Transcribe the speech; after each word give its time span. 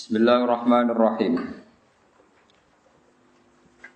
Bismillahirrahmanirrahim. 0.00 1.60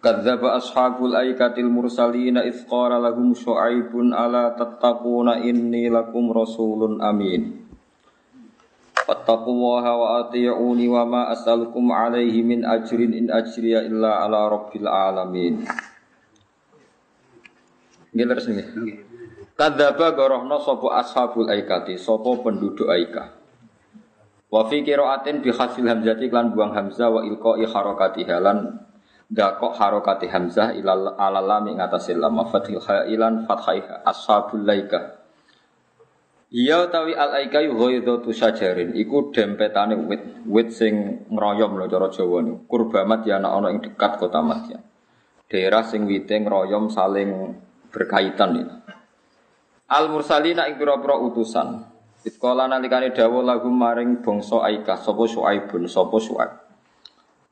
Kadzdzaba 0.04 0.60
ashabul 0.60 1.16
aikatil 1.16 1.72
mursalina 1.72 2.44
idz 2.44 2.68
qala 2.68 3.00
lahum 3.00 3.32
syu'aibun 3.32 4.12
ala 4.12 4.52
tattaquna 4.52 5.40
inni 5.40 5.88
lakum 5.88 6.28
rasulun 6.28 7.00
amin. 7.00 7.56
Fattaqullaha 9.00 9.92
wa 9.96 10.28
ati'uni 10.28 10.92
wa 10.92 11.08
ma 11.08 11.22
as'alukum 11.32 11.88
alaihi 11.88 12.44
min 12.44 12.68
ajrin 12.68 13.16
in 13.16 13.32
ajriya 13.32 13.88
illa 13.88 14.28
ala 14.28 14.52
rabbil 14.52 14.84
alamin. 14.84 15.64
Nggih 18.12 18.26
terus 18.28 18.44
nggih. 18.52 18.68
Kadzdzaba 19.56 20.12
gorohna 20.12 20.60
sapa 20.60 21.00
ashabul 21.00 21.48
aikati, 21.48 21.96
sapa 21.96 22.28
penduduk 22.44 22.92
Aika. 22.92 23.43
Wa 24.54 24.70
fi 24.70 24.86
qiraatin 24.86 25.42
bi 25.42 25.50
khasil 25.50 25.82
hamzati 25.82 26.30
lan 26.30 26.54
buang 26.54 26.70
hamzah 26.70 27.10
wa 27.10 27.26
ilqa'i 27.26 27.66
harakati 27.66 28.22
halan 28.22 28.86
dakok 29.26 29.74
harokati 29.74 30.30
hamzah 30.30 30.78
ilal 30.78 31.18
alala 31.18 31.58
ing 31.66 31.82
atase 31.82 32.14
lam 32.14 32.38
fathil 32.46 32.78
ilan 33.10 33.50
fathaiha 33.50 34.06
ashabul 34.06 34.62
laika. 34.62 35.26
Iya 36.54 36.86
tawi 36.86 37.18
al 37.18 37.34
aika 37.42 37.66
yu 37.66 37.74
ghaidatu 37.74 38.30
syajarin 38.30 38.94
iku 38.94 39.34
dempetane 39.34 39.98
wit 40.06 40.22
wit 40.46 40.70
sing 40.70 41.26
ngroyom 41.26 41.74
lho 41.74 41.90
cara 41.90 42.06
Jawa 42.14 42.46
niku. 42.46 42.62
Kurbamat 42.70 43.26
ya 43.26 43.42
ana 43.42 43.74
ing 43.74 43.82
dekat 43.82 44.22
kota 44.22 44.38
Madyan 44.38 44.86
daerah 45.50 45.82
sing 45.82 46.06
wite 46.06 46.30
ngroyom 46.30 46.94
saling 46.94 47.58
berkaitan 47.90 48.50
ya. 48.54 48.66
Al 49.90 50.14
mursalina 50.14 50.70
ing 50.70 50.78
pira-pira 50.78 51.18
utusan 51.18 51.93
Iskola 52.24 52.64
nalikane 52.64 53.12
dawuh 53.12 53.44
lagu 53.44 53.68
maring 53.68 54.24
bangsa 54.24 54.64
Aika 54.64 54.96
sapa 54.96 55.28
Syuaibun 55.28 55.84
sapa 55.84 56.16
Syuaib 56.16 56.52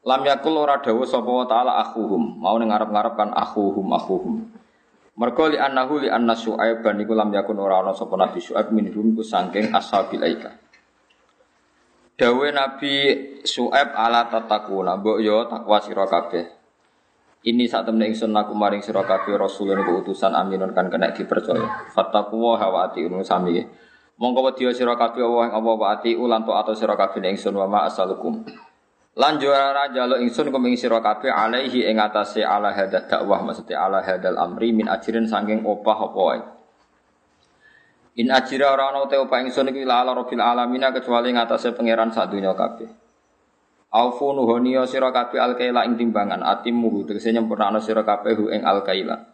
Lam 0.03 0.21
yakul 0.27 0.57
ora 0.59 0.81
dawuh 0.83 1.07
sapa 1.07 1.31
wa 1.31 1.47
taala 1.47 1.79
akhuhum, 1.79 2.43
mau 2.43 2.59
ning 2.59 2.75
ngarep-ngarep 2.75 3.15
kan 3.15 3.31
akhuhum 3.31 3.87
akhuhum. 3.95 4.51
Mergo 5.15 5.45
li 5.47 5.55
annahu 5.55 6.03
li 6.03 6.11
anna 6.11 6.35
Syuaib 6.35 6.83
ban 6.83 6.99
iku 6.99 7.15
lam 7.15 7.31
yakun 7.31 7.55
ora 7.63 7.79
ana 7.85 7.95
sapa 7.95 8.19
Nabi 8.19 8.43
Syuaib 8.43 8.75
minhum 8.75 9.15
ku 9.15 9.23
saking 9.23 9.71
ashabil 9.71 10.19
aika. 10.27 10.59
Dawe 12.19 12.47
Nabi 12.51 12.95
Syuaib 13.47 13.95
ala 13.95 14.27
tatakuna, 14.27 14.99
mbok 14.99 15.23
yo 15.23 15.47
takwa 15.47 15.79
sira. 15.79 16.03
Ini 17.43 17.67
saat 17.71 17.87
temen 17.87 18.11
ingsun 18.11 18.35
aku 18.35 18.59
maring 18.59 18.83
sira 18.83 19.07
kabeh 19.07 19.39
rasulun 19.39 19.87
iku 19.87 20.03
utusan 20.03 20.35
aminun 20.35 20.75
kan 20.75 20.91
kena 20.91 21.15
dipercaya. 21.15 21.91
Fattaqu 21.95 22.35
wa 22.39 22.59
ati 22.59 23.07
unu 23.07 23.23
sami. 23.23 23.63
Mongko 24.23 24.55
wedya 24.55 24.71
sira 24.71 24.95
kabeh 24.95 25.19
Allah 25.19 25.51
apa 25.51 25.71
wa 25.75 25.87
ati 25.91 26.15
ulan 26.15 26.47
to 26.47 26.55
atau 26.55 26.79
sira 26.79 26.95
kabeh 26.95 27.27
ingsun 27.27 27.59
wa 27.59 27.67
ma 27.67 27.91
asalukum. 27.91 28.47
Lan 29.19 29.43
juara 29.43 29.91
jaluk 29.91 30.23
ingsun 30.23 30.55
kum 30.55 30.63
ing 30.71 30.79
sira 30.79 31.03
kabeh 31.03 31.27
alaihi 31.27 31.91
ing 31.91 31.99
atase 31.99 32.47
ala 32.47 32.71
hadad 32.71 33.11
dakwah 33.11 33.43
maksudnya 33.43 33.83
ala 33.83 33.99
hadal 33.99 34.39
amri 34.39 34.71
min 34.71 34.87
ajirin 34.87 35.27
saking 35.27 35.67
opah 35.67 35.99
apa 36.07 36.21
wae. 36.23 36.41
In 38.23 38.31
ajira 38.31 38.71
ora 38.71 38.95
ana 38.95 39.11
te 39.11 39.19
opah 39.19 39.43
ingsun 39.43 39.75
iki 39.75 39.83
la 39.83 40.07
ala 40.07 40.15
rabbil 40.15 40.39
alamin 40.39 40.87
kecuali 40.95 41.35
ing 41.35 41.43
atase 41.43 41.75
pangeran 41.75 42.15
sadunya 42.15 42.55
kabeh. 42.55 42.87
Aufu 43.91 44.39
nuhoniya 44.39 44.87
sira 44.87 45.11
kabeh 45.11 45.43
alkaila 45.43 45.83
ing 45.83 45.99
timbangan 45.99 46.47
atim 46.47 46.79
muhu 46.79 47.11
tegese 47.11 47.35
nyempurnakno 47.35 47.83
sira 47.83 48.07
kabeh 48.07 48.39
ing 48.55 48.63
alkaila. 48.63 49.32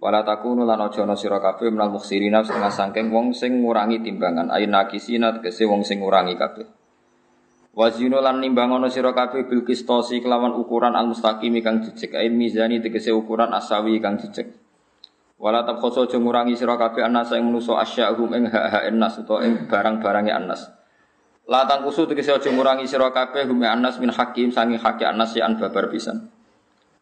Wala 0.00 0.24
takunu 0.24 0.64
lan 0.64 0.80
aja 0.80 1.04
ana 1.04 1.12
sira 1.12 1.44
kabeh 1.44 1.68
menal 1.68 1.92
mukhsirina 1.92 2.40
setengah 2.40 2.72
saking 2.72 3.12
wong 3.12 3.36
sing 3.36 3.60
ngurangi 3.60 4.00
timbangan 4.00 4.48
ayin 4.48 4.72
nakisina 4.72 5.36
tegese 5.36 5.68
wong 5.68 5.84
sing 5.84 6.00
ngurangi 6.00 6.40
kabeh. 6.40 6.64
Wazino 7.76 8.24
lan 8.24 8.40
nimbang 8.40 8.72
ana 8.72 8.88
sira 8.88 9.12
kabeh 9.12 9.44
bil 9.44 9.60
kistosi 9.60 10.24
kelawan 10.24 10.56
ukuran 10.56 10.96
al 10.96 11.12
mustaqim 11.12 11.52
kang 11.60 11.84
jejeg 11.84 12.16
ain 12.16 12.32
mizani 12.32 12.80
tegese 12.80 13.12
ukuran 13.12 13.52
asawi 13.52 14.00
kang 14.00 14.16
jejeg. 14.16 14.56
Wala 15.36 15.68
tabkhoso 15.68 16.08
aja 16.08 16.16
ngurangi 16.16 16.56
sira 16.56 16.80
kabeh 16.80 17.04
anas 17.04 17.36
ing 17.36 17.44
manusa 17.44 17.76
asyahum 17.84 18.32
ing 18.32 18.48
hak-hak 18.48 18.88
nas 18.96 19.20
utawa 19.20 19.44
ing 19.44 19.68
barang-barange 19.68 20.32
anas. 20.32 20.72
La 21.44 21.68
tangkusu 21.68 22.08
tegese 22.08 22.32
aja 22.32 22.48
ngurangi 22.48 22.88
sira 22.88 23.12
kabeh 23.12 23.44
hum 23.44 23.60
anas 23.68 24.00
min 24.00 24.08
hakim 24.08 24.48
sangi 24.48 24.80
hak 24.80 25.04
anas 25.04 25.36
ya 25.36 25.44
an 25.44 25.60
babar 25.60 25.92
pisan. 25.92 26.32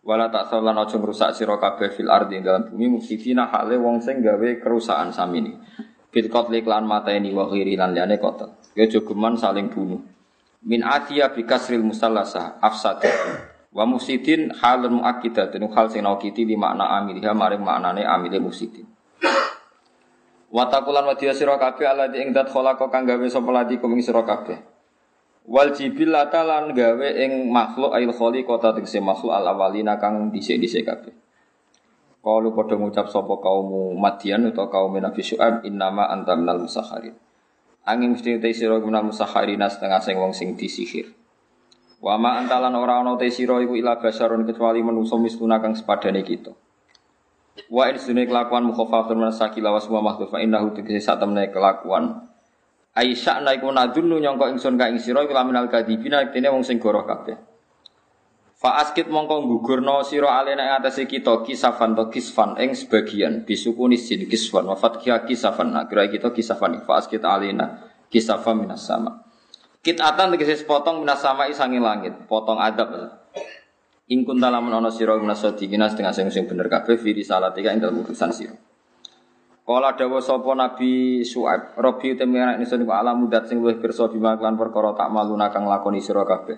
Wala 0.08 0.32
tak 0.32 0.48
salan 0.48 0.72
aja 0.72 0.96
ngrusak 0.96 1.36
sira 1.36 1.60
kabeh 1.60 1.92
fil 1.92 2.08
ardi 2.08 2.40
dalam 2.40 2.64
bumi 2.72 2.96
mufsidina 2.96 3.52
hale 3.52 3.76
wong 3.76 4.00
sing 4.00 4.24
gawe 4.24 4.56
kerusakan 4.56 5.12
samini. 5.12 5.52
Bil 6.08 6.32
qatli 6.32 6.64
lan 6.64 6.88
mateni 6.88 7.36
wa 7.36 7.44
ghiri 7.44 7.76
lan 7.76 7.92
liyane 7.92 8.16
kotor. 8.16 8.72
Ya 8.72 8.88
jogeman 8.88 9.36
saling 9.36 9.68
bunuh 9.68 10.00
min 10.64 10.82
atiya 10.82 11.30
bi 11.30 11.46
kasril 11.46 11.86
musallasa 11.86 12.58
afsad 12.58 13.06
wa 13.70 13.84
musidin 13.86 14.50
halun 14.58 15.02
muakkidatun 15.02 15.70
hal 15.70 15.86
sing 15.92 16.02
naukiti 16.02 16.42
di 16.42 16.58
makna 16.58 16.98
amiliha 16.98 17.30
maring 17.36 17.62
maknane 17.62 18.02
amile 18.02 18.42
musidin 18.42 18.88
wa 20.50 20.64
taqulan 20.66 21.06
wa 21.06 21.14
diya 21.14 21.36
sira 21.36 21.60
kabeh 21.60 21.86
alladzi 21.86 22.18
ing 22.24 22.34
dat 22.34 22.50
khalaqa 22.50 22.90
gawe 22.90 23.26
sapa 23.30 23.50
ladi 23.54 23.78
kuming 23.78 24.02
wal 25.48 25.72
jibillata 25.72 26.44
lan 26.44 26.76
gawe 26.76 27.08
ing 27.16 27.48
makhluk 27.48 27.96
ail 27.96 28.12
khaliqata 28.12 28.76
tegese 28.76 29.00
makhluk 29.00 29.32
al 29.32 29.48
awalina 29.48 29.96
kang 29.96 30.28
dhisik-dhisik 30.28 30.84
kabeh 30.84 31.16
Kalau 32.18 32.52
padha 32.52 32.76
ngucap 32.76 33.08
sapa 33.08 33.40
kaum 33.40 33.96
Madian 33.96 34.44
atau 34.52 34.68
kaum 34.68 34.92
Nabi 35.00 35.22
Syuaib 35.24 35.64
innama 35.64 36.10
anta 36.12 36.36
minal 36.36 36.60
musakharin 36.60 37.16
Angin 37.88 38.12
mesti 38.12 38.36
te 38.36 38.52
sira 38.52 38.76
guna 38.84 39.00
musakharina 39.00 39.64
setengah 39.64 40.04
sing 40.04 40.20
wong 40.20 40.36
sing 40.36 40.52
disihir. 40.60 41.08
Wa 42.04 42.20
ma 42.20 42.36
antalan 42.36 42.76
ora 42.76 43.00
ana 43.00 43.16
te 43.16 43.32
sira 43.32 43.56
iku 43.64 43.80
ila 43.80 43.96
basarun 43.96 44.44
kecuali 44.44 44.84
manusa 44.84 45.16
misluna 45.16 45.56
kang 45.56 45.72
sepadane 45.72 46.20
kita. 46.20 46.52
Wa 47.72 47.88
in 47.88 47.96
sunne 47.96 48.28
kelakuan 48.28 48.68
mukhafafatun 48.68 49.24
min 49.24 49.32
sakil 49.32 49.64
wa 49.64 49.80
semua 49.80 50.04
makhluk 50.04 50.28
fa 50.28 50.36
innahu 50.44 50.76
tegese 50.76 51.00
sak 51.00 51.16
temne 51.16 51.48
kelakuan. 51.48 52.27
Aisyah 52.98 53.46
naiku 53.46 53.70
nadunu 53.70 54.18
nyangka 54.18 54.50
ingsun 54.50 54.74
ka 54.74 54.90
ing 54.90 54.98
sira 54.98 55.22
iku 55.22 55.30
laminal 55.30 55.70
kadibina 55.70 56.26
tene 56.34 56.50
wong 56.50 56.66
sing 56.66 56.82
goroh 56.82 57.06
kabeh. 57.06 57.38
Fa 58.58 58.82
askit 58.82 59.06
mongko 59.06 59.46
gugurno 59.46 60.02
sira 60.02 60.34
alena 60.34 60.66
ing 60.66 60.72
atase 60.82 61.06
kita 61.06 61.46
kisafan 61.46 61.94
to 61.94 62.10
kisfan 62.10 62.58
ing 62.58 62.74
sebagian 62.74 63.46
bisukuni 63.46 63.94
sin 63.94 64.26
kisfan 64.26 64.66
wa 64.66 64.74
fathia 64.74 65.22
kisafan 65.22 65.70
nah 65.70 65.86
kira 65.86 66.10
kita 66.10 66.34
kisafan 66.34 66.74
fa 66.82 66.98
askit 66.98 67.22
alena 67.22 67.86
kisafan 68.10 68.66
minas 68.66 68.82
sama. 68.82 69.22
Kitatan 69.78 70.34
tegese 70.34 70.66
sepotong 70.66 71.06
minas 71.06 71.22
sama 71.22 71.46
isangi 71.46 71.78
langit, 71.78 72.26
potong 72.26 72.58
adab. 72.58 73.14
Ing 74.10 74.26
kunta 74.26 74.50
lamun 74.50 74.74
ana 74.74 74.90
sira 74.90 75.14
minas 75.14 75.38
sadiqina 75.38 75.86
setengah 75.86 76.10
sing 76.10 76.26
sing 76.34 76.50
bener 76.50 76.66
kabeh 76.66 76.98
fi 76.98 77.14
risalatika 77.14 77.70
ing 77.70 77.78
dalem 77.78 78.02
utusan 78.02 78.34
sira. 78.34 78.58
Kala 79.68 79.92
dawa 79.92 80.16
sapa 80.24 80.56
Nabi 80.56 81.20
Su'aib, 81.20 81.76
Rabbi 81.76 82.16
temene 82.16 82.56
ingsun 82.56 82.88
ku 82.88 82.92
alam 82.96 83.20
mudat 83.20 83.52
sing 83.52 83.60
luwih 83.60 83.76
pirsa 83.76 84.08
bima 84.08 84.32
lan 84.32 84.56
perkara 84.56 84.96
tak 84.96 85.12
maluna 85.12 85.52
kang 85.52 85.68
lakoni 85.68 86.00
sira 86.00 86.24
kabeh. 86.24 86.56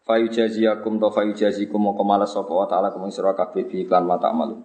Fayu 0.00 0.32
jaziyakum 0.32 0.96
to 0.96 1.12
fayu 1.12 1.36
jazikum 1.36 1.84
mongko 1.84 2.00
malas 2.00 2.32
sapa 2.32 2.48
wa 2.48 2.64
ta'ala 2.64 2.96
kumeng 2.96 3.12
sira 3.12 3.36
kabeh 3.36 3.68
bi 3.68 3.84
iklan 3.84 4.08
mata 4.08 4.32
malu. 4.32 4.64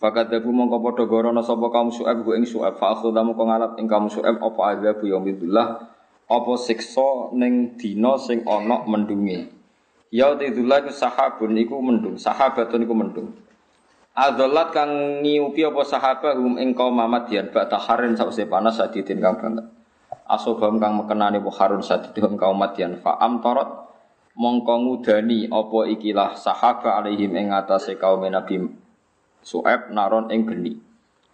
Fakat 0.00 0.32
debu 0.32 0.48
mongko 0.48 0.80
padha 0.80 1.04
gorono 1.04 1.44
sapa 1.44 1.68
kaum 1.68 1.92
Syuaib 1.92 2.24
ku 2.24 2.32
ing 2.32 2.48
Syuaib 2.48 2.80
fa 2.80 2.96
akhudha 2.96 3.20
mongko 3.20 3.44
ngalap 3.44 3.72
ing 3.76 3.92
kaum 3.92 4.08
Syuaib 4.08 4.40
apa 4.40 4.60
adzab 4.72 5.04
yaumillah 5.04 5.68
apa 6.32 6.52
siksa 6.56 7.28
ning 7.36 7.76
dina 7.76 8.16
sing 8.16 8.40
ana 8.48 8.88
mendunge. 8.88 9.52
Ya 10.08 10.32
tidullah 10.32 10.88
ku 10.88 10.96
sahabun 10.96 11.60
iku 11.60 11.76
mendung, 11.76 12.16
sahabatun 12.16 12.88
iku 12.88 12.96
mendung. 12.96 13.36
Adollat 14.16 14.72
kang 14.72 15.20
ngiupi 15.20 15.60
apa 15.60 15.84
sahabat 15.84 16.40
hum 16.40 16.56
ing 16.56 16.72
kaum 16.72 16.96
Mamadian 16.96 17.52
bak 17.52 17.68
taharin 17.68 18.16
sause 18.16 18.48
panas 18.48 18.80
sadidin 18.80 19.20
kang 19.20 19.36
banget. 19.36 19.68
Asobam 20.24 20.80
kang 20.80 20.96
mekenani 20.96 21.36
bu 21.36 21.52
harun 21.52 21.84
sadidin 21.84 22.40
kaum 22.40 22.56
Madian 22.56 22.96
fa 22.96 23.20
amtarat 23.20 23.68
mongko 24.32 24.72
ngudani 24.88 25.52
apa 25.52 25.78
ikilah 25.92 26.32
sahaba 26.32 26.96
alaihim 26.96 27.36
ing 27.36 27.52
atase 27.52 28.00
kaum 28.00 28.24
Nabi 28.24 28.64
Su'aib 29.44 29.92
naron 29.92 30.32
ing 30.32 30.48
geni. 30.48 30.80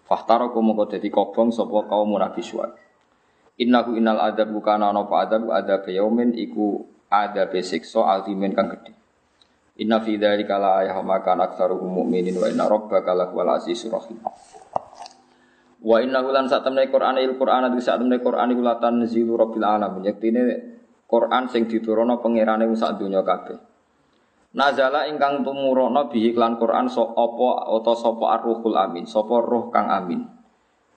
Fahtaro 0.02 0.50
mongko 0.50 0.90
dadi 0.90 1.06
kobong 1.06 1.54
sapa 1.54 1.86
kaum 1.86 2.18
Nabi 2.18 2.42
Su'aib. 2.42 2.74
Innahu 3.62 3.94
innal 3.94 4.18
adab 4.18 4.50
kana 4.58 4.90
ana 4.90 5.06
apa 5.06 5.30
adab 5.30 5.54
adab 5.54 5.86
yaumin 5.86 6.34
iku 6.34 6.82
adab 7.06 7.54
siksa 7.62 8.02
altimin 8.10 8.58
kang 8.58 8.74
gedhe. 8.74 8.90
Inna 9.82 9.98
fi 9.98 10.14
dzalika 10.14 10.62
la 10.62 10.86
ayah 10.86 11.02
maka 11.02 11.34
aktsaruhum 11.34 11.90
mu'minin 11.90 12.38
wa 12.38 12.46
inna 12.46 12.70
rabbaka 12.70 13.10
lahuwal 13.18 13.58
azizur 13.58 13.98
rahim. 13.98 14.22
Wa 15.82 15.98
innahu 15.98 16.30
lan 16.30 16.46
sak 16.46 16.62
temne 16.62 16.86
Qur'an 16.86 17.18
il 17.18 17.34
Qur'an 17.34 17.66
ati 17.66 17.82
sak 17.82 17.98
temne 17.98 18.22
Qur'an 18.22 18.46
iku 18.54 18.62
latan 18.62 19.02
zilu 19.10 19.34
rabbil 19.34 19.66
alamin. 19.66 20.06
Yektine 20.06 20.42
Quran 21.10 21.50
sing 21.50 21.66
diturunno 21.66 22.22
pangerane 22.22 22.70
sak 22.78 23.02
donya 23.02 23.26
kabeh. 23.26 23.58
Nazala 24.52 25.08
ingkang 25.08 25.42
tumurana 25.42 26.06
bihi 26.12 26.36
klan 26.36 26.60
Quran 26.60 26.86
so 26.86 27.16
apa 27.16 27.72
utawa 27.72 27.96
sapa 27.96 28.24
arruhul 28.36 28.76
amin, 28.76 29.08
sapa 29.08 29.40
roh 29.40 29.72
kang 29.72 29.88
amin. 29.88 30.22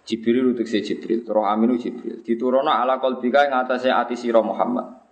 Jibril 0.05 0.53
utekse 0.53 0.85
Jibril, 0.85 1.25
roh 1.25 1.47
amin 1.47 1.79
Jibril. 1.79 2.21
Diturunno 2.21 2.69
ala 2.69 3.01
qalbika 3.01 3.47
ing 3.47 3.55
atase 3.55 3.89
ati 3.89 4.13
sira 4.13 4.43
Muhammad. 4.43 5.04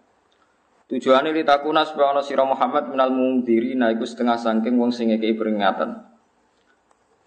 Tujuane 0.94 1.34
li 1.34 1.42
takuna 1.42 1.82
supaya 1.82 2.14
ana 2.14 2.22
sira 2.22 2.46
Muhammad 2.46 2.94
minal 2.94 3.10
mungdiri 3.10 3.74
nah 3.74 3.90
iku 3.90 4.06
setengah 4.06 4.38
saking 4.38 4.78
wong 4.78 4.94
sing 4.94 5.10
ngekeki 5.10 5.34
peringatan. 5.42 6.06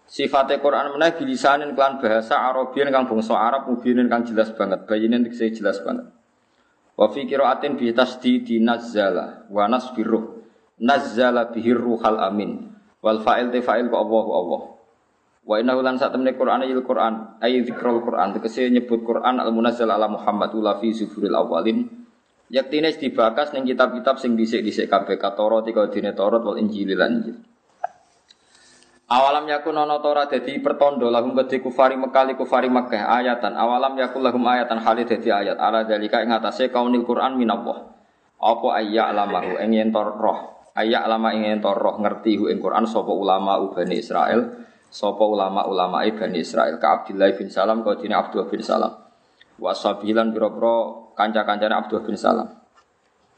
Sifate 0.07 0.63
Quran 0.63 0.95
meneh 0.95 1.19
bilisanin 1.19 1.75
kelan 1.75 1.99
bahasa 1.99 2.47
Arabian 2.47 2.87
kang 2.95 3.11
bangsa 3.11 3.35
Arab 3.35 3.67
mubinin 3.67 4.07
kang 4.07 4.23
jelas 4.23 4.55
banget, 4.55 4.87
bayinin 4.87 5.19
dikse 5.27 5.51
jelas 5.51 5.83
banget. 5.83 6.07
Wa 6.95 7.11
fi 7.11 7.27
qiraatin 7.27 7.75
bi 7.75 7.91
tasdidi 7.91 8.63
nazzala 8.63 9.51
wa 9.51 9.67
nasbiruh. 9.67 10.47
Nazzala 10.79 11.51
bihi 11.51 11.75
ruhal 11.75 12.23
amin. 12.23 12.71
Wal 13.03 13.19
fa'il 13.19 13.51
te 13.51 13.59
fa'il 13.59 13.91
ku 13.91 13.99
Allahu 13.99 14.31
Allah. 14.31 14.61
Wa 15.43 15.59
innahu 15.59 15.83
lan 15.83 15.99
sak 15.99 16.15
temne 16.15 16.31
Quran 16.39 16.63
ayil 16.63 16.87
Quran 16.87 17.35
ay 17.43 17.67
zikrul 17.67 17.99
Quran 17.99 18.31
tegese 18.31 18.71
nyebut 18.71 19.03
Quran 19.03 19.43
al 19.43 19.51
munazzal 19.51 19.91
ala 19.91 20.07
Muhammad 20.07 20.55
ula 20.55 20.79
fi 20.79 20.95
zufuril 20.95 21.35
awalin. 21.35 22.06
Yaktine 22.47 22.95
dibakas 22.95 23.51
ning 23.51 23.67
kitab-kitab 23.67 24.23
sing 24.23 24.39
dhisik-dhisik 24.39 24.87
kabeh. 24.87 25.19
Katoro 25.19 25.59
tiga 25.67 25.91
dine 25.91 26.15
Taurat 26.15 26.39
wal 26.39 26.55
Injil 26.55 26.95
lan 26.95 27.19
Injil. 27.19 27.35
Awalam 29.07 29.47
yakun 29.47 29.75
ana 29.75 30.03
tora 30.03 30.27
dadi 30.27 30.59
pertondo 30.59 31.07
lahum 31.07 31.31
kedhi 31.31 31.63
kufari 31.63 31.95
Mekah 31.95 32.35
kufari 32.35 32.67
Mekah 32.67 33.07
ayatan. 33.19 33.55
Awalam 33.55 33.95
yakun 33.99 34.23
lahum 34.23 34.43
ayatan 34.47 34.79
hali 34.79 35.03
dadi 35.03 35.27
ayat. 35.31 35.59
Ala 35.59 35.83
dalika 35.87 36.23
ing 36.23 36.31
atase 36.31 36.71
kaunil 36.71 37.03
Quran 37.07 37.39
minallah. 37.39 37.87
Apa 38.39 38.67
ayya 38.79 39.11
alamahu 39.11 39.59
ing 39.63 39.71
yen 39.75 39.91
roh. 39.95 40.71
Ayya 40.75 41.03
alama 41.03 41.35
ing 41.35 41.47
yen 41.47 41.59
roh. 41.63 41.95
Ngerti 41.99 42.35
hu 42.35 42.51
ing 42.51 42.59
Quran 42.59 42.83
sapa 42.87 43.11
ulama 43.11 43.59
Bani 43.71 43.95
Israel? 43.95 44.39
Sapa 44.87 45.23
ulama-ulama 45.23 46.03
Bani 46.03 46.39
Israel? 46.39 46.79
Ka 46.79 47.03
Abdullah 47.03 47.31
bin 47.35 47.51
Salam 47.51 47.83
ka 47.83 47.99
dine 47.99 48.15
Abdullah 48.15 48.47
bin 48.47 48.63
Salam. 48.63 48.91
Wa 49.59 49.71
sabilan 49.71 50.31
pira-pira 50.31 51.06
kanca-kancane 51.17 51.73
Abdullah 51.73 52.05
bin 52.05 52.15
Salam 52.15 52.47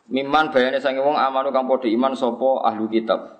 Miman 0.10 0.52
bayane 0.52 0.81
sange 0.84 1.00
wong 1.00 1.16
amanu 1.16 1.50
kang 1.56 1.70
padha 1.70 1.88
iman 1.88 2.14
sapa 2.18 2.68
ahlu 2.68 2.92
kitab 2.92 3.40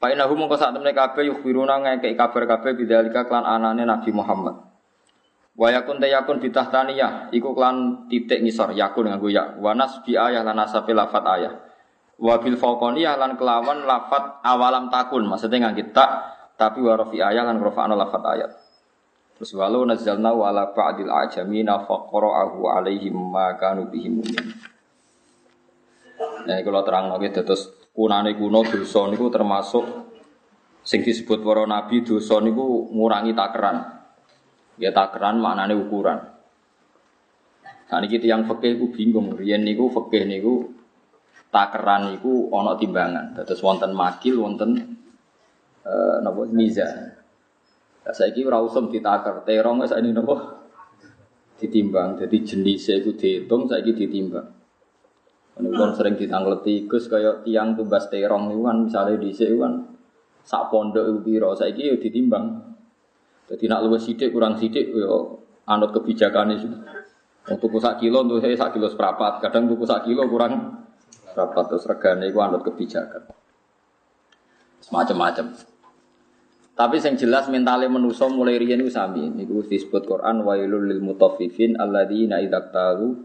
Pak 0.00 0.16
Inahu 0.16 0.32
mongko 0.32 0.56
saat 0.56 0.72
temen 0.72 0.96
kabeh 0.96 1.28
yukhbiruna 1.28 1.76
ngekei 1.84 2.16
kabar 2.16 2.48
kabeh 2.48 2.72
bidzalika 2.72 3.28
klan 3.28 3.44
anane 3.44 3.84
Nabi 3.84 4.08
Muhammad. 4.16 4.56
Wa 5.52 5.68
yakun 5.68 6.00
ta 6.00 6.08
yakun 6.08 6.40
bitahtaniyah 6.40 7.28
iku 7.36 7.52
klan 7.52 8.08
titik 8.08 8.40
ngisor 8.40 8.72
yakun 8.72 9.12
nganggo 9.12 9.28
ya. 9.28 9.60
Wa 9.60 9.76
nasbi 9.76 10.16
ayah 10.16 10.40
lan 10.40 10.56
nasabe 10.56 10.96
lafat 10.96 11.20
ayah. 11.36 11.52
Wa 12.16 12.40
bil 12.40 12.56
fauqaniyah 12.56 13.20
lan 13.20 13.36
kelawan 13.36 13.84
lafat 13.84 14.40
awalam 14.40 14.88
takun 14.88 15.28
maksudnya 15.28 15.68
nganggo 15.68 15.92
tak 15.92 16.10
tapi 16.56 16.80
wa 16.80 16.96
rafi 16.96 17.20
ayah 17.20 17.44
lan 17.44 17.60
rafa'na 17.60 17.92
lafat 17.92 18.22
ayat. 18.24 18.50
Terus 19.40 19.56
walau 19.56 19.88
nazzalna 19.88 20.36
ala 20.36 20.68
ba'dil 20.76 21.08
ajamina 21.08 21.80
faqra'ahu 21.88 22.60
alaihim 22.76 23.16
ma 23.16 23.56
kanu 23.56 23.88
bihi 23.88 24.12
mu'min. 24.12 24.46
Nah, 26.44 26.60
kalau 26.60 26.84
terang 26.84 27.08
lagi 27.08 27.32
terus 27.32 27.72
kunane 27.96 28.36
kuno 28.36 28.60
dosa 28.68 29.08
niku 29.08 29.32
termasuk 29.32 29.84
sing 30.84 31.00
disebut 31.00 31.40
para 31.40 31.64
nabi 31.64 32.04
dosa 32.04 32.36
niku 32.44 32.92
ngurangi 32.92 33.32
takeran. 33.32 33.76
Ya 34.76 34.92
takeran 34.92 35.40
maknane 35.40 35.72
ukuran. 35.72 36.20
Nah 37.88 37.98
niki 38.04 38.20
tiyang 38.20 38.44
fikih 38.44 38.76
ku 38.76 38.92
bingung, 38.92 39.40
riyen 39.40 39.64
niku 39.64 39.88
fikih 39.88 40.28
niku 40.28 40.68
takeran 41.48 42.12
niku 42.12 42.52
ana 42.52 42.76
timbangan. 42.76 43.40
Dados 43.40 43.64
wonten 43.64 43.96
makil, 43.96 44.36
wonten 44.36 45.00
eh 45.80 46.16
napa 46.20 46.44
miza. 46.52 47.19
Lah 48.00 48.14
saiki 48.16 48.42
ora 48.48 48.58
usum 48.64 48.88
ditaker, 48.88 49.44
terong 49.44 49.84
wis 49.84 49.92
ini 49.92 50.10
napa 50.16 50.64
ditimbang. 51.60 52.16
Jadi 52.16 52.36
jenisnya 52.40 53.04
itu 53.04 53.12
dihitung, 53.12 53.68
saiki 53.68 53.92
ditimbang. 53.92 54.60
Ini 55.60 55.76
kan 55.76 55.92
sering 55.92 56.16
ditangleti 56.16 56.88
Gus 56.88 57.04
kayak 57.12 57.44
tiang 57.44 57.76
tumbas 57.76 58.08
terong 58.08 58.48
itu 58.48 58.64
kan 58.64 58.76
misalnya 58.88 59.20
di 59.20 59.28
sini 59.28 59.60
kan 59.60 59.72
sak 60.40 60.72
pondok 60.72 61.04
itu 61.04 61.20
biro 61.20 61.52
saya 61.52 61.76
yo 61.76 62.00
ditimbang. 62.00 62.72
Jadi 63.50 63.64
nak 63.68 63.84
luwes 63.84 64.08
sidik 64.08 64.32
kurang 64.32 64.56
sidik 64.56 64.88
yo 64.94 65.44
anut 65.68 65.92
kebijakan 65.92 66.56
itu. 66.56 66.68
Untuk 67.50 67.76
sak 67.82 68.00
kilo 68.00 68.24
untuk 68.24 68.40
saya 68.40 68.56
sak 68.56 68.72
kilo 68.76 68.88
seperempat, 68.88 69.44
kadang 69.44 69.68
untuk 69.68 69.84
sak 69.84 70.08
kilo 70.08 70.24
kurang 70.30 70.86
seperempat 71.28 71.64
terus 71.68 71.84
regane 71.84 72.24
itu 72.32 72.38
anut 72.40 72.62
kebijakan. 72.64 73.28
Semacam-macam. 74.80 75.46
Tapi 76.80 76.96
yang 76.96 77.12
jelas 77.12 77.44
mentalnya 77.52 77.92
manusia 77.92 78.24
mulai 78.24 78.56
rian 78.56 78.80
itu 78.80 78.88
sami. 78.88 79.28
Niku 79.28 79.60
disebut 79.68 80.00
Quran 80.08 80.40
wailul 80.48 80.88
lil 80.88 81.04
mutaffifin 81.04 81.76
alladzina 81.76 82.40
idza 82.40 82.72
talu 82.72 83.20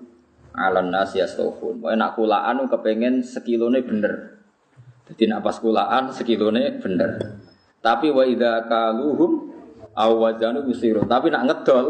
alan 0.51 0.91
nas 0.91 1.15
yastofun. 1.15 1.79
Pokoke 1.79 1.95
nak 1.95 2.19
kulaan 2.19 2.67
kepengen 2.67 3.23
sekilone 3.23 3.79
bener. 3.79 4.43
Jadi 5.07 5.31
nak 5.31 5.39
pas 5.39 5.55
kulaan 5.55 6.11
sekilone 6.11 6.83
bener. 6.83 7.39
Tapi 7.79 8.11
wa 8.11 8.27
idza 8.27 8.67
kaluhum 8.67 9.47
aw 9.95 10.11
wazanu. 10.19 10.67
Tapi 11.07 11.27
nak 11.31 11.43
ngedol 11.47 11.87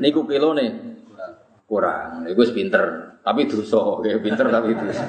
niku 0.00 0.24
kilone 0.24 0.96
kurang. 1.68 2.24
Iku 2.24 2.40
wis 2.40 2.56
pinter, 2.56 3.20
tapi 3.20 3.44
dosa. 3.44 4.00
Kayak 4.00 4.24
pinter 4.24 4.48
tapi 4.48 4.72
dosa. 4.72 5.04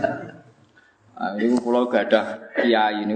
Nah, 1.15 1.35
ini 1.39 1.55
pulau 1.63 1.87
gadah 1.87 2.55
kiai 2.59 3.07
ini 3.07 3.15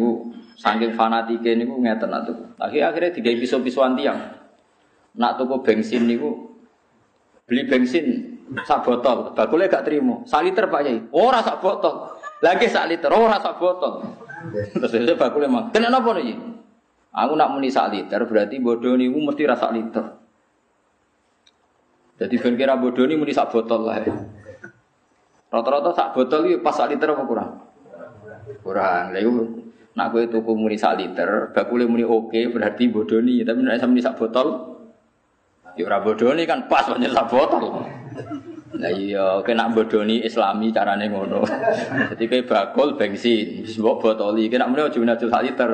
saking 0.58 0.94
fanatike 0.94 1.54
niku 1.58 1.78
ngeten 1.82 2.10
atuh. 2.10 2.38
Akhirnya 2.58 2.94
akhirnya 2.94 3.12
tiga 3.14 3.30
pisau-pisauan 3.38 3.98
tiang. 3.98 4.20
Nak 5.14 5.38
tuku 5.38 5.62
bensin 5.62 6.10
niku 6.10 6.58
beli 7.46 7.70
bensin 7.70 8.06
sak 8.66 8.86
botol, 8.86 9.34
bakule 9.34 9.70
gak 9.70 9.86
terima. 9.86 10.26
Sak 10.26 10.46
liter 10.46 10.70
Pak 10.70 10.82
Yai. 10.86 10.98
Ora 11.14 11.42
sak 11.42 11.62
botol. 11.62 12.18
Lagi 12.44 12.68
sak 12.68 12.90
liter, 12.92 13.10
ora 13.14 13.40
sak 13.40 13.58
botol. 13.62 14.04
Terus 14.54 15.16
bakule 15.16 15.48
mang. 15.48 15.72
Kena 15.72 15.88
napa 15.88 16.18
nih? 16.18 16.36
Aku 17.14 17.38
nak 17.38 17.54
muni 17.54 17.70
sak 17.70 17.94
liter 17.94 18.26
berarti 18.26 18.58
bodoh 18.58 18.98
niku 18.98 19.22
mesti 19.22 19.44
rasa 19.46 19.70
liter. 19.70 20.18
Jadi 22.18 22.36
ben 22.42 22.58
kira 22.58 22.74
bodoh 22.78 23.06
ini 23.06 23.18
muni 23.18 23.34
sak 23.34 23.54
botol 23.54 23.86
lah. 23.86 24.02
Rata-rata 25.54 25.94
sak 25.94 26.18
botol 26.18 26.50
itu 26.50 26.58
pas 26.66 26.74
sak 26.74 26.90
liter 26.90 27.14
apa 27.14 27.24
kurang? 27.26 27.50
Kurang. 28.66 29.14
Lah 29.14 29.22
nak 29.94 30.10
kowe 30.10 30.26
tuku 30.26 30.52
muni 30.58 30.78
sak 30.78 30.98
liter, 30.98 31.54
bakule 31.54 31.86
muni 31.86 32.02
oke 32.02 32.50
berarti 32.50 32.90
bodoh 32.90 33.22
nih. 33.22 33.46
Tapi 33.46 33.60
nek 33.62 33.82
muni 33.86 34.02
sak 34.02 34.18
botol, 34.18 34.48
ya 35.78 35.86
ora 35.86 36.02
bodoh 36.02 36.34
kan 36.34 36.66
pas 36.66 36.90
banyak 36.90 37.14
sak 37.14 37.30
botol. 37.30 37.86
Nah 38.74 38.90
iya, 38.90 39.38
kena 39.46 39.70
bodoni 39.70 40.26
Islami 40.26 40.74
carane 40.74 41.06
ngono. 41.06 41.46
Jadi 42.10 42.26
kayak 42.26 42.50
bakul 42.50 42.98
bensin, 42.98 43.62
wis 43.62 43.78
mbok 43.78 44.02
botoli, 44.02 44.50
kena 44.50 44.66
mrene 44.66 44.90
aja 44.90 44.98
minat 44.98 45.22
sak 45.22 45.46
liter. 45.46 45.72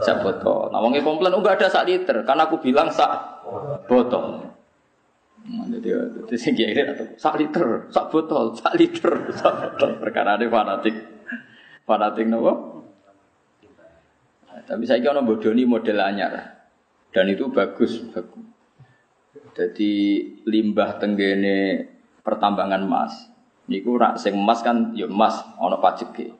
Sak 0.00 0.24
botol. 0.24 0.72
Nah 0.72 0.80
wong 0.80 0.96
komplain 1.04 1.36
enggak 1.36 1.60
ada 1.60 1.68
sak 1.68 1.84
liter, 1.84 2.24
karena 2.24 2.48
aku 2.48 2.56
bilang 2.64 2.88
sak 2.88 3.44
botol. 3.84 4.48
Nah, 5.40 5.66
jadi 5.68 6.08
jadi 6.24 6.36
sing 6.40 6.52
kira 6.56 6.96
atau 6.96 7.04
sak 7.20 7.36
liter, 7.36 7.84
sak 7.92 8.08
botol, 8.08 8.56
sak 8.56 8.72
liter, 8.80 9.28
sak 9.36 9.52
botol. 9.52 10.00
Perkara 10.00 10.40
ini 10.40 10.48
fanatik, 10.48 10.96
fanatik 11.84 12.24
nopo. 12.32 12.79
Tapi 14.70 14.86
saya 14.86 15.02
kira 15.02 15.18
bodoni 15.18 15.66
model 15.66 15.98
anyar, 15.98 16.30
dan 17.10 17.26
itu 17.26 17.50
bagus, 17.50 18.06
bagus. 18.14 18.46
Jadi 19.50 20.22
limbah 20.46 21.02
tenggene 21.02 21.90
pertambangan 22.22 22.86
emas. 22.86 23.26
Niku 23.66 23.98
rak 23.98 24.14
sing 24.22 24.38
emas 24.38 24.62
kan 24.62 24.94
ya 24.94 25.10
emas 25.10 25.42
ana 25.58 25.82
pajeke. 25.82 26.30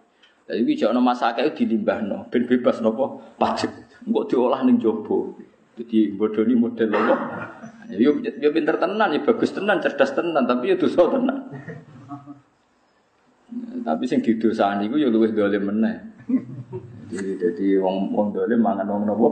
Jadi 0.47 0.63
iki 0.63 0.87
ana 0.87 1.03
emas 1.03 1.27
akeh 1.27 1.59
dilimbahno 1.59 2.31
ben 2.31 2.47
bebas 2.47 2.79
napa 2.79 3.19
pajek. 3.35 3.71
Engko 4.07 4.31
diolah 4.31 4.63
ning 4.63 4.79
jaba. 4.79 5.35
Jadi 5.75 6.15
bodoni 6.15 6.55
model 6.55 6.87
apa? 6.95 7.17
Ya 7.91 7.99
yo 7.99 8.23
yo 8.23 8.49
pinter 8.55 8.79
tenan, 8.79 9.11
ya 9.11 9.21
bagus 9.27 9.51
tenan, 9.51 9.83
cerdas 9.83 10.15
tenan, 10.15 10.47
tapi 10.47 10.71
ya 10.71 10.77
dosa 10.79 11.03
tenan. 11.11 11.51
Tapi 13.83 14.05
sing 14.07 14.23
didosani 14.23 14.87
iku 14.87 15.03
ya 15.03 15.11
luwih 15.11 15.35
dolim 15.35 15.67
meneh. 15.67 15.97
Jadi 17.11 17.43
jadi 17.43 17.67
wong 17.83 18.14
wong 18.14 18.31
dolim 18.31 18.62
mangan 18.62 18.87
wong 18.87 19.02
napa? 19.02 19.29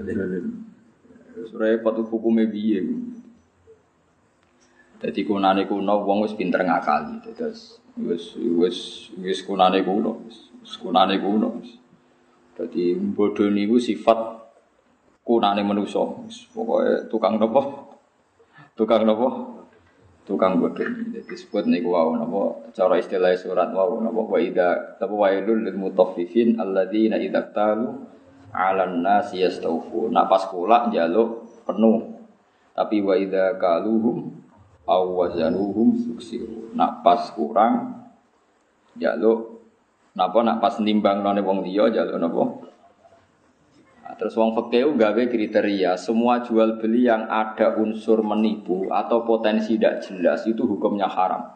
Dolim. 0.00 0.46
Repot 1.52 1.96
hukumnya 2.08 2.48
biye. 2.48 2.80
Jadi 5.00 5.20
kunane 5.24 5.68
kuno 5.68 6.04
wong 6.04 6.24
wis 6.24 6.32
pinter 6.32 6.64
ngakali. 6.64 7.20
Terus 7.36 7.80
wis 8.00 8.36
wis 8.36 8.78
wis 9.20 9.38
kunane 9.44 9.84
kuno, 9.84 10.24
wis 10.64 10.76
kunane 10.80 11.20
kuno. 11.20 11.60
Jadi 12.56 12.96
bodoh 12.96 13.48
niku 13.52 13.76
sifat 13.76 14.16
kunane 15.24 15.60
manusa. 15.60 16.00
Pokoke 16.56 17.08
tukang 17.12 17.36
nopo? 17.36 17.60
Tukang 18.76 19.04
nopo? 19.04 19.59
Tukang 20.28 20.60
bodoh. 20.60 20.84
Jadi 20.84 21.26
disebut 21.26 21.66
niku 21.66 21.96
wau 21.96 22.14
nopo? 22.14 22.70
Cara 22.76 23.00
istilah 23.00 23.34
surat 23.34 23.72
wau 23.72 23.98
nopo? 23.98 24.30
Wa 24.30 24.38
idza 24.38 25.00
tabu 25.00 25.20
wailul 25.20 25.66
lil 25.66 25.76
mutaffifin 25.76 26.60
alladzina 26.60 27.18
idza 27.18 27.50
talu 27.50 28.04
'alan 28.54 29.02
nasi 29.02 29.42
yastawfu. 29.42 30.12
Nak 30.12 30.26
pas 30.30 30.46
kula 30.46 30.92
njaluk 30.92 31.44
penuh. 31.66 32.20
Tapi 32.76 33.02
wa 33.02 33.14
idza 33.18 33.58
kaluhum 33.58 34.30
aw 34.86 35.02
wazanuhum 35.18 35.96
yuksiru. 36.14 36.72
Nak 36.76 37.02
pas 37.02 37.30
kurang 37.34 38.06
jaluk 38.98 39.62
napa 40.14 40.42
nak 40.42 40.58
pas 40.58 40.74
nimbang 40.82 41.22
none 41.22 41.40
wong 41.40 41.62
liya 41.62 41.90
jaluk 41.94 42.18
napa 42.18 42.69
terus 44.16 44.34
wong 44.38 44.56
fikih 44.56 44.96
gawe 44.96 45.22
kriteria 45.28 45.98
semua 45.98 46.40
jual 46.40 46.80
beli 46.80 47.06
yang 47.06 47.28
ada 47.28 47.76
unsur 47.76 48.24
menipu 48.24 48.88
atau 48.88 49.22
potensi 49.22 49.76
tidak 49.76 50.06
jelas 50.06 50.46
itu 50.48 50.64
hukumnya 50.64 51.06
haram. 51.06 51.46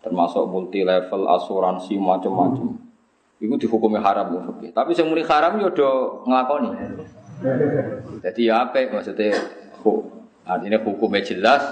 Termasuk 0.00 0.46
multi 0.48 0.86
level 0.86 1.26
asuransi 1.26 1.98
macam-macam. 1.98 2.78
Itu 3.38 3.54
dihukumi 3.54 3.98
haram 4.00 4.34
wong 4.34 4.44
fikih. 4.56 4.70
Tapi 4.72 4.96
sing 4.96 5.06
muni 5.06 5.26
haram 5.26 5.58
yo 5.60 5.68
do 5.74 6.22
nglakoni. 6.24 6.70
Jadi 8.24 8.40
ya 8.50 8.66
apa 8.66 8.82
maksudnya 8.90 9.36
artinya 10.48 10.78
hukumnya 10.82 11.22
jelas 11.22 11.62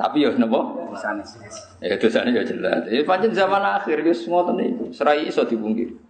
tapi 0.00 0.24
ya 0.24 0.32
napa? 0.32 0.88
Ya 1.84 1.96
dosane 2.00 2.32
ya 2.32 2.40
jelas. 2.40 2.88
Ya 2.88 3.04
pancen 3.04 3.36
zaman 3.36 3.60
akhir 3.60 4.00
wis 4.00 4.24
ngoten 4.24 4.56
niku. 4.56 4.88
Serai 4.96 5.28
iso 5.28 5.44
dipungkiri. 5.44 6.09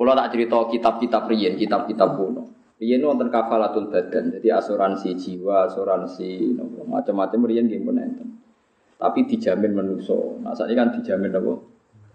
Kalau 0.00 0.16
tak 0.16 0.32
cerita 0.32 0.56
kitab-kitab 0.72 1.28
riyen, 1.28 1.60
kitab-kitab 1.60 2.16
kuno. 2.16 2.72
Riyen 2.80 3.04
wonten 3.04 3.28
kafalatul 3.28 3.92
badan, 3.92 4.32
jadi 4.32 4.56
asuransi 4.56 5.12
jiwa, 5.12 5.68
asuransi 5.68 6.56
macam-macam 6.88 7.40
riyen 7.44 7.68
nggih 7.68 7.84
pun 7.84 8.00
enten. 8.00 8.28
Tapi 8.96 9.28
dijamin 9.28 9.76
menuso. 9.76 10.40
Nah, 10.40 10.56
kan 10.56 10.96
dijamin 10.96 11.36
apa? 11.36 11.52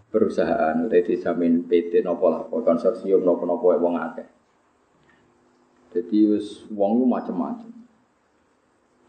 Perusahaan, 0.09 0.73
udah 0.81 0.97
dijamin 0.97 1.69
PT 1.69 2.01
nopo 2.01 2.25
lah, 2.33 2.41
konsorsium 2.49 3.21
nopo 3.21 3.45
nopo 3.45 3.69
wong 3.77 4.01
akeh. 4.01 4.27
Jadi 5.93 6.17
wis 6.25 6.65
wong 6.73 6.97
lu 6.97 7.05
macam-macam. 7.05 7.69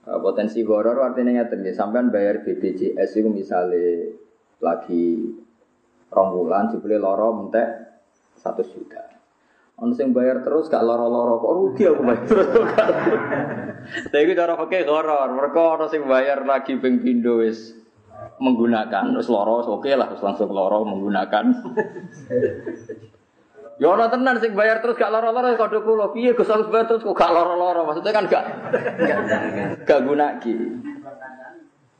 Uh, 0.05 0.21
potensi 0.21 0.61
horor 0.61 1.01
artinya 1.01 1.33
ngeten 1.33 1.65
nggih, 1.65 1.73
sampean 1.73 2.13
bayar 2.13 2.45
BPJS 2.45 3.25
itu 3.25 3.33
misalnya 3.33 4.13
lagi 4.61 5.33
rong 6.13 6.29
bulan 6.37 6.69
dibeli 6.77 7.01
loro 7.01 7.33
mentek 7.41 7.86
satu 8.47 8.63
juta. 8.63 9.03
Ono 9.77 9.93
sing 9.93 10.17
bayar 10.17 10.41
terus 10.41 10.73
gak 10.73 10.81
loro-loro 10.81 11.37
kok 11.37 11.53
rugi 11.53 11.85
aku 11.85 12.01
bayar 12.01 12.25
terus. 12.25 12.49
Tapi 14.13 14.33
cara 14.33 14.57
pakai 14.57 14.89
horor, 14.89 15.29
mereka 15.37 15.61
ono 15.77 15.87
sing 15.93 16.09
bayar 16.09 16.49
lagi 16.49 16.81
ping 16.81 17.05
pindho 17.05 17.45
wis 17.45 17.77
menggunakan 18.41 19.13
terus 19.13 19.29
loro 19.29 19.61
oke 19.61 19.89
lah 19.93 20.09
terus 20.09 20.25
langsung 20.25 20.49
loro 20.49 20.87
menggunakan. 20.87 21.45
Ya 23.77 23.93
ono 23.93 24.09
tenan 24.09 24.41
sing 24.41 24.57
bayar 24.57 24.81
terus 24.81 24.97
gak 24.97 25.13
loro-loro 25.13 25.53
kode 25.53 25.85
kula. 25.85 26.09
Piye 26.17 26.33
Gus 26.33 26.49
harus 26.49 26.65
bayar 26.73 26.89
terus 26.89 27.05
kok 27.05 27.13
gak 27.13 27.29
loro-loro? 27.29 27.85
Maksudnya 27.85 28.09
kan 28.17 28.25
gak 28.25 28.45
gak 29.85 30.01
gunaki. 30.01 30.57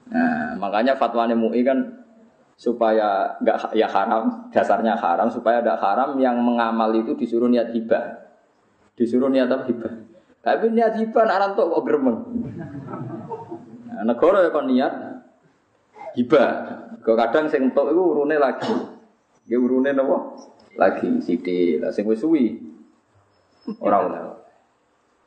Nah, 0.09 0.57
makanya 0.57 0.97
fatwane 0.97 1.37
MUI 1.37 1.61
kan 1.61 2.06
supaya 2.57 3.37
nggak 3.45 3.77
ya 3.77 3.85
haram 3.85 4.49
dasarnya 4.49 4.97
haram 4.97 5.29
supaya 5.29 5.61
tidak 5.61 5.77
haram 5.77 6.17
yang 6.17 6.41
mengamal 6.41 6.89
itu 6.97 7.13
disuruh 7.13 7.53
niat 7.53 7.71
hibah. 7.77 8.33
Disuruh 8.97 9.29
niat 9.29 9.53
apa? 9.53 9.69
Hibah. 9.69 9.93
Tapi 10.41 10.73
niat 10.73 10.97
hibah 10.97 11.23
nak 11.29 11.39
rantuk 11.45 11.69
kok 11.69 11.85
gremeng. 11.85 12.19
Nah, 13.93 14.05
negara 14.09 14.41
ya 14.41 14.51
kon 14.51 14.73
niat 14.73 14.93
hibah. 16.17 16.51
Kok 17.05 17.17
kadang 17.21 17.47
sing 17.53 17.71
entuk 17.71 17.93
itu 17.93 18.03
urune 18.03 18.41
lagi. 18.41 18.73
Ya 19.47 19.61
urune 19.61 19.93
nopo 19.93 20.41
lagi 20.81 21.21
sithik. 21.21 21.85
Lah 21.85 21.93
sing 21.93 22.09
wis 22.09 22.25
suwi. 22.25 22.57
Ora 23.85 24.01
ora 24.01 24.21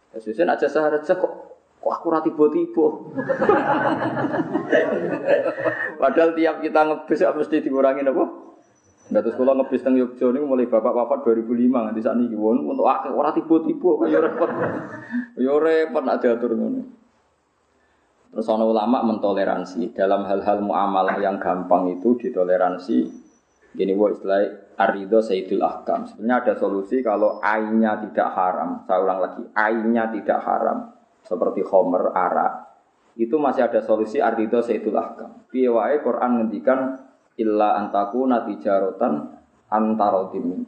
Sesuai 0.10 0.50
aja 0.50 0.66
sahaja 0.66 1.14
kok 1.14 1.49
Kok 1.80 1.94
aku 1.96 2.08
rati 2.12 2.28
tiba-tiba. 2.36 2.88
Padahal 5.96 6.36
tiap 6.36 6.60
kita 6.60 6.82
ngebis 6.92 7.24
ya 7.24 7.32
mesti 7.32 7.64
dikurangi 7.64 8.04
apa? 8.04 8.26
Nggak 9.10 9.22
terus 9.26 9.36
kalau 9.40 9.56
ngebis 9.58 9.82
teng 9.82 9.96
Yogyo 9.96 10.36
ini 10.36 10.44
mulai 10.44 10.68
bapak 10.68 10.92
wafat 10.92 11.20
2005 11.24 11.72
nanti 11.72 12.04
saat 12.04 12.20
ini 12.20 12.36
won 12.36 12.68
untuk 12.68 12.86
akeh 12.86 13.10
orang 13.10 13.34
tiba-tiba 13.34 13.90
kayak 14.06 14.22
repot, 14.28 14.52
kayak 15.34 15.60
repot 15.64 16.04
nak 16.04 16.20
diatur 16.20 16.52
ngono. 16.54 16.84
Terus 18.30 18.46
ulama 18.46 19.02
mentoleransi 19.10 19.96
dalam 19.96 20.28
hal-hal 20.28 20.62
muamalah 20.62 21.18
yang 21.18 21.42
gampang 21.42 21.96
itu 21.96 22.14
ditoleransi. 22.20 22.98
Gini 23.74 23.96
wo 23.98 24.14
istilah 24.14 24.76
arido 24.78 25.24
sayyidul 25.24 25.64
ahkam. 25.64 26.06
Sebenarnya 26.06 26.36
ada 26.44 26.54
solusi 26.60 27.02
kalau 27.02 27.42
ainnya 27.42 27.98
tidak 28.04 28.30
haram. 28.36 28.86
Saya 28.86 29.02
ulang 29.02 29.20
lagi, 29.24 29.42
ainnya 29.58 30.14
tidak 30.14 30.42
haram 30.46 30.99
seperti 31.24 31.64
Homer, 31.66 32.12
Ara, 32.16 32.70
itu 33.20 33.36
masih 33.36 33.68
ada 33.68 33.84
solusi 33.84 34.24
artido 34.24 34.64
seitul 34.64 34.96
ahkam. 34.96 35.44
Piye 35.52 35.68
Quran 36.00 36.40
ngendikan 36.40 36.96
illa 37.36 37.76
antaku 37.80 38.24
natijarotan 38.28 39.40
antarodim. 39.68 40.64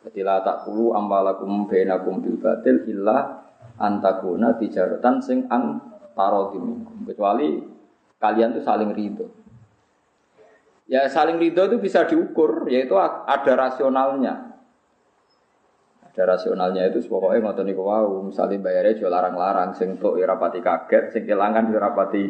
Jadi 0.00 0.20
la 0.24 0.40
takulu 0.40 0.96
ambalakum 0.96 1.68
bainakum 1.68 2.24
bil 2.24 2.40
batil 2.40 2.88
illa 2.88 3.44
antakuna 3.76 4.56
tijarotan 4.56 5.20
sing 5.20 5.44
antarodim. 5.48 6.88
Kecuali 7.04 7.60
kalian 8.16 8.56
tuh 8.56 8.64
saling 8.64 8.90
ridho. 8.96 9.26
Ya 10.90 11.06
saling 11.06 11.38
ridho 11.38 11.68
itu 11.70 11.76
bisa 11.78 12.08
diukur, 12.08 12.66
yaitu 12.66 12.98
ada 12.98 13.52
rasionalnya. 13.54 14.49
Ada 16.10 16.36
rasionalnya 16.36 16.90
itu 16.90 17.06
pokoknya 17.06 17.38
ngotot 17.38 17.64
niku 17.64 17.86
wow, 17.86 18.18
misalnya 18.26 18.58
bayarnya 18.58 18.98
jual 18.98 19.08
larang-larang, 19.14 19.70
sing 19.78 19.94
tuh 19.94 20.18
ya 20.18 20.26
rapati 20.26 20.58
kaget, 20.58 21.14
sing 21.14 21.22
kelangan 21.22 21.70
ya 21.70 21.78
rapati. 21.78 22.24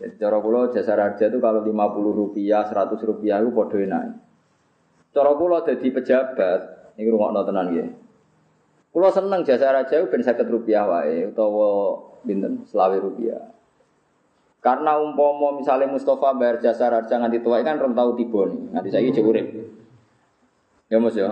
Jadi 0.00 0.16
cara 0.16 0.40
kula 0.40 0.72
jasa 0.72 0.96
raja 0.96 1.28
itu 1.28 1.38
kalau 1.44 1.60
50 1.60 1.76
rupiah, 2.08 2.64
100 2.64 2.96
rupiah 3.04 3.36
itu 3.44 3.52
podo 3.52 3.76
enak. 3.76 4.16
Cara 5.12 5.36
kula 5.36 5.60
jadi 5.68 5.86
pejabat, 5.92 6.60
ini 6.96 7.12
rumah 7.12 7.44
tenan 7.44 7.68
ya. 7.76 7.84
Kula 8.90 9.12
seneng 9.12 9.44
jasa 9.44 9.76
raja 9.76 10.00
itu 10.00 10.08
ben 10.08 10.24
50 10.24 10.48
rupiah 10.48 10.88
wae 10.88 11.28
utawa 11.28 12.00
binten 12.24 12.64
selawi 12.64 12.96
rupiah. 12.96 13.52
Karena 14.64 14.96
umpomo 14.96 15.60
misalnya 15.60 15.88
Mustafa 15.88 16.32
bayar 16.32 16.64
jasa 16.64 16.88
raja 16.88 17.20
nganti 17.20 17.44
tua 17.44 17.60
kan 17.60 17.76
rom 17.76 17.92
tau 17.92 18.16
tiba 18.16 18.48
nih, 18.48 18.72
nganti 18.72 18.88
saya 18.88 19.04
urip. 19.20 19.46
Ya 20.88 20.96
mas 20.96 21.16
ya. 21.16 21.28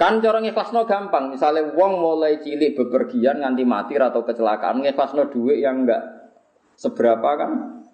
Kan 0.00 0.24
cara 0.24 0.40
ngikhlasno 0.40 0.88
gampang, 0.88 1.28
misalnya 1.28 1.76
wong 1.76 2.00
mulai 2.00 2.40
cilik 2.40 2.72
bepergian 2.72 3.44
nganti 3.44 3.68
mati 3.68 4.00
atau 4.00 4.24
kecelakaan, 4.24 4.80
ngikhlasno 4.80 5.28
duit 5.28 5.60
yang 5.60 5.84
enggak 5.84 6.00
seberapa 6.80 7.36
kan 7.36 7.84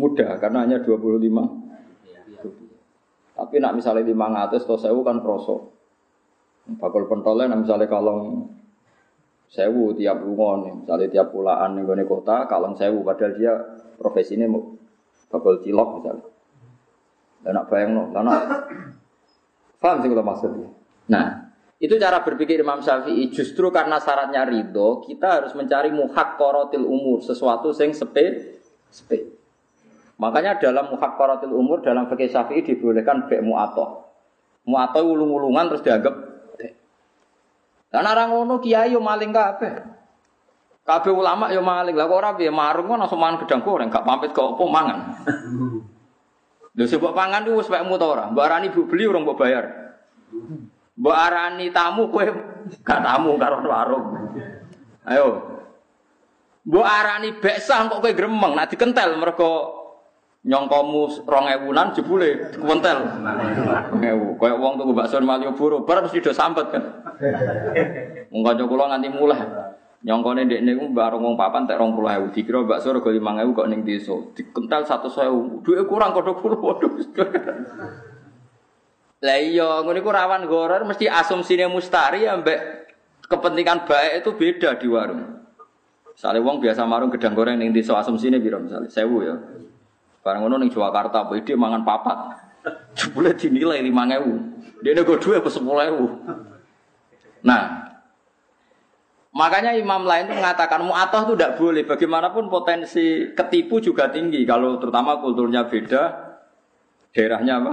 mudah 0.00 0.40
karena 0.40 0.64
hanya 0.64 0.80
25 0.80 1.20
Tapi 3.36 3.54
nak 3.60 3.76
misalnya 3.76 4.08
500 4.08 4.64
atau 4.64 4.76
sewu 4.80 5.00
kan 5.04 5.20
proso. 5.20 5.76
Bakul 6.80 7.04
pentolnya 7.08 7.52
nah 7.52 7.60
misalnya 7.60 7.88
kalau 7.92 8.48
sewu 9.52 9.92
tiap 9.96 10.24
nih, 10.24 10.72
misalnya 10.80 11.08
tiap 11.12 11.28
pulaan 11.28 11.76
nih 11.76 12.08
kota, 12.08 12.48
kalau 12.48 12.72
sewu 12.72 13.04
padahal 13.04 13.36
dia 13.36 13.52
profesinya 14.00 14.48
bakul 15.28 15.60
cilok 15.60 15.88
misalnya. 16.00 16.24
Dan 17.40 17.52
nak 17.56 17.68
bayang 17.68 17.96
no, 17.96 18.08
karena 18.12 18.32
paham 19.80 20.04
sih 20.04 20.08
kalau 20.12 20.24
maksudnya. 20.24 20.68
Nah, 21.08 21.39
itu 21.80 21.96
cara 21.96 22.20
berpikir 22.20 22.60
Imam 22.60 22.84
Syafi'i. 22.84 23.32
Justru 23.32 23.72
karena 23.72 23.96
syaratnya 23.96 24.44
ridho, 24.44 25.00
kita 25.00 25.40
harus 25.40 25.56
mencari 25.56 25.88
muhak 25.88 26.36
korotil 26.36 26.84
umur, 26.84 27.24
sesuatu 27.24 27.72
yang 27.72 27.96
sepe, 27.96 28.60
sepe. 28.92 29.32
Makanya 30.20 30.60
dalam 30.60 30.92
muhak 30.92 31.16
korotil 31.16 31.56
umur, 31.56 31.80
dalam 31.80 32.04
fikih 32.12 32.28
Syafi'i 32.28 32.60
dibolehkan 32.60 33.24
bek 33.24 33.40
mu'atoh. 33.40 34.04
Mu'atoh 34.68 35.08
ulung-ulungan 35.08 35.72
terus 35.72 35.80
dianggap 35.80 36.14
bek. 36.60 36.72
Dan 37.88 38.04
orang 38.04 38.28
ngono 38.28 38.60
kiai 38.60 38.92
yo 38.92 39.00
maling 39.00 39.32
kabeh. 39.32 39.80
Kabeh 40.84 41.12
ulama 41.16 41.48
yo 41.48 41.64
maling. 41.64 41.96
Lah 41.96 42.04
kok 42.04 42.20
ora 42.20 42.36
piye 42.36 42.52
marung 42.52 42.92
kok 42.92 43.00
langsung 43.00 43.20
mangan 43.24 43.40
gedang 43.40 43.64
goreng, 43.64 43.88
gak 43.88 44.04
pamit 44.04 44.36
kok 44.36 44.52
opo 44.52 44.68
mangan. 44.68 45.16
Lho 46.76 46.84
sebab 46.86 47.16
pangan 47.16 47.48
itu 47.48 47.56
wis 47.56 47.72
pekmu 47.72 47.96
ta 47.96 48.06
ora? 48.06 48.24
Mbok 48.28 48.44
arani 48.44 48.68
bu 48.68 48.86
beli 48.86 49.08
orang 49.08 49.24
mbok 49.24 49.40
bayar. 49.40 49.64
Mbok 51.00 51.16
arani 51.16 51.72
tamu 51.72 52.12
kowe 52.12 52.28
gak 52.84 53.00
tamu 53.00 53.40
karo 53.40 53.64
warung. 53.64 54.04
Ayo. 55.08 55.40
Mbok 56.68 56.84
arani 56.84 57.32
beksa 57.40 57.88
kok 57.88 58.04
kowe 58.04 58.12
gremeng, 58.12 58.52
nak 58.52 58.68
dikentel 58.68 59.16
mergo 59.16 59.80
nyongkomu 60.44 61.24
rong 61.24 61.46
ewunan 61.56 61.96
jebule 61.96 62.52
kentel. 62.52 62.98
Ewu, 63.96 64.36
koyo 64.36 64.60
wong 64.60 64.76
tuku 64.76 64.92
bakso 64.92 65.20
Malioboro, 65.24 65.88
bar 65.88 66.04
mesti 66.04 66.20
do 66.20 66.36
sampet 66.36 66.68
kan. 66.68 66.84
Wong 68.28 68.44
kanca 68.44 68.64
kula 68.68 68.92
nganti 68.92 69.08
mulai. 69.08 69.40
Nyongkone 70.00 70.48
ndek 70.48 70.64
niku 70.64 70.84
bareng 70.96 71.20
wong 71.20 71.36
papan 71.36 71.68
tek 71.68 71.76
20.000 71.76 72.32
dikira 72.32 72.64
bakso 72.64 72.92
rego 72.92 73.08
5.000 73.08 73.56
kok 73.56 73.68
ning 73.72 73.84
desa. 73.84 74.16
Dikentel 74.36 74.84
100.000. 74.84 75.64
Duwe 75.64 75.80
kurang 75.88 76.12
kodho 76.12 76.36
kula 76.36 76.56
waduh. 76.60 76.92
Lah 79.20 79.36
iya, 79.36 79.84
ngono 79.84 80.00
iku 80.00 80.08
rawan 80.08 80.48
goror 80.48 80.88
mesti 80.88 81.04
asumsine 81.04 81.68
mustari 81.68 82.24
ambek 82.24 82.88
kepentingan 83.28 83.84
baik 83.84 84.24
itu 84.24 84.30
beda 84.32 84.80
di 84.80 84.88
warung. 84.88 85.44
Misalnya 86.16 86.40
wong 86.40 86.56
biasa 86.60 86.88
marung 86.88 87.12
gedang 87.12 87.36
goreng 87.36 87.60
ning 87.60 87.72
desa 87.72 88.00
asumsine 88.00 88.40
piro 88.40 88.56
misalnya 88.60 88.88
1000 88.88 89.28
ya. 89.28 89.36
Barang 90.20 90.40
ngono 90.44 90.60
ning 90.60 90.72
Jakarta, 90.72 91.24
dia 91.44 91.56
mangan 91.56 91.84
papat. 91.84 92.18
Jebule 92.96 93.32
dinilai 93.36 93.80
5000. 93.84 94.84
Dia 94.84 94.92
nego 94.96 95.16
dua 95.16 95.40
ke 95.40 95.48
10000. 95.48 97.44
Nah, 97.44 97.90
Makanya 99.30 99.78
imam 99.78 100.10
lain 100.10 100.26
itu 100.26 100.34
mengatakan 100.34 100.82
mu'atoh 100.82 101.22
itu 101.30 101.32
tidak 101.38 101.54
boleh. 101.54 101.82
Bagaimanapun 101.86 102.50
potensi 102.50 103.30
ketipu 103.30 103.78
juga 103.78 104.10
tinggi. 104.10 104.42
Kalau 104.42 104.82
terutama 104.82 105.22
kulturnya 105.22 105.70
beda, 105.70 106.02
daerahnya 107.14 107.62
apa? 107.62 107.72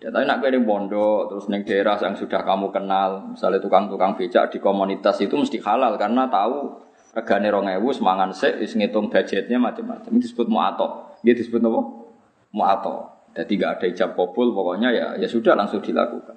Ya, 0.00 0.08
tapi 0.08 0.24
nak 0.24 0.40
kue 0.40 0.48
bondo, 0.64 1.28
terus 1.28 1.44
neng 1.52 1.60
daerah 1.60 2.00
yang 2.00 2.16
sudah 2.16 2.40
kamu 2.40 2.72
kenal, 2.72 3.36
misalnya 3.36 3.60
tukang-tukang 3.60 4.16
becak 4.16 4.48
di 4.48 4.56
komunitas 4.56 5.20
itu 5.20 5.36
mesti 5.36 5.60
halal 5.60 6.00
karena 6.00 6.24
tahu 6.32 6.72
regane 7.12 7.52
rong 7.52 7.68
ewu 7.68 7.92
semangan 7.92 8.32
sik 8.32 8.64
is 8.64 8.72
ngitung 8.72 9.12
budgetnya 9.12 9.60
macam-macam. 9.60 10.08
Ini 10.08 10.20
disebut 10.24 10.48
mu'atoh. 10.48 11.20
Dia 11.20 11.36
disebut 11.36 11.60
apa? 11.60 11.80
Mu'atoh. 12.56 12.98
Jadi 13.36 13.52
nggak 13.60 13.72
ada 13.76 13.86
ijab 13.92 14.10
kabul, 14.16 14.56
pokoknya 14.56 14.88
ya 14.88 15.06
ya 15.20 15.28
sudah 15.28 15.52
langsung 15.52 15.84
dilakukan. 15.84 16.34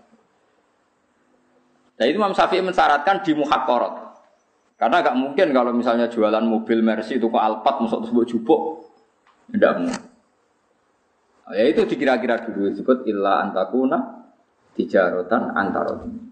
Nah 1.97 2.03
itu 2.03 2.19
Imam 2.19 2.35
Syafi'i 2.35 2.59
mensyaratkan 2.59 3.23
di 3.23 3.31
muhakkorot. 3.31 3.95
Karena 4.75 4.99
agak 4.99 5.15
mungkin 5.15 5.55
kalau 5.55 5.71
misalnya 5.71 6.11
jualan 6.11 6.43
mobil 6.43 6.83
Mercy 6.83 7.15
itu 7.15 7.31
kok 7.31 7.39
Alphard 7.39 7.79
masuk 7.79 8.03
tersebut 8.03 8.25
jubuk. 8.27 8.61
Tidak 9.47 9.73
mungkin. 9.79 10.12
Nah, 11.43 11.53
ya 11.59 11.65
itu 11.67 11.83
dikira-kira 11.83 12.39
dulu 12.47 12.71
disebut 12.71 13.03
illa 13.03 13.43
antakuna 13.43 14.23
tijarotan 14.79 15.51
antarotin. 15.51 16.31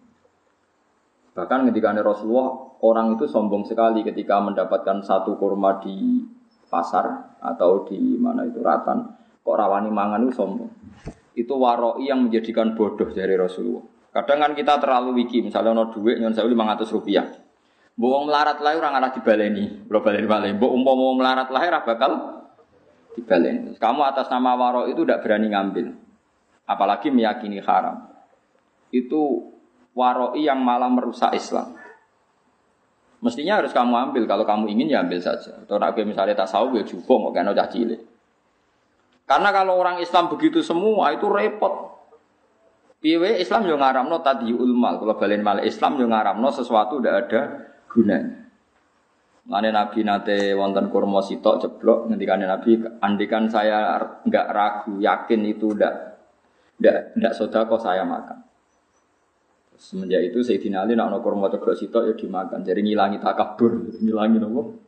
Bahkan 1.35 1.59
ketika 1.71 1.95
Rasulullah 1.99 2.79
orang 2.83 3.15
itu 3.15 3.27
sombong 3.27 3.67
sekali 3.67 4.03
ketika 4.03 4.39
mendapatkan 4.39 5.03
satu 5.03 5.35
kurma 5.35 5.79
di 5.83 6.23
pasar 6.71 7.35
atau 7.43 7.83
di 7.87 7.99
mana 8.15 8.47
itu 8.47 8.63
ratan 8.63 9.15
kok 9.43 9.55
rawani 9.55 9.91
mangan 9.91 10.23
itu 10.27 10.33
sombong. 10.35 10.71
Itu 11.35 11.55
waroi 11.59 12.07
yang 12.07 12.27
menjadikan 12.27 12.75
bodoh 12.75 13.07
dari 13.11 13.35
Rasulullah. 13.35 13.83
Kadang 14.11 14.43
kan 14.43 14.51
kita 14.51 14.75
terlalu 14.83 15.23
wiki, 15.23 15.39
misalnya 15.39 15.71
no 15.71 15.87
duit 15.87 16.19
nyon 16.19 16.35
saya 16.35 16.43
500 16.43 16.83
rupiah. 16.91 17.23
Bawa 17.95 18.27
melarat 18.27 18.59
lah 18.59 18.75
orang 18.75 18.99
arah 18.99 19.11
dibaleni, 19.15 19.87
lo 19.87 20.03
baleni 20.03 20.27
baleni. 20.27 20.59
Umpam 20.59 20.95
mau 20.95 21.15
melarat 21.15 21.47
lah 21.47 21.63
bakal 21.83 22.40
dibaleni. 23.15 23.75
Kamu 23.75 24.01
atas 24.07 24.31
nama 24.31 24.55
waro 24.55 24.87
itu 24.87 25.03
tidak 25.03 25.23
berani 25.23 25.51
ngambil, 25.51 25.87
apalagi 26.67 27.11
meyakini 27.11 27.59
haram. 27.59 28.07
Itu 28.91 29.51
waroi 29.95 30.43
yang 30.43 30.59
malah 30.63 30.91
merusak 30.91 31.35
Islam. 31.35 31.75
Mestinya 33.21 33.61
harus 33.61 33.69
kamu 33.71 33.93
ambil. 34.09 34.23
Kalau 34.25 34.43
kamu 34.43 34.65
ingin 34.73 34.91
ya 34.91 35.05
ambil 35.05 35.21
saja. 35.21 35.53
Atau 35.61 35.77
nak 35.77 35.93
misalnya 35.93 36.33
tak 36.33 36.49
tahu 36.49 36.73
ya 36.75 36.83
cukup, 36.83 37.17
mau 37.21 37.31
kena 37.31 37.53
cilik. 37.53 38.01
Karena 39.29 39.53
kalau 39.53 39.77
orang 39.77 40.01
Islam 40.01 40.27
begitu 40.27 40.59
semua 40.65 41.13
itu 41.13 41.29
repot. 41.29 41.93
Piwe 43.01 43.39
Islam 43.39 43.69
yo 43.69 43.77
ngaramno 43.77 44.19
tadi 44.25 44.49
ulmal. 44.51 44.99
Kalau 44.99 45.15
balen 45.15 45.45
mal 45.45 45.61
Islam 45.61 46.01
yo 46.01 46.09
ngaramno 46.09 46.49
sesuatu 46.49 46.97
udah 46.99 47.13
ada 47.15 47.41
gunanya. 47.87 48.40
Mane 49.51 49.67
Nabi 49.75 50.07
nate 50.07 50.55
wonten 50.55 50.87
kurma 50.87 51.19
sitok 51.19 51.59
ceblok 51.59 52.07
ngendikane 52.07 52.47
Nabi 52.47 52.79
andikan 53.03 53.51
saya 53.51 53.99
nggak 54.23 54.47
ragu 54.47 54.95
yakin 55.03 55.43
itu 55.43 55.75
ndak 55.75 55.93
ndak 56.79 57.19
ndak 57.19 57.35
kok 57.67 57.83
saya 57.83 58.07
makan. 58.07 58.47
Semenjak 59.75 60.23
itu 60.31 60.39
Sayyidina 60.39 60.87
Ali 60.87 60.95
nak 60.95 61.19
kurma 61.19 61.51
ceblok 61.51 61.75
sitok 61.75 62.07
ya 62.07 62.13
dimakan. 62.15 62.63
Jadi 62.63 62.79
ngilangi 62.79 63.19
takabur, 63.19 63.91
ngilangi 63.99 64.39
nopo? 64.39 64.79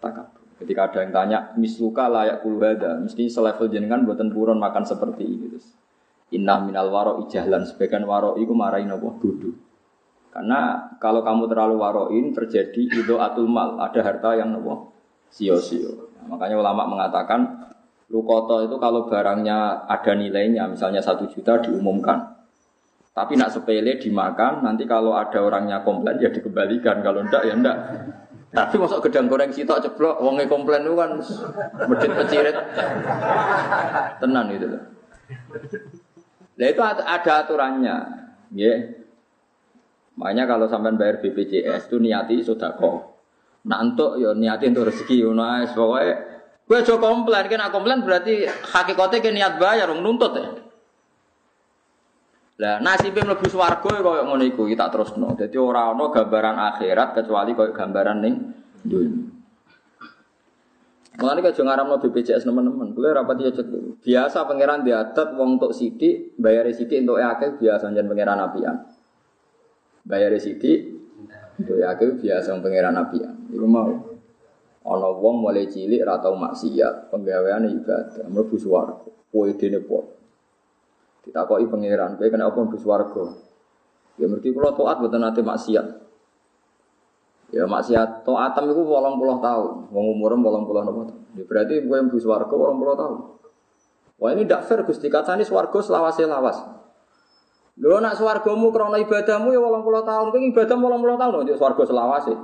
Takabur. 0.00 0.40
Ketika 0.60 0.92
ada 0.92 0.98
yang 1.04 1.12
tanya, 1.12 1.38
misluka 1.56 2.04
layak 2.04 2.44
kulhada, 2.44 3.00
mesti 3.00 3.32
selevel 3.32 3.72
jenengan 3.72 4.04
buatan 4.04 4.28
buron 4.28 4.60
makan 4.60 4.84
seperti 4.84 5.24
ini. 5.24 5.56
Inna 6.36 6.60
minal 6.60 6.92
waro 6.92 7.24
ijahlan, 7.24 7.64
sebagian 7.64 8.04
waro 8.04 8.36
itu 8.36 8.52
marahin 8.52 8.92
apa? 8.92 9.08
Bodoh. 9.08 9.56
Karena 10.30 10.90
kalau 11.02 11.26
kamu 11.26 11.50
terlalu 11.50 11.74
waroin 11.82 12.30
terjadi 12.30 12.86
itu 12.86 13.14
atul 13.18 13.50
mal, 13.50 13.82
ada 13.82 13.98
harta 13.98 14.38
yang 14.38 14.54
apa? 14.54 14.94
Sio-sio. 15.30 16.14
Nah, 16.22 16.34
makanya 16.34 16.62
ulama 16.62 16.86
mengatakan 16.86 17.66
lukoto 18.10 18.62
itu 18.62 18.78
kalau 18.78 19.10
barangnya 19.10 19.90
ada 19.90 20.12
nilainya, 20.14 20.70
misalnya 20.70 21.02
satu 21.02 21.26
juta 21.26 21.58
diumumkan. 21.58 22.38
Tapi 23.10 23.34
nak 23.34 23.50
sepele 23.50 23.98
dimakan, 23.98 24.62
nanti 24.62 24.86
kalau 24.86 25.18
ada 25.18 25.42
orangnya 25.42 25.82
komplain 25.82 26.22
ya 26.22 26.30
dikembalikan, 26.30 27.02
kalau 27.02 27.26
enggak 27.26 27.42
ya 27.42 27.54
enggak. 27.58 27.78
Tapi 28.54 28.74
masuk 28.78 29.02
gedang 29.06 29.30
goreng 29.30 29.50
sitok 29.50 29.82
ceplok, 29.82 30.22
wonge 30.22 30.46
komplain 30.46 30.82
itu 30.86 30.94
kan 30.94 31.10
medit 31.90 32.10
pecirit. 32.14 32.56
Tenan 34.22 34.46
itu. 34.50 34.66
Nah 36.58 36.66
itu 36.66 36.82
ada 36.82 37.42
aturannya, 37.42 37.96
ya. 38.54 38.74
Makanya 40.18 40.48
kalau 40.50 40.66
sampai 40.66 40.96
bayar 40.98 41.22
BPJS 41.22 41.86
itu 41.86 42.02
niati 42.02 42.42
sudah 42.42 42.74
kok. 42.74 43.20
Untuk 43.60 44.16
ya 44.16 44.32
niati 44.32 44.72
untuk 44.72 44.88
rezeki, 44.88 45.20
nah 45.36 45.60
pokoknya 45.68 46.14
gue 46.64 46.78
coba 46.86 47.06
komplain, 47.12 47.44
kan 47.50 47.68
komplain 47.68 48.00
berarti 48.00 48.48
hakikatnya 48.48 49.18
kan 49.20 49.34
niat 49.36 49.54
bayar, 49.60 49.90
nuntut 49.92 50.32
ya. 50.32 50.48
Lah 52.60 52.76
nasibnya 52.80 53.24
mlebu 53.24 53.48
swarga 53.48 53.88
ya 53.88 54.04
koyo 54.04 54.22
ngono 54.28 54.44
iku 54.44 54.68
kita 54.68 54.92
terusno. 54.92 55.32
Dadi 55.32 55.56
ora 55.56 55.92
ana 55.92 56.12
gambaran 56.12 56.56
akhirat 56.60 57.16
kecuali 57.16 57.56
koyo 57.56 57.72
gambaran 57.72 58.16
ning 58.20 58.34
dunya. 58.84 59.28
Mulane 61.20 61.40
aja 61.44 61.60
ngaramno 61.60 62.00
BPJS 62.00 62.48
teman-teman. 62.48 62.96
Rapat 62.96 63.36
ya 63.44 63.52
cek. 63.52 63.66
Biasa 64.00 64.48
pangeran 64.48 64.84
diatet 64.84 65.36
wong 65.36 65.60
untuk 65.60 65.76
sidik, 65.76 66.32
bayar 66.40 66.64
sidik 66.72 67.04
untuk 67.04 67.20
akeh 67.20 67.60
biasa 67.60 67.92
jan 67.92 68.08
pangeran 68.08 68.40
apian. 68.40 68.76
Bayar 70.10 70.34
sidik 70.42 70.90
untuk 71.62 71.78
akeh 71.78 72.18
biasa 72.18 72.58
wong 72.58 72.66
pangeran 72.66 72.98
apian. 72.98 73.46
Iku 73.54 73.66
mau 73.70 73.94
ana 74.82 75.08
wong 75.12 75.46
mulai 75.46 75.70
cilik 75.70 76.02
ra 76.02 76.18
maksiat, 76.18 77.14
penggaweane 77.14 77.70
ibadah, 77.78 78.26
mlebu 78.26 78.56
swarga. 78.58 79.06
Kowe 79.30 79.46
dene 79.54 79.78
pot. 79.86 80.18
Ditakoki 81.22 81.70
pangeran, 81.70 82.18
kowe 82.18 82.26
kena 82.26 82.50
apa 82.50 82.58
mbus 82.58 82.82
warga? 82.82 83.38
Ya 84.18 84.26
mergi 84.26 84.50
kula 84.50 84.74
taat 84.74 84.98
mboten 84.98 85.22
nate 85.22 85.46
maksiat. 85.46 85.86
Ya 87.54 87.70
maksiat 87.70 88.26
taatem 88.26 88.64
iku 88.74 88.82
80 88.82 89.46
tahun, 89.46 89.74
wong 89.94 90.06
umure 90.18 90.34
80 90.34 90.86
napa. 90.90 91.02
Ya 91.38 91.44
berarti 91.46 91.86
kowe 91.86 91.98
warga 92.02 92.54
80 92.56 92.98
tahun. 92.98 93.18
Wah 94.20 94.30
ini 94.36 94.44
tidak 94.44 94.66
fair 94.68 94.80
Gusti 94.84 95.06
katane 95.06 95.46
swarga 95.46 95.78
selawase 95.80 96.26
lawas. 96.26 96.79
Lho 97.78 97.96
nak 98.02 98.18
swargamu 98.18 98.74
krana 98.74 98.98
ibadahmu 98.98 99.54
ya 99.54 99.60
80 99.62 100.08
tahun, 100.10 100.26
kowe 100.32 100.40
ibadah 100.40 100.76
80 100.76 101.22
tahun 101.22 101.48
yo 101.48 101.54
swarga 101.54 101.82
selawase. 101.86 102.34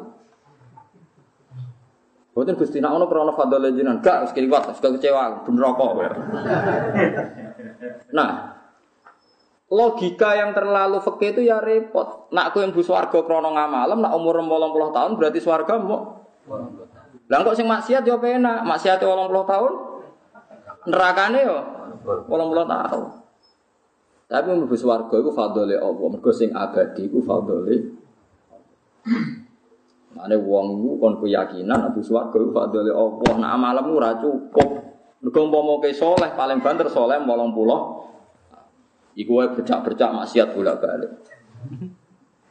Boten 2.37 2.55
Gusti 2.61 2.79
nak 2.85 2.95
ono 2.95 3.09
krana 3.09 3.33
fadhole 3.33 3.73
jenengan, 3.73 4.05
gak 4.05 4.29
wis 4.29 4.33
kliwat, 4.37 4.69
wis 4.71 4.79
kecewa, 4.79 5.43
ben 5.43 5.57
rokok. 5.57 5.91
Nah, 8.13 8.57
Logika 9.67 10.39
yang 10.39 10.55
terlalu 10.55 11.03
fakih 11.03 11.35
itu 11.35 11.43
ya 11.43 11.59
repot. 11.59 12.31
Nak 12.31 12.55
aku 12.55 12.63
yang 12.63 12.71
bus 12.71 12.87
warga 12.87 13.19
krono 13.27 13.51
ngamalem, 13.51 13.99
nak 13.99 14.15
umur 14.15 14.39
80 14.39 14.95
tahun 14.95 15.11
berarti 15.19 15.39
swarga 15.43 15.75
mau. 15.83 16.23
Lah 17.27 17.43
kok 17.43 17.59
sing 17.59 17.67
maksiat 17.67 18.07
yo 18.07 18.23
penak, 18.23 18.63
maksiat 18.63 19.03
80 19.03 19.27
tahun. 19.51 19.73
Nerakane 20.87 21.41
yo 21.43 21.59
80 22.31 22.63
tahun. 22.63 23.05
Tapi 24.27 24.49
mlebu 24.51 24.75
swarga 24.75 25.15
iku 25.23 25.31
fadhole 25.31 25.79
Allah, 25.79 26.07
mergo 26.11 26.31
sing 26.35 26.51
abadi 26.51 27.07
iku 27.07 27.23
fadhole. 27.23 27.75
Mane 30.19 30.37
wong 30.43 30.67
iku 30.83 30.91
kon 30.99 31.15
keyakinan 31.23 31.79
mlebu 31.87 32.03
swarga 32.03 32.35
iku 32.35 32.51
fadhole 32.51 32.91
Allah. 32.91 33.33
Nak 33.39 33.51
amalmu 33.55 34.03
ora 34.03 34.19
cukup. 34.19 34.69
Mergo 35.23 35.39
umpama 35.47 35.79
ke 35.79 35.95
saleh 35.95 36.35
paling 36.35 36.59
banter 36.59 36.91
saleh 36.91 37.23
80 37.23 39.17
Iku 39.17 39.31
wae 39.41 39.49
bercak-bercak 39.49 40.13
maksiat 40.13 40.53
bolak-balik. 40.53 41.09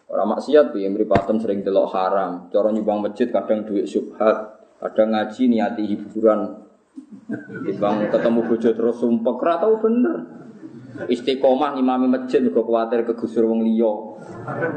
Orang 0.09 0.33
maksiat 0.33 0.73
piye 0.73 0.89
mripaten 0.89 1.37
sering 1.37 1.61
delok 1.61 1.93
haram, 1.93 2.49
cara 2.49 2.73
nyumbang 2.73 3.05
masjid 3.05 3.29
kadang 3.29 3.67
duit 3.69 3.85
subhat, 3.85 4.65
kadang 4.81 5.13
ngaji 5.13 5.43
niati 5.45 5.83
hiburan. 5.85 6.65
Timbang 7.67 8.09
ketemu 8.09 8.39
bojo 8.49 8.69
terus 8.71 8.97
sumpek 8.97 9.37
ra 9.43 9.61
tau 9.61 9.77
bener. 9.77 10.44
Istiqomah 10.95 11.75
ngimami 11.75 12.07
masjid 12.07 12.39
kok 12.47 12.63
kuwatir 12.63 13.03
kegusur 13.03 13.43
wong 13.43 13.67
liya. 13.67 13.91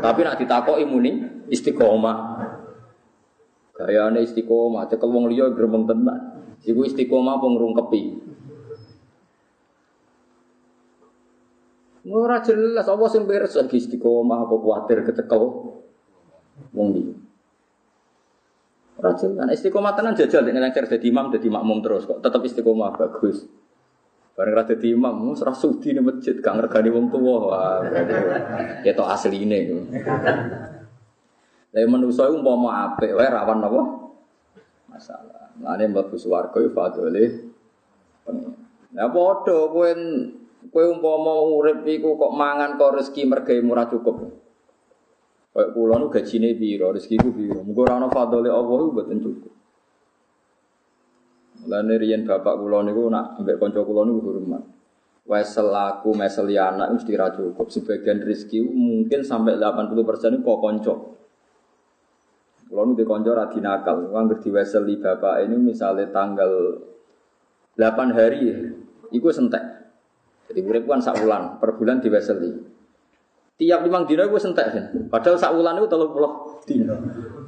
Tapi 0.03 0.21
nak 0.27 0.43
ditakoki 0.43 0.83
muni 0.83 1.23
istiqomah. 1.47 2.17
Gayane 3.79 4.27
istiqomah, 4.27 4.91
cekel 4.91 5.07
wong 5.07 5.31
liya 5.31 5.55
gremeng 5.55 5.87
tenan. 5.87 6.43
Iku 6.67 6.83
istiqomah 6.83 7.39
apa 7.39 7.47
ngrungkepi. 7.47 8.03
Ora 12.09 12.41
jelas 12.41 12.89
apa 12.89 13.05
sing 13.13 13.29
beres 13.29 13.55
lagi 13.55 13.79
istiqomah 13.79 14.49
apa 14.49 14.55
kuatir 14.59 15.07
kecekel 15.07 15.43
wong 16.75 16.89
iki. 16.99 17.15
Rajin 18.99 19.39
kan 19.39 19.47
istiqomah 19.55 19.95
tenan 19.95 20.19
jajal 20.19 20.43
dengan 20.43 20.67
yang 20.67 20.75
jadi 20.75 21.07
imam 21.07 21.31
jadi 21.31 21.47
makmum 21.47 21.79
terus 21.79 22.03
kok 22.03 22.19
tetap 22.19 22.43
istiqomah 22.43 22.99
bagus. 22.99 23.47
Bareng 24.39 24.55
ra 24.55 24.63
dadi 24.63 24.95
imam, 24.95 25.35
ra 25.35 25.51
sudi 25.51 25.91
ning 25.91 26.07
masjid 26.07 26.39
gak 26.39 26.55
ngergani 26.55 26.95
wong 26.95 27.11
tuwa. 27.11 27.35
Wah, 27.43 27.83
ya 28.87 28.95
to 28.95 29.03
asline. 29.03 29.51
Lah 31.75 31.83
manusa 31.91 32.31
iku 32.31 32.39
umpama 32.39 32.87
apik 32.87 33.19
wae 33.19 33.27
rawan? 33.27 33.59
Masalah. 34.87 35.59
Lane 35.59 35.91
mlebu 35.91 36.15
swarga 36.15 36.55
yo 36.63 36.71
fadole. 36.71 37.51
Lah 38.95 39.11
padha 39.11 39.59
kowe 39.75 39.91
kowe 40.71 40.85
umpama 40.87 41.43
urip 41.43 41.83
iku 41.83 42.15
kok 42.15 42.31
mangan 42.31 42.79
kok 42.79 42.95
rezeki 42.95 43.27
mergawe 43.27 43.59
murah 43.67 43.91
cukup. 43.91 44.23
Kayak 45.51 45.75
kula 45.75 45.99
nu 45.99 46.15
gajine 46.15 46.55
piro, 46.55 46.95
rezekiku 46.95 47.35
piro. 47.35 47.67
Muga 47.67 47.91
ora 47.91 47.95
ana 47.99 48.07
fadole 48.07 48.47
Allah 48.47 48.77
iku 48.87 48.95
mboten 48.95 49.19
cukup. 49.19 49.53
Lan 51.67 51.91
riyen 51.91 52.23
bapak 52.23 52.55
kula 52.55 52.87
niku 52.87 53.11
nak 53.11 53.41
ambek 53.43 53.59
kanca 53.59 53.83
kula 53.83 54.07
niku 54.07 54.21
hormat. 54.31 54.63
Wes 55.29 55.53
selaku 55.53 56.15
meseli 56.15 56.55
anak 56.55 56.95
mesti 56.95 57.13
ra 57.19 57.35
cukup. 57.35 57.67
Sebagian 57.69 58.23
rezeki 58.23 58.63
mungkin 58.63 59.27
sampai 59.27 59.59
80% 59.59 60.47
kok 60.47 60.59
kanca. 60.63 60.95
Kula 62.71 62.83
nu 62.87 62.95
kanca 62.95 63.31
ra 63.35 63.45
dinakal. 63.51 64.09
Wong 64.15 64.39
diweseli 64.39 65.03
bapak 65.03 65.43
ini 65.43 65.57
misalnya 65.59 66.07
tanggal 66.15 66.79
8 67.75 68.17
hari 68.17 68.55
iku 69.11 69.29
sentek. 69.35 69.65
Jadi 70.49 70.65
urip 70.65 70.89
kan 70.89 71.05
sak 71.05 71.21
wulan, 71.21 71.61
per 71.61 71.77
bulan 71.77 72.01
diweseli. 72.01 72.51
Tiap 73.59 73.85
limang 73.85 74.07
dino 74.09 74.23
gue 74.25 74.41
sentek 74.41 74.67
kan. 74.71 74.85
Padahal 75.13 75.37
sak 75.37 75.53
wulan 75.53 75.77
itu 75.77 75.91
telur 75.91 76.15
puluh 76.15 76.63
dino. 76.65 76.95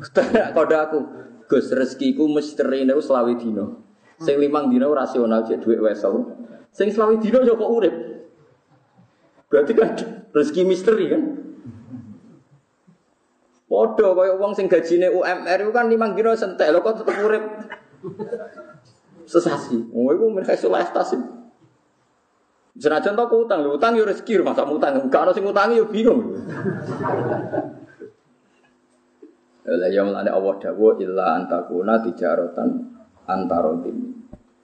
Kode 0.59 0.77
aku, 0.77 0.99
Gus 1.47 1.71
rezekiku 1.73 2.29
misteri 2.29 2.85
itu 2.85 3.01
selawi 3.01 3.39
dino. 3.41 3.90
Sing 4.21 4.37
limang 4.37 4.69
dino 4.69 4.93
rasional 4.93 5.49
cek 5.49 5.65
duit 5.65 5.81
wesel. 5.81 6.29
Sing 6.71 6.93
selawi 6.93 7.17
dino 7.25 7.41
yo 7.41 7.57
kok 7.57 7.73
urip. 7.73 7.95
Berarti 9.49 9.73
kan 9.73 9.97
rezeki 10.37 10.63
misteri 10.69 11.09
kan. 11.09 11.23
Podo 13.65 14.13
kaya 14.13 14.37
wong 14.37 14.53
sing 14.53 14.69
gajine 14.69 15.09
UMR 15.09 15.59
itu 15.65 15.73
kan 15.73 15.89
limang 15.89 16.13
dino 16.13 16.37
sentek 16.37 16.69
lho 16.69 16.85
kok 16.85 17.01
tetep 17.01 17.17
urip. 17.17 17.45
Sesasi. 19.25 19.89
Oh 19.97 20.13
iku 20.13 20.29
mereka 20.29 20.53
solastasi. 20.53 21.17
Senajan 22.81 23.19
tau 23.19 23.27
utang, 23.29 23.65
lho 23.65 23.81
utang 23.81 23.97
yo 23.97 24.05
rezeki 24.05 24.45
masa 24.45 24.69
utang. 24.69 25.01
Enggak 25.01 25.27
ana 25.27 25.33
sing 25.33 25.49
utangi 25.49 25.81
yo 25.81 25.89
bingung. 25.89 26.37
Lah 29.65 29.89
ya 29.89 30.03
mulane 30.03 30.29
Allah 30.29 30.55
dawuh 30.59 30.99
illa 30.99 31.41
antakuna 31.41 32.03
tijaratan 32.03 32.69
antara 33.31 33.71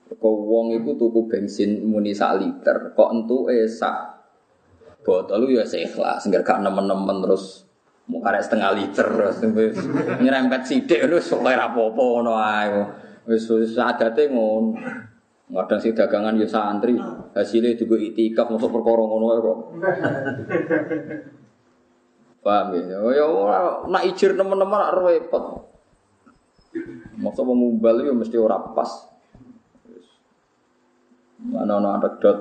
Kok 0.07 0.35
wong 0.47 0.71
iku 0.79 0.95
tuku 0.95 1.27
bensin 1.27 1.83
muni 1.83 2.15
sak 2.15 2.39
liter, 2.39 2.95
kok 2.95 3.11
entuke 3.11 3.67
sak 3.67 4.15
botol 5.03 5.47
ya 5.51 5.67
seikhlas, 5.67 6.27
enggak 6.27 6.47
gak 6.47 6.63
nemen-nemen 6.63 7.23
terus 7.23 7.67
mau 8.07 8.23
karek 8.23 8.39
setengah 8.39 8.71
liter 8.71 9.03
terus 9.03 9.43
nyerempet 10.23 10.63
sithik 10.63 11.11
terus 11.11 11.27
ora 11.35 11.67
apa-apa 11.67 11.99
ngono 11.99 12.33
ae. 12.39 12.67
Wis 13.27 13.51
adate. 13.75 14.31
Kadang 15.47 15.79
sing 15.79 15.95
dagangan 15.95 16.35
ya 16.35 16.43
santri, 16.43 16.99
hasilnya 17.31 17.79
juga 17.79 17.95
itikaf 17.95 18.51
masuk 18.51 18.67
perkara 18.67 18.99
ngono 18.99 19.27
kok. 19.39 19.57
Paham 22.43 22.75
ya? 22.75 22.99
Ya 23.15 23.25
ora 23.27 23.87
nak 23.87 24.03
ijir 24.07 24.35
teman-teman 24.35 24.91
repot. 24.91 25.71
Masa 27.15 27.41
mengumbal 27.47 28.03
itu 28.03 28.11
mesti 28.11 28.35
ora 28.35 28.59
pas. 28.75 28.91
Ana 31.53 31.77
anekdot. 31.77 32.37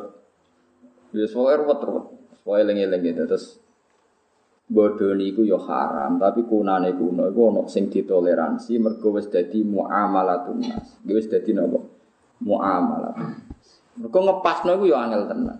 Ya 1.12 1.26
soalnya 1.28 1.64
ruwet-ruwet. 1.64 2.06
Soalnya 2.44 2.72
eling-eling 2.72 3.00
gitu. 3.12 3.22
Terus 3.28 3.46
bodoh 4.66 5.14
niku 5.14 5.46
yo 5.46 5.62
haram, 5.62 6.18
tapi 6.18 6.42
kunane 6.42 6.90
kuno 6.98 7.30
iku 7.30 7.54
ono 7.54 7.62
sing 7.70 7.87
ditoleransi 7.87 8.82
mergo 8.82 9.14
wis 9.14 9.30
dadi 9.30 9.62
muamalatun 9.62 10.59
nas. 10.59 10.98
Wis 11.06 11.30
dadi 11.30 11.54
napa? 11.54 11.78
Muamalatun. 12.42 13.30
Mergo 14.02 14.18
ngepasno 14.26 14.70
iku 14.74 14.85
yo 14.90 14.96
angel 14.98 15.30
tenan. 15.30 15.59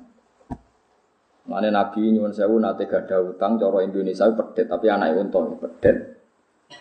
Mane 1.47 1.71
Nabi 1.71 2.11
nyuwun 2.11 2.35
sewu 2.35 2.59
nate 2.59 2.91
gadah 2.91 3.23
utang 3.23 3.55
cara 3.55 3.79
Indonesia 3.87 4.27
pedet, 4.35 4.67
tapi 4.67 4.91
anak 4.91 5.15
unta 5.15 5.39
pedet. 5.63 6.19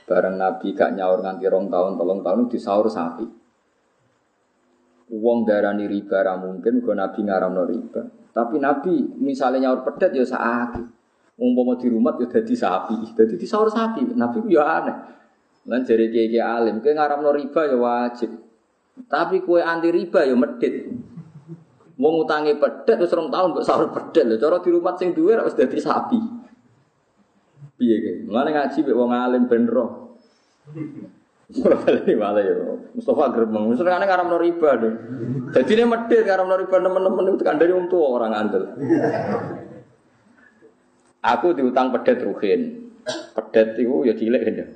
Bareng 0.10 0.42
Nabi 0.42 0.74
gak 0.74 0.98
nyaur 0.98 1.22
nganti 1.22 1.46
rong 1.46 1.70
tahun, 1.70 2.02
tolong 2.02 2.26
tahun 2.26 2.50
disaur 2.50 2.90
sapi. 2.90 3.45
Uang 5.06 5.46
darani 5.46 5.86
riba 5.86 6.26
ra 6.26 6.34
mungkin, 6.38 6.82
gue 6.82 6.96
Nabi 6.98 7.20
ngaramno 7.22 7.64
riba. 7.70 8.02
Tapi 8.34 8.58
Nabi 8.58 9.16
misalnya 9.22 9.70
nyaur 9.70 9.86
pedet 9.86 10.12
ya 10.18 10.26
saaki. 10.26 10.82
Umpama 11.36 11.76
di 11.76 11.92
rumah 11.92 12.16
ya 12.16 12.32
jadi 12.32 12.56
sapi, 12.56 13.04
jadi 13.12 13.36
disaur 13.36 13.68
sapi. 13.68 14.08
Nabi 14.16 14.40
ya 14.48 14.64
aneh. 14.64 14.96
Lan 15.66 15.82
jari 15.82 16.14
kiai 16.14 16.40
alim, 16.40 16.80
kue 16.80 16.94
ngaramno 16.94 17.30
riba 17.34 17.66
ya 17.68 17.78
wajib. 17.78 18.32
Tapi 19.10 19.44
kue 19.44 19.60
anti 19.60 19.90
riba 19.92 20.24
ya 20.24 20.34
medit. 20.38 20.88
Mau 21.96 22.12
ngutangi 22.12 22.60
pedet 22.60 23.00
terus 23.00 23.16
rong 23.16 23.32
tahun 23.32 23.56
buat 23.56 23.66
sahur 23.66 23.88
pedet 23.92 24.28
lho. 24.28 24.36
Cara 24.36 24.60
di 24.60 24.70
rumah 24.72 24.96
sing 25.00 25.16
duwe 25.16 25.36
harus 25.36 25.56
jadi 25.56 25.80
sapi. 25.80 26.20
Piye 27.76 27.96
ge? 28.00 28.12
Mulane 28.28 28.52
ngaji 28.56 28.80
mek 28.84 28.96
wong 28.96 29.12
alim 29.12 29.44
ben. 29.48 29.64
Ora 31.46 31.78
bali 31.78 32.14
malah 32.18 32.42
ya. 32.42 32.54
Mustafa 32.98 33.30
gremeng. 33.30 33.70
Wis 33.70 33.78
kan 33.86 34.02
ngaramno 34.02 34.38
riba 34.42 34.70
deh. 34.82 34.94
Dadi 35.54 35.74
ne 35.78 35.84
medhit 35.86 36.26
ngaramno 36.26 36.56
riba 36.58 36.76
nemen-nemen 36.82 37.38
itu 37.38 37.46
kan 37.46 37.62
dari 37.62 37.70
wong 37.70 37.86
tua 37.86 38.18
orang 38.18 38.34
andel. 38.34 38.64
Aku 41.22 41.54
diutang 41.54 41.94
pedet 41.94 42.26
ruhin. 42.26 42.90
Pedet 43.38 43.78
itu 43.78 44.10
ya 44.10 44.18
cilik 44.18 44.42
kan. 44.42 44.70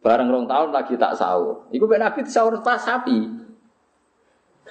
Bareng 0.00 0.32
rong 0.32 0.46
tahun 0.48 0.70
lagi 0.72 0.96
tak 0.96 1.18
sahur. 1.18 1.68
Iku 1.68 1.84
ben 1.84 2.00
Nabi 2.00 2.24
sahur 2.24 2.56
pas 2.64 2.80
sapi. 2.80 3.28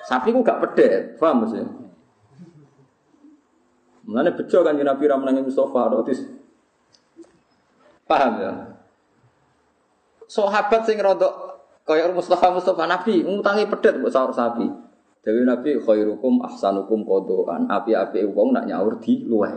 Sapi 0.08 0.32
ku 0.32 0.40
gak 0.40 0.63
pedet, 0.63 1.20
paham 1.20 1.44
maksudnya? 1.44 1.68
Mulane 4.08 4.32
bejo 4.32 4.63
kan 4.63 4.80
Nabi 4.80 5.04
ra 5.04 5.20
menangi 5.20 5.44
Mustafa 5.44 5.92
rotis. 5.92 6.24
Paham 8.08 8.34
ya? 8.40 8.54
Sahabat 10.28 10.84
sing 10.84 11.00
rodok 11.00 11.63
kaya 11.88 12.12
Mustafa 12.12 12.52
Mustafa 12.52 12.84
Nabi 12.84 13.24
ngutangi 13.24 13.68
pedet 13.72 14.00
buat 14.04 14.12
sahur 14.12 14.36
sapi. 14.36 14.68
Dewi 15.24 15.44
Nabi 15.48 15.80
khairukum 15.80 16.44
ahsanukum 16.44 17.08
kodoan. 17.08 17.68
Api-api 17.68 18.28
wong 18.28 18.56
nak 18.56 18.68
nyaur 18.68 19.00
di 19.00 19.24
luai. 19.28 19.56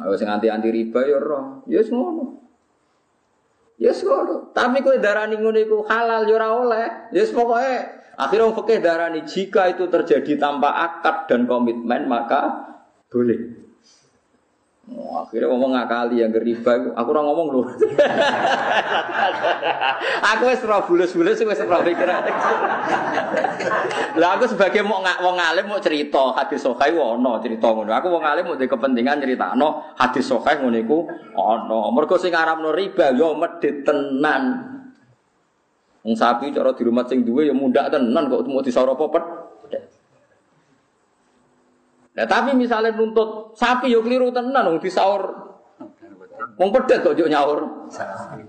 Ayo 0.00 0.14
sing 0.16 0.26
anti-anti 0.26 0.70
riba 0.70 1.00
ya 1.06 1.18
roh. 1.22 1.62
Ya 1.70 1.82
yes, 1.82 1.92
ngono. 1.92 2.38
Ya 3.76 3.92
yes, 3.92 4.02
ngono. 4.02 4.50
Tapi 4.50 4.82
kowe 4.82 4.96
darani 4.98 5.38
ngono 5.38 5.58
iku 5.58 5.86
halal 5.86 6.26
ya 6.26 6.34
ora 6.38 6.48
oleh. 6.56 6.86
Ya 7.14 7.22
yes, 7.22 7.30
pokoke 7.30 8.00
Akhirnya 8.20 8.52
fikih 8.52 8.78
darani 8.84 9.20
jika 9.24 9.72
itu 9.72 9.88
terjadi 9.88 10.36
tanpa 10.36 10.76
akad 10.76 11.24
dan 11.24 11.48
komitmen 11.48 12.04
maka 12.04 12.68
boleh. 13.08 13.69
Oh, 14.90 15.22
akhirnya 15.22 15.46
ngomong 15.46 15.70
ngakali 15.70 16.18
yang 16.18 16.34
geriba, 16.34 16.74
aku 16.98 17.08
orang 17.14 17.30
ngomong 17.30 17.46
loh. 17.54 17.66
aku 20.34 20.44
es 20.50 20.58
roh 20.66 20.82
bulus-bulus, 20.82 21.38
wes 21.46 21.62
roh 21.62 21.78
pikiran. 21.86 22.26
Lah 24.18 24.34
aku 24.34 24.50
sebagai 24.50 24.82
mau 24.82 24.98
nggak 24.98 25.22
mau 25.22 25.38
ngalim 25.38 25.70
mau 25.70 25.78
cerita 25.78 26.34
hadis 26.34 26.66
sokai 26.66 26.90
wono 26.90 27.38
cerita 27.38 27.70
ngono. 27.70 27.94
Aku 27.94 28.10
mau 28.10 28.18
ngalim 28.18 28.50
mau 28.50 28.58
di 28.58 28.66
kepentingan 28.66 29.22
cerita 29.22 29.54
no 29.54 29.94
hadis 29.94 30.26
sokai 30.26 30.58
ngono 30.58 30.74
iku 30.82 31.06
ono. 31.38 31.86
Mergo 31.94 32.18
sing 32.18 32.34
aramno 32.34 32.74
riba 32.74 33.14
yo 33.14 33.38
medit 33.38 33.86
tenan. 33.86 34.42
Wong 36.02 36.18
sapi 36.18 36.50
cara 36.50 36.74
di 36.74 36.82
rumah 36.82 37.06
sing 37.06 37.22
duwe 37.22 37.46
ya 37.46 37.54
mundak 37.54 37.94
tenan 37.94 38.26
kok 38.26 38.42
mau 38.50 38.58
disaur 38.58 38.90
apa 38.90 39.06
pet. 39.06 39.24
Nah, 42.10 42.26
tapi 42.26 42.58
misalnya 42.58 42.90
nuntut 42.90 43.54
sapi 43.54 43.86
yo 43.86 44.02
keliru 44.02 44.34
tenan 44.34 44.66
wong 44.66 44.82
disaur. 44.82 45.22
Wong 46.58 46.70
pedet 46.74 47.06
kok 47.06 47.14
yo 47.14 47.30
nyaur. 47.30 47.88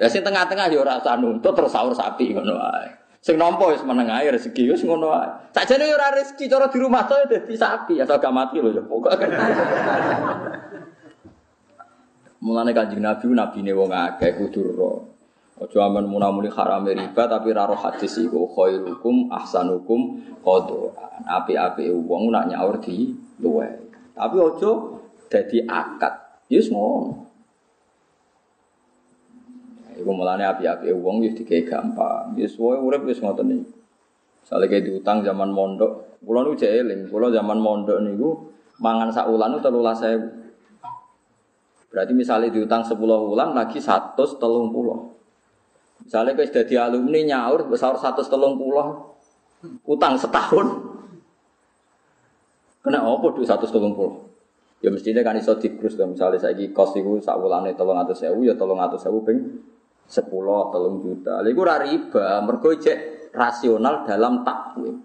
Ya 0.02 0.10
sing 0.10 0.26
tengah-tengah 0.26 0.67
yo 0.74 0.82
ora 0.82 0.97
usah 0.97 1.15
nuntut 1.21 1.54
terus 1.54 1.69
saur 1.69 1.93
sapi 1.93 2.34
ngono 2.34 2.58
wae. 2.58 2.89
Sing 3.21 3.38
nampa 3.38 3.69
wis 3.69 3.86
meneng 3.86 4.10
ae 4.10 4.34
rezeki 4.34 4.74
wis 4.74 4.82
ngono 4.82 5.13
wae. 5.13 5.30
Sakjane 5.54 5.86
yo 5.86 5.93
ora 5.93 6.10
rezeki 6.10 6.50
cara 6.50 6.67
di 6.74 6.78
rumah 6.82 7.06
to 7.06 7.15
dadi 7.30 7.54
sapi 7.54 8.02
asal 8.02 8.17
gak 8.17 8.34
mati 8.34 8.58
lho 8.58 8.74
yo 8.74 8.82
pokoke. 8.84 9.30
Mulane 12.41 12.74
Kanjeng 12.74 13.06
Nabi 13.06 13.30
nabine 13.30 13.71
wong 13.78 13.93
akeh 13.93 14.34
kudu. 14.34 14.74
Ojo 15.62 15.78
aman 15.78 16.10
munamuni 16.10 16.50
haram 16.50 16.89
riba 16.89 17.30
tapi 17.30 17.54
raro 17.54 17.78
hadis 17.78 18.17
iku 18.17 18.50
khairukum 18.50 19.30
ahsanukum 19.30 20.17
qadaan. 20.41 21.21
Api-api 21.21 21.93
wong 21.93 22.34
nak 22.34 22.50
nyaur 22.50 22.82
di 22.82 23.13
luwe. 23.38 23.69
Tapi 24.17 24.41
ojo 24.41 24.97
dadi 25.30 25.62
akad. 25.69 26.17
Yes 26.50 26.74
ngono. 26.74 27.13
Iku 30.02 30.10
mulane 30.10 30.50
api-api 30.50 30.89
wong 30.97 31.21
wis 31.21 31.38
dikei 31.38 31.62
gampang. 31.62 32.34
Wis 32.34 32.58
wae 32.58 32.82
urip 32.82 33.06
wis 33.06 33.21
ngoten 33.21 33.54
niku. 33.54 33.69
Sale 34.41 34.65
kayak 34.65 34.89
diutang 34.89 35.21
zaman 35.21 35.54
mondok, 35.54 36.17
kula 36.26 36.41
niku 36.41 36.65
jek 36.65 36.74
eling, 36.82 37.06
kula 37.06 37.30
zaman 37.30 37.62
mondok 37.62 38.02
niku 38.02 38.50
mangan 38.82 39.13
sak 39.13 39.30
itu 39.30 39.38
13.000. 39.38 40.41
Berarti 41.93 42.13
misalnya 42.17 42.50
diutang 42.50 42.82
10 42.82 42.97
wulan 42.97 43.54
lagi 43.54 43.78
130. 43.78 45.21
Misalnya 46.12 46.43
sudah 46.43 46.67
di 46.67 46.76
alumni 46.76 47.24
nyaur 47.24 47.71
besar 47.71 47.95
130 47.95 48.36
utang 49.88 50.19
setahun. 50.19 50.67
Kena 52.84 53.00
apa 53.00 53.32
duit 53.32 53.47
130? 53.47 53.71
Ya 54.84 54.91
mestinya 54.91 55.24
kan 55.24 55.39
iso 55.39 55.56
dikrus 55.56 55.95
kan 55.95 56.12
misalnya 56.12 56.36
saya 56.43 56.60
kos 56.76 57.00
itu 57.00 57.24
sak 57.24 57.39
wulane 57.39 57.71
300.000 57.80 58.28
ya 58.43 58.60
300.000 58.60 59.08
ping 59.24 59.39
10 60.04 60.28
3 60.28 61.00
juta. 61.00 61.34
Iku 61.47 61.60
ora 61.63 61.80
riba, 61.80 62.43
mergo 62.43 62.76
rasional 63.32 64.04
dalam 64.04 64.43
takwim. 64.43 65.00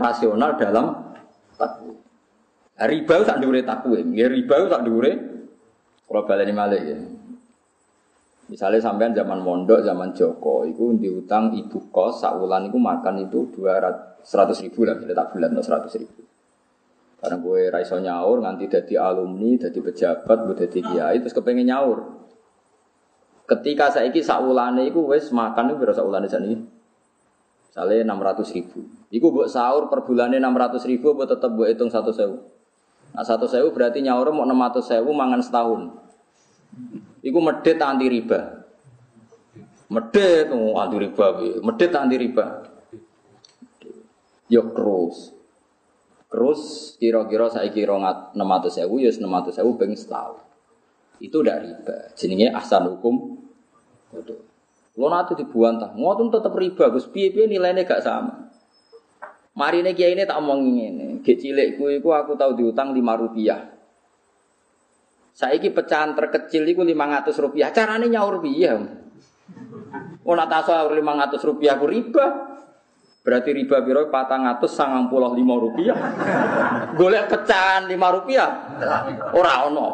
Rasional 0.00 0.56
dalam 0.56 1.12
takwim. 1.60 1.92
Riba 2.72 3.14
tak 3.20 3.36
dhuwure 3.44 3.60
takwim, 3.68 4.16
ya 4.16 4.32
riba 4.32 4.64
tak 4.64 4.80
dhuwure 4.80 5.12
kalau 6.08 6.24
baleni 6.24 6.56
malih 6.56 6.80
ya. 6.80 7.15
Misalnya 8.46 8.78
sampean 8.78 9.10
zaman 9.10 9.42
mondok, 9.42 9.82
zaman 9.82 10.14
Joko, 10.14 10.62
itu 10.62 10.94
diutang 11.02 11.50
ibu 11.50 11.90
kos, 11.90 12.22
sakulan 12.22 12.70
itu 12.70 12.78
makan 12.78 13.26
itu 13.26 13.50
dua 13.50 13.82
seratus 14.22 14.62
ribu 14.62 14.86
lah, 14.86 14.94
kita 14.94 15.18
tak 15.18 15.34
bulan 15.34 15.50
seratus 15.58 15.98
ribu. 15.98 16.22
Karena 17.18 17.42
gue 17.42 17.60
raiso 17.74 17.98
nyaur, 17.98 18.38
nganti 18.38 18.70
jadi 18.70 19.02
alumni, 19.02 19.58
jadi 19.58 19.78
pejabat, 19.82 20.38
gue 20.46 20.56
jadi 20.62 20.78
kiai, 20.78 21.16
terus 21.18 21.34
kepengen 21.34 21.66
nyaur. 21.66 21.98
Ketika 23.46 23.90
saya 23.90 24.10
iki 24.10 24.22
sakulane 24.22 24.90
itu 24.90 25.02
wes 25.06 25.30
makan 25.34 25.74
itu 25.74 25.76
berasa 25.78 26.02
sakulane 26.02 26.26
sana 26.26 26.50
Misalnya 27.76 28.08
enam 28.08 28.18
ratus 28.18 28.56
ribu. 28.56 28.88
Iku 29.12 29.30
buat 29.30 29.52
sahur 29.52 29.92
per 29.92 30.02
bulannya 30.02 30.40
enam 30.40 30.56
ratus 30.56 30.88
ribu, 30.88 31.12
buat 31.12 31.28
tetap 31.28 31.52
buat 31.52 31.68
hitung 31.70 31.92
satu 31.92 32.08
sewu. 32.08 32.40
Nah 33.12 33.20
satu 33.20 33.44
sewu 33.44 33.70
berarti 33.70 34.00
nyaur 34.00 34.32
mau 34.32 34.48
enam 34.48 34.56
ratus 34.64 34.90
sewu 34.90 35.12
mangan 35.12 35.44
setahun. 35.44 36.05
Iku 37.24 37.38
medit 37.42 37.80
anti 37.82 38.06
riba. 38.06 38.40
Medit 39.86 40.50
oh, 40.50 40.78
anti 40.78 40.96
riba, 40.98 41.26
medit 41.62 41.92
anti 41.94 42.16
riba. 42.18 42.46
Yo 44.46 44.62
terus. 44.70 45.34
Terus 46.26 46.60
kira-kira 46.98 47.46
saya 47.50 47.70
kira 47.70 47.96
enam 47.98 48.48
ratus 48.50 48.78
ratus 48.82 49.54
sewu 49.56 49.78
pengen 49.78 49.98
setahun. 49.98 50.42
Itu 51.22 51.40
udah 51.40 51.56
riba. 51.62 52.12
Jenenge 52.18 52.52
ahsan 52.52 52.92
hukum. 52.92 53.40
Lo 54.96 55.12
nanti 55.12 55.36
dibuantah, 55.36 55.92
ngotot 55.92 56.40
tetap 56.40 56.56
riba, 56.56 56.88
gus 56.88 57.04
piye-piye 57.12 57.44
nilainya 57.44 57.84
gak 57.84 58.00
sama. 58.00 58.48
Mari 59.56 59.84
ini 59.84 59.92
kiai 59.92 60.16
ini 60.16 60.24
tak 60.24 60.40
omong 60.40 60.60
ini, 60.68 61.20
itu 61.20 62.08
aku 62.12 62.32
tahu 62.36 62.56
diutang 62.56 62.96
lima 62.96 63.16
rupiah. 63.16 63.75
Saiki 65.36 65.68
pecahan 65.68 66.16
terkecil 66.16 66.64
itu 66.64 66.80
500 66.80 67.44
rupiah. 67.44 67.68
Caranya 67.68 68.08
nyaur. 68.08 68.40
Oh 70.24 70.32
nak 70.32 70.48
tasawur 70.48 70.96
500 70.96 71.36
rupiah 71.44 71.76
aku 71.76 71.86
riba. 71.92 72.56
Berarti 73.26 73.50
riba 73.50 73.82
biro 73.82 74.06
patang 74.06 74.46
atus 74.46 74.78
sangang 74.78 75.10
puluh 75.10 75.34
lima 75.34 75.58
rupiah. 75.58 75.98
Golek 76.94 77.26
pecahan 77.26 77.90
lima 77.90 78.14
rupiah. 78.14 78.48
Orang 79.34 79.74
ono. 79.74 79.86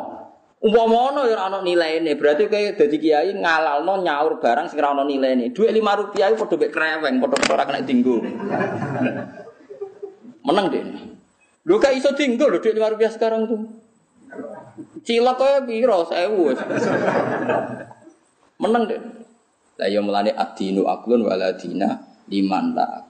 Umpama 0.61 1.09
ono 1.11 1.24
ya 1.24 1.48
ono 1.48 1.64
nilai 1.64 2.05
ini. 2.05 2.12
Berarti 2.12 2.44
kayak 2.44 2.76
jadi 2.76 2.96
kiai 3.00 3.33
ngalal 3.33 3.88
no 3.88 4.05
nyaur 4.05 4.37
barang 4.37 4.68
sing 4.68 4.76
ono 4.85 5.09
nilai 5.09 5.33
ini. 5.33 5.48
Dua 5.48 5.72
lima 5.72 5.96
rupiah 5.96 6.28
itu 6.28 6.44
podo 6.44 6.61
kreweng, 6.61 7.24
podo 7.24 7.40
ora 7.48 7.64
kena 7.64 7.81
tinggu. 7.88 8.20
Menang 10.44 10.68
deh. 10.68 10.85
Lu 11.64 11.81
kayak 11.81 12.05
iso 12.05 12.12
tinggal 12.12 12.52
loh 12.52 12.61
duit 12.61 12.76
lima 12.76 12.92
rupiah 12.92 13.09
sekarang 13.09 13.48
tuh. 13.48 13.82
Cilok 15.03 15.37
kaya 15.38 15.59
piro 15.67 16.07
sewu. 16.07 16.55
Menang 18.62 18.83
deh. 18.87 19.01
Lah 19.83 19.88
ya 19.91 19.99
mulane 19.99 20.31
adinu 20.31 20.87
aklun 20.87 21.27
waladina 21.27 21.99
liman 22.31 22.77
la. 22.77 23.03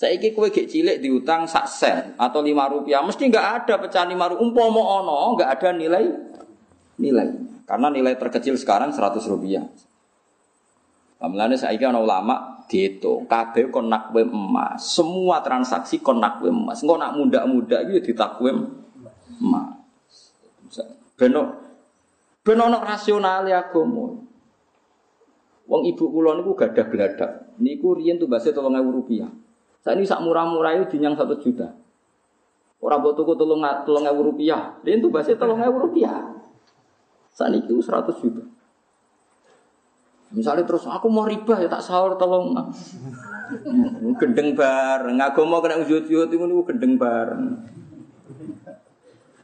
Saiki 0.00 0.32
kowe 0.32 0.48
gek 0.48 0.64
cilik 0.64 0.96
diutang 1.04 1.44
sak 1.44 1.68
sen 1.68 2.16
atau 2.16 2.40
lima 2.40 2.64
rupiah, 2.72 3.04
mesti 3.04 3.28
nggak 3.28 3.46
ada 3.52 3.74
pecahan 3.84 4.08
lima 4.08 4.32
rupiah. 4.32 4.48
Umpama 4.48 4.80
ono, 4.80 5.36
nggak 5.36 5.50
ada 5.60 5.76
nilai 5.76 6.04
nilai. 6.96 7.28
Karena 7.68 7.92
nilai 7.92 8.16
terkecil 8.16 8.56
sekarang 8.56 8.96
seratus 8.96 9.28
rupiah. 9.28 9.66
Mulane 11.20 11.60
saiki 11.60 11.84
ana 11.84 12.00
ulama 12.00 12.64
dihitung 12.64 13.28
kabeh 13.28 13.68
kon 13.68 13.92
nakwe 13.92 14.24
emas. 14.24 14.96
Semua 14.96 15.44
transaksi 15.44 16.00
kon 16.00 16.16
nakwe 16.16 16.48
emas. 16.48 16.80
Engko 16.80 16.96
nak 16.96 17.12
muda-muda 17.20 17.84
iki 17.84 18.00
ditakwim 18.08 18.72
emas. 19.36 19.76
Beno 21.20 21.42
beno 22.40 22.62
ono 22.72 22.80
rasionale 22.80 23.52
agama. 23.52 24.08
Wong 25.68 25.82
ibu 25.84 26.04
kula 26.08 26.40
niku 26.40 26.56
gadah 26.56 26.86
gladak. 26.88 27.32
Niku 27.60 27.92
tuh 28.00 28.24
base 28.24 28.56
3000 28.56 28.88
rupiah. 28.88 29.28
Saat 29.84 30.00
ini 30.00 30.08
sak 30.08 30.24
murah-murah 30.24 30.80
itu 30.80 30.96
dinyang 30.96 31.12
satu 31.12 31.36
juta. 31.36 31.76
Orang 32.80 33.04
buat 33.04 33.12
tuku 33.12 33.36
tolong 33.36 33.60
tolong 33.84 34.08
ewu 34.08 34.32
rupiah. 34.32 34.80
Dia 34.80 34.96
itu 34.96 35.12
bahasa 35.12 35.36
tolong 35.36 35.60
ewu 35.60 35.88
rupiah. 35.88 36.32
Saat 37.28 37.52
ini 37.52 37.68
itu 37.68 37.84
seratus 37.84 38.16
juta. 38.24 38.44
Misalnya 40.32 40.64
terus 40.64 40.88
aku 40.88 41.12
mau 41.12 41.28
riba 41.28 41.60
ya 41.60 41.68
tak 41.68 41.84
sahur 41.84 42.16
tolong. 42.16 42.56
gendeng 44.20 44.56
bareng. 44.56 45.20
Agama 45.20 45.60
kena 45.60 45.84
ujut-ujut 45.84 46.32
itu 46.32 46.60
gendeng 46.64 46.96
bareng. 46.96 47.60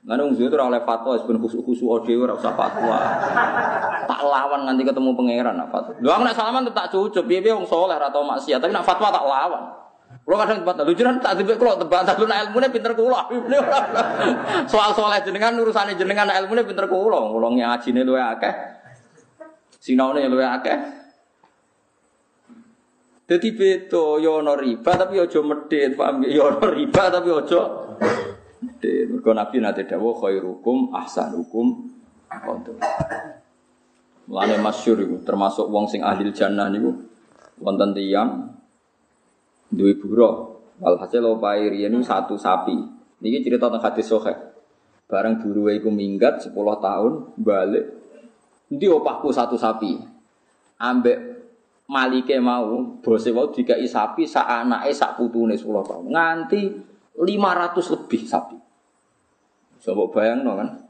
Nggak 0.07 0.23
nung 0.23 0.39
itu 0.39 0.55
oleh 0.55 0.79
fatwa, 0.87 1.19
sebenarnya 1.19 1.43
khusus 1.43 1.61
khusus 1.67 1.83
audio 1.83 2.23
ora 2.23 2.39
usah 2.39 2.55
fatwa. 2.55 2.95
tak 4.07 4.23
lawan 4.23 4.63
nanti 4.63 4.87
ketemu 4.87 5.19
pangeran 5.19 5.59
apa? 5.59 5.99
Doang 5.99 6.23
nak 6.23 6.39
salaman 6.39 6.63
tak 6.71 6.95
cucup, 6.95 7.27
biar 7.27 7.43
soleh 7.67 7.99
atau 7.99 8.23
maksiat, 8.23 8.63
tapi 8.63 8.71
nak 8.71 8.87
fatwa 8.87 9.11
tak 9.11 9.27
lawan. 9.27 9.67
Kalau 10.23 10.39
kadang 10.39 10.63
tempat 10.63 10.87
lu 10.87 10.95
jangan 10.95 11.19
tak 11.19 11.43
tiba 11.43 11.59
kalau 11.59 11.75
tempat 11.75 12.15
lu 12.23 12.27
nak 12.31 12.39
ilmunya 12.47 12.71
pinter 12.71 12.95
kulo. 12.95 13.19
Soal 14.71 14.95
soleh 14.95 15.19
jenengan 15.27 15.59
urusannya 15.59 15.99
jenengan 15.99 16.31
ilmunya 16.31 16.63
pinter 16.63 16.87
kulo, 16.87 17.35
kulo 17.35 17.59
ngaji 17.59 17.91
nih 17.91 18.03
lu 18.07 18.15
ya 18.15 18.39
akeh, 18.39 18.55
sinau 19.83 20.15
nih 20.15 20.31
lu 20.31 20.39
ya 20.39 20.55
akeh. 20.63 20.79
Jadi 23.27 23.49
beto 23.59 24.23
yono 24.23 24.55
riba 24.55 24.95
tapi 24.95 25.19
ojo 25.19 25.43
medit, 25.43 25.99
paham 25.99 26.23
ya? 26.23 26.31
Yono 26.31 26.63
riba 26.71 27.11
tapi 27.11 27.27
ojo 28.77 29.13
Mergo 29.13 29.33
Nabi 29.33 29.57
nate 29.61 29.89
dawuh 29.89 30.15
khairukum 30.21 30.93
ahsanukum 30.93 31.89
qadar. 32.29 32.77
Mulane 34.27 34.59
masyhur 34.59 34.99
iku 35.07 35.17
termasuk 35.23 35.71
wong 35.71 35.87
sing 35.87 36.03
ahli 36.03 36.35
jannah 36.35 36.67
niku 36.67 36.91
wonten 37.63 37.95
tiyang 37.95 38.53
duwe 39.71 39.95
buruh. 39.97 40.59
Walhasil 40.77 41.25
opae 41.25 41.73
riyen 41.73 41.97
satu 42.05 42.37
sapi. 42.37 42.77
Niki 43.23 43.41
cerita 43.41 43.73
tentang 43.73 43.87
hadis 43.87 44.13
sahih. 44.13 44.37
Bareng 45.09 45.41
buruhe 45.41 45.79
iku 45.81 45.89
minggat 45.89 46.45
10 46.45 46.53
tahun 46.53 47.13
balik. 47.39 47.85
Ndi 48.69 48.87
opahku 48.91 49.33
satu 49.33 49.57
sapi. 49.57 49.97
Ambek 50.77 51.17
malike 51.89 52.37
mau, 52.43 52.99
bose 53.01 53.31
mau 53.31 53.49
dikai 53.49 53.87
sapi 53.87 54.27
sak 54.27 54.45
anake 54.45 54.93
sak 54.93 55.17
putune 55.17 55.57
10 55.57 55.65
tahun. 55.65 56.05
Nganti 56.13 56.61
500 57.17 57.95
lebih 57.95 58.23
sapi. 58.29 58.66
Coba 59.85 60.03
bayang 60.13 60.45
no 60.45 60.57
kan. 60.57 60.87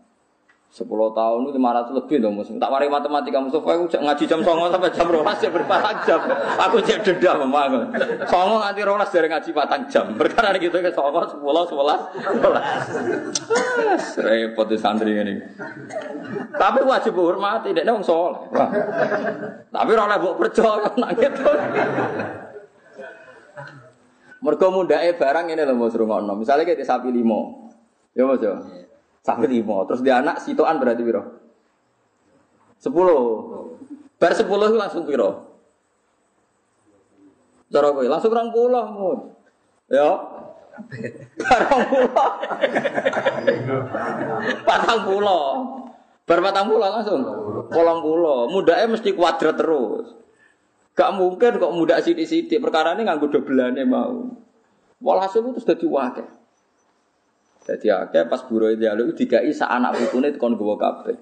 10 0.77 0.93
tahun 0.93 1.41
itu 1.47 1.55
500 1.57 1.97
lebih 1.97 2.17
dong 2.21 2.37
musuh. 2.37 2.53
Tak 2.61 2.69
mari 2.69 2.85
matematika 2.91 3.41
musuh 3.41 3.65
aku 3.65 3.89
ngaji 3.89 4.25
jam 4.29 4.45
9 4.45 4.69
sampai 4.69 4.93
jam 4.93 5.09
12 5.09 5.25
ya 5.25 5.49
berapa 5.49 5.89
jam. 6.05 6.21
Aku 6.69 6.77
cek 6.85 7.01
dendam 7.01 7.49
memang. 7.49 7.89
Songo 8.29 8.61
nganti 8.61 8.85
12 8.85 9.09
dari 9.09 9.33
ngaji 9.33 9.57
patang 9.57 9.89
jam. 9.89 10.13
Perkara 10.13 10.53
gitu 10.61 10.77
ke 10.77 10.93
songo 10.93 11.25
10 11.25 11.41
11 11.41 14.21
12. 14.21 14.21
Repot 14.21 14.69
di 14.69 14.77
santri 14.77 15.17
ini. 15.17 15.41
Tapi 16.53 16.85
wajib 16.85 17.17
hormati 17.17 17.73
dekne 17.73 17.97
wong 17.97 18.05
saleh. 18.05 18.37
Tapi 19.73 19.91
oleh 19.97 20.17
mbok 20.21 20.45
percaya 20.45 20.93
nang 20.93 21.17
gitu. 21.17 21.57
Mergo 24.45 24.69
mundake 24.69 25.17
barang 25.17 25.49
ini 25.49 25.65
lho 25.65 25.73
Mas 25.73 25.97
rungokno. 25.97 26.37
Misale 26.37 26.69
kayak 26.69 26.85
sapi 26.85 27.09
limo. 27.09 27.66
Ya 28.17 28.25
Mas 28.25 28.41
ya. 28.41 28.57
Sapi 29.21 29.45
limo. 29.45 29.85
Terus 29.85 30.01
dia 30.01 30.25
anak 30.25 30.41
sitoan 30.41 30.81
berarti 30.81 31.05
piro? 31.05 31.23
Sepuluh. 32.81 33.21
Bar 34.17 34.33
sepuluh 34.33 34.73
langsung 34.73 35.05
piro? 35.05 35.45
Cara 37.69 37.93
kowe 37.93 38.09
langsung 38.09 38.33
rong 38.33 38.51
puluh 38.57 38.87
mun. 38.89 39.19
Ya. 39.93 40.09
Barang 41.37 41.81
puluh. 41.93 42.11
Patang 44.65 45.01
puluh. 45.05 45.45
Bar 46.27 46.41
patang 46.43 46.67
pulau 46.67 46.91
langsung. 46.91 47.21
Polong 47.71 48.01
pulau. 48.03 48.51
Mudaknya 48.51 48.99
mesti 48.99 49.15
kuadrat 49.15 49.55
terus. 49.55 50.11
Gak 50.97 51.13
mungkin 51.15 51.61
kok 51.61 51.75
muda 51.77 52.01
sidik-sidik. 52.03 52.59
Perkara 52.59 52.97
ini 52.97 53.05
nganggo 53.07 53.31
dobelane 53.31 53.85
mau. 53.87 54.33
Walhasil 54.99 55.45
itu 55.45 55.61
sudah 55.61 55.77
diwakil. 55.77 56.27
Jadi 57.67 57.91
akeh 57.91 58.31
pas 58.31 58.47
buru 58.47 58.71
dialog 58.79 59.11
dikai 59.11 59.51
sa 59.51 59.67
anak 59.75 59.99
putune 59.99 60.31
kon 60.39 60.55
gowo 60.55 60.79
kabeh. 60.79 61.19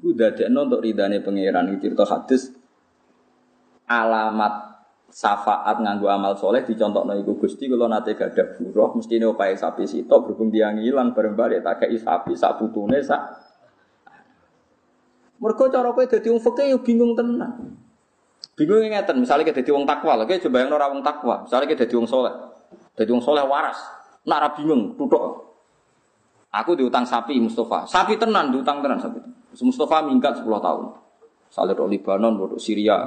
Iku 0.00 0.16
dadekno 0.16 0.64
untuk 0.64 0.80
ridane 0.80 1.20
pangeran 1.20 1.76
iki 1.76 1.92
cerita 1.92 2.04
hadis 2.08 2.52
alamat 3.84 4.76
syafaat 5.12 5.80
nganggo 5.84 6.08
amal 6.08 6.34
soleh 6.34 6.64
dicontohno 6.64 7.12
iku 7.16 7.36
Gusti 7.38 7.68
kula 7.70 7.88
nate 7.88 8.16
gadah 8.16 8.56
buruh 8.58 8.96
mesti 8.98 9.16
opahe 9.22 9.54
sapi 9.54 9.86
sitok 9.86 10.32
berhubung 10.32 10.50
dia 10.50 10.68
ngilang 10.74 11.14
bareng 11.14 11.38
balik 11.38 11.62
tak 11.62 11.86
kei 11.86 11.96
sapi 11.96 12.34
sak 12.34 12.58
putune 12.60 13.00
sak 13.00 13.46
Mergo 15.36 15.68
cara 15.68 15.92
kowe 15.92 16.04
dadi 16.08 16.32
wong 16.32 16.40
fikih 16.40 16.72
yo 16.72 16.78
bingung 16.80 17.12
tenan. 17.12 17.76
Bingung 18.56 18.88
ngeten, 18.88 19.20
misalnya 19.20 19.44
kita 19.44 19.60
dadi 19.60 19.68
wong 19.68 19.84
takwa, 19.84 20.16
lagi 20.16 20.40
coba 20.40 20.64
yang 20.64 20.72
ora 20.72 20.88
wong 20.88 21.04
takwa, 21.04 21.44
misalnya 21.44 21.68
kita 21.68 21.84
dadi 21.84 21.94
wong 22.00 22.08
soleh. 22.08 22.32
Dadi 22.96 23.10
wong 23.12 23.20
soleh 23.20 23.44
waras, 23.44 23.76
nak 24.26 24.38
ra 24.42 24.48
bingung, 24.52 24.98
tutuk. 24.98 25.46
Aku 26.50 26.74
diutang 26.74 27.06
sapi 27.06 27.38
Mustafa, 27.38 27.86
sapi 27.86 28.18
tenan 28.18 28.50
diutang 28.50 28.82
tenan 28.82 28.98
sapi. 28.98 29.18
Mustafa 29.56 30.04
minggat 30.04 30.36
10 30.40 30.44
tahun. 30.60 30.84
Misalnya 31.46 31.72
dari 31.78 31.96
Libanon, 31.96 32.32
dari 32.36 32.58
Syria, 32.60 33.06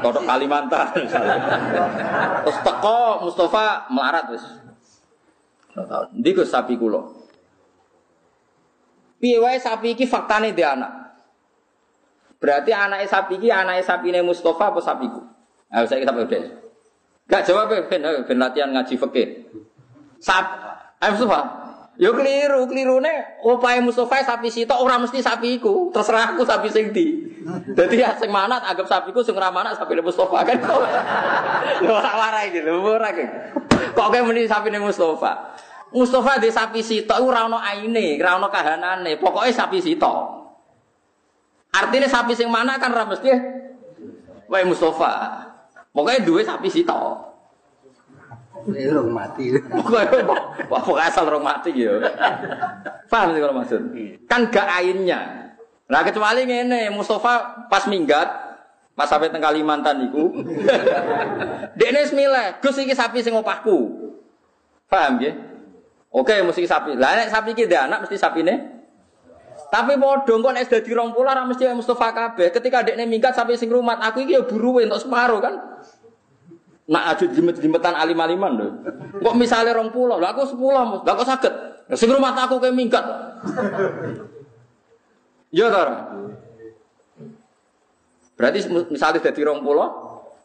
atau 0.00 0.22
Kalimantan. 0.24 0.86
Terus 2.46 2.58
teko 2.64 3.26
Mustafa 3.28 3.90
melarat 3.92 4.30
wis. 4.32 4.44
Ndi 6.16 6.32
sapi 6.46 6.80
kulo. 6.80 7.12
Piye 9.20 9.36
wae 9.40 9.58
sapi 9.60 9.96
iki 9.96 10.08
faktane 10.08 10.56
dia 10.56 10.76
anak. 10.76 10.92
Berarti 12.36 12.70
anak 12.72 13.04
sapi 13.08 13.40
iki 13.40 13.48
anake 13.48 13.82
sapine 13.84 14.20
Mustafa 14.20 14.72
apa 14.72 14.80
sapiku? 14.80 15.24
Ayo 15.72 15.88
saya 15.88 16.04
kita 16.04 16.12
udah. 16.12 16.65
Gak 17.26 17.42
jawab 17.42 17.74
ben 17.90 18.02
ben 18.22 18.38
latihan 18.38 18.70
ngaji 18.70 18.94
fikih. 18.94 19.28
Sap, 20.22 20.46
ayo 21.02 21.18
Mustafa. 21.18 21.66
Yo 21.96 22.12
keliru, 22.12 22.68
kelirune 22.68 23.40
opahe 23.40 23.80
Mustafa 23.80 24.20
sapi 24.20 24.52
sitok 24.52 24.84
ora 24.84 25.00
mesti 25.00 25.24
sapiku. 25.24 25.88
Terserah 25.90 26.36
aku 26.36 26.44
sapi 26.44 26.68
sing 26.68 26.92
di. 26.92 27.24
Dadi 27.72 28.04
ya 28.04 28.12
sing 28.20 28.28
manat 28.28 28.60
anggap 28.68 28.84
sapiku 28.84 29.24
sing 29.24 29.32
ora 29.32 29.48
manat 29.48 29.80
sapine 29.80 30.04
Mustafa 30.04 30.44
kan. 30.44 30.60
Lho 31.82 31.92
ora 31.96 32.12
warai 32.12 32.52
iki 32.52 32.60
lho 32.60 32.84
ora 32.84 33.08
Kok 33.96 34.08
kayak 34.12 34.24
muni 34.28 34.44
sapine 34.44 34.76
Mustafa. 34.76 35.56
Mustafa 35.96 36.36
di 36.36 36.52
sapi 36.52 36.84
sitok 36.84 37.16
ora 37.24 37.48
ono 37.48 37.56
aine, 37.56 38.20
ora 38.20 38.36
ono 38.36 38.52
kahanane. 38.52 39.16
Pokoke 39.16 39.48
sapi 39.56 39.80
sitok. 39.80 40.20
Artinya 41.72 42.08
sapi 42.12 42.36
sing 42.36 42.52
mana 42.52 42.76
kan 42.76 42.92
ra 42.92 43.08
mesti 43.08 43.32
wae 44.52 44.64
Mustafa. 44.68 45.45
Pokoknya 45.96 46.20
dua 46.28 46.44
sapi 46.44 46.68
sito. 46.68 47.00
Rong 48.68 49.10
mati. 49.16 49.56
Pokoknya 50.68 51.08
asal 51.08 51.24
rong 51.24 51.40
mati 51.40 51.72
ya. 51.72 51.96
Paham 53.08 53.32
sih 53.32 53.40
kalau 53.40 53.56
maksud? 53.56 53.80
Kan 54.28 54.52
gak 54.52 54.68
ainnya. 54.68 55.48
Nah 55.88 56.04
kecuali 56.04 56.44
ngene, 56.44 56.92
Mustafa 56.92 57.64
pas 57.72 57.88
minggat, 57.88 58.28
pas 58.92 59.08
sampai 59.08 59.32
teng 59.32 59.40
Kalimantan 59.40 60.04
iku. 60.10 60.36
Dekne 61.80 62.12
milih, 62.12 62.60
Gus 62.60 62.76
iki 62.76 62.92
sapi 62.92 63.24
sing 63.24 63.32
opahku. 63.32 64.12
Paham 64.92 65.16
ya? 65.24 65.32
Oke, 66.12 66.44
mesti 66.44 66.68
sapi. 66.68 66.92
Lah 66.92 67.16
nek 67.16 67.32
sapi 67.32 67.56
iki 67.56 67.64
anak 67.72 68.04
mesti 68.04 68.20
sapine 68.20 68.75
tapi 69.66 69.98
padha 69.98 70.34
kok 70.38 70.52
nek 70.54 70.64
dadi 70.70 70.90
20 70.94 71.16
ora 71.18 71.42
mesti 71.42 71.66
Mustafa 71.74 72.14
kabeh. 72.14 72.54
Ketika 72.54 72.86
dekne 72.86 73.04
minggat 73.08 73.34
sampai 73.34 73.58
sing 73.58 73.66
rumat, 73.66 73.98
aku 73.98 74.22
iki 74.22 74.38
ya 74.38 74.42
buruwe 74.46 74.86
untuk 74.86 75.02
separuh 75.02 75.42
kan. 75.42 75.54
Nak 76.86 77.02
ajut 77.18 77.34
jimet-jimetan 77.34 77.98
alim-aliman 77.98 78.52
lho. 78.54 78.68
Kok 79.18 79.34
misale 79.34 79.74
20, 79.74 80.22
lha 80.22 80.28
aku 80.30 80.42
10, 80.54 81.02
lha 81.02 81.12
kok 81.18 81.26
saged. 81.26 81.54
Sing 81.98 82.10
rumat 82.10 82.38
aku 82.38 82.62
kayak 82.62 82.78
minggat. 82.78 83.04
Ya 85.50 85.66
ta. 85.66 86.14
Berarti 88.38 88.58
misalnya 88.92 89.18
dadi 89.18 89.40
20, 89.42 89.64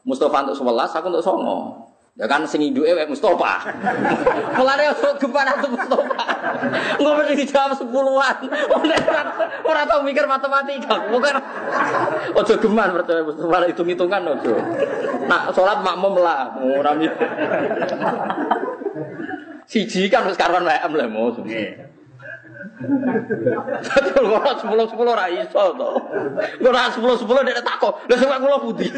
Mustafa 0.02 0.38
untuk 0.50 0.58
11, 0.66 0.98
aku 0.98 1.08
untuk 1.14 1.26
9. 1.30 1.91
Ya 2.20 2.28
kan 2.28 2.44
sing 2.44 2.60
induke 2.60 2.92
wae 2.92 3.08
Mustofa. 3.08 3.72
Mulane 4.60 4.92
gempa 5.16 5.42
nang 5.48 5.64
Mustofa. 5.64 6.24
Engko 7.00 7.12
mesti 7.24 7.34
dijawab 7.40 7.72
sepuluhan. 7.80 8.36
Ora 9.64 9.88
tau 9.88 10.04
mikir 10.04 10.28
matematika. 10.28 11.08
Bukan 11.08 11.36
ojo 12.36 12.54
geman 12.60 12.92
percaya 13.00 13.24
Mustofa 13.24 13.64
hitung-hitungan 13.64 14.28
ojo. 14.28 14.60
Nak 15.24 15.56
salat 15.56 15.80
makmum 15.80 16.20
lah, 16.20 16.52
ora. 16.60 17.00
Siji 19.64 20.12
kan 20.12 20.28
wis 20.28 20.36
karuan 20.36 20.68
wae 20.68 20.84
lah 20.84 21.08
mau. 21.08 21.32
Dadi 23.82 24.10
ora 24.20 24.52
10 24.52 24.68
10 24.68 25.00
ora 25.00 25.26
iso 25.32 25.64
to. 25.80 25.92
Ora 26.60 26.92
10 26.92 27.00
10 27.00 27.48
nek 27.48 27.64
takok. 27.64 28.04
Lah 28.04 28.18
sing 28.20 28.28
kula 28.28 28.58
putih. 28.60 28.92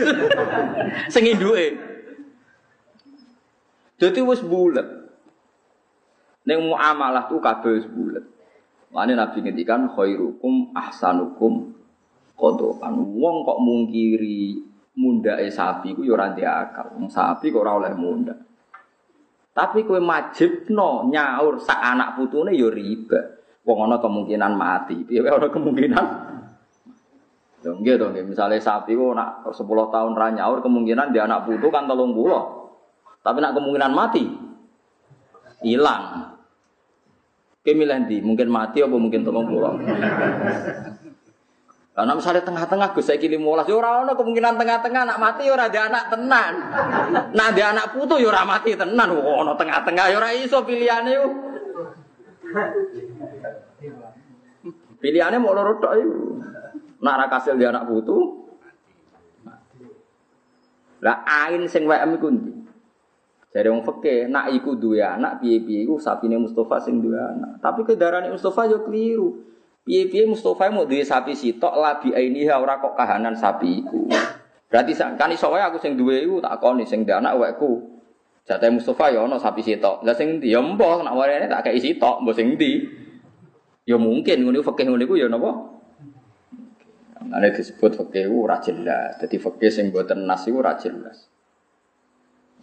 Sing 1.14 1.30
induke. 1.30 1.93
Jadi 4.04 4.20
wis 4.20 4.44
bulat. 4.44 4.84
Neng 6.44 6.60
muamalah 6.68 7.32
tuh 7.32 7.40
kabeh 7.40 7.72
wis 7.80 7.88
bulat. 7.88 8.28
Mane 8.92 9.16
Nabi 9.16 9.40
ngendikan 9.40 9.88
khairukum 9.96 10.76
ahsanukum 10.76 11.72
kodokan. 12.36 13.00
Wong 13.00 13.48
kok 13.48 13.64
mungkiri 13.64 14.60
mundake 15.00 15.48
sapi 15.48 15.96
ku 15.96 16.04
ya 16.04 16.20
ora 16.20 16.36
akal. 16.36 17.00
Wong 17.00 17.08
sapi 17.08 17.48
kok 17.48 17.64
ora 17.64 17.80
oleh 17.80 17.96
munda. 17.96 18.36
Tapi 19.56 19.88
kowe 19.88 20.02
majibno 20.04 21.08
nyaur 21.08 21.64
sak 21.64 21.80
anak 21.80 22.20
putune 22.20 22.52
ya 22.52 22.68
riba. 22.68 23.40
Wong 23.64 23.88
ana 23.88 24.04
kemungkinan 24.04 24.52
mati. 24.60 25.00
Piye 25.08 25.24
ana 25.24 25.48
kemungkinan 25.48 26.08
Lho 27.64 27.80
nggih 27.80 27.96
to 27.96 28.12
nggih, 28.12 28.28
misale 28.28 28.60
sapi 28.60 28.92
ku 28.92 29.16
nak 29.16 29.48
10 29.48 29.56
tahun 29.64 30.12
ra 30.20 30.36
nyaur 30.36 30.60
kemungkinan 30.60 31.16
dia 31.16 31.24
anak 31.24 31.48
putu 31.48 31.72
kan 31.72 31.88
30. 31.88 32.63
Tapi 33.24 33.38
nak 33.40 33.56
kemungkinan 33.56 33.92
mati, 33.96 34.28
hilang. 35.64 36.36
Kemilih 37.64 38.12
di, 38.12 38.20
mungkin 38.20 38.52
mati 38.52 38.84
apa 38.84 38.92
mungkin 39.00 39.24
tolong 39.24 39.48
pulang. 39.48 39.80
Karena 41.94 42.12
misalnya 42.18 42.44
tengah-tengah 42.44 42.92
gue 42.92 43.06
saya 43.06 43.22
kirim 43.22 43.40
mulas, 43.40 43.70
ya 43.70 43.80
orang 43.80 44.12
kemungkinan 44.18 44.60
tengah-tengah 44.60 45.08
nak 45.08 45.22
mati 45.22 45.48
ya 45.48 45.56
ada 45.56 45.80
anak 45.88 46.04
tenan. 46.12 46.54
Nah 47.32 47.46
ada 47.54 47.64
anak 47.70 47.96
putu 47.96 48.20
ya 48.20 48.34
orang 48.34 48.50
mati 48.50 48.76
tenan. 48.76 49.08
Wah, 49.14 49.46
no 49.48 49.54
tengah-tengah 49.56 50.12
ya 50.12 50.18
orang 50.20 50.36
iso 50.42 50.60
pilihannya 50.66 51.12
yuk. 51.16 51.32
Pilihannya 55.00 55.38
mau 55.38 55.56
lorot 55.56 55.80
tok 55.80 55.94
yuk. 56.02 56.42
Nak 57.00 57.16
rakasil 57.30 57.56
dia 57.62 57.70
anak 57.72 57.88
putu. 57.88 58.42
Lah 61.06 61.22
ain 61.24 61.64
sing 61.70 61.86
wae 61.86 62.02
iku 62.02 62.28
dari 63.54 63.70
wong 63.70 63.86
fakih, 63.86 64.26
nak 64.34 64.50
iku 64.50 64.74
dua 64.74 65.14
anak, 65.14 65.38
piye-piye 65.38 65.86
iku 65.86 66.02
sapine 66.02 66.42
Mustafa 66.42 66.82
sing 66.82 66.98
dua 67.06 67.38
anak. 67.38 67.62
Tapi 67.62 67.86
kedarane 67.86 68.34
Mustafa 68.34 68.66
yo 68.66 68.82
keliru. 68.82 69.46
Piye-piye 69.86 70.26
Mustafa 70.26 70.74
mau 70.74 70.90
duwe 70.90 71.06
sapi 71.06 71.38
sitok 71.38 71.78
labi 71.78 72.18
ini 72.18 72.50
ora 72.50 72.82
kok 72.82 72.98
kahanan 72.98 73.38
sapi 73.38 73.86
iku. 73.86 74.10
Berarti 74.74 74.98
kan 74.98 75.30
iso 75.30 75.54
wae 75.54 75.62
aku 75.62 75.78
sing 75.78 75.94
duwe 75.94 76.26
iku 76.26 76.42
tak 76.42 76.58
koni 76.66 76.82
sing 76.82 77.06
duwe 77.06 77.14
anak 77.14 77.38
wekku. 77.38 77.94
Jatah 78.50 78.74
Mustafa 78.74 79.14
yo 79.14 79.30
ono 79.30 79.38
sapi 79.38 79.62
sitok. 79.62 80.02
Lah 80.02 80.18
sing 80.18 80.42
ndi 80.42 80.50
yo 80.50 80.66
mbah 80.66 81.06
nak 81.06 81.14
warene 81.14 81.46
tak 81.46 81.70
kei 81.70 81.78
sitok, 81.78 82.26
mbah 82.26 82.34
sing 82.34 82.58
ndi. 82.58 82.90
Yo 83.86 84.02
mungkin 84.02 84.50
ngono 84.50 84.66
fakih 84.66 84.90
ngono 84.90 85.04
iku 85.06 85.14
yo 85.14 85.30
napa? 85.30 85.52
Ana 87.30 87.54
disebut 87.54 88.02
fakih 88.02 88.34
ora 88.34 88.58
jelas. 88.66 89.22
Dadi 89.22 89.38
fakih 89.38 89.70
sing 89.70 89.94
boten 89.94 90.26
nas 90.26 90.42
iku 90.50 90.58
ora. 90.58 90.74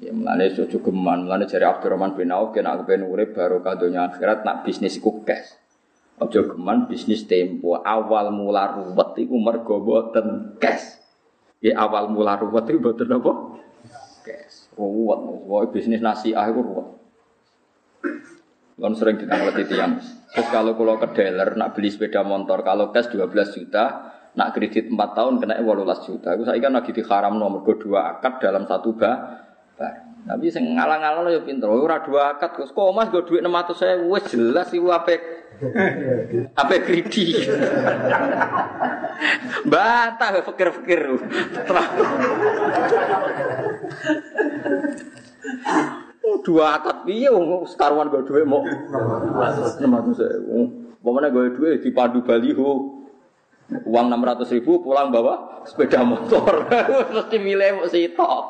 Ya 0.01 0.17
mulane 0.17 0.49
cucu 0.57 0.81
geman, 0.81 1.29
mulane 1.29 1.45
jari 1.45 1.69
Abdurrahman 1.69 2.17
bin 2.17 2.33
Auf 2.33 2.57
kena 2.57 2.81
pengen 2.89 3.05
urip 3.13 3.37
baru 3.37 3.61
kadonya 3.61 4.09
akhirat 4.09 4.49
nak 4.49 4.65
bisnis 4.65 4.97
iku 4.97 5.21
cash. 5.29 5.61
Ojo 6.17 6.57
geman 6.57 6.89
bisnis 6.89 7.29
tempo 7.29 7.77
awal 7.85 8.33
mula 8.33 8.81
ruwet 8.81 9.21
iku 9.21 9.37
mergo 9.37 9.77
boten 9.85 10.57
cash. 10.57 10.97
Ya 11.61 11.77
awal 11.85 12.09
mula 12.09 12.41
ruwet 12.41 12.65
iku 12.73 12.81
boten 12.81 13.13
apa? 13.13 13.33
Cash. 14.25 14.73
Ruwet, 14.73 15.21
wae 15.45 15.69
bisnis 15.69 16.01
nasiah 16.01 16.49
iku 16.49 16.61
ruwet. 16.65 16.89
Kan 18.81 18.97
sering 18.97 19.21
ditanglet 19.21 19.69
itu 19.69 19.77
yang 19.77 20.01
Terus 20.31 20.47
kalau 20.49 20.79
kalau 20.79 20.95
ke 20.97 21.11
dealer 21.13 21.59
nak 21.59 21.75
beli 21.75 21.91
sepeda 21.91 22.23
motor 22.23 22.63
kalau 22.63 22.95
cash 22.95 23.11
12 23.11 23.35
juta, 23.51 23.85
nak 24.39 24.55
kredit 24.55 24.87
4 24.87 24.95
tahun 24.95 25.43
kena 25.43 25.59
18 25.59 26.07
juta. 26.07 26.39
Aku 26.39 26.47
saya 26.47 26.63
kan 26.63 26.73
lagi 26.73 26.95
diharam 26.95 27.35
nomor 27.35 27.67
dua 27.77 28.17
akad 28.17 28.39
dalam 28.39 28.65
satu 28.71 28.95
bah 28.95 29.50
tapi 30.31 30.47
sing 30.53 30.77
ngalang-alang 30.77 31.33
yo 31.33 31.41
pinter. 31.43 31.67
Ora 31.67 32.05
dua 32.05 32.37
akad 32.37 32.53
kok. 32.53 32.69
Kok 32.71 32.93
Mas 32.93 33.09
go 33.09 33.25
dhuwit 33.25 33.41
600 33.41 33.75
saya 33.75 33.95
wis 34.05 34.25
jelas 34.29 34.69
iku 34.71 34.93
apik. 34.93 35.21
Apa 36.57 36.81
greedy? 36.85 37.37
Bantah 39.73 40.41
fikir-fikir. 40.45 41.01
Oh, 46.25 46.37
dua 46.45 46.81
akad 46.81 47.05
piye 47.05 47.29
wong 47.33 47.69
sekaruan 47.69 48.09
gue 48.09 48.25
duwe 48.25 48.43
mau 48.45 48.65
600 48.65 49.81
600 49.81 51.01
Pokoknya 51.01 51.33
gue 51.33 51.57
duwe 51.57 51.81
dipandu 51.81 52.21
baliho. 52.21 53.01
Uang 53.87 54.11
600 54.11 54.51
ribu 54.59 54.83
pulang 54.83 55.15
bawa 55.15 55.63
sepeda 55.63 56.03
motor. 56.03 56.67
Mesti 57.15 57.37
mau 57.39 57.87
sitok. 57.87 58.45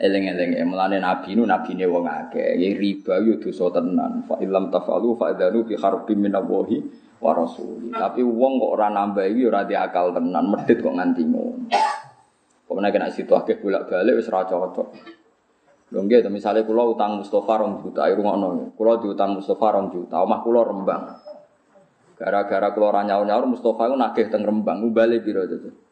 Eleng-eleng 0.00 0.56
ya, 0.56 0.64
melane 0.64 0.96
nabi 0.96 1.36
nu 1.36 1.44
nabi 1.44 1.76
ne 1.76 1.84
wong 1.84 2.08
akeh. 2.08 2.56
Ya 2.56 2.72
riba 2.72 3.20
yo 3.20 3.36
dosa 3.36 3.68
tenan. 3.68 4.24
Fa 4.24 4.40
ilam 4.40 4.72
tafalu 4.72 5.12
fa 5.20 5.28
idanu 5.36 5.60
fi 5.68 5.76
harbin 5.76 6.24
min 6.24 6.32
Allahi 6.32 6.80
wa 7.20 7.36
rasuli. 7.36 7.92
Tapi 7.92 8.24
wong 8.24 8.64
kok 8.64 8.72
ora 8.80 8.88
nambah 8.88 9.28
iki 9.28 9.44
ora 9.44 9.68
akal 9.68 10.16
tenan, 10.16 10.48
medhit 10.48 10.80
kok 10.80 10.96
nganti 10.96 11.22
ngono. 11.28 11.68
Pokoknya 12.64 12.88
kena 12.88 13.12
situ 13.12 13.34
akeh 13.36 13.60
bolak-balik 13.60 14.16
wis 14.16 14.32
ora 14.32 14.48
cocok. 14.48 14.88
Lho 15.90 16.00
nggih, 16.06 16.22
misalnya 16.30 16.62
kula 16.62 16.86
utang 16.86 17.18
Mustafa 17.18 17.60
rong 17.60 17.82
juta, 17.82 18.06
ayo 18.06 18.16
ngono. 18.22 18.72
Kula 18.78 19.02
diutang 19.02 19.36
Mustafa 19.36 19.74
rong 19.74 19.90
juta, 19.90 20.22
omah 20.22 20.40
kula 20.40 20.62
Rembang. 20.64 21.02
Gara-gara 22.14 22.70
kula 22.70 22.86
ora 22.94 23.02
nyaur-nyaur 23.04 23.44
Mustafa 23.50 23.90
iku 23.90 23.96
nagih 23.98 24.26
teng 24.30 24.46
Rembang, 24.46 24.86
ubale 24.86 25.18
piro 25.18 25.42
itu. 25.42 25.89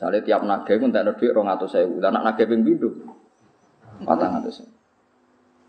Misalnya 0.00 0.24
tiap 0.24 0.48
nagih 0.48 0.80
ku 0.80 0.88
entek 0.88 1.12
dhuwit 1.12 1.36
200.000, 1.36 2.00
lah 2.00 2.08
nak 2.08 2.24
nagih 2.32 2.48
ping 2.48 2.64
pindho 2.64 2.88
400.000. 4.00 4.64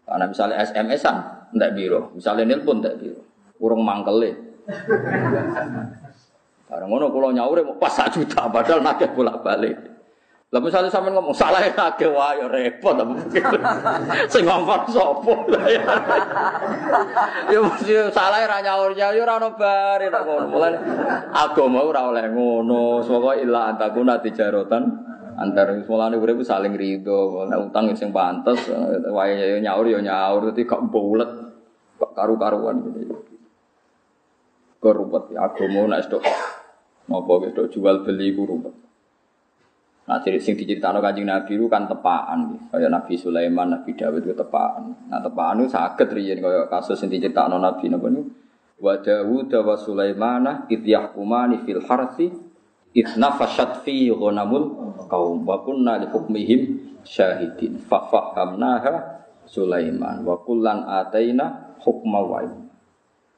Karena 0.08 0.26
misalnya 0.32 0.56
SMS-an 0.64 1.52
entek 1.52 1.76
biro, 1.76 2.16
misalnya 2.16 2.48
nelpon 2.48 2.80
entek 2.80 2.96
biro. 2.96 3.28
Urung 3.60 3.84
mangkele. 3.84 4.32
Bareng 6.72 6.88
ngono 6.88 7.12
kula 7.12 7.36
nyaure 7.36 7.68
mau 7.68 7.76
pas 7.76 7.92
1 7.92 8.24
juta 8.24 8.48
padahal 8.48 8.80
nagih 8.80 9.12
bolak-balik. 9.12 9.91
Lah 10.52 10.60
misalnya 10.60 10.92
sampean 10.92 11.16
ngomong 11.16 11.32
salah 11.32 11.64
akeh 11.64 12.12
wae 12.12 12.44
ya 12.44 12.52
repot 12.52 12.92
apa 12.92 13.16
Sing 14.36 14.44
ngomong 14.44 14.84
sapa? 14.92 15.32
Ya 17.56 17.60
mesti 17.64 17.96
salah 18.12 18.44
ra 18.44 18.60
nyaur 18.60 18.92
ya 18.92 19.16
ora 19.16 19.40
ono 19.40 19.56
bare 19.56 20.12
nek 20.12 20.22
ngono. 20.28 20.46
Mulane 20.52 20.78
agama 21.32 21.88
ora 21.88 22.12
oleh 22.12 22.28
ngono. 22.36 23.00
Saka 23.00 23.40
illa 23.40 23.72
antakuna 23.72 24.20
tijarotan 24.20 24.92
antar 25.40 25.72
mulane 25.88 26.20
urip 26.20 26.44
saling 26.44 26.76
rido. 26.76 27.48
Nek 27.48 27.72
utang 27.72 27.96
sing 27.96 28.12
pantes 28.12 28.68
wae 29.08 29.32
ya 29.40 29.56
nyaur 29.64 29.88
ya 29.88 30.04
nyaur 30.04 30.52
dadi 30.52 30.68
gak 30.68 30.84
bulet. 30.92 31.32
Kok 31.96 32.12
karu-karuan 32.12 32.92
gitu. 32.92 33.24
Korupet 34.84 35.32
agama 35.32 35.96
nek 35.96 36.12
stok 36.12 36.28
napa 37.08 37.40
wis 37.40 37.56
jual 37.72 38.04
beli 38.04 38.36
ku 38.36 38.44
rumpet. 38.44 38.91
Nah, 40.12 40.20
jadi 40.20 40.44
sing 40.44 40.60
diceritakan 40.60 41.00
kanjeng 41.00 41.24
Nabi 41.24 41.56
itu 41.56 41.72
kan 41.72 41.88
tepaan, 41.88 42.68
kayak 42.68 42.92
Nabi 42.92 43.16
Sulaiman, 43.16 43.80
Nabi 43.80 43.96
Dawud 43.96 44.28
itu 44.28 44.36
tepaan. 44.36 45.08
Nah, 45.08 45.24
tepaan 45.24 45.64
itu 45.64 45.72
sakit 45.72 46.04
riyen 46.12 46.44
kayak 46.44 46.68
kasus 46.68 47.00
yang 47.00 47.16
diceritakan 47.16 47.64
Nabi 47.64 47.88
Nabi 47.88 48.20
itu. 48.20 48.24
Wa 48.84 49.00
Dawud 49.00 49.48
wa 49.48 49.76
Sulaiman 49.80 50.68
id 50.68 50.84
yahkumani 50.84 51.64
fil 51.64 51.80
harsi 51.88 52.28
id 52.92 53.08
nafashat 53.16 53.88
fi 53.88 54.12
ghanamul 54.12 55.00
qaum 55.08 55.48
wa 55.48 55.64
kunna 55.64 56.04
li 56.04 56.12
hukmihim 56.12 56.62
syahidin 57.08 57.80
fa 57.80 58.04
fahamnaha 58.12 59.24
Sulaiman 59.48 60.28
wa 60.28 60.44
kullan 60.44 60.92
ataina 60.92 61.72
hukma 61.88 62.20
wa 62.20 62.44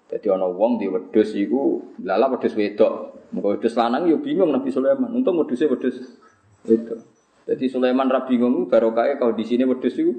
Jadi 0.09 0.25
ana 0.25 0.49
wong 0.49 0.81
di 0.81 0.89
wedhus 0.89 1.37
iku 1.37 1.85
lala 2.01 2.33
wedhus 2.33 2.57
wedok. 2.57 3.13
Muga 3.29 3.61
wedhus 3.61 3.77
lanang 3.77 4.09
yo 4.09 4.17
bingung 4.17 4.49
Nabi 4.49 4.73
Sulaiman. 4.73 5.13
Untung 5.13 5.37
wedhuse 5.37 5.69
wedhus 5.69 6.22
itu. 6.67 6.95
Jadi 7.43 7.65
Sulaiman 7.67 8.07
rabi 8.07 8.39
ngono 8.39 8.71
barokah 8.71 9.19
kalau 9.19 9.35
di 9.35 9.43
sini 9.43 9.67
wedhus 9.67 9.99
itu. 9.99 10.13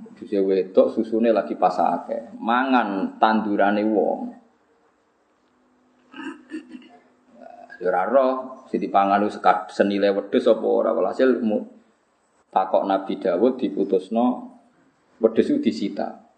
Wedhus 0.00 0.30
wedok 0.30 0.86
susune 0.94 1.34
lagi 1.34 1.58
pasake. 1.58 2.38
Mangan 2.38 3.18
tandurane 3.18 3.82
wong. 3.82 4.20
Ya 7.80 7.88
ora 7.88 8.04
roh, 8.04 8.32
sing 8.68 8.76
dipangan 8.76 9.24
senile 9.72 10.12
wedhus 10.12 10.44
apa 10.46 10.66
ora 10.68 10.92
walhasil 10.92 11.40
takok 12.52 12.84
Nabi 12.84 13.16
Dawud 13.16 13.56
diputusno 13.56 14.26
wedhus 15.18 15.48
itu 15.48 15.58
disita. 15.58 16.28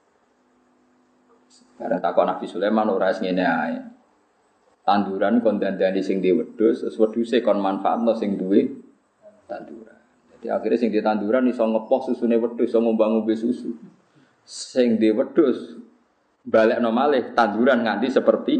Karena 1.76 1.98
takok 1.98 2.24
Nabi 2.24 2.46
Sulaiman 2.46 2.88
ora 2.88 3.10
ngene 3.10 3.44
ae 3.44 3.76
tanduran 4.82 5.38
kon 5.40 5.62
dandani 5.62 6.02
sing 6.02 6.18
di 6.18 6.34
wedhus, 6.34 6.82
terus 6.82 6.96
wedhuse 6.98 7.42
kon 7.42 7.62
manfaatno 7.62 8.14
sing 8.18 8.34
duwe 8.38 8.66
tanduran. 9.46 9.98
Jadi 10.36 10.46
akhirnya 10.50 10.78
sing 10.78 10.90
di 10.90 11.00
tanduran 11.00 11.46
iso 11.46 11.62
ngepoh 11.62 12.00
susune 12.10 12.36
wedhus, 12.38 12.70
iso 12.70 12.78
ngombe 12.82 13.34
susu. 13.38 13.70
Sing 14.42 14.98
di 14.98 15.08
wedhus 15.14 15.78
balik 16.42 16.82
malih 16.82 17.30
tanduran 17.32 17.86
nganti 17.86 18.10
seperti 18.10 18.54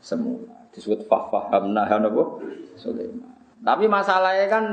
semula. 0.00 0.72
Disebut 0.72 1.08
fahamna 1.08 1.88
napa? 1.88 2.24
Sulaiman. 2.76 3.32
Tapi 3.64 3.84
masalahnya 3.88 4.46
kan 4.52 4.64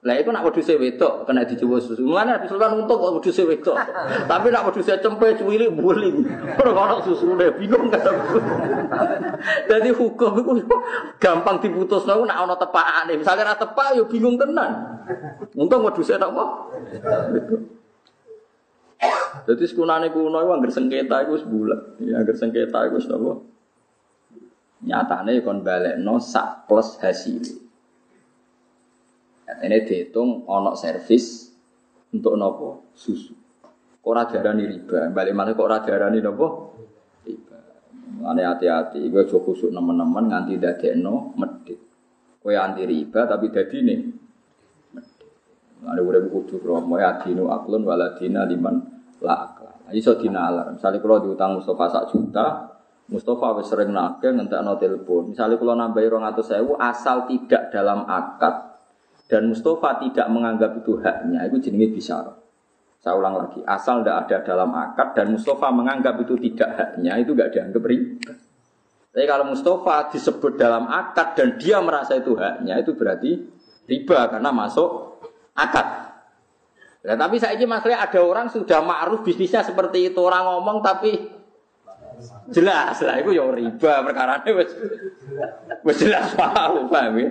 lah 0.00 0.16
itu 0.16 0.32
nak 0.32 0.48
wedhuse 0.48 0.80
wedok 0.80 1.28
kena 1.28 1.44
dicoba 1.44 1.76
susu. 1.76 2.00
Mulane 2.00 2.32
Nabi 2.40 2.48
Sultan 2.48 2.72
untuk 2.72 2.96
kok 3.04 3.20
wedhuse 3.20 3.44
wedok. 3.44 3.76
Tapi 4.24 4.48
nak 4.48 4.64
wedhuse 4.64 4.96
cempe 4.96 5.36
cuwili 5.36 5.68
buling. 5.68 6.24
Ora 6.56 6.72
ono 6.72 7.04
susune 7.04 7.52
bingung 7.52 7.92
kan. 7.92 8.16
Jadi 9.68 9.92
hukum 9.92 10.56
itu 10.56 10.76
gampang 11.20 11.60
diputus 11.60 12.08
nak 12.08 12.16
ana 12.16 12.56
tepakane. 12.56 13.12
Misalnya 13.20 13.52
ora 13.52 13.60
tepak 13.60 13.88
ya 13.92 14.04
bingung 14.08 14.40
tenan. 14.40 15.04
Untung 15.52 15.84
wedhuse 15.84 16.16
apa? 16.16 16.44
Jadi 19.52 19.64
sekunane 19.68 20.08
kuno 20.16 20.40
iku 20.40 20.50
anggere 20.56 20.72
sengketa 20.72 21.28
iku 21.28 21.36
wis 21.36 21.44
bulat. 21.44 21.80
Ya 22.00 22.24
anggere 22.24 22.40
sengketa 22.40 22.88
iku 22.88 22.96
wis 22.96 23.08
apa? 23.12 23.32
Nyatane 24.80 25.44
kon 25.44 25.60
balekno 25.60 26.16
sak 26.24 26.64
plus 26.64 26.96
hasil. 27.04 27.68
Ini 29.58 29.82
dihitung 29.82 30.46
onok 30.46 30.78
servis 30.78 31.50
untuk 32.14 32.38
nopo 32.38 32.94
susu. 32.94 33.34
Kok 34.00 34.14
darani 34.32 34.64
riba, 34.64 35.12
balik 35.12 35.34
mana 35.36 35.52
kok 35.52 35.68
darani 35.84 36.22
nopo 36.22 36.46
riba. 37.26 37.58
Ane 38.24 38.42
hati-hati, 38.46 39.10
gue 39.10 39.22
coba 39.28 39.50
khusuk 39.50 39.70
nemen-nemen 39.74 40.24
nganti 40.30 40.54
dadekno 40.56 41.34
medit. 41.36 41.78
Kue 42.40 42.56
anti 42.56 42.88
riba 42.88 43.28
tapi 43.28 43.52
dadi 43.52 43.78
nih. 43.84 44.00
Ada 45.80 46.00
udah 46.04 46.20
kudu 46.28 46.60
kromo 46.60 47.00
ya 47.00 47.16
dinu 47.24 47.48
aklun 47.48 47.88
waladina 47.88 48.44
liman 48.44 48.84
la 49.24 49.48
akla. 49.48 49.72
Nah, 49.88 49.92
iso 49.96 50.12
dina 50.20 50.52
alar. 50.52 50.76
Misalnya 50.76 51.00
kalau 51.00 51.24
diutang 51.24 51.56
Mustafa 51.56 51.88
sak 51.88 52.04
juta, 52.12 52.68
Mustafa 53.08 53.56
wis 53.56 53.68
sering 53.72 53.90
nake 53.90 54.28
ngentekno 54.28 54.76
telepon. 54.76 55.32
Misalnya 55.32 55.56
kalau 55.56 55.74
nambahi 55.76 56.06
rong 56.12 56.24
atau 56.28 56.44
sewu 56.44 56.76
asal 56.76 57.24
tidak 57.24 57.72
dalam 57.72 58.04
akad 58.04 58.69
dan 59.30 59.46
Mustafa 59.46 60.02
tidak 60.02 60.26
menganggap 60.26 60.82
itu 60.82 60.98
haknya, 60.98 61.46
itu 61.46 61.62
jenenge 61.62 61.94
bisyarah. 61.94 62.34
Saya 63.00 63.14
ulang 63.16 63.38
lagi, 63.38 63.62
asal 63.64 64.02
tidak 64.02 64.26
ada 64.26 64.36
dalam 64.44 64.74
akad 64.74 65.14
dan 65.14 65.32
Mustafa 65.32 65.70
menganggap 65.70 66.18
itu 66.20 66.34
tidak 66.50 66.70
haknya, 66.74 67.16
itu 67.22 67.32
gak 67.32 67.54
dianggap 67.54 67.82
riba. 67.86 68.34
Tapi 69.14 69.24
kalau 69.24 69.44
Mustafa 69.48 70.10
disebut 70.10 70.58
dalam 70.58 70.90
akad 70.90 71.38
dan 71.38 71.56
dia 71.56 71.78
merasa 71.78 72.18
itu 72.18 72.34
haknya, 72.34 72.82
itu 72.82 72.92
berarti 72.98 73.38
riba 73.86 74.18
karena 74.28 74.50
masuk 74.50 75.22
akad. 75.54 76.10
Nah, 77.00 77.16
tapi 77.16 77.40
saya 77.40 77.56
ini 77.56 77.64
masalahnya 77.64 78.04
ada 78.04 78.20
orang 78.20 78.52
sudah 78.52 78.84
ma'ruf 78.84 79.24
bisnisnya 79.24 79.64
seperti 79.64 80.12
itu 80.12 80.20
orang 80.20 80.44
ngomong 80.44 80.84
tapi 80.84 81.16
jelas 82.52 83.00
lah 83.00 83.16
itu 83.16 83.32
ya 83.32 83.48
riba 83.48 84.04
perkara 84.04 84.44
ini 84.44 84.52
wes 85.80 85.96
jelas 85.96 86.36
paham 86.36 86.92
paham 86.92 87.16
ya 87.16 87.28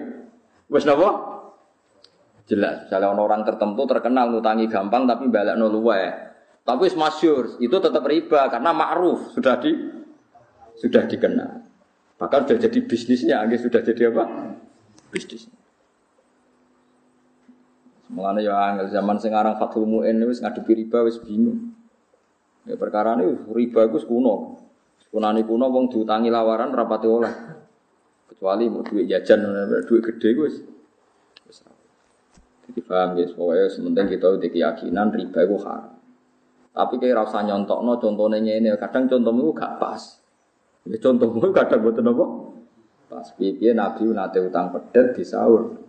wes 0.73 0.89
nopo 0.89 1.38
Jelas, 2.49 2.89
misalnya 2.89 3.13
orang 3.13 3.45
tertentu 3.45 3.85
terkenal 3.85 4.33
ngutangi 4.33 4.65
gampang 4.65 5.05
tapi 5.05 5.29
balik 5.29 5.53
luwe. 5.61 6.01
Tapi 6.65 6.85
masyur 6.97 7.61
itu 7.61 7.77
tetap 7.77 8.01
riba 8.09 8.49
karena 8.49 8.73
ma'ruf 8.73 9.37
sudah 9.37 9.61
di 9.61 9.69
sudah 10.81 11.05
dikenal. 11.05 11.61
Bahkan 12.17 12.49
sudah 12.49 12.57
jadi 12.57 12.79
bisnisnya, 12.89 13.45
agak 13.45 13.61
sudah 13.61 13.85
jadi 13.85 14.09
apa? 14.09 14.25
Bisnis. 15.13 15.45
Mulane 18.09 18.41
ya 18.41 18.57
angel 18.73 18.89
zaman 18.89 19.21
sekarang 19.21 19.61
Fathul 19.61 19.85
Mu'in 19.85 20.17
wis 20.25 20.41
ngadepi 20.41 20.73
riba 20.73 21.05
wis 21.05 21.21
bingung. 21.21 21.77
Ya 22.65 22.73
perkara 22.81 23.13
ini 23.21 23.29
riba 23.53 23.85
itu 23.85 24.09
kuno. 24.09 24.57
Kunani 25.13 25.45
kuno 25.45 25.69
wong 25.69 25.93
diutangi 25.93 26.33
lawaran 26.33 26.73
rapati 26.73 27.05
oleh. 27.05 27.33
Kecuali 28.33 28.65
mau 28.65 28.81
duit 28.81 29.05
jajan, 29.05 29.45
duit 29.85 30.01
gede 30.01 30.29
wis 30.33 30.55
jadi 32.69 32.85
paham 32.85 33.17
ya, 33.17 33.25
pokoknya 33.33 33.65
sementing 33.65 34.07
kita 34.13 34.27
udah 34.29 34.49
keyakinan 34.53 35.09
riba 35.09 35.39
itu 35.41 35.57
haram. 35.65 35.97
Tapi 36.69 36.93
kayak 37.01 37.25
rasa 37.25 37.41
nyontok 37.41 37.81
no 37.81 37.97
contohnya 37.97 38.53
ini 38.53 38.69
kadang 38.77 39.09
contohmu 39.09 39.57
gak 39.57 39.81
pas. 39.81 40.21
Ya 40.85 41.01
contohmu 41.01 41.49
kadang 41.49 41.81
buat 41.81 41.97
apa? 41.97 42.25
Pas 43.09 43.27
piye 43.33 43.73
Nabi 43.73 44.05
nate 44.13 44.37
utang 44.37 44.69
pedet 44.69 45.17
di 45.17 45.25
sahur. 45.25 45.81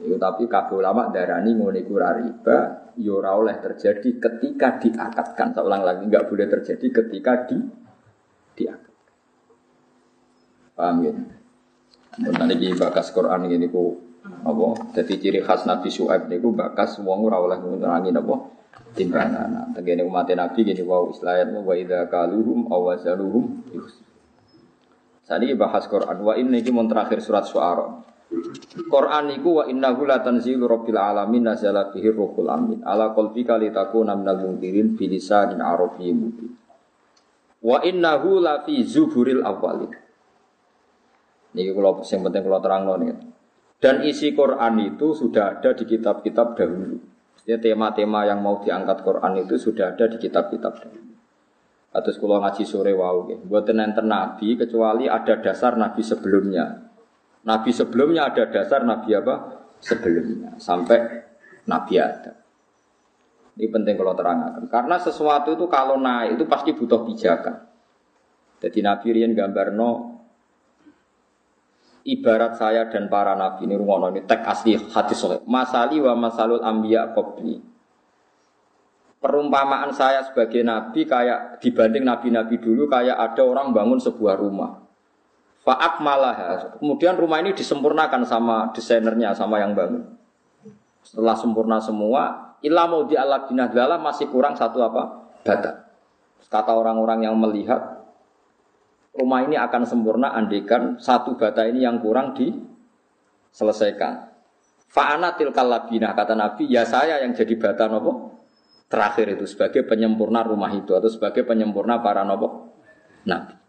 Itu 0.00 0.16
tapi 0.16 0.48
kabeh 0.48 0.72
ulama 0.72 1.12
darani 1.12 1.52
iku 1.52 2.00
riba, 2.00 2.56
ya 2.96 3.32
oleh 3.36 3.56
terjadi 3.60 4.08
ketika 4.16 4.80
diakatkan. 4.80 5.52
Saya 5.52 5.64
ulang 5.68 5.84
lagi, 5.84 6.08
nggak 6.08 6.32
boleh 6.32 6.48
terjadi 6.48 7.04
ketika 7.04 7.44
di 7.44 7.60
diakatkan. 8.56 9.12
Paham 10.72 10.96
ya? 11.04 11.12
Nanti 12.16 12.54
di 12.56 12.72
bakas 12.72 13.12
Quran 13.12 13.52
ini 13.52 13.68
ku 13.68 14.05
apa? 14.46 14.66
Jadi 14.96 15.14
ciri 15.18 15.40
khas 15.42 15.66
Nabi 15.66 15.90
Su'aib 15.90 16.30
niku 16.30 16.54
bakas 16.54 17.02
wong 17.02 17.26
ora 17.26 17.38
oleh 17.42 17.58
ngurangi 17.58 18.10
apa? 18.14 18.56
timbangan. 18.96 19.48
Nah, 19.52 19.66
tegene 19.76 20.02
umat 20.08 20.32
Nabi 20.32 20.64
gini 20.64 20.80
wow 20.80 21.12
istilahnya 21.12 21.60
wa 21.60 21.74
idza 21.76 22.08
kaluhum 22.08 22.72
aw 22.72 22.80
wazaluhum 22.92 23.44
bahas 25.60 25.84
Quran 25.90 26.16
wa 26.24 26.32
ini 26.38 26.64
mon 26.72 26.88
terakhir 26.88 27.20
surat 27.20 27.44
Suara. 27.44 28.02
Quran 28.90 29.26
iku 29.38 29.62
wa 29.62 29.64
innahu 29.70 30.02
la 30.02 30.18
tanzilu 30.18 30.66
rabbil 30.66 30.98
alamin 30.98 31.46
nazala 31.46 31.94
bihi 31.94 32.10
ruhul 32.10 32.50
amin 32.50 32.82
ala 32.82 33.14
qalbika 33.14 33.54
litakuna 33.54 34.18
minal 34.18 34.42
mundirin 34.42 34.98
bilisanin 34.98 35.62
arabiyyin 35.62 36.16
mubin. 36.16 36.50
Wa 37.62 37.82
innahu 37.86 38.42
la 38.42 38.62
fi 38.66 38.82
zuburil 38.82 39.42
awwalin. 39.46 39.94
Niki 41.54 41.70
kula 41.70 42.02
sing 42.02 42.22
penting 42.22 42.42
kula 42.46 42.58
terangno 42.58 42.98
nih. 42.98 43.35
Dan 43.76 44.02
isi 44.08 44.32
Quran 44.32 44.80
itu 44.80 45.12
sudah 45.12 45.60
ada 45.60 45.76
di 45.76 45.84
kitab-kitab 45.84 46.56
dahulu. 46.56 46.96
Ya 47.46 47.60
tema-tema 47.60 48.26
yang 48.26 48.42
mau 48.42 48.58
diangkat 48.58 49.04
Quran 49.04 49.38
itu 49.38 49.54
sudah 49.60 49.94
ada 49.94 50.08
di 50.08 50.16
kitab-kitab 50.16 50.72
dahulu. 50.80 51.14
Atau 51.92 52.10
sekolah 52.12 52.44
ngaji 52.44 52.64
sore 52.64 52.92
wow, 52.92 53.24
buat 53.46 53.68
nenten 53.72 54.08
nabi 54.08 54.56
kecuali 54.56 55.08
ada 55.08 55.40
dasar 55.40 55.80
nabi 55.80 56.04
sebelumnya. 56.04 56.92
Nabi 57.46 57.70
sebelumnya 57.72 58.28
ada 58.28 58.48
dasar 58.50 58.84
nabi 58.84 59.16
apa? 59.16 59.64
Sebelumnya 59.80 60.56
sampai 60.60 60.98
nabi 61.68 61.96
ada. 62.00 62.36
Ini 63.56 63.72
penting 63.72 63.96
kalau 63.96 64.12
terangkan. 64.12 64.68
Karena 64.68 65.00
sesuatu 65.00 65.56
itu 65.56 65.64
kalau 65.72 65.96
naik 65.96 66.36
itu 66.36 66.44
pasti 66.44 66.76
butuh 66.76 67.08
pijakan. 67.08 67.64
Jadi 68.60 68.84
Nabi 68.84 69.16
Rian 69.16 69.32
gambar 69.32 69.72
no 69.72 70.15
ibarat 72.06 72.54
saya 72.54 72.86
dan 72.86 73.10
para 73.10 73.34
nabi. 73.34 73.66
Ini 73.66 73.74
rungono 73.74 74.14
ini 74.14 74.22
tek 74.22 74.46
asli 74.46 74.78
hadis 74.78 75.18
soleh 75.18 75.42
masali 75.44 75.98
wa 75.98 76.14
masalul 76.14 76.62
ambiya 76.62 77.10
qabli. 77.12 77.58
Perumpamaan 79.18 79.90
saya 79.90 80.22
sebagai 80.22 80.62
nabi 80.62 81.02
kayak 81.02 81.58
dibanding 81.58 82.06
nabi-nabi 82.06 82.62
dulu 82.62 82.86
kayak 82.86 83.18
ada 83.18 83.42
orang 83.42 83.74
bangun 83.74 83.98
sebuah 83.98 84.38
rumah. 84.38 84.86
Faak 85.66 85.98
malah 85.98 86.70
kemudian 86.78 87.18
rumah 87.18 87.42
ini 87.42 87.50
disempurnakan 87.50 88.22
sama 88.22 88.70
desainernya 88.70 89.34
sama 89.34 89.58
yang 89.58 89.74
bangun. 89.74 90.06
Setelah 91.02 91.34
sempurna 91.34 91.82
semua 91.82 92.54
ilah 92.62 92.86
mau 92.86 93.02
di 93.02 93.18
Allah 93.18 93.98
masih 93.98 94.30
kurang 94.30 94.54
satu 94.54 94.78
apa? 94.78 95.26
Bata 95.42 95.86
kata 96.46 96.72
orang-orang 96.72 97.26
yang 97.26 97.36
melihat 97.36 97.95
rumah 99.16 99.42
ini 99.42 99.56
akan 99.56 99.82
sempurna 99.88 100.36
andikan 100.36 101.00
satu 101.00 101.40
bata 101.40 101.64
ini 101.64 101.82
yang 101.82 101.98
kurang 101.98 102.36
diselesaikan. 102.36 104.36
Fa'ana 104.86 105.34
tilkal 105.34 105.68
labinah 105.68 106.16
kata 106.16 106.36
Nabi, 106.36 106.70
ya 106.70 106.86
saya 106.86 107.20
yang 107.20 107.36
jadi 107.36 107.52
bata 107.58 107.90
nopo 107.90 108.38
terakhir 108.86 109.34
itu 109.34 109.50
sebagai 109.50 109.82
penyempurna 109.82 110.46
rumah 110.46 110.70
itu 110.70 110.94
atau 110.94 111.10
sebagai 111.10 111.42
penyempurna 111.42 112.00
para 112.00 112.22
nopo 112.22 112.70
Nabi. 113.26 113.66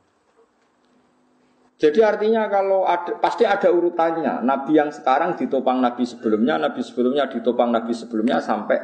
Jadi 1.78 2.02
artinya 2.02 2.50
kalau 2.50 2.90
ada, 2.90 3.22
pasti 3.22 3.46
ada 3.46 3.70
urutannya. 3.70 4.42
Nabi 4.42 4.82
yang 4.82 4.90
sekarang 4.90 5.38
ditopang 5.38 5.78
Nabi 5.78 6.10
sebelumnya, 6.10 6.58
Nabi 6.58 6.82
sebelumnya 6.82 7.30
ditopang 7.30 7.70
Nabi 7.70 7.94
sebelumnya 7.94 8.42
sampai 8.42 8.82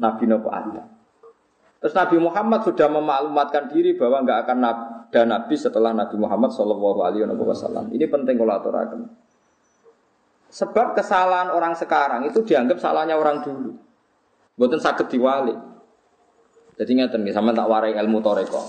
Nabi 0.00 0.24
Nopo 0.24 0.48
Adam. 0.48 0.88
Terus 1.78 1.94
Nabi 1.94 2.16
Muhammad 2.16 2.64
sudah 2.64 2.88
memaklumatkan 2.88 3.70
diri 3.70 3.94
bahwa 3.94 4.24
nggak 4.24 4.38
akan 4.40 4.58
ada 5.08 5.24
Nabi 5.24 5.56
setelah 5.56 5.96
Nabi 5.96 6.20
Muhammad 6.20 6.52
Shallallahu 6.52 7.00
Alaihi 7.00 7.24
Wasallam. 7.24 7.88
Ini 7.88 8.04
penting 8.12 8.36
kalau 8.36 8.52
aturakan. 8.60 9.08
Sebab 10.52 10.96
kesalahan 10.96 11.48
orang 11.48 11.72
sekarang 11.76 12.28
itu 12.28 12.44
dianggap 12.44 12.76
salahnya 12.76 13.16
orang 13.16 13.40
dulu. 13.40 13.72
Buatan 14.56 14.80
sakit 14.80 15.08
diwali. 15.08 15.56
Jadi 16.78 16.90
ngeten 16.94 17.24
nih, 17.26 17.34
sama 17.34 17.56
tak 17.56 17.66
warai 17.66 17.96
ilmu 17.96 18.20
toreko. 18.20 18.60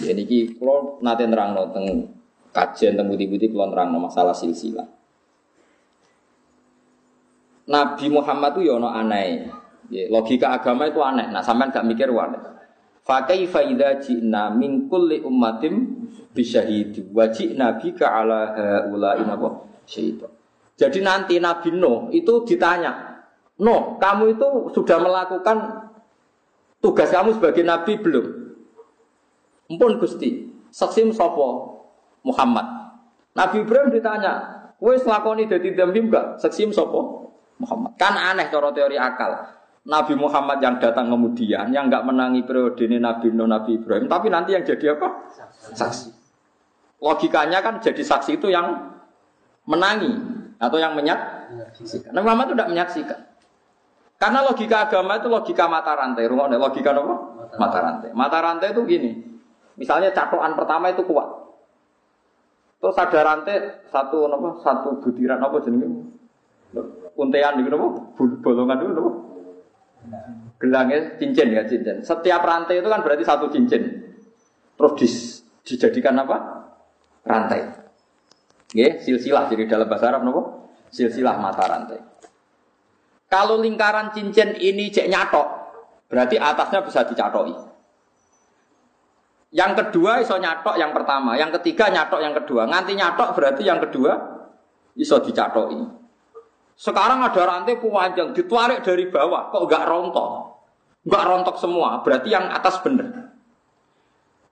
Jadi 0.00 0.22
ki 0.24 0.40
kalau 0.58 0.98
nanti 1.04 1.28
nerang 1.28 1.54
teng 1.70 2.10
kajian 2.50 2.96
teng 2.96 3.06
budi-budi 3.12 3.52
kalau 3.52 3.70
nerang 3.70 3.92
masalah 3.96 4.34
silsilah. 4.34 4.88
Nabi 7.68 8.06
Muhammad 8.10 8.58
itu 8.58 8.72
yono 8.72 8.88
ya 8.90 9.00
aneh. 9.04 9.28
Ya, 9.92 10.08
logika 10.08 10.56
agama 10.56 10.88
itu 10.88 11.04
aneh. 11.04 11.28
Nah, 11.28 11.44
sampean 11.44 11.68
gak 11.68 11.84
mikir 11.84 12.08
aneh. 12.08 12.40
Fakaifa 13.02 13.66
idza 13.66 13.98
ji'na 13.98 14.54
min 14.54 14.86
kulli 14.86 15.18
ummatin 15.26 16.06
bisyahidi 16.30 17.10
wa 17.10 17.26
ji'na 17.26 17.82
bika 17.82 18.06
ala 18.06 18.54
haula'i 18.54 19.26
napa 19.26 19.66
syaitan. 19.86 20.30
Jadi 20.78 21.02
nanti 21.02 21.36
Nabi 21.42 21.74
Nuh 21.74 22.14
itu 22.14 22.46
ditanya, 22.46 23.22
"Nuh, 23.58 23.98
kamu 23.98 24.38
itu 24.38 24.48
sudah 24.70 24.98
melakukan 25.02 25.90
tugas 26.78 27.10
kamu 27.10 27.36
sebagai 27.38 27.66
nabi 27.66 27.98
belum?" 27.98 28.26
Mumpun 29.70 29.98
Gusti, 29.98 30.48
saksim 30.70 31.10
sapa? 31.10 31.74
Muhammad. 32.22 32.66
Nabi 33.34 33.66
Ibrahim 33.66 33.90
ditanya, 33.90 34.32
"Kowe 34.78 34.94
selakoni 34.94 35.50
dadi 35.50 35.74
dambim 35.74 36.06
enggak?" 36.06 36.38
Saksim 36.38 36.70
sapa? 36.70 36.98
Muhammad. 37.58 37.94
Kan 37.98 38.14
aneh 38.14 38.50
cara 38.50 38.74
teori 38.74 38.98
akal. 38.98 39.61
Nabi 39.82 40.14
Muhammad 40.14 40.62
yang 40.62 40.78
datang 40.78 41.10
kemudian 41.10 41.74
yang 41.74 41.90
nggak 41.90 42.06
menangi 42.06 42.46
periode 42.46 42.86
ini 42.86 43.02
Nabi 43.02 43.34
Nuh 43.34 43.50
Nabi 43.50 43.82
Ibrahim 43.82 44.06
tapi 44.06 44.30
nanti 44.30 44.54
yang 44.54 44.62
jadi 44.62 44.94
apa? 44.94 45.26
Saksi. 45.74 46.14
Logikanya 47.02 47.58
kan 47.66 47.82
jadi 47.82 47.98
saksi 47.98 48.38
itu 48.38 48.46
yang 48.46 48.94
menangi 49.66 50.14
atau 50.62 50.78
yang 50.78 50.94
menyaksikan. 50.94 52.14
Nabi 52.14 52.24
Muhammad 52.30 52.46
itu 52.46 52.54
tidak 52.54 52.70
menyaksikan. 52.70 53.20
Karena 54.22 54.46
logika 54.46 54.86
agama 54.86 55.18
itu 55.18 55.26
logika 55.26 55.66
mata 55.66 55.98
rantai. 55.98 56.30
Rumah 56.30 56.46
logika 56.46 56.94
apa? 56.94 57.14
Mata 57.58 57.78
rantai. 57.82 58.10
mata 58.14 58.38
rantai 58.38 58.70
itu 58.70 58.86
gini. 58.86 59.10
Misalnya 59.74 60.14
catokan 60.14 60.54
pertama 60.54 60.94
itu 60.94 61.02
kuat. 61.02 61.26
Terus 62.78 62.94
ada 63.02 63.18
rantai 63.18 63.82
satu 63.90 64.30
apa 64.30 64.62
satu 64.62 65.02
butiran 65.02 65.42
apa 65.42 65.58
jenis 65.66 65.90
untean 67.18 67.66
gitu 67.66 67.74
apa? 67.74 67.88
Bolongan 68.46 68.78
dulu 68.78 68.94
apa 68.94 69.31
Gelangnya 70.62 71.18
cincin 71.18 71.48
ya 71.50 71.66
cincin. 71.66 72.06
Setiap 72.06 72.42
rantai 72.44 72.78
itu 72.78 72.88
kan 72.88 73.02
berarti 73.02 73.24
satu 73.26 73.50
cincin. 73.50 73.82
Terus 74.78 74.92
dis, 74.98 75.14
dijadikan 75.66 76.14
apa? 76.22 76.36
Rantai. 77.26 77.60
Ya, 78.72 78.96
silsilah 78.98 79.52
jadi 79.52 79.68
dalam 79.68 79.86
bahasa 79.90 80.08
Arab 80.08 80.24
nopo? 80.24 80.70
Silsilah 80.88 81.36
mata 81.36 81.64
rantai. 81.68 82.00
Kalau 83.28 83.60
lingkaran 83.60 84.12
cincin 84.12 84.56
ini 84.60 84.92
cek 84.92 85.08
nyatok, 85.08 85.46
berarti 86.08 86.36
atasnya 86.36 86.84
bisa 86.84 87.00
dicatoi. 87.08 87.54
Yang 89.52 89.72
kedua 89.84 90.24
iso 90.24 90.36
nyatok 90.40 90.80
yang 90.80 90.96
pertama, 90.96 91.36
yang 91.36 91.52
ketiga 91.60 91.92
nyatok 91.92 92.20
yang 92.24 92.32
kedua. 92.32 92.64
Nganti 92.68 92.92
nyatok 92.96 93.28
berarti 93.36 93.62
yang 93.64 93.80
kedua 93.80 94.12
iso 94.96 95.20
dicatoi. 95.20 96.01
Sekarang 96.76 97.22
ada 97.22 97.42
rantai 97.46 97.78
panjang 97.78 98.34
ditarik 98.34 98.82
dari 98.82 99.06
bawah, 99.12 99.52
kok 99.52 99.64
nggak 99.68 99.84
rontok? 99.86 100.30
Nggak 101.06 101.24
rontok 101.26 101.56
semua, 101.58 102.00
berarti 102.02 102.28
yang 102.30 102.50
atas 102.50 102.78
bener. 102.80 103.32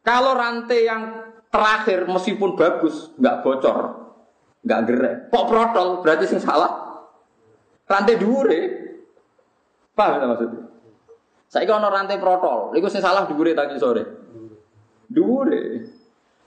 Kalau 0.00 0.32
rantai 0.34 0.80
yang 0.86 1.02
terakhir 1.50 2.06
meskipun 2.06 2.56
bagus, 2.56 3.12
nggak 3.18 3.36
bocor, 3.44 3.78
nggak 4.64 4.80
gerak, 4.86 5.16
kok 5.28 5.46
protol, 5.50 5.88
berarti 6.00 6.24
sing 6.30 6.40
salah. 6.40 7.04
Rantai 7.90 8.14
dure, 8.22 8.60
paham 9.98 10.22
ya 10.22 10.26
maksudnya? 10.30 10.62
Saya 11.50 11.66
kalau 11.66 11.90
rantai 11.90 12.22
protol, 12.22 12.78
itu 12.78 12.86
sing 12.86 13.02
salah 13.02 13.26
dure 13.26 13.50
tadi 13.50 13.74
sore. 13.74 14.04
Dure. 15.10 15.62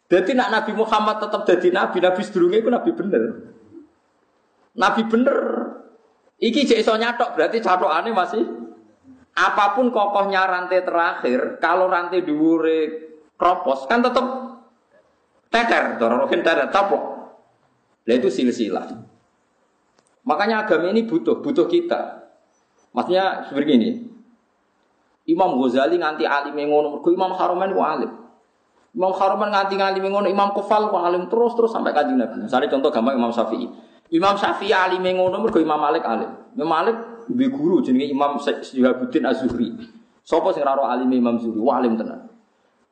Jadi 0.08 0.32
nak 0.32 0.50
Nabi 0.54 0.72
Muhammad 0.72 1.20
tetap 1.20 1.44
jadi 1.44 1.68
nabi, 1.76 1.98
nabi 2.00 2.22
sedurungnya 2.24 2.64
itu 2.64 2.70
nabi 2.72 2.92
bener. 2.96 3.24
Nabi 4.80 5.02
bener. 5.10 5.38
Iki 6.44 6.68
jek 6.68 6.80
iso 6.84 7.00
nyatok 7.00 7.40
berarti 7.40 7.64
catokane 7.64 8.12
masih 8.12 8.44
apa 9.34 9.80
pun 9.80 9.96
kokohnya 9.96 10.44
rantai 10.44 10.84
terakhir, 10.84 11.58
kalau 11.64 11.88
rantai 11.88 12.20
dhuwure 12.20 13.10
kropos 13.40 13.88
kan 13.88 14.04
tetap 14.04 14.26
teter, 15.48 15.96
dorongin 15.96 16.44
teter, 16.44 16.68
tapok. 16.68 17.02
Nah 18.04 18.14
itu 18.14 18.28
silsilah. 18.28 18.92
Makanya 20.28 20.68
agama 20.68 20.92
ini 20.92 21.08
butuh, 21.08 21.40
butuh 21.40 21.66
kita. 21.72 22.28
Maksudnya 22.92 23.48
seperti 23.48 23.72
ini. 23.80 23.90
Imam 25.24 25.56
Ghazali 25.56 25.96
nganti 25.96 26.28
alim 26.28 26.60
ngono, 26.60 27.00
mergo 27.00 27.08
Imam 27.08 27.32
Haromen 27.32 27.72
ku 27.72 27.80
alim. 27.80 28.12
Imam 28.92 29.16
Haromen 29.16 29.50
nganti 29.50 29.80
ngalim 29.80 30.04
ngono, 30.12 30.28
Imam 30.28 30.52
Kufal 30.52 30.92
ku 30.92 31.00
alim 31.00 31.32
terus 31.32 31.56
terus 31.56 31.72
sampai 31.72 31.96
kanjeng 31.96 32.20
Nabi. 32.20 32.44
Misalnya 32.44 32.68
contoh 32.68 32.92
gampang 32.92 33.16
Imam 33.16 33.32
Syafi'i. 33.32 33.93
Imam 34.12 34.36
Syafi'i 34.36 34.74
alim 34.74 35.06
ngono 35.06 35.40
mergo 35.40 35.60
Imam 35.62 35.80
Malik 35.80 36.04
alim. 36.04 36.32
Imam 36.58 36.70
Malik 36.70 36.98
duwe 37.30 37.48
guru 37.48 37.80
jenenge 37.80 38.12
Imam 38.12 38.36
Syihabuddin 38.42 39.24
Az-Zuhri. 39.24 39.72
Sopo 40.24 40.52
sing 40.52 40.64
ora 40.64 40.92
alim 40.92 41.12
Imam 41.12 41.40
Zuhri? 41.40 41.60
Wah 41.60 41.80
alim 41.80 41.96
tenan. 41.96 42.28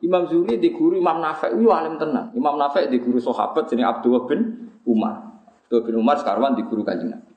Imam 0.02 0.26
Zuhri 0.26 0.58
di 0.58 0.72
guru 0.72 0.98
Imam 0.98 1.20
Nafi' 1.20 1.52
yo 1.58 1.70
alim 1.76 2.00
tenan. 2.00 2.32
Imam 2.34 2.56
Nafi' 2.56 2.88
di 2.88 2.98
guru 3.04 3.20
sahabat 3.20 3.68
jenenge 3.68 3.88
Abdullah 3.88 4.24
bin 4.30 4.72
Umar. 4.88 5.44
Abdullah 5.68 5.84
bin 5.84 5.96
Umar 6.00 6.16
sekarang 6.22 6.56
di 6.56 6.64
guru 6.66 6.82
kanjeng 6.82 7.14
Nabi. 7.14 7.32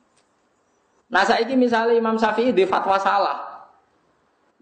Nah 1.12 1.22
saiki 1.22 1.54
misalnya 1.54 1.94
Imam 1.94 2.16
Syafi'i 2.16 2.50
di 2.50 2.64
fatwa 2.64 2.96
salah, 2.98 3.54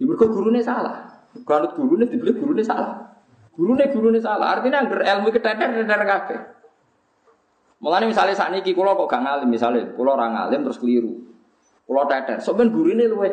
Ya 0.02 0.04
mergo 0.10 0.26
gurune 0.26 0.58
salah. 0.58 1.22
Kalau 1.46 1.70
gurune 1.78 2.10
dibeli 2.10 2.34
gurune 2.34 2.66
salah. 2.66 3.22
Gurune 3.54 3.86
gurune 3.94 4.18
salah. 4.18 4.58
Artinya 4.58 4.82
anggar 4.82 5.06
ilmu 5.06 5.30
keteter-teter 5.30 6.02
kabeh. 6.02 6.40
Mulane 7.82 8.06
misalnya 8.06 8.38
saat 8.38 8.54
ini 8.54 8.70
kulo 8.70 8.94
kok 8.94 9.10
gak 9.10 9.26
ngalim 9.26 9.50
misalnya, 9.50 9.90
kulo 9.98 10.14
orang 10.14 10.38
ngalim 10.38 10.62
terus 10.62 10.78
keliru, 10.78 11.18
kulo 11.82 12.06
teter, 12.06 12.38
soben 12.38 12.70
gurine 12.70 13.10
luwe 13.10 13.26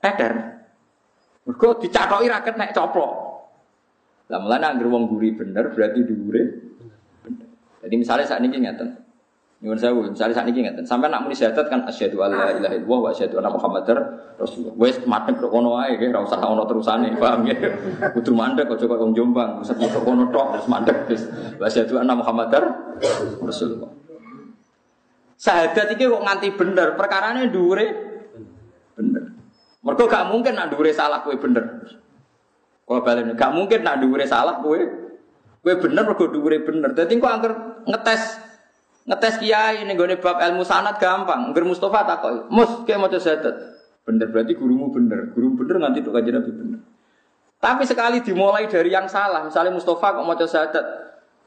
teter. 0.00 0.32
Mergo 1.44 1.76
dicatoki 1.76 2.24
raket 2.24 2.56
nek 2.56 2.72
coplok. 2.72 3.12
Lah 4.32 4.40
mulane 4.40 4.64
anggar 4.64 4.88
wong 4.88 5.12
guri 5.12 5.36
bener 5.36 5.68
berarti 5.76 6.00
dhuwure 6.08 6.42
bener. 7.20 7.48
Jadi 7.84 7.94
misalnya 8.00 8.24
saat 8.24 8.40
ini 8.40 8.64
ngeten. 8.64 9.03
Nyuwun 9.62 9.78
sewu, 9.80 10.00
misalnya 10.12 10.34
saat 10.34 10.50
ini 10.50 10.66
nggak 10.66 10.84
sampai 10.84 11.08
nak 11.08 11.24
muni 11.24 11.32
syahadat 11.32 11.70
kan 11.72 11.86
asyhadu 11.88 12.20
alla 12.20 12.52
ilaha 12.52 12.74
illallah 12.74 13.00
wa 13.00 13.08
asyhadu 13.14 13.40
anna 13.40 13.48
muhammadar 13.48 13.96
rasulullah. 14.36 14.76
Wes 14.76 15.00
madhep 15.08 15.40
kok 15.40 15.48
kono 15.48 15.80
ae 15.80 15.96
nggih, 15.96 16.12
ora 16.12 16.20
usah 16.20 16.42
ono 16.42 16.68
terusane, 16.68 17.16
paham 17.16 17.48
ya? 17.48 17.56
Kudu 18.12 18.36
mandek 18.36 18.68
aja 18.68 18.84
kok 18.84 19.00
wong 19.00 19.16
Jombang, 19.16 19.64
sepuluh 19.64 20.04
kono 20.04 20.28
tok 20.28 20.58
terus 20.58 20.66
mandek 20.68 20.96
wis. 21.08 21.22
Wa 21.56 21.70
asyhadu 21.70 21.96
anna 21.96 22.12
muhammadar 22.12 22.62
rasulullah. 23.40 23.88
Syahadat 25.40 25.96
iki 25.96 26.12
kok 26.12 26.22
nganti 26.28 26.48
bener, 26.60 26.88
perkarane 26.98 27.48
dhuwure 27.48 27.86
bener. 29.00 29.24
Mergo 29.80 30.04
gak 30.08 30.28
mungkin 30.28 30.60
nak 30.60 30.76
dhuwure 30.76 30.92
salah 30.92 31.24
kowe 31.24 31.32
bener. 31.40 31.88
Kalau 32.84 33.00
balik 33.00 33.32
gak 33.32 33.52
mungkin 33.56 33.80
nak 33.80 33.96
dhuwure 33.96 34.28
salah 34.28 34.60
kowe 34.60 34.76
kowe 35.64 35.74
bener 35.80 36.02
mergo 36.04 36.28
dhuwure 36.28 36.60
bener. 36.60 36.92
Dadi 36.92 37.16
kok 37.16 37.32
angker 37.32 37.52
ngetes 37.88 38.43
Ngetes 39.04 39.36
kiai 39.36 39.84
ini 39.84 39.92
gue 39.92 40.16
bab 40.16 40.40
ilmu 40.40 40.64
sanat 40.64 40.96
gampang. 40.96 41.52
Ger 41.52 41.64
Mustafa 41.68 42.08
takoi, 42.08 42.48
mus 42.48 42.88
kayak 42.88 42.98
mau 43.04 43.12
syahadat. 43.12 43.56
Bener 44.04 44.28
berarti 44.32 44.52
gurumu 44.56 44.92
bener, 44.92 45.32
guru 45.32 45.56
bener 45.56 45.80
nanti 45.80 46.00
tuh 46.00 46.12
kajian 46.12 46.40
nabi 46.40 46.52
bener. 46.52 46.80
Tapi 47.60 47.88
sekali 47.88 48.20
dimulai 48.20 48.68
dari 48.68 48.92
yang 48.92 49.08
salah, 49.08 49.44
misalnya 49.44 49.72
Mustafa 49.72 50.12
kok 50.12 50.24
mau 50.24 50.36
syahadat, 50.36 50.84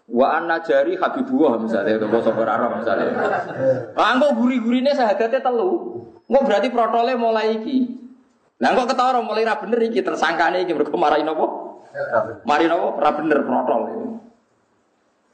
wa 0.08 0.28
anna 0.38 0.64
jari 0.64 0.96
habibullah 0.96 1.60
misalnya 1.60 2.00
itu 2.00 2.08
bahasa 2.08 2.32
Arab 2.32 2.80
misalnya. 2.80 3.12
Lah 3.92 4.10
engko 4.16 4.28
guri-gurine 4.40 4.96
syahadatnya 4.96 5.42
telu. 5.44 6.02
Engko 6.30 6.40
berarti 6.48 6.68
protole 6.72 7.14
mulai 7.20 7.58
iki. 7.60 7.78
Lah 8.62 8.74
engko 8.74 8.90
ketara 8.90 9.20
mulai 9.20 9.46
ra 9.46 9.60
bener 9.60 9.82
iki 9.84 10.02
tersangkane 10.02 10.66
iki 10.66 10.74
mergo 10.74 10.96
marahi 10.98 11.26
napa? 11.26 11.46
Mari 12.48 12.66
napa? 12.70 12.88
Ra 13.02 13.12
bener 13.18 13.40
protol. 13.44 13.82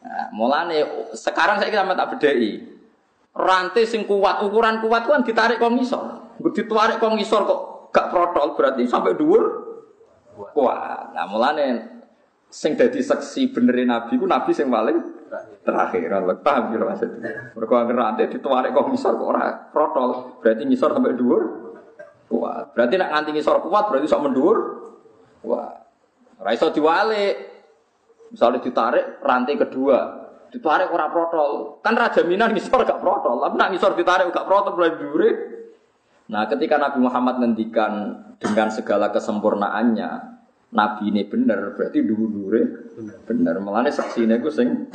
Nah, 0.04 0.28
mulane 0.36 1.10
sekarang 1.16 1.64
saya 1.64 1.72
sama 1.72 1.96
tak 1.96 2.20
bedai. 2.20 2.60
Rantai 3.34 3.88
sing 3.90 4.06
kuat, 4.06 4.46
ukuran 4.46 4.84
kuat 4.84 5.10
kan 5.10 5.24
ditarik 5.26 5.58
kok 5.58 5.74
ngisor. 5.74 6.38
Ditarik 6.54 7.02
kok 7.02 7.16
ngisor 7.18 7.42
kok 7.48 7.62
gak 7.90 8.12
protol 8.12 8.54
berarti 8.54 8.86
sampai 8.86 9.16
dhuwur 9.16 9.44
kuat. 10.54 11.16
Nah, 11.16 11.26
mulane 11.26 11.66
sing 12.52 12.78
dadi 12.78 13.02
seksi 13.02 13.50
benerin 13.50 13.90
Nabi 13.90 14.20
ku 14.20 14.28
Nabi 14.30 14.52
sing 14.54 14.70
paling 14.70 15.00
terakhir. 15.66 16.12
Allah 16.14 16.38
paham 16.44 16.76
kira 16.76 16.84
maksudnya. 16.86 17.56
Anggere 17.58 17.98
rantai 17.98 18.30
ditarik 18.30 18.76
kok 18.76 18.88
ngisor 18.92 19.18
kok 19.18 19.30
ora 19.34 19.46
protol, 19.72 20.38
berarti 20.44 20.68
ngisor 20.68 20.94
sampai 20.94 21.18
dhuwur 21.18 21.42
kuat. 22.30 22.76
Berarti 22.76 23.00
nak 23.00 23.10
nganti 23.18 23.30
ngisor 23.40 23.66
kuat 23.66 23.90
berarti 23.90 24.06
sok 24.06 24.24
mendur 24.26 24.58
kuat. 25.42 25.74
Ora 26.44 26.50
iso 26.52 26.70
diwalik. 26.70 27.53
Misalnya 28.34 28.66
ditarik 28.66 29.22
rantai 29.22 29.54
kedua, 29.62 29.98
ditarik 30.50 30.90
ora 30.90 31.06
protol. 31.14 31.78
Kan 31.86 31.94
raja 31.94 32.26
Minan 32.26 32.58
ngisor 32.58 32.82
gak 32.82 32.98
protol, 32.98 33.38
tapi 33.38 33.56
nak 33.62 33.70
ngisor 33.70 33.94
ditarik 33.94 34.34
gak 34.34 34.50
protol 34.50 34.74
berarti 34.74 34.98
dure. 34.98 35.30
Nah, 36.34 36.50
ketika 36.50 36.82
Nabi 36.82 36.98
Muhammad 36.98 37.38
ngendikan 37.38 37.94
dengan 38.42 38.74
segala 38.74 39.14
kesempurnaannya, 39.14 40.10
Nabi 40.74 41.14
ini 41.14 41.30
benar, 41.30 41.78
berarti 41.78 42.02
dure 42.02 42.62
benar. 43.30 43.62
Melane 43.62 43.94
saksi 43.94 44.26
ini 44.26 44.42
gue 44.42 44.50
sing 44.50 44.90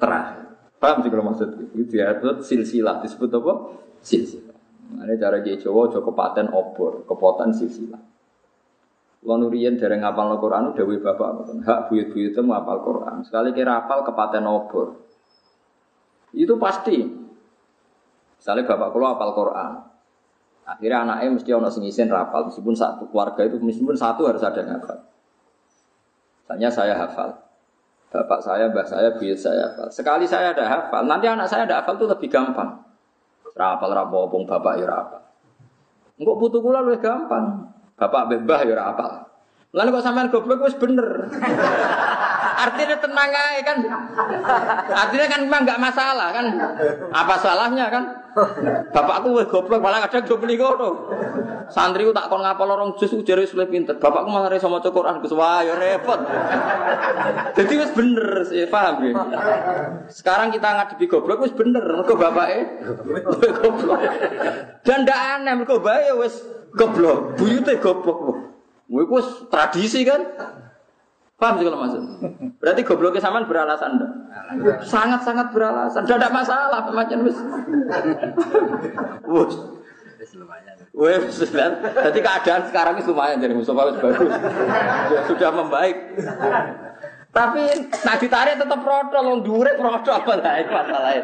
terakhir. 0.00 0.48
Paham 0.80 1.04
sih 1.04 1.10
kalau 1.12 1.28
maksud 1.28 1.48
itu? 1.76 1.84
Disebut 1.84 2.48
silsilah, 2.48 3.02
disebut 3.04 3.28
apa? 3.34 3.52
Silsilah. 4.00 4.56
Nah, 4.88 5.04
ini 5.04 5.20
cara 5.20 5.44
dia 5.44 5.60
Jawa, 5.60 5.92
Jawa 5.92 6.00
kepaten 6.00 6.48
obor, 6.56 7.04
kepotan 7.04 7.52
silsilah. 7.52 8.00
Kulo 9.18 9.34
nuriyen 9.34 9.74
dereng 9.74 10.06
ngapal 10.06 10.38
Al-Qur'an 10.38 10.78
dawuh 10.78 10.98
bapak 11.02 11.28
ngoten. 11.34 11.58
Hak 11.66 11.90
buyut-buyut 11.90 12.38
mau 12.46 12.62
hafal 12.62 12.78
Quran. 12.86 13.14
Sekali 13.26 13.50
kira 13.50 13.82
hafal 13.82 14.06
kepaten 14.06 14.46
obor. 14.46 14.94
Itu 16.30 16.54
pasti. 16.54 17.02
Misalnya 18.38 18.62
bapak 18.62 18.94
kulo 18.94 19.06
hafal 19.10 19.34
Quran. 19.34 19.72
Akhirnya 20.68 21.02
anaknya 21.02 21.34
mesti 21.34 21.50
ono 21.50 21.68
sing 21.72 21.82
isin 21.88 22.12
rapal 22.12 22.46
meskipun 22.46 22.76
satu 22.76 23.08
keluarga 23.08 23.40
itu 23.42 23.56
meskipun 23.58 23.96
satu 23.96 24.28
harus 24.28 24.44
ada 24.44 24.60
yang 24.62 24.78
hafal. 24.78 25.00
Misalnya 26.44 26.68
saya 26.70 26.94
hafal. 26.94 27.34
Bapak 28.08 28.40
saya, 28.40 28.72
mbah 28.72 28.86
saya, 28.88 29.12
buyut 29.18 29.36
saya 29.36 29.68
hafal. 29.72 29.88
Sekali 29.92 30.24
saya 30.24 30.56
ada 30.56 30.64
hafal, 30.64 31.04
nanti 31.04 31.28
anak 31.28 31.44
saya 31.50 31.66
ada 31.66 31.82
hafal 31.82 31.98
itu 31.98 32.06
lebih 32.06 32.28
gampang. 32.30 32.84
Rapal 33.56 33.90
rapopong 33.90 34.46
bapak 34.46 34.78
ya 34.78 34.86
rapal. 34.86 35.20
Enggak 36.20 36.36
butuh 36.38 36.60
kula 36.62 36.80
lebih 36.86 37.02
gampang. 37.02 37.67
Bapak 37.98 38.22
bebah 38.30 38.60
ya 38.62 38.72
ora 38.78 38.84
apal. 38.94 39.12
Lalu 39.68 40.00
kok 40.00 40.04
sampean 40.06 40.32
goblok 40.32 40.64
wis 40.64 40.78
bener. 40.80 41.28
Artinya 42.64 42.96
tenang 42.98 43.30
aja 43.30 43.62
kan. 43.62 43.78
Artinya 44.90 45.26
kan 45.30 45.40
memang 45.46 45.62
nggak 45.62 45.82
masalah 45.82 46.28
kan. 46.34 46.46
Apa 47.12 47.34
salahnya 47.38 47.86
kan? 47.86 48.04
Bapakku 48.90 49.36
wis 49.36 49.46
goblok 49.52 49.84
malah 49.84 50.08
kadang 50.08 50.24
do 50.24 50.40
beli 50.40 50.56
ngono. 50.56 51.12
Santri 51.68 52.08
ku 52.08 52.16
tak 52.16 52.32
kon 52.32 52.40
ngapal 52.40 52.64
orang 52.64 52.96
jus 52.96 53.12
ujare 53.12 53.44
wis 53.44 53.52
pinter. 53.68 54.00
Bapakku 54.00 54.32
malah 54.32 54.50
iso 54.50 54.72
maca 54.72 54.88
Quran 54.88 55.20
Gus 55.20 55.36
wah 55.36 55.60
ya 55.60 55.76
repot. 55.76 56.18
Jadi 57.54 57.72
wis 57.76 57.92
bener 57.92 58.26
sih, 58.48 58.66
paham 58.72 59.04
ya? 59.04 59.12
Sekarang 60.08 60.48
kita 60.48 60.64
ngadepi 60.64 61.04
goblok 61.06 61.44
wis 61.44 61.52
bener 61.52 61.84
mergo 61.84 62.16
bapake 62.16 62.88
goblok. 63.60 64.00
Dan 64.82 65.04
ndak 65.04 65.20
aneh 65.38 65.52
mergo 65.60 65.78
bae 65.78 66.10
wis 66.24 66.57
goblok, 66.74 67.38
buyute 67.38 67.78
goblok. 67.80 68.18
Kowe 68.88 69.04
ku 69.04 69.20
tradisi 69.52 70.00
kan? 70.02 70.24
Paham 71.38 71.60
sih 71.60 71.64
kalau 71.70 71.78
maksud? 71.78 72.02
Berarti 72.58 72.80
gobloknya 72.82 73.22
saman 73.22 73.46
beralasan 73.46 73.94
enggak? 73.94 74.10
Sangat-sangat 74.82 75.54
beralasan. 75.54 76.02
Tidak 76.02 76.18
ada 76.18 76.30
masalah 76.34 76.82
macam 76.90 77.18
wis. 77.22 77.38
Wus. 79.28 79.54
Wes, 80.98 81.38
jadi 81.78 82.18
keadaan 82.18 82.66
sekarang 82.66 82.98
ini 82.98 83.06
lumayan 83.06 83.38
jadi 83.38 83.54
Mustafa 83.54 83.94
wis 83.94 84.02
bagus. 84.02 84.32
Sudah 85.30 85.50
membaik. 85.54 85.96
Tapi 87.30 87.86
nah 88.02 88.16
ditarik 88.18 88.58
tetap 88.58 88.80
protol, 88.82 89.22
wong 89.30 89.40
dhuwure 89.46 89.78
protol 89.78 90.18
apa 90.18 90.32
lain 90.42 90.66
masalahnya. 90.66 91.22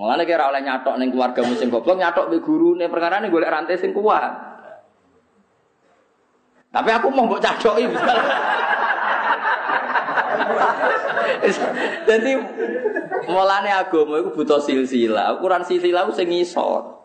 Mulane 0.00 0.24
kira 0.24 0.48
oleh 0.48 0.64
nyatok 0.64 0.96
ning 0.96 1.12
keluarga 1.12 1.44
musim 1.44 1.68
goblok 1.68 2.00
nyatok 2.00 2.32
be 2.32 2.40
gurune 2.40 2.88
perkara 2.88 3.20
ini 3.20 3.28
golek 3.28 3.52
rantai 3.52 3.76
sing 3.76 3.92
kuat. 3.92 4.32
Tapi 6.72 6.88
aku 6.88 7.12
mau 7.12 7.28
mbok 7.28 7.44
cadoki 7.44 7.84
Jadi 12.08 12.32
mulane 13.28 13.68
agama 13.76 14.24
itu 14.24 14.32
butuh 14.32 14.56
silsilah. 14.56 15.36
Ukuran 15.36 15.68
silsilah 15.68 16.08
sing 16.16 16.32
ngisor. 16.32 16.96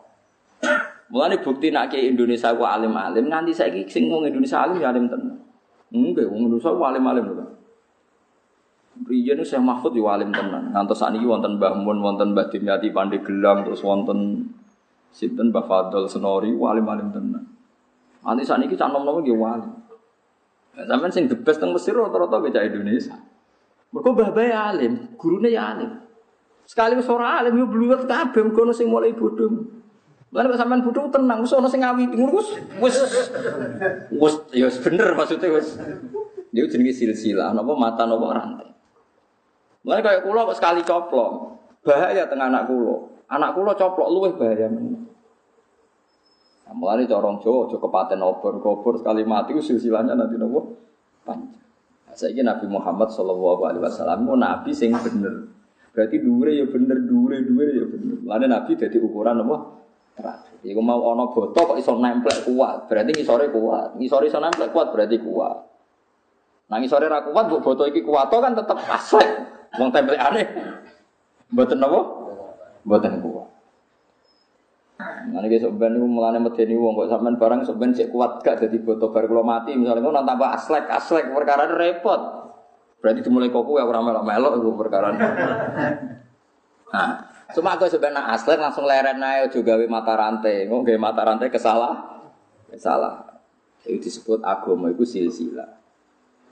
Mulane 1.12 1.36
bukti 1.44 1.68
nak 1.68 1.92
ke 1.92 2.00
Indonesia 2.00 2.56
ku 2.56 2.64
alim-alim 2.64 3.28
nganti 3.28 3.52
saiki 3.52 3.84
sing 3.92 4.08
wong 4.08 4.24
Indonesia 4.24 4.64
alim 4.64 4.80
ya 4.80 4.88
alim 4.88 5.04
tenan. 5.04 5.36
Enggak, 5.92 6.32
wong 6.32 6.48
Indonesia 6.48 6.72
ku 6.72 6.80
alim-alim 6.80 7.28
lho. 7.28 7.55
Riyen 9.04 9.44
saya 9.44 9.60
Mahfud 9.60 9.92
yo 9.92 10.08
alim 10.08 10.32
tenan. 10.32 10.72
Ngantos 10.72 11.04
sakniki 11.04 11.28
wonten 11.28 11.60
Mbah 11.60 11.76
Mun, 11.76 12.00
wonten 12.00 12.32
Mbah 12.32 12.48
Dimyati 12.48 12.88
Pandeglang, 12.88 13.68
terus 13.68 13.84
wonten 13.84 14.48
sinten 15.12 15.52
Mbah 15.52 15.68
Fadl 15.68 16.08
Senori, 16.08 16.56
alim-alim 16.56 17.12
tenan. 17.12 17.44
Nanti 18.24 18.42
saat 18.42 18.64
ini 18.64 18.72
cak 18.72 18.88
nom 18.90 19.04
nom 19.04 19.20
nggih 19.20 19.36
wali. 19.36 19.70
Sampai 20.76 21.12
sing 21.12 21.28
the 21.28 21.36
best 21.36 21.60
teng 21.60 21.76
Mesir 21.76 21.94
rata-rata 21.94 22.40
beda 22.40 22.64
Indonesia. 22.64 23.14
Mereka 23.92 24.10
babai 24.12 24.50
alim, 24.50 25.14
gurunya 25.14 25.48
ya 25.52 25.62
alim. 25.76 26.02
Sekali 26.66 26.98
wis 26.98 27.06
alim 27.06 27.54
yo 27.54 27.70
bluwet 27.70 28.04
kabeh 28.10 28.42
kono 28.50 28.74
sing 28.74 28.90
mulai 28.90 29.14
bodho. 29.14 29.46
Lan 30.34 30.52
kok 30.52 30.90
bodho 30.90 31.00
tenang, 31.14 31.38
wis 31.46 31.54
ana 31.54 31.70
sing 31.70 31.80
ngawi 31.80 32.10
ngono 32.10 32.42
wis 32.42 32.48
wis 32.82 32.96
ya 34.50 34.66
bener 34.82 35.14
maksudnya 35.14 35.48
wis. 35.54 35.78
Dia 36.50 36.66
jenenge 36.66 36.92
silsilah, 36.92 37.54
napa 37.54 37.72
mata 37.78 38.04
napa 38.04 38.26
rantai. 38.34 38.68
Mulane 39.86 40.02
kayak 40.02 40.26
kula 40.26 40.50
kok 40.50 40.58
sekali 40.58 40.82
coplok, 40.82 41.30
bahaya 41.86 42.26
tengah 42.26 42.50
anak 42.50 42.66
kula. 42.66 43.06
Anak 43.30 43.54
kula 43.54 43.78
coplok 43.78 44.10
luwih 44.10 44.34
bahaya. 44.34 44.66
Nah, 46.66 46.74
mulane 46.74 47.06
corong 47.06 47.38
Jawa 47.38 47.70
aja 47.70 47.78
kepaten 47.78 48.18
obor-obor 48.18 48.98
sekali 48.98 49.22
mati 49.22 49.54
silsilahnya 49.62 50.18
nanti 50.18 50.34
napa 50.34 50.66
panjang. 51.22 51.62
Nah, 52.10 52.14
saiki 52.18 52.42
Nabi 52.42 52.66
Muhammad 52.66 53.14
sallallahu 53.14 53.62
alaihi 53.62 53.86
wasallam 53.86 54.26
nabi 54.34 54.74
sing 54.74 54.90
bener. 54.90 55.54
Berarti 55.94 56.18
dure 56.18 56.58
ya 56.58 56.66
bener, 56.66 57.06
dure 57.06 57.46
dure 57.46 57.70
ya 57.70 57.86
bener. 57.86 58.18
Mulane 58.26 58.46
nabi 58.50 58.74
dadi 58.74 58.98
ukuran 58.98 59.46
apa? 59.46 59.56
terakhir. 60.16 60.56
Iku 60.64 60.80
mau 60.80 60.98
ono 60.98 61.30
boto 61.30 61.60
kok 61.62 61.78
iso 61.78 61.94
nemplek 62.00 62.48
kuat, 62.48 62.88
berarti 62.88 63.12
ngisore 63.12 63.52
kuat. 63.52 64.00
Ngisore 64.00 64.26
iso 64.26 64.40
nemplek 64.40 64.72
kuat 64.72 64.90
berarti 64.90 65.20
kuat. 65.20 65.56
Nah 66.66 66.76
ngisore 66.82 67.06
ra 67.06 67.22
kuat 67.22 67.46
mbok 67.46 67.62
boto 67.62 67.86
iki 67.86 68.02
kuat 68.02 68.30
kan 68.30 68.52
tetep 68.54 68.78
aslek. 68.90 69.28
Wong 69.78 69.90
aneh. 69.94 70.46
Mboten 71.52 71.78
napa? 71.78 72.00
Mboten 72.82 73.12
kuat. 73.22 73.48
Nanti 75.26 75.46
besok 75.52 75.76
ben 75.76 75.92
niku 75.92 76.08
mulane 76.08 76.40
medeni 76.40 76.72
wong 76.72 76.96
kok 76.96 77.12
sampean 77.12 77.36
barang 77.36 77.60
sok 77.68 77.76
ben 77.76 77.92
kuat 77.92 78.40
gak 78.40 78.64
dadi 78.64 78.80
boto 78.80 79.12
bar 79.12 79.28
kula 79.28 79.44
mati 79.44 79.76
misalnya 79.76 80.00
ngono 80.00 80.24
tambah 80.24 80.48
aslek 80.56 80.84
aslek 80.88 81.30
perkara 81.30 81.68
repot. 81.68 82.20
Berarti 82.98 83.20
dimulai 83.20 83.52
koku 83.52 83.76
ya 83.76 83.84
ora 83.84 84.00
melok-melok 84.00 84.52
iku 84.56 84.70
perkara. 84.74 85.12
Nah, 86.86 87.10
Cuma 87.54 87.78
aku 87.78 87.86
sebenarnya 87.86 88.34
asli 88.34 88.58
langsung 88.58 88.88
leren 88.88 89.22
aja 89.22 89.46
juga 89.46 89.78
mata 89.86 90.18
rantai. 90.18 90.66
Nggak 90.66 90.82
gak 90.82 90.98
mata 90.98 91.22
rantai 91.22 91.48
kesalah, 91.52 91.94
kesalah. 92.66 93.38
Itu 93.86 94.02
disebut 94.02 94.42
agama 94.42 94.90
itu 94.90 95.06
silsilah. 95.06 95.85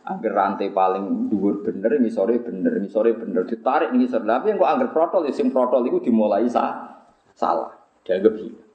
Agar 0.05 0.33
rantai 0.37 0.69
paling 0.69 1.33
dhuwur 1.33 1.65
bener, 1.65 1.97
sore 2.13 2.37
bener, 2.37 2.77
sore 2.93 3.17
bener 3.17 3.49
ditarik 3.49 3.89
sore. 4.05 4.25
Tapi 4.29 4.53
yang 4.53 4.61
kok 4.61 4.71
angger 4.71 4.91
protol, 4.93 5.25
ya 5.25 5.33
sing 5.33 5.49
protol 5.49 5.81
itu 5.89 6.13
dimulai 6.13 6.45
sah, 6.45 7.01
salah. 7.33 7.73
Dianggap 8.05 8.37
hilang. 8.37 8.69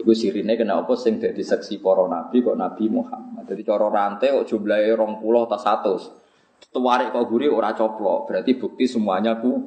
Iku 0.00 0.12
sirine 0.16 0.56
kena 0.56 0.80
apa 0.80 0.96
sing 0.96 1.20
dadi 1.20 1.44
seksi 1.44 1.76
para 1.84 2.08
nabi 2.08 2.40
kok 2.40 2.56
Nabi 2.56 2.88
Muhammad. 2.88 3.44
Jadi 3.44 3.60
cara 3.60 3.92
rantai 3.92 4.32
kok 4.32 4.48
rong 4.96 5.20
puluh 5.20 5.44
atau 5.44 5.60
satu. 5.60 5.92
Tuwarik 6.72 7.12
kok 7.12 7.28
guri 7.28 7.52
ora 7.52 7.76
coplok, 7.76 8.32
berarti 8.32 8.56
bukti 8.56 8.88
semuanya 8.88 9.36
ku 9.36 9.60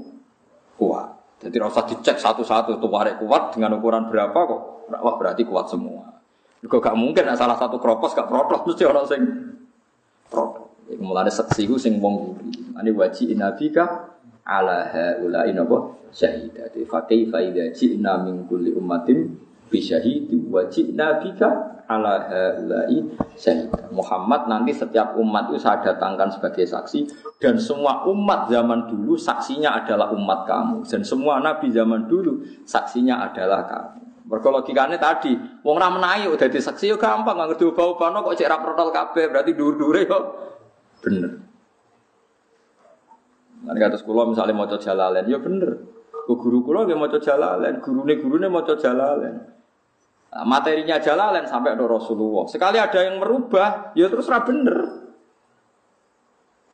kuat. 0.82 1.40
Jadi 1.46 1.56
rasa 1.62 1.86
dicek 1.86 2.18
satu-satu 2.18 2.82
itu 2.82 2.88
warik 2.90 3.22
kuat 3.22 3.54
dengan 3.54 3.78
ukuran 3.78 4.10
berapa 4.10 4.34
kok. 4.34 4.62
Wah 4.90 5.16
berarti 5.20 5.46
kuat 5.46 5.70
semua. 5.70 6.18
Juga 6.64 6.82
gak 6.82 6.98
mungkin 6.98 7.30
salah 7.38 7.60
satu 7.60 7.78
kropos 7.78 8.18
gak 8.18 8.26
protos 8.26 8.64
mesti 8.66 8.84
orang 8.90 9.06
sing 9.06 9.22
protos. 10.30 10.70
Mulai 10.96 11.32
seksi 11.32 11.66
ku 11.66 11.76
sing 11.76 11.98
wong 11.98 12.38
guri. 12.38 12.54
Ini 12.54 12.92
wajib 12.94 13.34
inabika 13.34 14.14
ala 14.46 14.86
haula 14.90 15.50
inabo 15.50 15.98
syahidah. 16.14 16.70
Fa 16.86 17.04
kaifa 17.10 17.42
idza 17.42 17.74
ji'na 17.74 18.22
min 18.22 18.46
kulli 18.46 18.70
ummatin 18.76 19.34
bi 19.70 19.82
syahidi 19.82 20.38
wa 20.46 20.62
ala 21.86 22.14
haulai 22.30 23.02
syahid. 23.38 23.70
Muhammad 23.94 24.50
nanti 24.50 24.74
setiap 24.74 25.14
umat 25.18 25.54
itu 25.54 25.62
saya 25.62 25.82
datangkan 25.82 26.34
sebagai 26.34 26.66
saksi 26.66 27.06
dan 27.38 27.58
semua 27.62 28.06
umat 28.10 28.50
zaman 28.50 28.90
dulu 28.90 29.14
saksinya 29.14 29.78
adalah 29.78 30.10
umat 30.14 30.50
kamu 30.50 30.82
dan 30.86 31.02
semua 31.06 31.38
nabi 31.42 31.70
zaman 31.70 32.10
dulu 32.10 32.42
saksinya 32.66 33.22
adalah 33.30 33.66
kamu. 33.70 34.02
Mergo 34.26 34.50
logikane 34.50 34.98
tadi, 34.98 35.38
wong 35.62 35.78
ra 35.78 35.94
menayi 35.94 36.26
udah 36.26 36.50
di 36.50 36.58
saksi 36.58 36.90
yo 36.90 36.98
gampang, 36.98 37.38
nggak 37.38 37.56
ngerti 37.56 37.64
bau 37.78 37.94
pano 37.94 38.26
kok 38.26 38.34
cek 38.34 38.50
ra 38.50 38.58
protol 38.58 38.90
kabeh, 38.90 39.30
berarti 39.30 39.54
dur-dure 39.54 40.02
yo 40.02 40.20
bener. 41.06 41.32
Nanti 43.66 43.80
kata 43.82 43.98
sekolah 44.02 44.26
misalnya 44.30 44.58
mau 44.58 44.66
jalalen, 44.66 45.26
ya 45.30 45.38
bener. 45.38 45.78
Guru 46.26 46.66
kula 46.66 46.90
nggih 46.90 46.98
maca 46.98 47.22
jalalen, 47.22 47.86
gurune 47.86 48.18
gurune 48.18 48.50
maca 48.50 48.74
jalalen. 48.74 49.46
Nah, 50.34 50.44
materinya 50.44 50.98
jalalen 50.98 51.46
sampai 51.46 51.78
ada 51.78 51.86
Rasulullah. 51.86 52.50
Sekali 52.50 52.82
ada 52.82 52.98
yang 53.06 53.22
merubah, 53.22 53.94
ya 53.94 54.10
terus 54.10 54.26
ra 54.26 54.42
bener. 54.42 55.06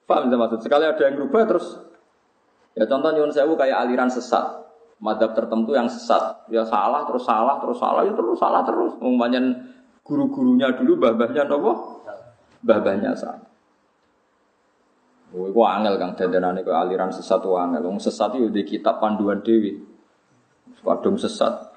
Paham 0.07 0.31
maksud? 0.31 0.59
Sekali 0.63 0.87
ada 0.87 1.03
yang 1.03 1.19
merubah 1.19 1.47
terus 1.47 1.67
ya 2.75 2.87
contoh 2.87 3.11
nyuwun 3.11 3.31
sewu 3.35 3.59
kayak 3.59 3.75
aliran 3.87 4.07
sesat. 4.07 4.70
Madhab 5.01 5.33
tertentu 5.33 5.73
yang 5.73 5.89
sesat, 5.89 6.45
ya 6.53 6.61
salah 6.61 7.01
terus 7.09 7.25
salah 7.25 7.57
terus 7.57 7.81
salah 7.81 8.05
ya 8.05 8.13
terus 8.13 8.37
salah 8.37 8.61
terus. 8.61 8.93
Umpamanya 9.01 9.41
guru-gurunya 10.05 10.69
dulu 10.77 11.01
babahnya 11.01 11.49
nopo? 11.49 12.05
Babahnya 12.61 13.17
salah. 13.17 13.49
Oh, 15.31 15.47
itu 15.49 15.57
angel 15.63 15.95
kang 15.97 16.13
dandanane 16.13 16.61
ke 16.61 16.69
aliran 16.69 17.09
sesat 17.09 17.41
itu 17.41 17.49
angel. 17.57 17.81
Wong 17.81 17.97
sesat 17.97 18.35
itu 18.37 18.53
di 18.53 18.61
kitab 18.61 19.01
panduan 19.01 19.41
dewi. 19.41 19.79
Kadung 20.85 21.17
sesat. 21.17 21.71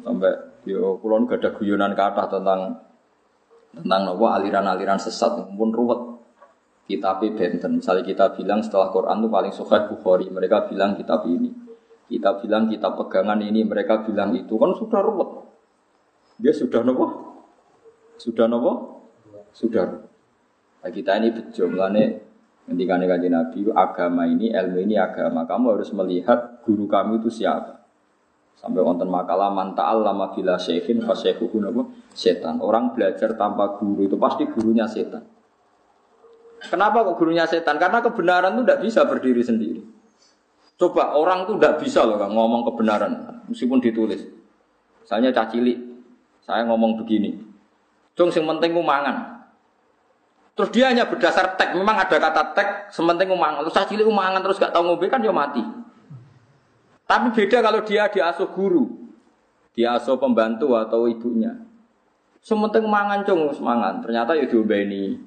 Sampai 0.00 0.56
Yo, 0.66 0.98
kulon 0.98 1.30
gak 1.30 1.38
ada 1.38 1.54
guyonan 1.54 1.94
kata 1.94 2.26
tentang 2.26 2.74
tentang 3.70 4.02
nopo 4.02 4.26
aliran-aliran 4.26 4.98
sesat 4.98 5.46
pun 5.52 5.70
ruwet. 5.70 6.00
Kitab 6.86 7.22
benten. 7.22 7.82
Misalnya 7.82 8.06
kita 8.06 8.34
bilang 8.34 8.62
setelah 8.62 8.94
Quran 8.94 9.20
itu 9.20 9.28
paling 9.30 9.52
suka 9.54 9.90
Bukhari, 9.90 10.30
mereka 10.30 10.70
bilang 10.70 10.94
kitab 10.94 11.26
ini. 11.26 11.65
Kita 12.06 12.38
bilang 12.38 12.70
kitab 12.70 12.94
pegangan 12.94 13.42
ini, 13.42 13.66
mereka 13.66 14.06
bilang 14.06 14.30
itu 14.38 14.54
kan 14.54 14.70
sudah 14.78 15.00
ruwet. 15.02 15.30
Dia 16.38 16.54
sudah 16.54 16.86
nopo? 16.86 17.06
Sudah 18.14 18.46
nopo? 18.46 18.72
Sudah. 19.50 20.06
Nah, 20.84 20.90
kita 20.94 21.18
ini 21.18 21.34
bejo 21.34 21.66
melane 21.66 22.04
ketika 22.68 22.94
kanjeng 22.94 23.34
Nabi 23.34 23.58
agama 23.74 24.22
ini, 24.28 24.54
ilmu 24.54 24.78
ini 24.86 24.94
agama. 24.94 25.42
Kamu 25.48 25.74
harus 25.74 25.90
melihat 25.90 26.62
guru 26.62 26.86
kamu 26.86 27.18
itu 27.24 27.42
siapa. 27.42 27.82
Sampai 28.56 28.80
wonten 28.80 29.10
makalah 29.10 29.52
man 29.52 29.76
ta'allama 29.76 30.32
bila 30.32 30.56
syekhin 30.56 31.02
fasyekhuhu 31.02 31.58
napa 31.58 31.90
setan. 32.14 32.62
Orang 32.62 32.94
belajar 32.94 33.34
tanpa 33.34 33.76
guru 33.76 34.06
itu 34.06 34.16
pasti 34.16 34.46
gurunya 34.46 34.86
setan. 34.86 35.26
Kenapa 36.62 37.04
kok 37.04 37.18
gurunya 37.20 37.44
setan? 37.44 37.76
Karena 37.76 38.00
kebenaran 38.00 38.56
itu 38.56 38.62
tidak 38.64 38.80
bisa 38.80 39.00
berdiri 39.04 39.42
sendiri. 39.44 39.95
Coba 40.76 41.16
orang 41.16 41.48
itu 41.48 41.56
tidak 41.56 41.80
bisa 41.80 42.04
loh 42.04 42.20
kan, 42.20 42.28
ngomong 42.28 42.68
kebenaran 42.68 43.12
meskipun 43.48 43.80
ditulis. 43.80 44.20
Misalnya 45.00 45.32
cacili, 45.32 45.72
saya 46.44 46.68
ngomong 46.68 47.00
begini. 47.00 47.32
Jong 48.16 48.28
sing 48.28 48.44
penting 48.44 48.76
mangan. 48.76 49.36
Terus 50.56 50.72
dia 50.72 50.88
hanya 50.88 51.04
berdasar 51.04 51.52
teks, 51.60 51.76
memang 51.76 52.00
ada 52.00 52.16
kata 52.16 52.56
teks, 52.56 52.96
sementing 52.96 53.28
umangan. 53.28 53.60
Terus 53.68 53.76
cacili 53.76 54.02
umangan 54.08 54.40
terus 54.40 54.56
gak 54.56 54.72
tahu 54.72 54.88
ngombe 54.88 55.04
kan 55.12 55.20
dia 55.20 55.28
mati. 55.28 55.60
Tapi 57.04 57.28
beda 57.36 57.60
kalau 57.60 57.84
dia 57.84 58.08
diasuh 58.08 58.48
guru, 58.56 58.88
diasuh 59.76 60.16
pembantu 60.16 60.72
atau 60.72 61.04
ibunya. 61.06 61.52
Sementing 62.40 62.88
mangan 62.88 63.20
cung 63.28 63.52
semangan, 63.52 64.00
ternyata 64.00 64.32
ya 64.32 64.48
diombeni. 64.48 65.20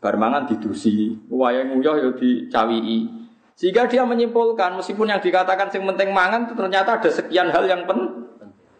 Bar 0.00 0.20
mangan 0.20 0.48
didusi, 0.48 1.16
wayang 1.32 1.72
nguyah 1.72 1.96
ya 2.04 2.10
dicawii. 2.12 3.23
Sehingga 3.54 3.86
dia 3.86 4.02
menyimpulkan 4.02 4.74
meskipun 4.74 5.14
yang 5.14 5.22
dikatakan 5.22 5.70
sing 5.70 5.86
penting 5.86 6.10
mangan 6.10 6.50
itu 6.50 6.58
ternyata 6.58 6.98
ada 6.98 7.10
sekian 7.10 7.54
hal 7.54 7.64
yang 7.70 7.86
pen 7.86 8.26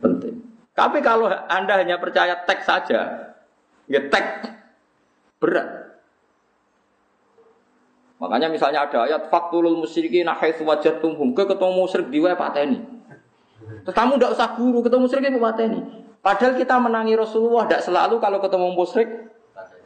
penting. 0.03 0.43
Tapi 0.75 0.99
kalau 0.99 1.31
Anda 1.31 1.79
hanya 1.79 2.03
percaya 2.03 2.43
teks 2.43 2.67
saja, 2.67 3.31
ya 3.87 4.01
teks 4.11 4.51
berat. 5.39 5.85
Makanya 8.19 8.51
misalnya 8.51 8.83
ada 8.83 9.07
ayat 9.07 9.31
faktulul 9.31 9.79
musyrikin 9.79 10.27
haitsu 10.27 10.67
wajadtumhum 10.67 11.37
ke 11.39 11.47
ketemu 11.47 11.73
musyrik 11.77 12.11
di 12.11 12.19
wae 12.19 12.35
pateni. 12.35 12.83
Terus 13.87 13.95
kamu 13.95 14.19
tidak 14.19 14.33
usah 14.35 14.49
guru 14.59 14.83
ketemu 14.83 15.03
musyrik 15.07 15.23
itu 15.31 15.39
pateni. 15.39 15.81
Padahal 16.25 16.57
kita 16.57 16.81
menangi 16.81 17.15
Rasulullah 17.15 17.69
tidak 17.69 17.85
selalu 17.85 18.17
kalau 18.19 18.39
ketemu 18.41 18.69
musyrik 18.73 19.09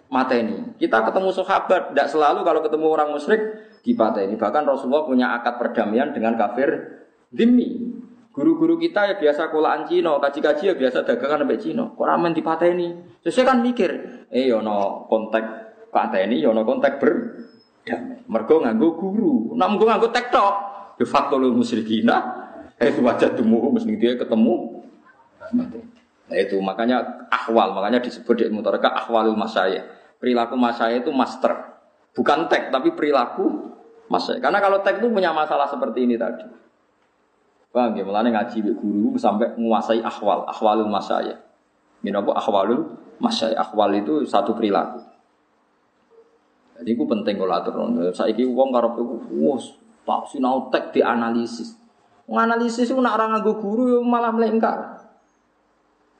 mateni. 0.09 0.74
Kita 0.80 1.04
ketemu 1.04 1.30
sahabat 1.32 1.92
tidak 1.92 2.09
selalu 2.09 2.40
kalau 2.44 2.61
ketemu 2.64 2.86
orang 2.88 3.09
musyrik 3.12 3.40
dipateni. 3.84 4.34
Bahkan 4.36 4.64
Rasulullah 4.64 5.04
punya 5.04 5.26
akad 5.36 5.61
perdamaian 5.61 6.12
dengan 6.12 6.36
kafir 6.36 6.68
dimi. 7.32 7.96
Guru-guru 8.32 8.78
kita 8.78 9.02
ya 9.11 9.14
biasa 9.18 9.50
kolaan 9.50 9.82
Cina, 9.82 10.14
kaji-kaji 10.22 10.70
ya 10.70 10.74
biasa 10.78 11.02
dagangan 11.02 11.42
sampai 11.42 11.59
Cina. 11.59 11.84
Kok 11.90 12.06
ramen 12.06 12.30
dipateni? 12.30 13.18
Terus 13.18 13.34
saya 13.34 13.50
kan 13.50 13.59
mikir, 13.59 13.90
eh 14.30 14.46
yono 14.46 15.11
kontak 15.11 15.42
pateni, 15.90 16.38
yono 16.38 16.62
kontak 16.62 17.02
ber 17.02 17.34
damai. 17.82 18.22
Mergo 18.30 18.62
nganggo 18.62 18.88
guru. 18.94 19.59
Nah 19.59 19.66
mengko 19.66 19.90
nganggo 19.90 20.09
tektok. 20.14 20.54
Bi 20.94 21.04
faktulul 21.09 21.50
musyrikina. 21.50 22.46
Eh 22.78 22.94
wajah 22.94 23.34
temu 23.34 23.74
mesti 23.74 23.98
dia 23.98 24.14
ketemu. 24.14 24.86
Nah 26.28 26.36
itu 26.36 26.61
makanya 26.62 27.26
ahwal, 27.32 27.74
makanya 27.74 27.98
disebut 28.04 28.38
di 28.38 28.44
mutaraka 28.54 28.92
ahwalul 29.02 29.34
masaya. 29.34 29.97
Perilaku 30.19 30.59
masaya 30.59 30.99
itu 30.99 31.14
master. 31.14 31.79
Bukan 32.14 32.51
tek 32.51 32.75
tapi 32.75 32.91
perilaku 32.95 33.71
masaya. 34.11 34.43
Karena 34.43 34.59
kalau 34.59 34.83
tek 34.83 34.99
itu 34.99 35.09
punya 35.11 35.31
masalah 35.31 35.71
seperti 35.71 36.05
ini 36.05 36.19
tadi. 36.19 36.43
Paham 37.71 37.95
ya? 37.95 38.03
Ngaji 38.03 38.57
mbek 38.64 38.77
guru 38.81 39.14
sampai 39.14 39.55
menguasai 39.55 40.03
ahwal, 40.03 40.43
ahwalul 40.51 40.91
masaya. 40.91 41.39
Ini 42.03 42.11
apa 42.16 42.35
ahwalul 42.35 42.99
masaya? 43.23 43.55
Ahwal 43.62 43.95
itu 44.03 44.27
satu 44.27 44.59
perilaku. 44.59 44.99
Jadi 46.79 46.95
itu 46.95 47.05
penting 47.07 47.39
kalau 47.39 47.55
atur. 47.55 47.75
Saiki 48.14 48.47
wong 48.47 48.71
karo 48.71 48.95
wus 49.35 49.79
tak 50.07 50.31
sinau 50.31 50.71
tek 50.71 50.95
dianalisis. 50.95 51.79
Menganalisis 52.27 52.91
itu 52.91 52.99
nak 52.99 53.19
orang 53.19 53.39
nganggo 53.39 53.59
guru 53.59 54.03
malah 54.03 54.31
melengkar. 54.35 54.97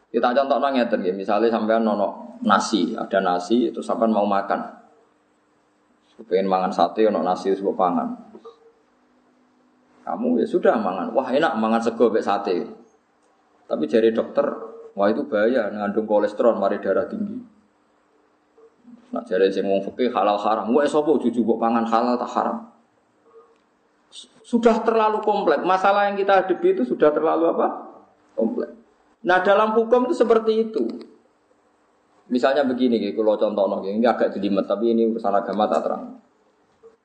Kita 0.09 0.33
contoh 0.33 0.57
nang 0.57 0.73
ngeten 0.73 1.05
ya, 1.05 1.13
misalnya 1.13 1.53
sampean 1.53 1.85
nono 1.85 2.41
nasi, 2.41 2.97
ada 2.97 3.21
nasi 3.21 3.69
itu 3.69 3.85
sampean 3.85 4.09
mau 4.09 4.25
makan. 4.25 4.79
Pengen 6.27 6.51
mangan 6.51 6.75
sate 6.75 7.07
ono 7.07 7.23
nasi 7.23 7.55
sebuah 7.55 7.77
pangan. 7.79 8.09
Kamu 10.03 10.43
ya 10.43 10.47
sudah 10.49 10.75
mangan. 10.81 11.15
Wah, 11.15 11.31
enak 11.31 11.55
mangan 11.61 11.79
sego 11.79 12.11
mek 12.11 12.25
sate. 12.25 12.67
Tapi 13.69 13.85
jari 13.87 14.11
dokter, 14.11 14.43
wah 14.97 15.07
itu 15.13 15.29
bahaya 15.29 15.71
ngandung 15.71 16.09
kolesterol, 16.09 16.57
mari 16.59 16.81
darah 16.81 17.07
tinggi. 17.07 17.39
Nah, 19.13 19.23
jari 19.23 19.53
sing 19.53 19.69
wong 19.69 19.85
halal 19.89 20.41
haram. 20.41 20.73
Wah, 20.73 20.89
sapa 20.89 21.13
cucu 21.21 21.45
kok 21.45 21.61
pangan 21.61 21.85
halal 21.87 22.17
tak 22.17 22.33
haram? 22.33 22.57
Sudah 24.43 24.81
terlalu 24.81 25.21
kompleks. 25.21 25.63
Masalah 25.63 26.09
yang 26.09 26.17
kita 26.17 26.45
hadapi 26.45 26.73
itu 26.73 26.83
sudah 26.89 27.13
terlalu 27.13 27.53
apa? 27.53 27.88
Nah, 29.27 29.43
dalam 29.43 29.75
hukum 29.75 30.07
itu 30.07 30.15
seperti 30.15 30.71
itu. 30.71 30.85
Misalnya 32.29 32.63
begini, 32.63 33.01
kalau 33.17 33.41
contoh 33.41 33.81
ini 33.89 34.05
agak 34.05 34.37
jelimet, 34.37 34.69
tapi 34.69 34.93
ini 34.93 35.09
urusan 35.09 35.33
agama 35.33 35.65
tak 35.67 35.81
terang. 35.89 36.05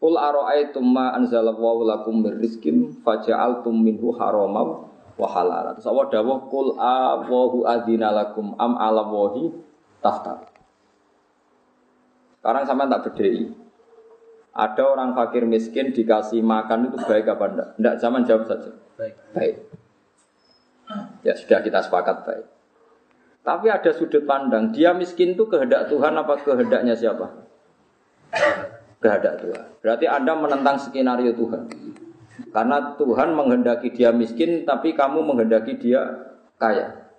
Qul 0.03 0.19
ara'aitum 0.19 0.83
ma 0.83 1.15
anzalallahu 1.15 1.87
lakum 1.87 2.27
min 2.27 2.35
rizqin 2.43 2.91
faja'altum 3.07 3.71
minhu 3.71 4.11
haramam 4.19 4.91
wa 5.15 5.27
halal. 5.31 5.71
Terus 5.79 5.87
Allah 5.87 6.07
dawuh 6.11 6.39
qul 6.51 6.75
awahu 6.75 7.63
adzina 7.63 8.11
lakum 8.11 8.51
am 8.59 8.75
ala 8.75 9.07
wahi 9.07 9.47
taftar. 10.03 10.43
Sekarang 12.43 12.67
sampai 12.67 12.91
tak 12.91 13.01
bedai. 13.07 13.47
Ada 14.51 14.83
orang 14.83 15.15
fakir 15.15 15.47
miskin 15.47 15.95
dikasih 15.95 16.43
makan 16.43 16.91
itu 16.91 16.99
baik 17.07 17.25
apa 17.25 17.45
enggak? 17.47 17.69
Enggak, 17.79 17.95
zaman 18.03 18.21
jawab 18.27 18.43
saja. 18.43 18.75
Baik. 18.99 19.15
Baik. 19.31 19.55
Ya 21.23 21.33
sudah 21.37 21.63
kita 21.63 21.79
sepakat 21.79 22.27
baik. 22.27 22.45
Tapi 23.43 23.67
ada 23.67 23.91
sudut 23.91 24.23
pandang, 24.23 24.71
dia 24.71 24.95
miskin 24.95 25.35
itu 25.35 25.43
kehendak 25.51 25.91
Tuhan 25.91 26.15
apa 26.15 26.39
kehendaknya 26.39 26.95
siapa? 26.95 27.27
Kehendak 29.03 29.43
Tuhan. 29.43 29.65
Berarti 29.83 30.05
Anda 30.07 30.33
menentang 30.39 30.79
skenario 30.79 31.35
Tuhan. 31.35 31.67
Karena 32.55 32.95
Tuhan 32.95 33.35
menghendaki 33.35 33.91
dia 33.91 34.15
miskin, 34.15 34.63
tapi 34.63 34.95
kamu 34.95 35.27
menghendaki 35.27 35.75
dia 35.75 36.31
kaya. 36.55 37.11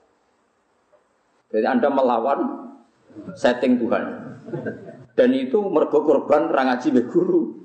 Jadi 1.52 1.66
Anda 1.68 1.92
melawan 1.92 2.40
setting 3.36 3.76
Tuhan. 3.78 4.04
Dan 5.14 5.30
itu 5.36 5.60
mergo 5.70 6.02
korban 6.02 6.50
rangaji 6.50 6.88
be 6.90 7.04
guru. 7.06 7.63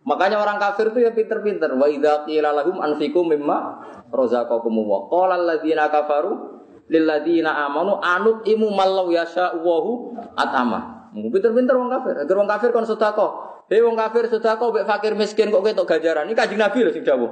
Makanya 0.00 0.40
orang 0.40 0.56
kafir 0.56 0.90
itu 0.96 1.04
ya 1.04 1.12
pinter-pinter. 1.12 1.76
Wa 1.76 1.84
idza 1.84 2.24
qila 2.24 2.56
lahum 2.56 2.80
anfiqu 2.80 3.20
mimma 3.20 3.84
razaqakum 4.08 4.74
wa 4.80 5.06
qala 5.12 5.36
alladziina 5.36 5.92
kafaru 5.92 6.60
lil 6.88 7.04
ladzina 7.04 7.68
amanu 7.68 8.00
anut 8.00 8.42
imu 8.48 8.72
mallau 8.72 9.12
yasha 9.12 9.52
wahu 9.60 10.16
atama. 10.34 11.12
Pinter-pinter 11.12 11.76
wong 11.76 11.92
kafir. 11.92 12.14
Agar 12.16 12.36
wong 12.40 12.48
kafir 12.48 12.68
kon 12.72 12.88
sedekah. 12.88 13.30
Hei 13.68 13.84
wong 13.84 13.94
kafir 13.94 14.26
sedekah 14.26 14.66
mbek 14.72 14.86
fakir 14.88 15.12
miskin 15.14 15.52
kok 15.52 15.62
ketok 15.62 15.86
ganjaran. 15.86 16.26
Ini 16.26 16.34
kanjeng 16.34 16.58
Nabi 16.58 16.78
lho 16.80 16.90
sing 16.90 17.04
dawuh. 17.04 17.30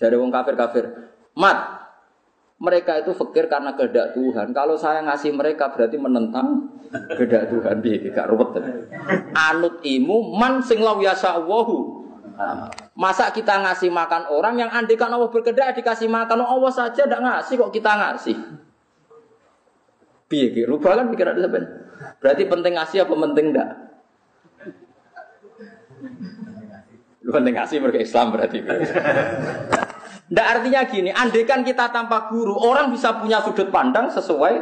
Jare 0.00 0.16
wong 0.16 0.32
kafir 0.32 0.54
kafir. 0.56 0.84
Mat, 1.36 1.58
mereka 2.56 3.04
itu 3.04 3.12
fakir 3.12 3.46
karena 3.52 3.76
kehendak 3.76 4.16
Tuhan. 4.16 4.56
Kalau 4.56 4.80
saya 4.80 5.04
ngasih 5.04 5.36
mereka 5.36 5.68
berarti 5.68 6.00
menentang 6.00 6.72
kehendak 7.12 7.52
Tuhan. 7.52 7.84
Piye 7.84 8.08
gak 8.08 8.32
ruwet. 8.32 8.56
Anut 9.36 9.84
imu 9.84 10.32
man 10.32 10.64
sing 10.64 10.80
yasa 10.80 11.36
wahu. 11.44 12.05
Masa 12.96 13.32
kita 13.32 13.64
ngasih 13.64 13.88
makan 13.88 14.28
orang 14.28 14.60
yang 14.60 14.68
andikan 14.68 15.08
Allah 15.08 15.32
berkehendak 15.32 15.76
dikasih 15.76 16.08
makan 16.08 16.44
Allah 16.44 16.72
saja 16.72 17.08
tidak 17.08 17.20
ngasih 17.20 17.54
kok 17.56 17.72
kita 17.72 17.92
ngasih. 17.96 18.36
Ki? 20.26 20.62
Rubah 20.66 21.00
kan 21.00 21.06
pikiran 21.08 21.38
sampean. 21.38 21.64
Berarti 22.20 22.42
penting 22.44 22.72
ngasih 22.76 22.98
apa 23.06 23.14
penting 23.14 23.46
enggak? 23.54 23.70
Lu 27.24 27.30
penting 27.32 27.54
ngasih 27.56 27.76
mereka 27.80 27.98
Islam 28.04 28.26
berarti. 28.34 28.58
Ndak 30.26 30.46
artinya 30.46 30.80
gini, 30.90 31.10
andaikan 31.14 31.62
kita 31.62 31.94
tanpa 31.94 32.26
guru, 32.26 32.58
orang 32.58 32.90
bisa 32.90 33.14
punya 33.14 33.38
sudut 33.46 33.70
pandang 33.70 34.10
sesuai 34.10 34.58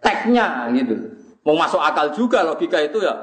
tagnya 0.00 0.72
gitu. 0.72 0.96
Mau 1.44 1.54
masuk 1.54 1.78
akal 1.78 2.10
juga 2.16 2.42
logika 2.42 2.80
itu 2.80 3.04
ya. 3.04 3.14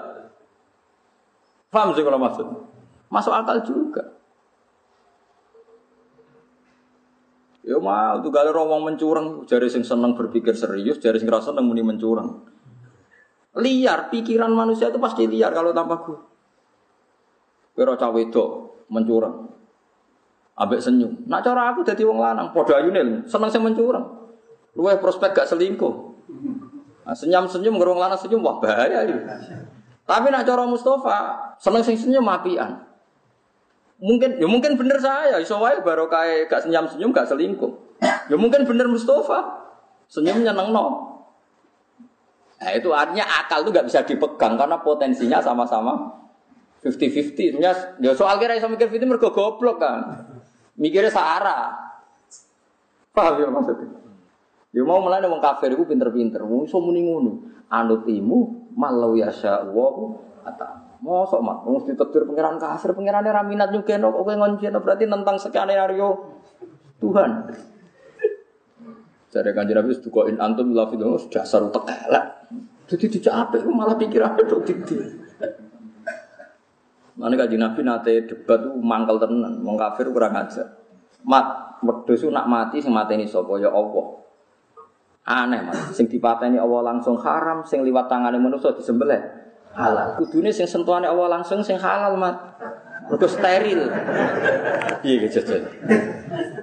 Paham 1.73 1.97
sih 1.97 2.05
kalau 2.05 2.21
maksud? 2.21 2.72
Masuk 3.14 3.30
akal 3.30 3.61
juga. 3.61 4.01
Ya 7.64 7.78
mau 7.80 8.20
tuh 8.20 8.34
kalau 8.34 8.51
orang 8.51 8.91
mencurang, 8.91 9.45
jari 9.47 9.70
sing 9.72 9.86
seneng 9.86 10.18
berpikir 10.18 10.51
serius, 10.51 10.99
jari 10.99 11.22
sing 11.22 11.30
rasa 11.30 11.53
seneng 11.53 11.70
muni 11.70 11.80
mencurang. 11.80 12.43
Liar, 13.55 14.09
pikiran 14.09 14.49
manusia 14.51 14.89
itu 14.89 14.97
pasti 14.97 15.30
liar 15.30 15.53
kalau 15.53 15.72
tanpa 15.72 16.01
guru. 16.01 16.20
Kira 17.78 17.95
cawe 17.95 18.22
mencurang. 18.89 19.47
Ambek 20.59 20.82
senyum. 20.84 21.24
Nak 21.30 21.41
cara 21.45 21.72
aku 21.72 21.86
jadi 21.86 22.03
wong 22.03 22.20
lanang, 22.20 22.51
padha 22.51 22.84
ayune 22.84 23.26
seneng 23.30 23.49
sing 23.53 23.61
mencurang. 23.64 24.05
Luwih 24.74 24.97
prospek 24.97 25.38
gak 25.38 25.47
selingkuh. 25.47 25.93
Nah, 27.05 27.16
senyum-senyum 27.16 27.78
ngerong 27.78 27.99
lanang 28.01 28.18
senyum 28.18 28.41
wah 28.41 28.57
bahaya 28.57 29.05
ini. 29.05 29.22
Tapi 30.03 30.28
nak 30.34 30.43
cara 30.43 30.68
Mustafa 30.68 31.18
seneng 31.61 31.86
sing 31.86 31.95
senyum 31.95 32.26
apian. 32.28 32.93
Mungkin 34.04 34.36
ya 34.36 34.47
mungkin 34.51 34.76
bener 34.76 34.99
saya, 34.99 35.39
iso 35.39 35.56
wae 35.64 35.80
baru 35.80 36.12
kayak 36.12 36.51
gak 36.51 36.68
senyum-senyum 36.68 37.16
gak 37.16 37.24
selingkuh. 37.24 37.72
Ya 38.28 38.36
mungkin 38.36 38.68
bener 38.68 38.91
Mustafa. 38.91 39.64
Senyumnya 40.12 40.51
nengno. 40.51 41.16
Nah 42.60 42.72
itu 42.76 42.91
artinya 42.91 43.24
akal 43.24 43.64
itu 43.64 43.72
gak 43.72 43.88
bisa 43.88 44.04
dipegang 44.04 44.60
karena 44.60 44.76
potensinya 44.84 45.39
sama-sama 45.39 46.20
50-50. 46.84 47.64
Ya 47.64 48.12
soal 48.12 48.43
kira 48.43 48.60
iso 48.60 48.68
mikir 48.68 48.91
50 48.91 49.08
mergo 49.08 49.32
goblok 49.32 49.80
kan. 49.80 50.28
Mikirnya 50.76 51.08
searah. 51.08 51.72
Paham 53.16 53.39
ya 53.39 53.47
maksudnya? 53.47 53.88
Dia 54.74 54.84
mau 54.84 54.99
melane 54.99 55.32
wong 55.32 55.39
kafir 55.39 55.72
itu 55.72 55.88
pinter-pinter. 55.88 56.43
Wong 56.43 56.68
iso 56.68 56.84
muni 56.84 57.08
ngono. 57.08 57.64
Anut 57.72 58.04
imu 58.04 58.68
malau 58.76 59.16
yasya 59.16 59.64
wa 59.72 60.12
ata. 60.43 60.93
Mosok 61.04 61.43
mak 61.43 61.68
wong 61.68 61.84
ditetir 61.84 62.24
pangeran 62.24 62.56
kafir, 62.56 62.95
pangerane 62.95 63.28
ra 63.28 63.43
minat 63.43 63.76
nyugeno 63.76 64.08
kok 64.16 64.24
kowe 64.24 64.36
ngonceno 64.39 64.80
berarti 64.80 65.04
tentang 65.04 65.36
skenario 65.36 66.39
Tuhan. 67.04 67.32
Jadi 69.28 69.49
kanjeng 69.51 69.84
Nabi 69.84 69.91
itu 69.91 70.08
in 70.32 70.39
antum 70.39 70.72
la 70.72 70.88
fi 70.88 70.95
dasar 71.28 71.68
tekelek. 71.68 72.26
Jadi 72.88 73.06
dicapek 73.20 73.68
malah 73.68 73.99
pikirannya 73.99 74.47
dok 74.47 74.62
didi. 74.64 74.95
Mana 77.20 77.36
kaji 77.36 77.60
Nabi 77.60 77.84
nate 77.84 78.24
debat 78.24 78.64
tuh 78.64 78.80
mangkal 78.80 79.20
tenan, 79.20 79.60
wong 79.60 79.76
kafir 79.76 80.08
kurang 80.08 80.39
aja. 80.39 80.64
Mat, 81.28 81.80
wedhus 81.84 82.24
nak 82.32 82.47
mati 82.47 82.80
sing 82.80 82.95
mateni 82.95 83.28
sapa 83.28 83.60
ya 83.60 83.68
Allah. 83.76 84.24
Aneh 85.28 85.68
mas, 85.68 85.91
sing 85.95 86.08
dipateni 86.08 86.56
Allah 86.56 86.95
langsung 86.95 87.20
haram, 87.20 87.68
sing 87.68 87.84
liwat 87.84 88.08
tangane 88.08 88.39
manusia 88.39 88.72
disembelih 88.72 89.43
halal. 89.74 90.17
Kudune 90.21 90.53
sing 90.53 90.69
sentuhane 90.69 91.09
Allah 91.09 91.41
langsung 91.41 91.65
sing 91.65 91.78
halal 91.78 92.15
mat. 92.17 92.38
Mergo 93.09 93.28
steril. 93.28 93.89
Piye 95.03 95.28
gitu 95.28 95.43
jajan. 95.43 95.67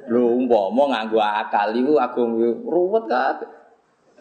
Lho 0.09 0.35
umpama 0.35 0.97
nganggo 0.97 1.21
akal 1.21 1.71
iku 1.77 2.01
agung 2.01 2.39
ruwet 2.65 3.05
kabeh. 3.07 3.51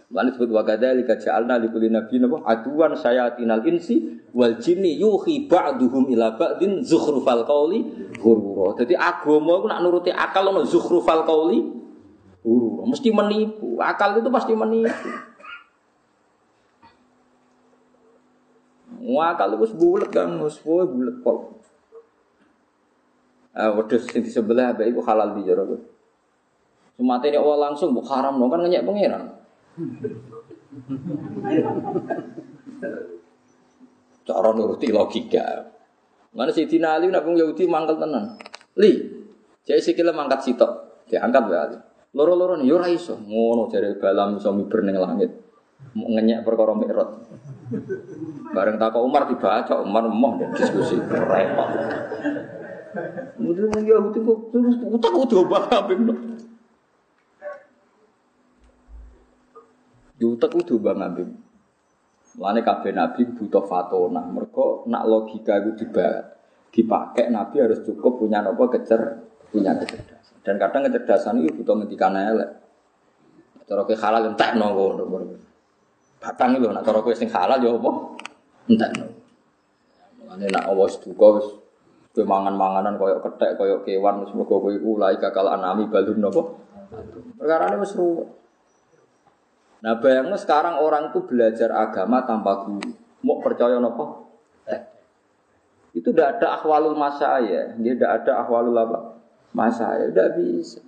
Mana 0.10 0.34
disebut 0.34 0.50
wakadhalika 0.50 1.22
ja'alna 1.22 1.62
likulli 1.62 1.86
nabiyyin 1.94 2.26
apa 2.26 2.42
aduan 2.50 2.98
sayatinal 2.98 3.62
insi 3.62 4.26
wal 4.34 4.58
jinni 4.58 4.98
yuhi 4.98 5.46
ba'duhum 5.46 6.10
ila 6.10 6.34
ba'din 6.34 6.82
zukhrufal 6.82 7.46
qawli 7.46 8.10
ghurura. 8.18 8.74
Dadi 8.74 8.98
agama 8.98 9.62
iku 9.62 9.70
nak 9.70 9.86
nuruti 9.86 10.10
akal 10.10 10.50
ono 10.50 10.66
zukhrufal 10.66 11.30
qawli 11.30 11.62
ghurura. 12.42 12.90
Mesti 12.90 13.10
menipu. 13.14 13.78
Akal 13.78 14.18
itu 14.18 14.34
pasti 14.34 14.58
menipu. 14.58 15.29
Wah, 19.00 19.32
akal 19.32 19.56
itu 19.56 19.80
bulat 19.80 20.12
kan, 20.12 20.28
wis 20.44 20.60
bulat 20.60 21.24
pol. 21.24 21.60
Ah, 23.56 23.72
wedhus 23.76 24.06
di 24.12 24.30
sebelah 24.30 24.76
bae 24.76 24.92
iku 24.92 25.02
halal 25.04 25.36
di 25.36 25.48
jero. 25.48 25.66
Sumatene 27.00 27.40
Allah 27.40 27.72
langsung 27.72 27.96
mbok 27.96 28.08
haram 28.12 28.36
kan 28.40 28.60
ngenyek 28.60 28.84
pangeran. 28.84 29.24
Cara 34.28 34.50
nuruti 34.54 34.88
logika. 34.92 35.66
Mana 36.36 36.54
si 36.54 36.70
Tina 36.70 36.94
Ali 36.94 37.10
nak 37.10 37.26
Yahudi 37.26 37.66
mangkal 37.66 37.98
tenan. 37.98 38.38
Li, 38.78 38.92
jadi 39.66 39.82
sikile 39.82 40.14
mangkat 40.14 40.46
sitok. 40.46 41.04
Diangkat 41.10 41.44
wae 41.50 41.58
Ali. 41.58 41.78
Loro-loro 42.14 42.60
yo 42.62 42.78
ora 42.78 42.86
iso. 42.92 43.18
Ngono 43.18 43.72
jare 43.72 43.98
balam 43.98 44.38
iso 44.38 44.54
miber 44.54 44.86
langit. 44.86 45.49
Ngenyek 45.96 46.46
perkara 46.46 46.74
mikrot. 46.78 47.10
Bareng 48.54 48.78
takok 48.78 49.04
Umar 49.06 49.30
dibaca, 49.30 49.74
Umar 49.82 50.10
emoh 50.10 50.34
dan 50.38 50.50
diskusi 50.54 50.98
repot. 51.02 51.70
Mungkin 53.38 53.70
yang 53.78 53.86
Yahudi 53.86 54.20
kok 54.26 54.40
terus 54.50 54.78
utak 54.82 55.14
udah 55.14 55.42
bang 55.46 56.18
Yutek 60.20 60.52
udah 60.58 60.78
bang 60.82 61.00
Abim. 61.06 61.30
Mulane 62.38 62.62
kabeh 62.66 62.92
nabi 62.94 63.22
butuh 63.30 63.64
fatona. 63.66 64.26
Mereka 64.26 64.90
nak 64.90 65.04
logika 65.06 65.62
itu 65.62 65.86
dibaca 65.86 66.40
dipakai 66.70 67.34
nabi 67.34 67.66
harus 67.66 67.82
cukup 67.82 68.22
punya 68.22 68.46
nopo 68.46 68.70
kecer 68.70 69.26
punya 69.50 69.74
kecerdasan. 69.74 70.38
Dan 70.46 70.62
kadang 70.62 70.86
kecerdasan 70.86 71.42
itu 71.42 71.62
butuh 71.62 71.82
ngendikan 71.82 72.14
elek. 72.14 72.50
Cara 73.66 73.86
ke 73.86 73.94
halal 73.98 74.34
entek. 74.34 74.58
Batang 76.20 76.60
itu 76.60 76.68
nak 76.68 76.84
cara 76.84 77.00
kowe 77.00 77.16
sing 77.16 77.32
halal 77.32 77.60
ya 77.64 77.72
apa? 77.72 77.92
Entek. 78.68 78.92
Mulane 80.20 80.46
nak 80.52 80.68
awas 80.68 81.00
duka 81.00 81.40
wis 81.40 81.48
kowe 82.12 82.26
mangan-manganan 82.28 83.00
koyo 83.00 83.24
kethek 83.24 83.56
koyo 83.56 83.80
kewan 83.88 84.28
wis 84.28 84.32
mergo 84.36 84.60
kowe 84.60 84.72
iku 84.72 85.00
lai 85.00 85.16
kakal 85.16 85.48
anami 85.48 85.88
balun 85.88 86.20
napa? 86.20 86.42
Perkara 87.40 87.72
ini 87.72 87.78
wis 87.80 87.96
ruwet. 87.96 88.28
Nah 89.80 89.96
bayangnya 90.04 90.36
sekarang 90.36 90.84
orang 90.84 91.16
itu 91.16 91.24
belajar 91.24 91.72
agama 91.72 92.28
tanpa 92.28 92.68
guru. 92.68 92.92
Mau 93.24 93.40
percaya 93.40 93.80
nopo? 93.80 94.28
Itu 95.90 96.14
tidak 96.14 96.38
ada 96.38 96.62
ahwalul 96.62 96.96
masaya, 96.96 97.74
dia 97.74 97.94
tidak 97.98 98.24
ada 98.24 98.46
ahwalul 98.46 98.78
apa? 98.78 99.20
Masaya, 99.52 100.06
tidak 100.14 100.38
bisa. 100.38 100.80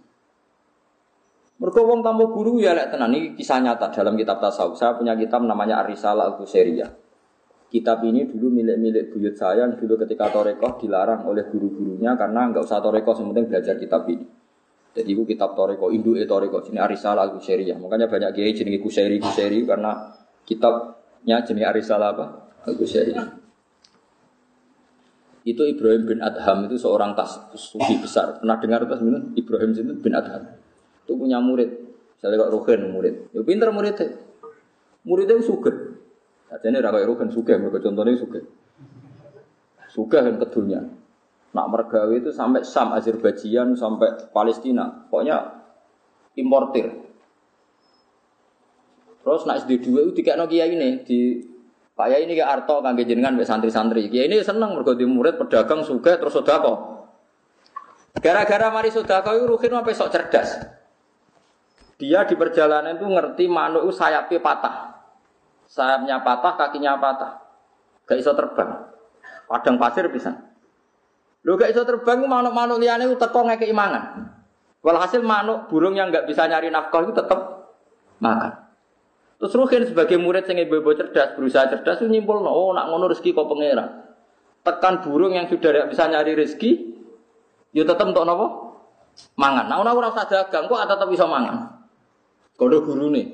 Mereka 1.61 1.77
wong 1.77 2.01
tamu 2.01 2.33
guru 2.33 2.57
ya 2.57 2.73
lek 2.73 2.89
tenan 2.89 3.13
ini 3.13 3.37
kisah 3.37 3.61
nyata 3.61 3.93
dalam 3.93 4.17
kitab 4.17 4.41
tasawuf. 4.41 4.81
Saya 4.81 4.97
punya 4.97 5.13
kitab 5.13 5.45
namanya 5.45 5.85
Arisalah 5.85 6.33
al 6.33 6.35
Qusairiyah. 6.41 6.89
Kitab 7.69 8.01
ini 8.01 8.25
dulu 8.25 8.49
milik-milik 8.49 9.13
buyut 9.13 9.37
saya 9.37 9.69
yang 9.69 9.77
dulu 9.77 10.01
ketika 10.01 10.33
torekoh 10.33 10.81
dilarang 10.81 11.21
oleh 11.29 11.45
guru-gurunya 11.53 12.17
karena 12.17 12.49
nggak 12.49 12.65
usah 12.65 12.81
torekoh, 12.81 13.13
sementing 13.13 13.45
belajar 13.45 13.77
kitab 13.77 14.09
ini. 14.09 14.25
Jadi 14.91 15.07
itu 15.07 15.23
kitab 15.23 15.55
toreko, 15.55 15.87
induk 15.87 16.19
e 16.19 16.27
toreko, 16.27 16.65
sini 16.65 16.81
Arisalah 16.81 17.29
al 17.29 17.31
Qusairiyah. 17.37 17.77
Makanya 17.77 18.09
banyak 18.09 18.41
kiai 18.41 18.51
jenis 18.57 18.81
Qusairi 18.81 19.21
Qusairi 19.21 19.63
karena 19.63 20.17
kitabnya 20.43 21.45
jenis 21.45 21.63
Arisalah 21.63 22.09
apa? 22.11 22.25
Al 22.65 22.73
Qusairiyah. 22.73 23.27
Itu 25.45 25.61
Ibrahim 25.63 26.09
bin 26.09 26.19
Adham 26.25 26.65
itu 26.65 26.75
seorang 26.75 27.13
tas 27.13 27.37
sufi 27.53 28.01
besar. 28.01 28.41
Pernah 28.41 28.57
dengar 28.57 28.83
tas 28.89 28.99
Ibrahim 29.37 29.71
bin 30.01 30.13
Adham. 30.17 30.60
Itu 31.11 31.19
punya 31.19 31.43
murid. 31.43 31.67
Saya 32.23 32.39
kok 32.39 32.55
Ruhin 32.55 32.95
murid. 32.95 33.35
Ya 33.35 33.43
pinter 33.43 33.67
muridnya. 33.75 34.15
Muridnya 35.03 35.43
suge. 35.43 35.99
Jadi 36.47 36.71
ini 36.71 36.79
rakyat 36.79 37.03
Ruhin 37.03 37.27
suge. 37.27 37.51
Mereka 37.59 37.83
contohnya 37.83 38.15
suge. 38.15 38.47
Suge 39.91 40.23
yang 40.23 40.39
kedunya. 40.39 40.79
Nak 41.51 41.67
mergawe 41.67 42.15
itu 42.15 42.31
sampai 42.31 42.63
Sam, 42.63 42.95
Azerbaijan, 42.95 43.75
sampai 43.75 44.31
Palestina. 44.31 45.03
Pokoknya 45.11 45.67
importir. 46.39 46.95
Terus 49.19 49.43
nak 49.43 49.67
SD2 49.67 50.07
itu 50.07 50.23
tiga 50.23 50.39
kiai 50.47 50.71
ini 50.71 51.03
di 51.03 51.43
Pak 51.91 52.07
Yai 52.07 52.23
ini 52.23 52.39
kayak 52.39 52.63
Arto 52.63 52.79
kangge 52.79 53.03
jenengan 53.03 53.35
mbek 53.35 53.43
santri-santri. 53.43 54.07
Kiai 54.07 54.31
ini 54.31 54.39
seneng 54.39 54.79
mergo 54.79 54.95
di 54.95 55.03
murid 55.03 55.35
pedagang 55.35 55.83
suga 55.83 56.15
terus 56.15 56.39
sedekah. 56.39 57.03
Gara-gara 58.23 58.71
mari 58.71 58.89
sedekah 58.89 59.35
itu 59.35 59.45
Ruhin 59.51 59.75
sampai 59.75 59.91
sok 59.91 60.09
cerdas. 60.15 60.80
Dia 62.01 62.25
di 62.25 62.33
perjalanan 62.33 62.97
itu 62.97 63.05
ngerti 63.05 63.45
manuk 63.45 63.85
sayapnya 63.93 64.41
patah. 64.41 64.75
Sayapnya 65.69 66.25
patah, 66.25 66.57
kakinya 66.57 66.97
patah. 66.97 67.45
Gak 68.09 68.17
iso 68.17 68.33
terbang. 68.33 68.89
Padang 69.45 69.77
pasir 69.77 70.09
bisa. 70.09 70.33
Lu 71.45 71.53
gak 71.61 71.69
iso 71.69 71.85
terbang 71.85 72.25
manuk-manuk 72.25 72.81
liane 72.81 73.05
itu 73.05 73.13
teko 73.21 73.45
ngeke 73.45 73.69
imangan. 73.69 74.33
Walhasil 74.81 75.21
manuk 75.21 75.69
burung 75.69 75.93
yang 75.93 76.09
nggak 76.09 76.25
bisa 76.25 76.49
nyari 76.49 76.73
nafkah 76.73 77.05
itu 77.05 77.13
tetap 77.13 77.69
makan. 78.17 78.65
Terus 79.37 79.53
Ruhin 79.53 79.85
sebagai 79.85 80.17
murid 80.17 80.49
yang 80.49 80.57
ibu 80.57 80.81
cerdas, 80.97 81.37
berusaha 81.37 81.69
cerdas 81.69 82.01
itu 82.01 82.09
nyimpul, 82.09 82.41
oh 82.41 82.73
nak 82.73 82.89
ngono 82.89 83.13
rezeki 83.13 83.37
kok 83.37 83.45
pangeran. 83.45 83.89
Tekan 84.65 85.05
burung 85.05 85.37
yang 85.37 85.45
sudah 85.45 85.69
tidak 85.69 85.87
bisa 85.93 86.09
nyari 86.09 86.33
rezeki, 86.33 86.97
ya 87.77 87.85
tetap 87.85 88.09
untuk 88.09 88.25
nopo 88.25 88.45
mangan. 89.37 89.69
Nah, 89.69 89.77
orang 89.81 90.01
rasa 90.01 90.25
dagang 90.25 90.65
kok 90.65 90.81
tetap 90.85 91.09
bisa 91.09 91.29
mangan. 91.29 91.80
Kode 92.61 92.77
guru 92.85 93.09
nih, 93.09 93.25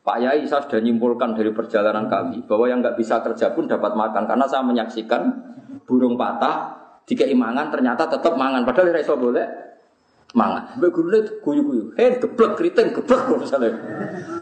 Pak 0.00 0.16
Yai 0.16 0.48
saya 0.48 0.64
sudah 0.64 0.80
nyimpulkan 0.80 1.36
dari 1.36 1.52
perjalanan 1.52 2.08
kami 2.08 2.40
bahwa 2.48 2.64
yang 2.64 2.80
nggak 2.80 2.96
bisa 2.96 3.20
kerja 3.20 3.52
pun 3.52 3.68
dapat 3.68 3.92
makan 3.92 4.24
karena 4.24 4.48
saya 4.48 4.64
menyaksikan 4.64 5.28
burung 5.84 6.16
patah 6.16 6.72
tiga 7.04 7.28
imangan 7.28 7.68
ternyata 7.68 8.08
tetap 8.08 8.32
mangan 8.32 8.64
padahal 8.64 8.96
iso 8.96 9.12
boleh 9.12 9.44
mangan. 10.32 10.80
Mbak 10.80 10.88
gurune 10.88 11.20
guyu-guyu. 11.44 11.92
Hei 12.00 12.16
geblek 12.16 12.56
keriting 12.56 12.96
geblek 12.96 13.20
misalnya. 13.44 13.76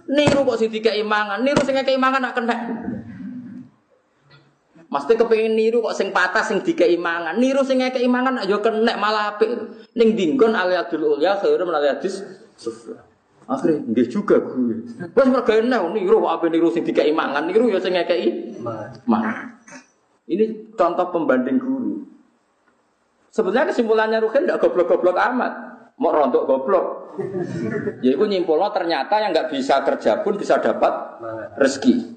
Niru 0.07 0.47
kok 0.47 0.63
sing 0.63 0.71
dikai 0.71 1.03
mangan, 1.03 1.43
niru 1.43 1.67
sing 1.67 1.75
ngekeki 1.75 1.99
mangan 1.99 2.23
nak 2.23 2.35
kena. 2.39 2.57
Mesti 4.95 5.13
kepengin 5.19 5.59
niru 5.59 5.83
kok 5.83 5.99
sing 5.99 6.15
patah 6.15 6.47
sing 6.47 6.63
dikai 6.63 6.95
mangan. 6.95 7.35
Niru 7.35 7.67
sing 7.67 7.83
ngekeki 7.83 8.07
mangan 8.07 8.47
yo 8.47 8.63
kena 8.63 8.95
malah 8.95 9.35
apik. 9.35 9.51
Ning 9.99 10.15
dinggon 10.15 10.55
aliyadul 10.55 11.19
ulya 11.19 11.35
khairu 11.43 11.67
min 11.67 11.75
aliyadis 11.75 12.23
sufla. 12.55 13.10
Akhirnya 13.51 13.83
nggih 13.83 14.07
juga 14.07 14.39
gue. 14.39 14.79
Wes 15.11 15.27
enak 15.27 15.83
niru 15.91 16.23
ape 16.23 16.47
niru 16.47 16.71
sing 16.71 16.87
dikai 16.87 17.11
mangan, 17.11 17.51
niru 17.51 17.67
ya 17.67 17.83
sing 17.83 17.99
ngekeki 17.99 18.63
mangan. 19.11 19.59
Ini 20.31 20.71
contoh 20.79 21.11
pembanding 21.11 21.59
guru. 21.59 22.07
Sebenarnya 23.35 23.75
kesimpulannya 23.75 24.23
Ruhin 24.23 24.47
tidak 24.47 24.63
goblok-goblok 24.63 25.19
amat 25.19 25.53
mau 25.99 26.15
rontok 26.15 26.47
goblok. 26.47 26.87
Ya 28.07 28.17
itu 28.17 28.25
nyimpulnya 28.25 28.73
ternyata 28.73 29.21
yang 29.21 29.35
nggak 29.35 29.53
bisa 29.53 29.85
kerja 29.85 30.25
pun 30.25 30.41
bisa 30.41 30.57
dapat 30.63 31.21
rezeki. 31.61 32.17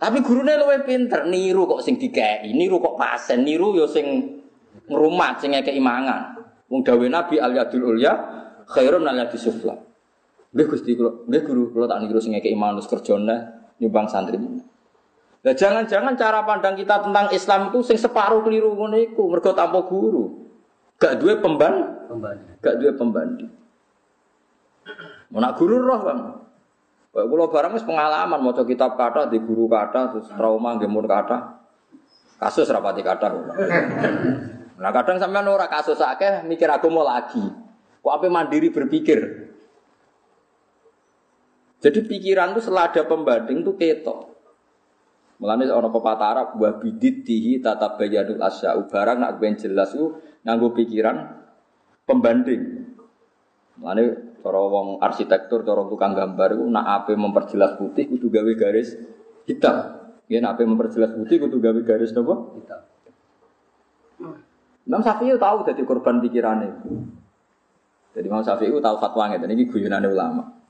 Tapi 0.00 0.24
gurunya 0.24 0.56
luwe 0.56 0.80
pinter, 0.88 1.28
niru 1.28 1.68
kok 1.68 1.84
sing 1.84 2.00
dikei, 2.00 2.48
niru 2.56 2.80
kok 2.80 2.96
pasen, 2.96 3.44
niru 3.44 3.76
yo 3.76 3.84
sing 3.84 4.40
ngrumat 4.88 5.42
sing 5.42 5.52
ngekei 5.52 5.76
mangan. 5.82 6.38
Wong 6.72 6.80
Nabi 6.86 7.36
al 7.36 7.52
yadul 7.52 7.92
ulya 7.92 8.12
khairun 8.72 9.04
al 9.04 9.26
yadis 9.26 9.44
sufla. 9.44 9.93
Nggih 10.54 10.66
Gusti 10.70 10.94
kula, 10.94 11.26
nggih 11.26 11.42
guru 11.42 11.62
kula 11.74 11.90
tak 11.90 12.06
niru 12.06 12.22
sing 12.22 12.38
ngekei 12.38 12.54
manus 12.54 12.86
kerjane 12.86 13.36
nyumbang 13.82 14.06
santri. 14.06 14.38
Nah, 15.44 15.52
jangan-jangan 15.52 16.14
cara 16.14 16.46
pandang 16.46 16.78
kita 16.78 17.04
tentang 17.04 17.28
Islam 17.34 17.68
itu 17.68 17.82
sing 17.84 17.98
separuh 17.98 18.40
keliru 18.46 18.72
ngono 18.72 18.96
iku, 18.96 19.28
mergo 19.28 19.52
tanpa 19.52 19.82
guru. 19.84 20.46
Gak 20.96 21.20
dua 21.20 21.42
pemban, 21.42 22.06
pembanding. 22.06 22.54
Gak 22.62 22.74
dua 22.80 22.90
pembanding. 22.94 23.50
Mau 25.34 25.42
nak 25.42 25.58
guru 25.58 25.82
roh 25.82 26.00
bang. 26.06 26.20
Kayak 27.14 27.26
kulo 27.30 27.44
barang 27.50 27.72
wis 27.78 27.86
pengalaman 27.86 28.38
mau 28.42 28.54
kitab 28.54 28.94
kata 28.98 29.30
di 29.30 29.38
guru 29.42 29.70
kata 29.70 30.14
terus 30.14 30.26
trauma 30.34 30.78
gemur 30.78 31.06
kata. 31.06 31.62
Kasus 32.38 32.70
rapati 32.70 33.02
kata. 33.02 33.26
Nah 34.78 34.90
kadang 34.90 35.18
sampai 35.18 35.46
ora 35.46 35.66
kasus 35.70 35.98
akeh 36.02 36.46
mikir 36.46 36.66
aku 36.70 36.90
mau 36.90 37.06
lagi. 37.06 37.42
Kok 38.02 38.12
apa 38.14 38.26
mandiri 38.26 38.70
berpikir? 38.70 39.18
Jadi 41.84 42.00
pikiran 42.08 42.56
itu 42.56 42.64
setelah 42.64 42.88
ada 42.88 43.04
pembanding 43.04 43.60
itu 43.60 43.76
ketok. 43.76 44.32
Mulane 45.36 45.68
ana 45.68 45.92
pepatah 45.92 46.28
Arab 46.32 46.48
wa 46.56 46.70
biditihi 46.80 47.60
tatabayyanul 47.60 48.40
asya'u 48.40 48.88
barang 48.88 49.20
nak 49.20 49.36
ben 49.36 49.60
jelas 49.60 49.92
ku 49.92 50.16
nganggo 50.48 50.72
pikiran 50.72 51.44
pembanding. 52.08 52.88
Mulane 53.76 54.32
cara 54.40 54.60
wong 54.64 54.96
arsitektur, 55.04 55.60
cara 55.60 55.84
tukang 55.84 56.16
gambar 56.16 56.56
iku 56.56 56.64
nak 56.72 57.04
ape 57.04 57.12
memperjelas 57.20 57.76
putih 57.76 58.08
kudu 58.08 58.32
gawe 58.32 58.52
garis 58.56 58.96
hitam. 59.44 60.08
Ya 60.32 60.40
nak 60.40 60.56
ape 60.56 60.64
memperjelas 60.64 61.12
putih 61.12 61.36
kudu 61.36 61.60
gawe 61.60 61.80
garis 61.84 62.16
napa? 62.16 62.34
Hitam. 62.56 62.80
Imam 64.88 65.04
Syafi'i 65.04 65.36
tahu 65.36 65.68
jadi 65.68 65.82
korban 65.84 66.24
pikirannya. 66.24 66.80
Jadi 68.16 68.24
Imam 68.24 68.40
Syafi'i 68.40 68.72
tahu 68.72 68.96
fatwanya 68.96 69.36
dan 69.36 69.52
ini 69.52 69.68
guyonane 69.68 70.08
ulama. 70.08 70.63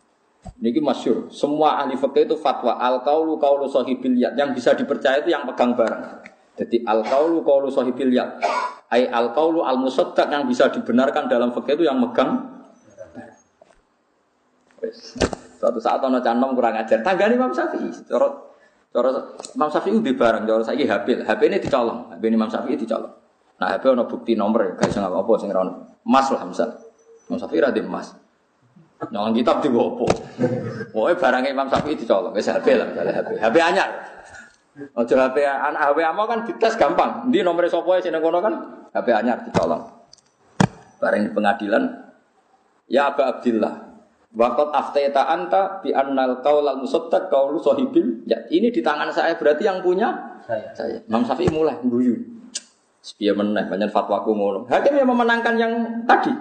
Ini 0.64 0.80
masyur. 0.80 1.28
Semua 1.28 1.80
ahli 1.80 1.96
fikih 1.96 2.24
itu 2.24 2.36
fatwa 2.40 2.80
al 2.80 3.04
kaulu 3.04 3.36
kaulu 3.36 3.68
sahibil 3.68 4.16
yad 4.16 4.32
yang 4.36 4.56
bisa 4.56 4.72
dipercaya 4.72 5.20
itu 5.20 5.32
yang 5.32 5.44
pegang 5.48 5.76
barang. 5.76 6.24
Jadi 6.56 6.84
al 6.88 7.04
kaulu 7.04 7.44
kaulu 7.44 7.68
sahibil 7.68 8.12
yad. 8.12 8.40
Ai 8.88 9.08
al 9.08 9.36
kaulu 9.36 9.60
al 9.60 9.76
musaddaq 9.76 10.28
yang 10.32 10.48
bisa 10.48 10.72
dibenarkan 10.72 11.28
dalam 11.28 11.52
fikih 11.52 11.80
itu 11.80 11.84
yang 11.84 12.00
megang. 12.00 12.48
Suatu 15.60 15.80
saat 15.80 16.00
ono 16.04 16.20
canom 16.20 16.52
kurang 16.52 16.76
ajar. 16.76 17.00
Tanggani 17.00 17.40
Imam 17.40 17.52
Syafi'i. 17.52 17.88
Coro 18.04 18.56
coro 18.92 19.36
Imam 19.56 19.68
Syafi'i 19.68 20.00
di 20.00 20.12
barang. 20.12 20.44
Coro 20.44 20.60
saya 20.64 20.80
HP. 20.80 21.24
HP 21.24 21.40
ini 21.48 21.56
dicolong. 21.60 22.12
HP 22.12 22.22
ini 22.24 22.36
Imam 22.36 22.48
dicolong. 22.52 23.12
Nah 23.60 23.68
HP 23.68 23.84
ono 23.92 24.04
bukti 24.08 24.32
nomor. 24.36 24.76
Guys 24.76 24.96
nggak 24.96 25.08
apa-apa 25.08 25.32
sing 25.40 25.52
Mas 26.04 26.28
lah 26.28 26.44
misal. 26.44 26.68
Imam 27.28 27.40
ra 27.40 27.68
emas. 27.72 28.23
Nyolong 29.10 29.34
kitab 29.36 29.60
di 29.60 29.68
gopo. 29.68 30.06
Pokoknya 30.94 31.14
barangnya 31.18 31.50
Imam 31.50 31.68
Syafi'i 31.68 31.98
dicolong. 31.98 32.32
Wis 32.32 32.48
HP 32.48 32.78
lah 32.78 32.86
misalnya 32.88 33.12
HP. 33.20 33.30
HP 33.40 33.56
anyar. 33.60 33.90
Ojo 34.98 35.14
HP 35.14 35.36
anak 35.46 35.80
HP 35.80 35.98
amo 36.02 36.22
kan 36.26 36.38
dites 36.46 36.74
gampang. 36.78 37.28
Di 37.28 37.42
nomor 37.42 37.66
sapa 37.66 38.00
sing 38.00 38.14
kono 38.16 38.38
kan 38.40 38.54
HP 38.94 39.08
anyar 39.10 39.42
dicolong. 39.44 39.82
Bareng 41.02 41.28
di 41.28 41.30
pengadilan 41.34 41.82
ya 42.88 43.12
Aba 43.12 43.38
Abdillah. 43.38 43.74
Wakot 44.34 44.74
aftaita 44.74 45.30
anta 45.30 45.78
bi 45.78 45.94
annal 45.94 46.42
qaulal 46.42 46.82
musaddaq 46.82 47.30
qaulu 47.30 47.62
sahibil. 47.62 48.26
Ya, 48.26 48.42
ini 48.50 48.74
di 48.74 48.82
tangan 48.82 49.06
saya 49.14 49.38
berarti 49.38 49.62
yang 49.62 49.78
punya 49.78 50.10
Saya. 50.42 50.74
saya. 50.74 50.98
Imam 51.06 51.22
Syafi'i 51.22 51.54
mulai 51.54 51.78
guyu. 51.86 52.18
Sepiye 52.98 53.30
meneh 53.36 53.68
banyak 53.68 53.92
fatwaku 53.94 54.34
ngono. 54.34 54.60
Hakim 54.66 54.96
yang 54.96 55.06
memenangkan 55.06 55.54
yang 55.54 55.72
tadi. 56.08 56.32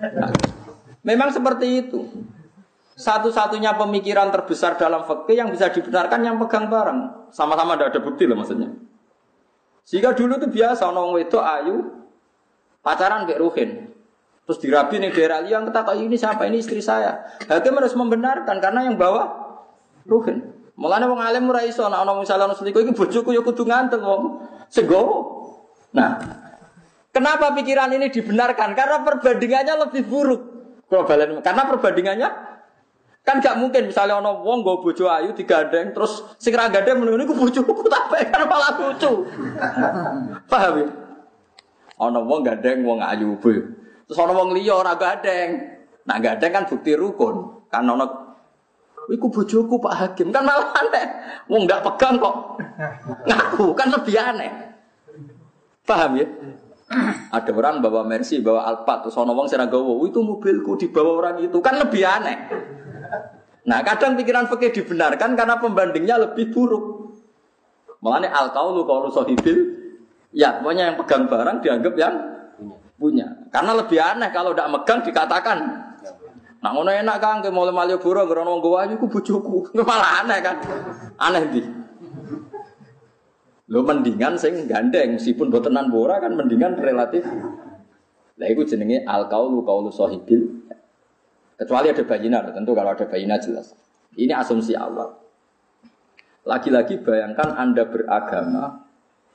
Nah, 0.00 0.32
memang 1.04 1.30
seperti 1.30 1.86
itu. 1.86 2.08
Satu-satunya 2.94 3.74
pemikiran 3.74 4.30
terbesar 4.30 4.78
dalam 4.78 5.02
fikih 5.02 5.34
yang 5.42 5.50
bisa 5.50 5.66
dibenarkan 5.66 6.20
yang 6.22 6.38
pegang 6.38 6.70
barang. 6.70 7.30
Sama-sama 7.34 7.74
tidak 7.74 7.90
ada 7.90 8.00
bukti 8.06 8.22
loh 8.22 8.38
maksudnya. 8.38 8.70
Sehingga 9.82 10.14
dulu 10.14 10.38
itu 10.38 10.48
biasa 10.48 10.88
orang 10.88 11.10
wedok 11.12 11.44
ayu 11.44 11.76
pacaran 12.86 13.26
kayak 13.26 13.42
Ruhin. 13.42 13.70
Terus 14.46 14.58
dirabi 14.62 15.02
nih 15.02 15.10
daerah 15.10 15.42
yang 15.42 15.66
kata 15.66 15.98
ini 15.98 16.14
siapa 16.14 16.46
ini 16.46 16.62
istri 16.62 16.78
saya. 16.78 17.26
Hakim 17.50 17.74
harus 17.74 17.98
membenarkan 17.98 18.62
karena 18.62 18.86
yang 18.86 18.94
bawa 18.94 19.26
Ruhin. 20.06 20.54
Mulane 20.78 21.10
wong 21.10 21.18
alim 21.18 21.50
ora 21.50 21.66
iso 21.66 21.82
nek 21.90 21.98
ana 21.98 22.14
misalnya 22.14 22.50
ana 22.50 22.54
selingkuh 22.54 22.82
iki 22.82 22.94
bojoku 22.94 23.34
ya 23.34 23.42
kudu. 23.42 23.66
Segowo. 24.70 25.16
Nah, 25.94 26.18
kenapa 27.10 27.54
pikiran 27.58 27.90
ini 27.94 28.10
dibenarkan? 28.10 28.74
Karena 28.78 29.02
perbandingannya 29.02 29.74
lebih 29.86 30.02
buruk. 30.06 30.53
Kalau 30.88 31.04
balen- 31.08 31.40
Karena 31.40 31.62
perbandingannya 31.68 32.28
kan 33.24 33.40
gak 33.40 33.56
mungkin 33.56 33.88
misalnya 33.88 34.20
ono 34.20 34.44
wong 34.44 34.60
nggo 34.60 34.84
bojo 34.84 35.08
ayu 35.08 35.32
digandeng 35.32 35.96
terus 35.96 36.28
sing 36.36 36.52
ra 36.52 36.68
gandeng 36.68 37.00
menunggu 37.00 37.24
niku 37.24 37.32
bojoku 37.32 37.88
tapi 37.88 38.20
kan 38.28 38.44
malah 38.44 38.76
lucu. 38.76 39.24
Paham 40.52 40.74
ya? 40.84 40.86
Ono 42.04 42.20
wong 42.28 42.40
gandeng 42.44 42.84
wong 42.84 43.00
ayu 43.00 43.32
bu. 43.40 43.48
Terus 44.04 44.18
ono 44.20 44.36
wong 44.36 44.52
liya 44.52 44.76
ora 44.76 44.92
gandeng. 45.00 45.56
Nah 46.04 46.20
gandeng 46.20 46.52
kan 46.52 46.64
bukti 46.68 46.92
rukun. 46.92 47.64
Kan 47.72 47.88
ono 47.88 48.24
Iku 49.04 49.28
bojoku 49.28 49.76
Pak 49.84 49.94
Hakim 50.00 50.32
kan 50.32 50.48
malah 50.48 50.72
aneh. 50.80 51.06
Wong 51.48 51.68
nggak 51.68 51.84
pegang 51.84 52.16
kok. 52.16 52.56
Ngaku 53.28 53.76
kan 53.76 53.88
lebih 53.92 54.16
aneh. 54.16 54.52
Paham 55.84 56.16
ya? 56.16 56.24
Ada 57.30 57.50
orang 57.50 57.82
bawa 57.82 58.06
Mercy, 58.06 58.40
bawa 58.40 58.66
Alphard, 58.68 59.08
terus 59.08 59.16
ono 59.18 59.34
wong 59.34 59.50
sing 59.50 59.58
gawa, 59.58 59.82
"Oh, 59.82 60.06
itu 60.06 60.22
mobilku 60.22 60.78
dibawa 60.78 61.10
orang 61.20 61.36
itu." 61.44 61.58
Kan 61.58 61.78
lebih 61.82 62.02
aneh. 62.06 62.36
Nah, 63.64 63.80
kadang 63.80 64.14
pikiran 64.14 64.46
fikih 64.48 64.70
dibenarkan 64.82 65.34
karena 65.34 65.56
pembandingnya 65.56 66.20
lebih 66.20 66.52
buruk. 66.52 67.16
Makanya 68.04 68.36
al 68.36 68.52
qaulu 68.52 68.84
sahibil 69.08 69.58
ya, 70.36 70.60
pokoknya 70.60 70.92
yang 70.92 70.96
pegang 71.00 71.24
barang 71.24 71.64
dianggap 71.64 71.94
yang 71.96 72.14
punya. 73.00 73.26
Karena 73.48 73.72
lebih 73.72 73.96
aneh 73.96 74.28
kalau 74.30 74.52
tidak 74.52 74.68
megang 74.68 75.00
dikatakan 75.00 75.58
Nah 76.64 76.72
ngono 76.72 76.88
enak 76.88 77.20
kan 77.20 77.44
ke 77.44 77.52
mulai 77.52 77.76
Malioboro 77.76 78.24
ngerono 78.24 78.56
wong 78.56 78.62
gowa 78.64 78.88
iku 78.88 79.04
bojoku. 79.04 79.68
Malah 79.84 80.24
aneh 80.24 80.38
kan. 80.40 80.56
Aneh 81.20 81.42
di. 81.52 81.60
Lo 83.72 83.80
mendingan 83.80 84.36
sing 84.36 84.68
gandeng 84.68 85.16
meskipun 85.16 85.48
botenan 85.48 85.88
bora 85.88 86.20
kan 86.20 86.36
mendingan 86.36 86.76
relatif. 86.76 87.24
Lah 88.36 88.46
iku 88.50 88.66
jenenge 88.68 89.08
al 89.08 89.30
qaulu 89.32 89.64
qaulu 89.64 89.88
sahibil. 89.88 90.68
Kecuali 91.54 91.86
ada 91.88 92.02
bayinar, 92.02 92.50
tentu 92.50 92.74
kalau 92.74 92.92
ada 92.92 93.06
bayinar 93.06 93.38
jelas. 93.38 93.72
Ini 94.18 94.34
asumsi 94.34 94.74
awal. 94.74 95.16
Lagi-lagi 96.44 97.00
bayangkan 97.00 97.56
Anda 97.56 97.88
beragama, 97.88 98.84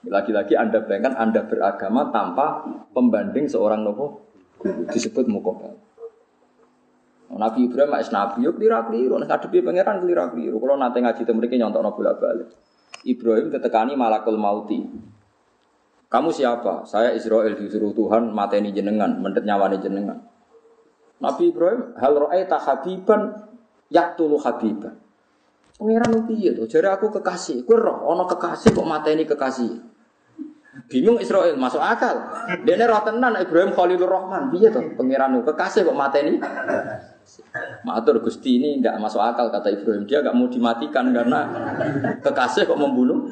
lagi-lagi 0.05 0.53
Anda 0.53 0.83
bayangkan 0.83 1.15
Anda 1.15 1.41
beragama 1.47 2.13
tanpa 2.13 2.69
pembanding 2.93 3.49
seorang 3.49 3.81
nopo 3.81 4.29
disebut 4.93 5.25
mukobal. 5.25 5.73
Nabi 7.29 7.69
Ibrahim 7.71 7.93
es 7.97 8.09
nabi 8.11 8.45
yo 8.45 8.53
klira 8.53 8.83
kliru, 8.85 9.15
nek 9.15 9.29
ngadepi 9.31 9.63
pangeran 9.63 10.01
klira 10.01 10.27
kliru. 10.33 10.59
Kalau 10.59 10.75
nanti 10.75 10.99
ngaji 11.01 11.21
temu 11.23 11.39
mriki 11.39 11.55
nyontokno 11.61 11.93
bolak-balik. 11.95 12.49
Ibrahim 13.05 13.51
tetekani 13.53 13.95
malakul 13.95 14.35
mauti. 14.35 14.83
Kamu 16.09 16.33
siapa? 16.33 16.89
Saya 16.89 17.13
Israel 17.13 17.53
disuruh 17.53 17.93
Tuhan 17.93 18.33
mateni 18.33 18.73
jenengan, 18.73 19.21
mendet 19.21 19.45
nyawane 19.45 19.77
jenengan. 19.77 20.25
Nabi 21.21 21.53
Ibrahim 21.53 21.93
hal 21.99 22.13
ra'aita 22.17 22.57
habiban 22.57 23.45
yaqtulu 23.93 24.41
habiban. 24.41 24.97
Pangeran 25.79 26.27
piye 26.27 26.51
to? 26.57 26.67
Jare 26.67 26.91
aku 26.91 27.07
kekasih. 27.07 27.63
Kowe 27.63 27.79
roh 27.79 28.03
ana 28.11 28.27
kekasih 28.27 28.75
kok 28.75 28.83
mateni 28.83 29.23
kekasih. 29.23 29.79
Bingung 30.91 31.23
Israel 31.23 31.55
masuk 31.55 31.79
akal. 31.79 32.19
Dene 32.67 32.83
roh 32.83 32.99
tenan 33.05 33.39
Ibrahim 33.39 33.71
Khalilur 33.71 34.11
Rahman. 34.11 34.51
Piye 34.51 34.73
to? 34.75 34.81
Pangeran 34.99 35.39
kekasih 35.39 35.87
kok 35.87 35.95
mateni 35.95 36.35
Matur 37.89 38.21
Gusti 38.21 38.61
ini 38.61 38.77
tidak 38.77 39.01
masuk 39.01 39.17
akal 39.17 39.49
kata 39.49 39.73
Ibrahim. 39.73 40.05
Dia 40.05 40.21
nggak 40.21 40.35
mau 40.37 40.45
dimatikan 40.45 41.09
karena 41.09 41.39
kekasih 42.21 42.69
kok 42.69 42.77
membunuh. 42.77 43.25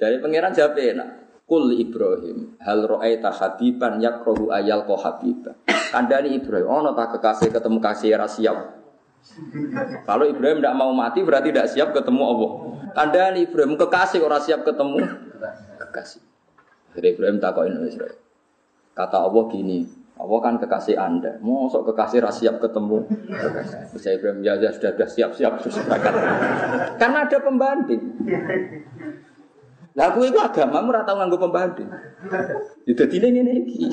Jadi 0.00 0.24
pangeran 0.24 0.56
jawab 0.56 0.80
enak. 0.80 1.08
Kul 1.44 1.76
Ibrahim 1.76 2.56
hal 2.56 2.88
ro'aita 2.88 3.28
habiban 3.28 4.00
yakrohu 4.00 4.48
ayal 4.48 4.88
ko 4.88 4.96
habiba. 4.96 5.52
Kandani 5.92 6.40
Ibrahim, 6.40 6.72
oh 6.72 6.96
tak 6.96 7.20
kekasih 7.20 7.52
ketemu 7.52 7.78
kasih 7.84 8.16
ra 8.16 8.24
siap. 8.24 8.80
Kalau 10.08 10.24
Ibrahim 10.24 10.64
tidak 10.64 10.76
mau 10.76 10.92
mati 10.96 11.20
berarti 11.20 11.52
tidak 11.52 11.68
siap 11.68 11.92
ketemu 11.92 12.22
Allah. 12.24 12.50
Kandani 12.96 13.44
Ibrahim 13.44 13.76
kekasih 13.76 14.24
orang 14.24 14.40
siap 14.40 14.64
ketemu 14.64 15.04
kekasih. 15.76 16.24
Jadi 16.96 17.06
Ibrahim 17.12 17.36
takokin 17.36 17.76
Israel. 17.84 18.16
Kata 18.96 19.26
Allah 19.26 19.44
gini, 19.52 19.84
Allah 20.14 20.38
kan 20.38 20.54
kekasih 20.62 20.94
anda, 20.94 21.42
mau 21.42 21.66
sok 21.66 21.90
kekasih 21.90 22.22
ra 22.22 22.30
siap 22.30 22.62
ketemu. 22.62 23.02
Terus 23.90 24.04
Ibrahim 24.06 24.46
ya, 24.46 24.54
ya 24.62 24.70
sudah 24.70 24.94
sudah 24.94 25.08
siap 25.10 25.30
siap 25.34 25.52
terus 25.58 25.74
berangkat. 25.82 26.14
Karena 27.02 27.26
ada 27.26 27.38
pembanding. 27.42 28.02
Lah 29.94 30.14
itu 30.14 30.38
agamamu 30.38 30.90
ora 30.94 31.02
tau 31.02 31.18
nganggo 31.18 31.38
pembanding. 31.38 31.90
Ya 32.86 32.92
dadi 32.94 33.16
ngene 33.18 33.52
iki. 33.66 33.90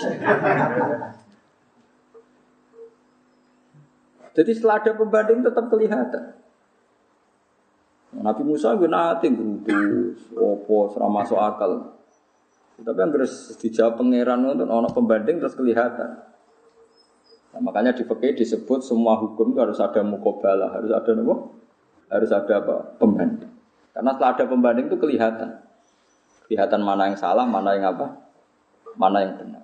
Jadi 4.32 4.52
setelah 4.56 4.78
ada 4.80 4.92
pembanding 4.94 5.42
tetap 5.42 5.66
kelihatan. 5.74 6.38
Nabi 8.12 8.44
Musa 8.44 8.76
gue 8.76 8.92
nanti 8.92 9.32
gerutus, 9.32 10.36
opo, 10.36 10.92
serama 10.92 11.24
akal. 11.24 12.01
Tapi 12.82 12.98
yang 12.98 13.14
harus 13.14 13.54
dijawab 13.62 14.02
pangeran 14.02 14.42
itu 14.58 14.66
ono 14.66 14.90
pembanding 14.90 15.38
terus 15.38 15.54
kelihatan. 15.54 16.18
Nah, 17.52 17.62
makanya 17.62 17.92
di 17.94 18.08
fikih 18.08 18.34
disebut 18.34 18.82
semua 18.82 19.20
hukum 19.20 19.54
itu 19.54 19.60
harus 19.60 19.78
ada 19.78 20.02
mukobalah, 20.02 20.72
harus 20.72 20.90
ada 20.90 21.12
apa? 21.14 21.36
Harus 22.10 22.32
ada 22.32 22.54
apa? 22.64 22.76
Pembanding. 22.98 23.52
Karena 23.92 24.10
setelah 24.16 24.32
ada 24.34 24.46
pembanding 24.48 24.86
itu 24.88 24.98
kelihatan. 24.98 25.50
Kelihatan 26.48 26.82
mana 26.82 27.12
yang 27.12 27.20
salah, 27.20 27.44
mana 27.44 27.76
yang 27.76 27.92
apa? 27.92 28.08
Mana 28.96 29.24
yang 29.24 29.36
benar. 29.36 29.64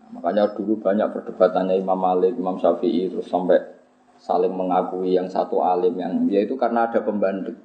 Nah, 0.00 0.08
makanya 0.14 0.54
dulu 0.54 0.78
banyak 0.78 1.06
perdebatannya 1.10 1.76
Imam 1.76 1.98
Malik, 1.98 2.38
Imam 2.38 2.56
Syafi'i 2.56 3.10
terus 3.10 3.26
sampai 3.26 3.58
saling 4.14 4.54
mengakui 4.54 5.18
yang 5.18 5.26
satu 5.26 5.60
alim 5.66 5.98
yang 5.98 6.24
dia 6.30 6.46
itu 6.46 6.54
karena 6.54 6.86
ada 6.86 7.02
pembanding. 7.02 7.58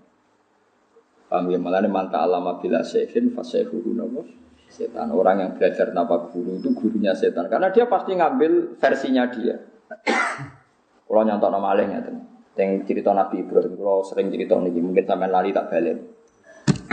Paham 1.29 1.53
ya? 1.53 1.61
Malah 1.61 1.85
manta 1.85 2.25
alama 2.25 2.57
bila 2.57 2.81
syekhin 2.81 3.29
fasyekhuhu 3.29 3.93
nabo 3.93 4.25
setan. 4.69 5.09
Orang 5.11 5.41
yang 5.41 5.51
belajar 5.57 5.89
tanpa 5.91 6.29
guru 6.29 6.61
itu 6.61 6.69
gurunya 6.71 7.11
setan. 7.17 7.49
Karena 7.49 7.73
dia 7.73 7.89
pasti 7.89 8.15
ngambil 8.15 8.77
versinya 8.77 9.25
dia. 9.27 9.57
Kalau 11.09 11.21
nyontok 11.25 11.49
nama 11.49 11.67
alihnya 11.73 11.99
itu. 12.05 12.13
Yang 12.55 12.71
cerita 12.85 13.11
Nabi 13.11 13.41
Ibrahim. 13.41 13.73
Kalau 13.75 14.05
sering 14.05 14.29
cerita 14.29 14.55
ini. 14.61 14.79
Mungkin 14.79 15.03
sampai 15.03 15.27
lari 15.27 15.49
tak 15.49 15.67
balik. 15.73 15.97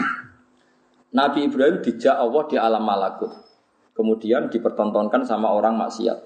Nabi 1.19 1.39
Ibrahim 1.47 1.85
dijak 1.85 2.17
Allah 2.17 2.43
di 2.49 2.57
alam 2.57 2.83
malakut. 2.83 3.31
Kemudian 3.97 4.49
dipertontonkan 4.49 5.25
sama 5.25 5.53
orang 5.53 5.77
maksiat. 5.77 6.19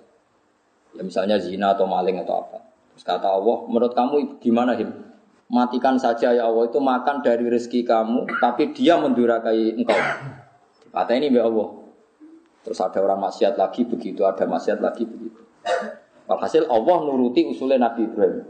Ya 0.98 1.02
misalnya 1.06 1.38
zina 1.38 1.74
atau 1.74 1.86
maling 1.86 2.18
atau 2.22 2.42
apa. 2.42 2.58
Terus 2.98 3.06
kata 3.06 3.30
Allah, 3.30 3.62
menurut 3.70 3.94
kamu 3.94 4.42
gimana 4.42 4.74
Him? 4.74 4.90
Matikan 5.50 5.94
saja 5.98 6.34
ya 6.34 6.46
Allah 6.46 6.66
itu 6.66 6.82
makan 6.82 7.22
dari 7.22 7.46
rezeki 7.46 7.86
kamu, 7.86 8.26
tapi 8.42 8.74
dia 8.74 8.98
mendurakai 8.98 9.78
engkau. 9.78 9.98
Kata 10.90 11.12
ini 11.14 11.30
ya 11.30 11.46
Allah. 11.46 11.80
Terus 12.60 12.78
ada 12.82 12.98
orang 13.00 13.20
maksiat 13.24 13.56
lagi 13.56 13.88
begitu, 13.88 14.20
ada 14.26 14.44
maksiat 14.44 14.84
lagi 14.84 15.08
begitu. 15.08 15.40
Walhasil 16.28 16.68
Allah 16.68 16.96
nuruti 17.08 17.48
usulnya 17.48 17.80
Nabi 17.80 18.06
Ibrahim. 18.06 18.44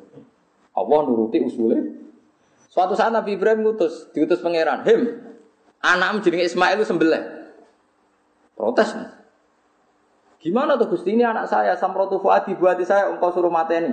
Allah 0.74 0.98
nuruti 1.06 1.38
usulnya. 1.40 1.80
Suatu 2.70 2.98
saat 2.98 3.14
Nabi 3.14 3.38
Ibrahim 3.38 3.66
ngutus, 3.66 4.10
diutus 4.14 4.42
pangeran, 4.42 4.82
Him, 4.86 5.00
anakmu 5.82 6.22
jenenge 6.22 6.50
Ismail 6.50 6.78
itu 6.78 6.86
sembelih. 6.86 7.22
Protes. 8.54 8.92
Gimana 10.40 10.76
tuh 10.80 10.92
Gusti 10.92 11.12
ini 11.12 11.24
anak 11.24 11.48
saya 11.48 11.76
samrotu 11.76 12.16
fuadi 12.20 12.56
buati 12.56 12.84
saya 12.84 13.12
engkau 13.12 13.32
suruh 13.32 13.52
mateni. 13.52 13.92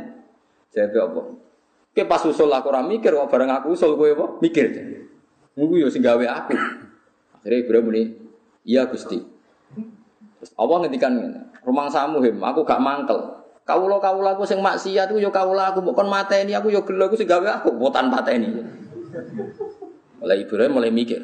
Saya 0.71 0.87
apa? 0.91 1.21
Oke 1.91 2.03
pas 2.05 2.21
usul 2.23 2.51
aku 2.51 2.69
ora 2.69 2.85
mikir 2.85 3.09
kok 3.09 3.27
bareng 3.31 3.51
aku 3.51 3.73
usul 3.75 3.97
kowe 3.97 4.07
apa? 4.07 4.25
Mikir. 4.39 4.65
Nunggu 5.57 5.81
yo 5.81 5.87
sing 5.89 6.05
gawe 6.05 6.23
aku. 6.23 6.53
Akhirnya 7.41 7.57
Ibrahim 7.63 7.83
muni, 7.89 8.03
"Iya 8.67 8.91
Gusti." 8.91 9.23
Terus 10.43 10.51
Allah 10.59 10.83
ngendikan 10.83 11.15
"Rumang 11.63 11.87
samu 11.87 12.19
him, 12.19 12.43
aku 12.43 12.67
gak 12.67 12.83
mangkel. 12.83 13.39
Kawula 13.63 13.99
kawula 13.99 14.35
aku 14.35 14.43
sing 14.43 14.59
maksiat 14.59 15.11
ku 15.11 15.19
yo 15.19 15.31
kawula 15.31 15.71
aku 15.71 15.83
kon 15.91 16.07
mateni 16.07 16.55
aku 16.55 16.71
yo 16.71 16.83
gelo 16.87 17.07
aku 17.07 17.15
sing 17.15 17.27
gawe 17.27 17.63
aku 17.63 17.71
mbok 17.75 17.91
tanpa 17.95 18.19
pateni." 18.23 18.51
Mulai 20.19 20.43
Ibrahim 20.43 20.71
mulai 20.75 20.91
mikir. 20.91 21.23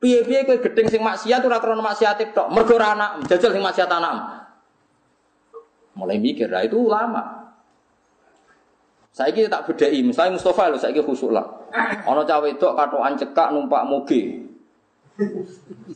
Piye-piye 0.00 0.44
kowe 0.44 0.60
gedeng 0.60 0.88
sing 0.88 1.00
maksiat 1.00 1.40
ora 1.40 1.56
krana 1.60 1.80
maksiat 1.80 2.20
tok, 2.36 2.52
mergo 2.52 2.76
ora 2.76 2.92
anak, 2.92 3.24
jajal 3.24 3.56
sing 3.56 3.64
maksiat 3.64 3.88
anak. 3.88 4.44
Mulai 5.96 6.18
mikir, 6.20 6.50
lah 6.50 6.60
itu 6.60 6.76
ulama. 6.76 7.54
Saya 9.14 9.30
kira 9.30 9.46
tak 9.46 9.70
bedai, 9.70 10.02
misalnya 10.02 10.34
Mustafa 10.34 10.74
loh, 10.74 10.76
saya 10.76 10.90
kira 10.90 11.06
khusuk 11.06 11.30
lah. 11.30 11.46
Ono 12.10 12.26
cawe 12.26 12.44
itu 12.50 12.66
katoan 12.66 13.14
cekak 13.14 13.54
numpak 13.54 13.86
moge. 13.86 14.42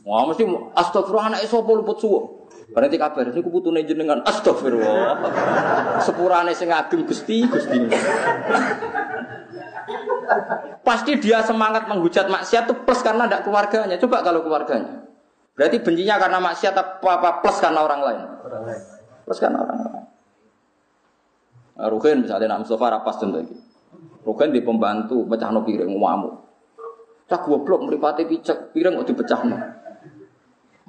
Wah 0.07 0.23
mesti 0.31 0.47
astagfirullah 0.79 1.35
anak 1.35 1.43
sapa 1.43 1.71
luput 1.75 1.99
suwo. 1.99 2.19
Berarti 2.69 2.95
kabar 2.95 3.27
ini 3.27 3.41
kuputune 3.43 3.83
jenengan 3.83 4.23
astagfirullah. 4.23 5.19
Sepurane 6.05 6.55
sing 6.55 6.71
ageng 6.71 7.03
Gusti, 7.03 7.43
Gusti. 7.43 7.79
Pasti 10.85 11.11
dia 11.19 11.43
semangat 11.43 11.89
menghujat 11.89 12.29
maksiat 12.29 12.69
itu 12.69 12.75
plus 12.85 13.01
karena 13.03 13.27
ada 13.27 13.43
keluarganya. 13.43 13.99
Coba 13.99 14.23
kalau 14.23 14.45
keluarganya. 14.45 15.03
Berarti 15.57 15.83
bencinya 15.83 16.15
karena 16.15 16.39
maksiat 16.39 16.75
apa, 16.77 17.09
apa 17.19 17.29
plus 17.43 17.57
karena 17.59 17.83
orang 17.83 18.01
lain? 18.05 18.23
Orang 18.47 18.63
lain. 18.63 18.81
Plus 19.27 19.39
karena 19.43 19.57
orang 19.59 19.77
lain. 19.83 20.05
Nah, 21.79 21.87
Ruhin 21.91 22.17
misalnya 22.23 22.55
nak 22.55 22.63
Mustafa 22.63 22.91
rapas 22.91 23.19
tentu 23.19 23.39
lagi. 23.39 23.55
Ruhin 24.23 24.49
di 24.55 24.61
pembantu 24.63 25.27
pecah 25.27 25.51
no 25.51 25.63
piring 25.67 25.95
ngamuk. 25.95 26.48
Cak 27.29 27.45
goblok 27.45 27.85
meripati 27.85 28.25
picek 28.25 28.73
piring 28.73 28.97
kok 28.97 29.07
dipecah 29.13 29.39
no. 29.45 29.57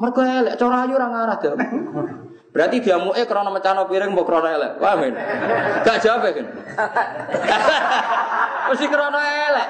Mereka 0.00 0.20
elek 0.24 0.54
cara 0.56 0.88
ayu 0.88 0.96
orang 0.96 1.12
arah 1.12 1.36
deh. 1.36 1.52
Berarti 2.50 2.76
dia 2.80 2.98
mau 2.98 3.12
eh 3.12 3.28
karena 3.28 3.52
no 3.52 3.84
piring 3.86 4.10
mau 4.16 4.24
karena 4.24 4.56
elek. 4.56 4.72
Wah 4.80 4.96
men. 4.96 5.12
Gak 5.84 6.00
jawab 6.00 6.32
kan? 6.32 6.46
Mesti 8.72 8.86
karena 8.88 9.20
elek. 9.52 9.68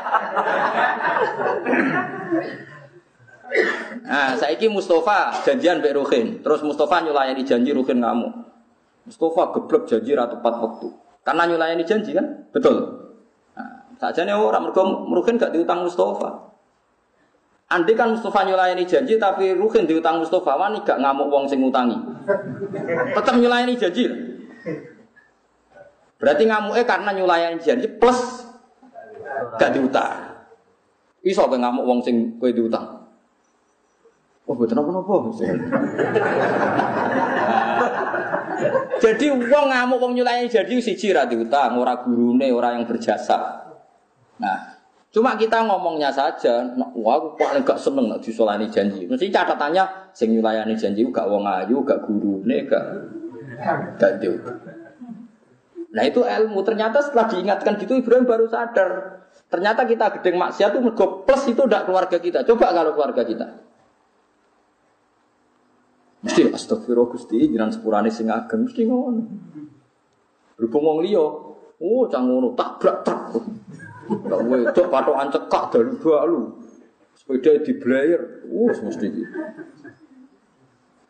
Nah, 4.07 4.39
saiki 4.39 4.71
Mustafa 4.71 5.43
janjian 5.43 5.83
Mbak 5.83 5.99
Ruhin. 5.99 6.39
Terus 6.39 6.63
Mustafa 6.63 7.03
nyulayani 7.03 7.43
janji 7.43 7.75
Ruhin 7.75 7.99
ngamuk. 7.99 8.31
Mustafa 9.11 9.51
geblek 9.59 9.91
janji 9.91 10.15
ratu 10.15 10.39
tepat 10.39 10.55
waktu. 10.63 10.87
Karena 11.27 11.51
nyulayani 11.51 11.83
janji 11.83 12.15
kan? 12.15 12.47
Betul. 12.55 12.79
Nah, 13.59 13.91
saja 13.99 14.23
nih 14.23 14.39
orang 14.39 14.71
mereka 14.71 14.87
Ruhin 14.87 15.35
gak 15.35 15.51
diutang 15.51 15.83
Mustafa. 15.83 16.51
Andai 17.71 17.95
kan 17.95 18.11
Mustafa 18.11 18.43
nyulayani 18.43 18.83
janji 18.83 19.15
tapi 19.15 19.55
Ruhin 19.55 19.87
diutang 19.87 20.19
Mustafa, 20.19 20.59
wani 20.59 20.83
gak 20.83 20.99
ngamuk 20.99 21.31
wong 21.31 21.47
sing 21.47 21.63
ngutangi. 21.63 21.95
Tetap 23.15 23.39
nyulayani 23.39 23.79
janji. 23.79 24.11
Berarti 26.19 26.43
ngamuknya 26.51 26.83
karena 26.83 27.11
nyulayani 27.15 27.63
janji 27.63 27.87
plus 27.87 28.43
gak 29.55 29.71
diutang. 29.71 30.35
Iso 31.23 31.47
apa 31.47 31.55
ngamuk 31.63 31.87
wong 31.87 32.03
sing 32.03 32.43
kue 32.43 32.51
diutang? 32.51 33.07
Oh, 34.51 34.59
betul 34.59 34.83
apa-apa. 34.83 35.31
Jadi 39.01 39.27
uang 39.33 39.67
ngamuk 39.71 39.99
wong 40.03 40.13
nyulayani 40.19 40.51
jadi 40.51 40.75
siji 40.83 41.15
ra 41.15 41.25
diutang, 41.25 41.79
ora 41.81 41.97
gurune, 42.03 42.51
ora 42.53 42.77
yang 42.77 42.85
berjasa. 42.85 43.65
Nah, 44.37 44.70
cuma 45.11 45.35
kita 45.35 45.67
ngomongnya 45.67 46.15
saja, 46.15 46.71
wah 46.95 47.15
aku 47.19 47.35
paling 47.35 47.67
gak 47.67 47.79
seneng 47.83 48.07
nak 48.07 48.23
disolani 48.23 48.71
janji. 48.71 49.11
Mesti 49.11 49.31
catatannya 49.31 50.15
sing 50.15 50.31
nyulayani 50.35 50.79
janji 50.79 51.03
gak 51.11 51.27
wong 51.27 51.43
ayu, 51.47 51.83
gak 51.83 52.07
gurune, 52.07 52.67
gak 52.71 52.85
gak 53.99 54.23
diutang. 54.23 54.59
Nah 55.91 56.03
itu 56.07 56.23
ilmu. 56.23 56.63
Ternyata 56.63 57.03
setelah 57.03 57.27
diingatkan 57.27 57.75
gitu 57.83 57.99
Ibrahim 57.99 58.25
baru 58.27 58.47
sadar. 58.47 59.23
Ternyata 59.51 59.83
kita 59.83 60.15
gedeng 60.19 60.39
maksiat 60.39 60.79
itu 60.79 60.91
plus 60.95 61.43
itu 61.51 61.61
udah 61.67 61.83
keluarga 61.83 62.19
kita. 62.23 62.47
Coba 62.47 62.71
kalau 62.71 62.95
keluarga 62.95 63.27
kita. 63.27 63.47
Mesti 66.21 66.53
astagfirullah 66.53 67.11
Gusti 67.11 67.49
jiran 67.49 67.73
sepurane 67.73 68.13
sing 68.13 68.31
ageng 68.31 68.69
mesti 68.69 68.87
ngono. 68.87 69.23
Berhubung 70.55 70.85
wong 70.85 70.99
liya, 71.03 71.25
oh 71.81 72.05
cang 72.13 72.29
ngono 72.29 72.53
tabrak 72.55 73.03
truk. 73.03 73.43
Gak 74.11 74.41
wedok 74.47 74.87
patokan 74.91 75.29
cekak 75.31 75.65
dari 75.71 75.93
balu. 76.03 76.43
Sepeda 77.15 77.53
di 77.63 77.73
blayer, 77.79 78.23
uh 78.49 78.75
mesti 78.75 79.07
gitu. 79.07 79.39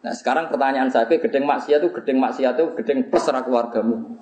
Nah 0.00 0.12
sekarang 0.16 0.48
pertanyaan 0.48 0.88
saya, 0.88 1.04
gedeng 1.06 1.44
maksiat 1.44 1.80
itu 1.84 1.88
gedeng 1.92 2.18
maksiat 2.18 2.56
itu 2.56 2.66
gedeng 2.80 2.98
plus 3.12 3.28
keluargamu. 3.28 4.16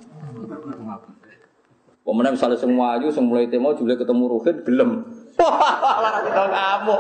Pemenang 2.09 2.41
misalnya 2.41 2.57
semua 2.57 2.97
ayu, 2.97 3.13
semua 3.13 3.37
itu 3.45 3.61
mau 3.61 3.77
juga 3.77 3.93
ketemu 4.01 4.33
Ruhin, 4.33 4.65
gelem. 4.65 4.91
Wah, 5.37 6.17
kita 6.25 6.45
kamu. 6.49 6.97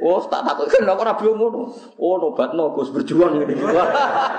Oh, 0.00 0.24
tak 0.24 0.40
takut 0.40 0.72
kan 0.72 0.88
ora 0.88 1.12
belum 1.20 1.36
ngono. 1.36 1.68
Oh, 2.00 2.16
no 2.32 2.64
Gus 2.72 2.96
berjuang 2.96 3.44
ini. 3.44 3.60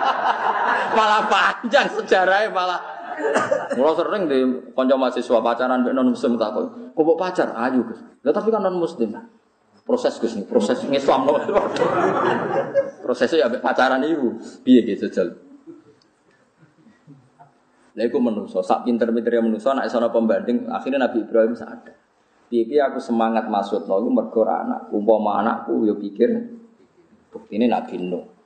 malah 0.97 1.29
panjang 1.29 1.93
sejarahnya 1.93 2.49
malah. 2.49 2.96
Mulai 3.77 3.93
sering 3.97 4.23
di 4.29 4.39
kanca 4.73 4.95
mahasiswa 4.95 5.39
pacaran 5.41 5.81
mbek 5.81 5.93
non 5.93 6.13
muslim 6.13 6.37
takut. 6.37 6.93
Kok 6.93 7.17
pacar? 7.17 7.53
Ayu, 7.53 7.81
Gus. 7.85 7.99
Lah 8.21 8.33
tapi 8.33 8.53
kan 8.53 8.61
non 8.61 8.77
muslim. 8.77 9.13
Proses 9.87 10.19
Gus 10.19 10.35
proses 10.45 10.83
Islam 10.91 11.25
loh. 11.25 11.39
Prosesnya 13.01 13.47
ya 13.47 13.47
pacaran 13.57 14.03
ibu. 14.03 14.37
Piye 14.61 14.83
gitu 14.83 15.07
jajal. 15.09 15.33
Lah 17.97 18.05
iku 18.05 18.21
menungso, 18.21 18.61
sak 18.61 18.85
pinter-pintere 18.85 19.41
menungso 19.41 19.73
nek 19.73 19.89
pembanding, 20.13 20.69
akhirnya 20.69 21.09
Nabi 21.09 21.25
Ibrahim 21.25 21.57
sadar. 21.57 21.97
Piye 22.45 22.77
aku 22.77 23.01
semangat 23.01 23.49
masuk 23.49 23.89
no, 23.89 23.97
mergo 24.05 24.45
anak. 24.45 24.93
Umpama 24.93 25.41
anakku 25.41 25.81
yo 25.81 25.97
pikir 25.97 26.29
ini 27.49 27.65
Nabi 27.65 27.97
Nuh. 27.97 28.36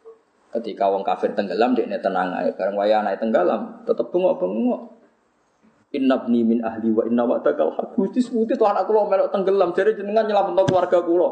Ketika 0.52 0.92
wong 0.92 1.08
kafir 1.08 1.32
tenggelam 1.32 1.72
dia 1.72 1.88
tenang 2.00 2.36
aja. 2.36 2.52
Karena 2.56 2.76
waya 2.76 2.96
anak 3.00 3.24
tenggelam 3.24 3.88
tetap 3.88 4.12
bengok-bengok. 4.12 5.00
Inna 5.92 6.16
bni 6.24 6.40
min 6.44 6.60
ahli 6.64 6.92
wa 6.92 7.04
inna 7.08 7.24
wa'dakal 7.24 7.76
haq. 7.76 7.96
Gusti 7.96 8.24
sebuti 8.24 8.56
tuh 8.56 8.68
anak 8.68 8.88
kula 8.88 9.08
melok 9.08 9.32
tenggelam. 9.32 9.72
Jadi 9.72 10.00
jenengan 10.04 10.28
nyelametno 10.28 10.64
keluarga 10.68 11.00
kula. 11.04 11.30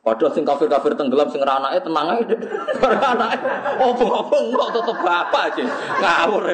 Padahal 0.00 0.32
sing 0.32 0.48
kafir-kafir 0.48 0.96
tenggelam 0.96 1.28
sing 1.28 1.44
anake 1.44 1.84
tenang 1.84 2.06
aja. 2.16 2.36
Karena 2.80 3.06
anake 3.12 3.38
oh 3.84 3.92
bengok-bengok 3.92 4.68
tetep 4.72 4.96
bapak 5.04 5.42
aja. 5.52 5.64
Ngawur. 6.00 6.44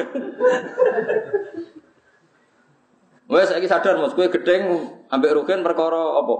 Wes 3.27 3.51
saiki 3.51 3.67
sadar 3.67 3.99
Mas, 3.99 4.15
kowe 4.15 4.23
gedeng 4.31 4.87
ambek 5.11 5.35
rugen 5.35 5.59
perkara 5.59 6.15
apa? 6.19 6.35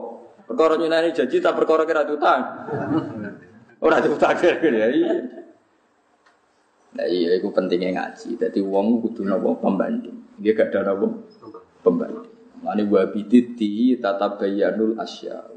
Perkara 0.48 0.80
nyunani 0.80 1.12
janji 1.12 1.44
tak 1.44 1.60
perkara 1.60 1.84
kira 1.84 2.08
utang. 2.08 2.42
Ora 3.78 4.02
diutang 4.02 4.34
ya 4.42 4.58
iya. 4.90 5.14
Nah 6.98 7.06
iya 7.06 7.38
itu 7.38 7.54
pentingnya 7.54 7.94
ngaji. 7.94 8.42
Jadi 8.42 8.60
uang 8.64 9.06
kudu 9.06 9.22
nopo 9.22 9.62
pembanding. 9.62 10.18
Dia 10.42 10.58
gak 10.58 10.74
ada 10.74 10.94
nopo 10.94 11.30
pembanding. 11.86 12.34
Mane 12.66 12.90
wa 12.90 13.06
biditi 13.06 13.94
tatabayyanul 14.02 14.98
asya. 14.98 15.54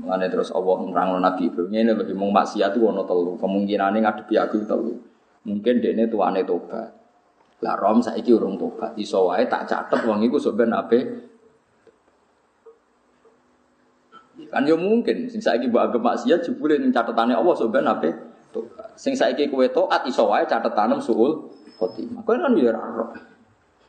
Mane 0.00 0.26
terus 0.32 0.48
Allah 0.56 0.88
nerangno 0.88 1.20
Nabi 1.20 1.52
Ibrahim 1.52 1.70
ini 1.70 1.92
lebih 1.92 2.16
mau 2.16 2.32
maksiat 2.32 2.72
itu 2.72 2.80
ono 2.80 3.04
telu. 3.04 3.36
Kemungkinane 3.36 4.00
ngadepi 4.00 4.34
aku 4.40 4.64
telu. 4.64 4.96
Mungkin 5.44 5.84
dekne 5.84 6.08
tuane 6.08 6.48
tobat. 6.48 6.88
Lah 7.60 7.76
rom 7.76 8.00
saiki 8.00 8.32
urung 8.32 8.56
tobat. 8.56 8.96
Iso 8.96 9.28
wae 9.28 9.44
tak 9.44 9.68
catet 9.68 10.00
wong 10.08 10.24
iku 10.24 10.40
sok. 10.40 10.56
Kan 14.54 14.70
yo 14.70 14.78
mungkin 14.78 15.26
sing 15.26 15.42
saiki 15.42 15.66
mbok 15.66 15.90
anggap 15.90 16.02
maksiat 16.14 16.46
jebule 16.46 16.78
ning 16.78 16.94
catetane 16.94 17.34
Allah 17.34 17.54
ben 17.66 17.90
ape 17.90 18.10
tobat. 18.54 18.94
Sing 18.94 19.18
saiki 19.18 19.50
kowe 19.50 19.66
taat 19.66 20.06
iso 20.06 20.30
wae 20.30 20.46
catetanem 20.46 21.02
suul 21.02 21.50
khotimah. 21.74 22.22
Kowe 22.22 22.38
kan 22.38 22.54
yo 22.54 22.70
ora 22.70 22.86
ro. 22.86 23.10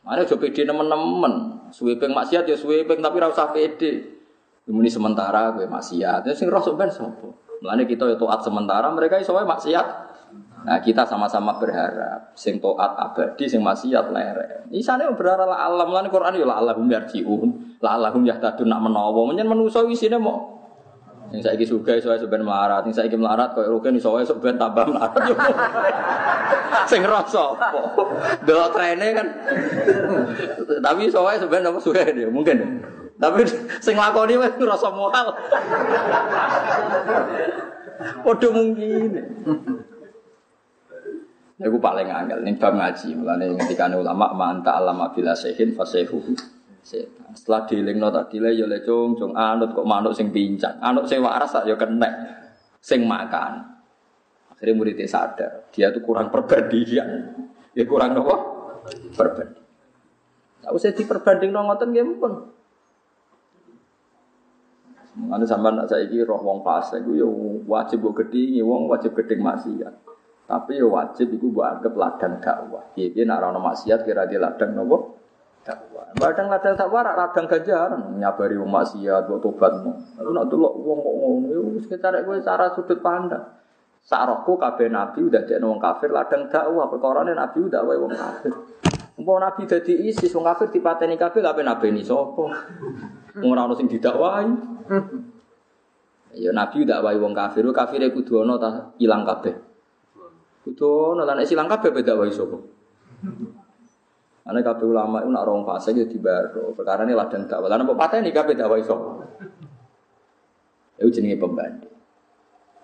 Mane 0.02 0.26
aja 0.26 0.34
pede 0.34 0.66
nemen-nemen. 0.66 1.70
Suwe 1.70 1.94
ping 1.94 2.10
maksiat 2.10 2.50
ya 2.50 2.58
suwe 2.58 2.82
ping 2.82 2.98
tapi 2.98 3.22
ora 3.22 3.30
usah 3.30 3.54
pede. 3.54 4.18
Ini 4.66 4.90
sementara 4.90 5.54
kowe 5.54 5.70
maksiat. 5.70 6.26
Sing 6.34 6.50
roh 6.50 6.66
ben 6.74 6.90
sapa? 6.90 7.30
Mulane 7.62 7.86
kita 7.86 8.10
yo 8.10 8.18
taat 8.18 8.42
sementara, 8.42 8.90
mereka 8.90 9.22
iso 9.22 9.32
wae 9.32 9.46
maksiat 9.46 10.06
Nah 10.66 10.82
kita 10.82 11.06
sama-sama 11.06 11.54
berharap 11.62 12.34
sing 12.34 12.58
toat 12.58 12.98
abadi 12.98 13.46
sing 13.46 13.62
maksiat 13.62 14.10
lerek. 14.10 14.66
Isane 14.74 15.06
berharap 15.14 15.46
alam 15.46 15.94
lan 15.94 16.10
Quran 16.10 16.34
ya 16.34 16.42
la 16.42 16.58
Allahum 16.58 16.90
yarjiun, 16.90 17.78
la 17.78 17.94
Allahum 17.94 18.26
yahtadun 18.26 18.66
nak 18.66 18.82
menawa. 18.82 19.30
Menyen 19.30 19.46
manusa 19.46 19.86
isine 19.86 20.18
mau 20.18 20.55
Sing 21.36 21.44
saiki 21.44 21.68
sugih 21.68 22.00
iso 22.00 22.08
ben 22.32 22.40
melarat, 22.40 22.88
sing 22.88 22.96
saiki 22.96 23.12
melarat 23.12 23.52
koyo 23.52 23.76
rugen 23.76 24.00
iso 24.00 24.08
wae 24.08 24.24
ben 24.40 24.56
tambah 24.56 24.88
melarat. 24.88 25.20
Sing 26.88 27.04
ngrasa 27.04 27.52
apa? 27.52 27.68
Delok 28.48 28.72
trene 28.72 29.08
kan. 29.12 29.28
Tapi 30.80 31.12
iso 31.12 31.20
wae 31.20 31.36
ben 31.44 31.60
apa 31.60 31.76
sugih 31.76 32.08
ya 32.08 32.32
mungkin. 32.32 32.80
Tapi 33.20 33.44
sing 33.84 34.00
lakoni 34.00 34.40
wis 34.40 34.56
ngrasa 34.56 34.88
moral. 34.96 35.36
Padha 38.24 38.48
mungkin. 38.48 39.10
Iku 41.60 41.76
paling 41.76 42.08
angel 42.08 42.40
ning 42.48 42.56
bab 42.56 42.80
ngaji, 42.80 43.12
mulane 43.12 43.52
ketika 43.60 43.92
ulama 43.92 44.32
manta 44.32 44.80
alama 44.80 45.12
bila 45.12 45.36
sehin 45.36 45.76
fasehu. 45.76 46.16
Setelah 46.86 47.66
dilingno 47.66 48.14
tadi 48.14 48.38
le 48.38 48.54
ya 48.54 48.62
le 48.70 48.78
cung 48.86 49.18
cung 49.18 49.34
anut 49.34 49.74
kok 49.74 49.82
manuk 49.82 50.14
sing 50.14 50.30
pincang. 50.30 50.78
Anut 50.78 51.10
sing 51.10 51.18
waras 51.18 51.50
tak 51.50 51.66
ya 51.66 51.74
kena 51.74 52.06
sing 52.78 53.02
makan. 53.02 53.74
Akhirnya 54.54 54.72
muridnya 54.78 55.04
sadar, 55.10 55.68
dia 55.74 55.90
tuh 55.90 56.00
kurang 56.00 56.30
perbandingan. 56.30 57.42
Ya 57.74 57.84
kurang 57.84 58.14
apa? 58.14 58.34
Perbandingan. 59.18 59.66
Tak 60.62 60.70
usah 60.72 60.94
diperbanding 60.94 61.50
no 61.50 61.66
ngoten 61.66 61.90
nggih 61.90 62.06
pun. 62.22 62.32
Mulane 65.16 65.44
sampean 65.48 65.80
nak 65.80 65.88
saiki 65.88 66.22
roh 66.22 66.38
wong 66.38 66.60
fase 66.60 67.00
iku 67.00 67.16
ya 67.16 67.28
wajib 67.66 68.04
mbok 68.04 68.20
gedhingi 68.20 68.60
wong 68.60 68.86
wajib 68.86 69.16
gedhing 69.16 69.40
maksiat. 69.42 69.94
Tapi 70.46 70.78
ya 70.78 70.86
wajib 70.86 71.34
iku 71.34 71.50
mbok 71.50 71.66
anggap 71.66 71.94
ladang 71.96 72.34
dakwah. 72.38 72.84
Piye-piye 72.94 73.24
nek 73.26 73.42
ora 73.42 73.50
ono 73.50 73.60
maksiat 73.64 74.04
kira 74.04 74.28
dia 74.28 74.38
ladang 74.38 74.76
nopo? 74.76 75.15
Dakwah. 75.66 76.14
Ladang 76.22 76.46
ladang 76.46 76.78
dakwah 76.78 77.02
ora 77.02 77.12
ladang 77.18 77.50
ganjaran 77.50 78.22
nyabari 78.22 78.54
wong 78.54 78.70
maksiat 78.70 79.26
mbok 79.26 79.42
tobatmu. 79.42 79.90
Aku 80.22 80.30
nak 80.30 80.46
delok 80.46 80.74
wong 80.78 80.98
kok 81.02 81.14
ngono 81.18 81.46
ya 81.50 81.60
wis 81.74 81.86
ketarek 81.90 82.22
kowe 82.22 82.38
cara 82.38 82.70
sudut 82.70 83.02
pandang. 83.02 83.42
Sarokku 84.06 84.54
kabeh 84.54 84.86
nabi 84.86 85.26
udah 85.26 85.42
jadi 85.42 85.66
wong 85.66 85.82
kafir 85.82 86.14
ladang 86.14 86.46
dakwah 86.46 86.86
perkara 86.86 87.26
nabi 87.26 87.58
udah 87.66 87.82
wae 87.82 87.98
wong 87.98 88.14
kafir. 88.14 88.54
Umpama 89.18 89.50
nabi 89.50 89.66
dadi 89.66 90.06
ISIS 90.06 90.30
wong 90.38 90.46
kafir 90.46 90.70
dipateni 90.70 91.18
kabeh 91.18 91.42
kabeh 91.42 91.66
nabi 91.66 91.90
ni 91.90 92.06
sapa? 92.06 92.46
Wong 93.42 93.50
ora 93.50 93.66
ono 93.66 93.74
sing 93.74 93.90
didakwahi. 93.90 94.54
Ya 96.38 96.54
nabi 96.54 96.86
udah 96.86 97.02
wae 97.02 97.18
wong 97.18 97.34
kafir, 97.34 97.66
kafire 97.74 98.14
kudu 98.14 98.46
ana 98.46 98.54
ta 98.54 98.94
ilang 99.02 99.26
kabeh. 99.26 99.58
Kudu 100.62 101.18
ana 101.18 101.26
lan 101.26 101.42
ilang 101.42 101.66
kabeh 101.66 101.90
beda 101.90 102.14
wae 102.14 102.30
sapa? 102.30 102.54
Ana 104.46 104.62
kabeh 104.62 104.86
ulama 104.86 105.26
itu 105.26 105.30
nak 105.34 105.42
rong 105.42 105.66
fase 105.66 105.90
ya 105.90 106.06
dibayar. 106.06 106.54
Perkara 106.54 107.02
ini 107.02 107.18
ladang 107.18 107.50
dakwah. 107.50 107.66
Lan 107.66 107.82
mbok 107.82 107.98
pateni 107.98 108.30
kabeh 108.30 108.54
dakwah 108.54 108.78
sapa? 108.78 109.26
Itu 111.02 111.10
jenenge 111.10 111.36
pembanding. 111.42 111.94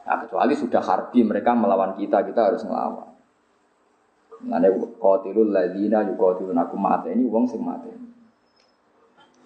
Nah, 0.02 0.18
kecuali 0.26 0.58
sudah 0.58 0.82
harbi 0.82 1.22
mereka 1.22 1.54
melawan 1.54 1.94
kita, 1.94 2.26
kita 2.26 2.50
harus 2.50 2.66
melawan. 2.66 3.14
Mengenai 4.42 4.74
qatilul 4.98 5.54
ladzina 5.54 6.02
aku 6.02 6.74
mate 6.74 7.14
ini 7.14 7.30
wong 7.30 7.46
sing 7.46 7.62
mate. 7.62 7.94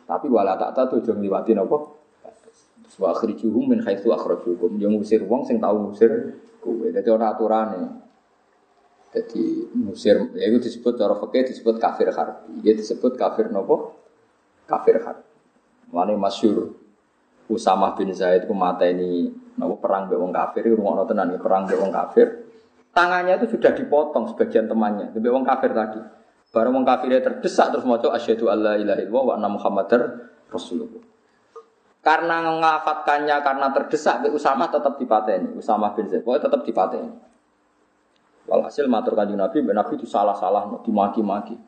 Tapi 0.08 0.26
wala 0.32 0.56
tak 0.56 0.72
tahu 0.72 1.04
tuh 1.04 1.20
liwati 1.20 1.52
napa? 1.52 1.76
Wa 2.96 3.12
akhrijuhum 3.12 3.76
min 3.76 3.84
haitsu 3.84 4.08
akhrajukum. 4.08 4.80
Yang 4.80 4.92
ngusir 4.96 5.20
wong 5.28 5.44
sing 5.44 5.60
tau 5.60 5.76
ngusir 5.76 6.40
kowe. 6.64 6.88
Dadi 6.88 7.12
ora 7.12 7.36
aturane. 7.36 8.05
Jadi 9.16 9.72
ngusir 9.72 10.36
ya 10.36 10.44
itu 10.52 10.60
disebut 10.60 11.00
cara 11.00 11.16
fikih 11.16 11.48
disebut 11.48 11.80
kafir 11.80 12.12
harbi. 12.12 12.60
Ya 12.60 12.76
disebut 12.76 13.16
kafir 13.16 13.48
napa? 13.48 13.96
Kafir 14.68 15.00
harbi. 15.00 15.24
Mane 15.88 16.20
masyhur 16.20 16.76
Usamah 17.48 17.96
bin 17.96 18.12
Zaid 18.12 18.44
ku 18.44 18.52
mateni 18.52 19.32
napa 19.56 19.74
perang 19.80 20.10
mbek 20.10 20.18
wong 20.20 20.32
kafir, 20.36 20.68
rungokno 20.68 21.08
tenan 21.08 21.32
ya, 21.32 21.38
perang 21.40 21.64
mbek 21.64 21.78
kafir. 21.94 22.26
Tangannya 22.92 23.40
itu 23.40 23.56
sudah 23.56 23.72
dipotong 23.72 24.34
sebagian 24.34 24.68
temannya, 24.68 25.14
mbek 25.16 25.32
wong 25.32 25.46
kafir 25.48 25.72
tadi. 25.72 26.00
Barang 26.52 26.72
wong 26.76 26.84
kafirnya 26.84 27.24
terdesak 27.24 27.72
terus 27.72 27.88
maca 27.88 28.12
asyhadu 28.12 28.52
alla 28.52 28.76
ilaha 28.76 29.00
illallah 29.00 29.24
wa 29.24 29.32
anna 29.38 29.48
muhammadar 29.48 30.00
rasulullah. 30.52 31.04
Karena 32.04 32.38
mengafatkannya 32.38 33.36
karena 33.40 33.66
terdesak 33.72 34.20
mbek 34.20 34.32
Usamah 34.36 34.68
tetap 34.68 35.00
dipateni, 35.00 35.56
Usamah 35.56 35.96
bin 35.96 36.04
Zaid 36.10 36.20
pokoknya 36.20 36.50
tetap 36.50 36.60
dipateni. 36.66 37.10
Walhasil 38.46 38.86
matur 38.86 39.18
kanjeng 39.18 39.38
Nabi, 39.38 39.62
Nabi 39.66 39.98
itu 39.98 40.06
salah-salah, 40.06 40.70
dimaki-maki. 40.86 41.58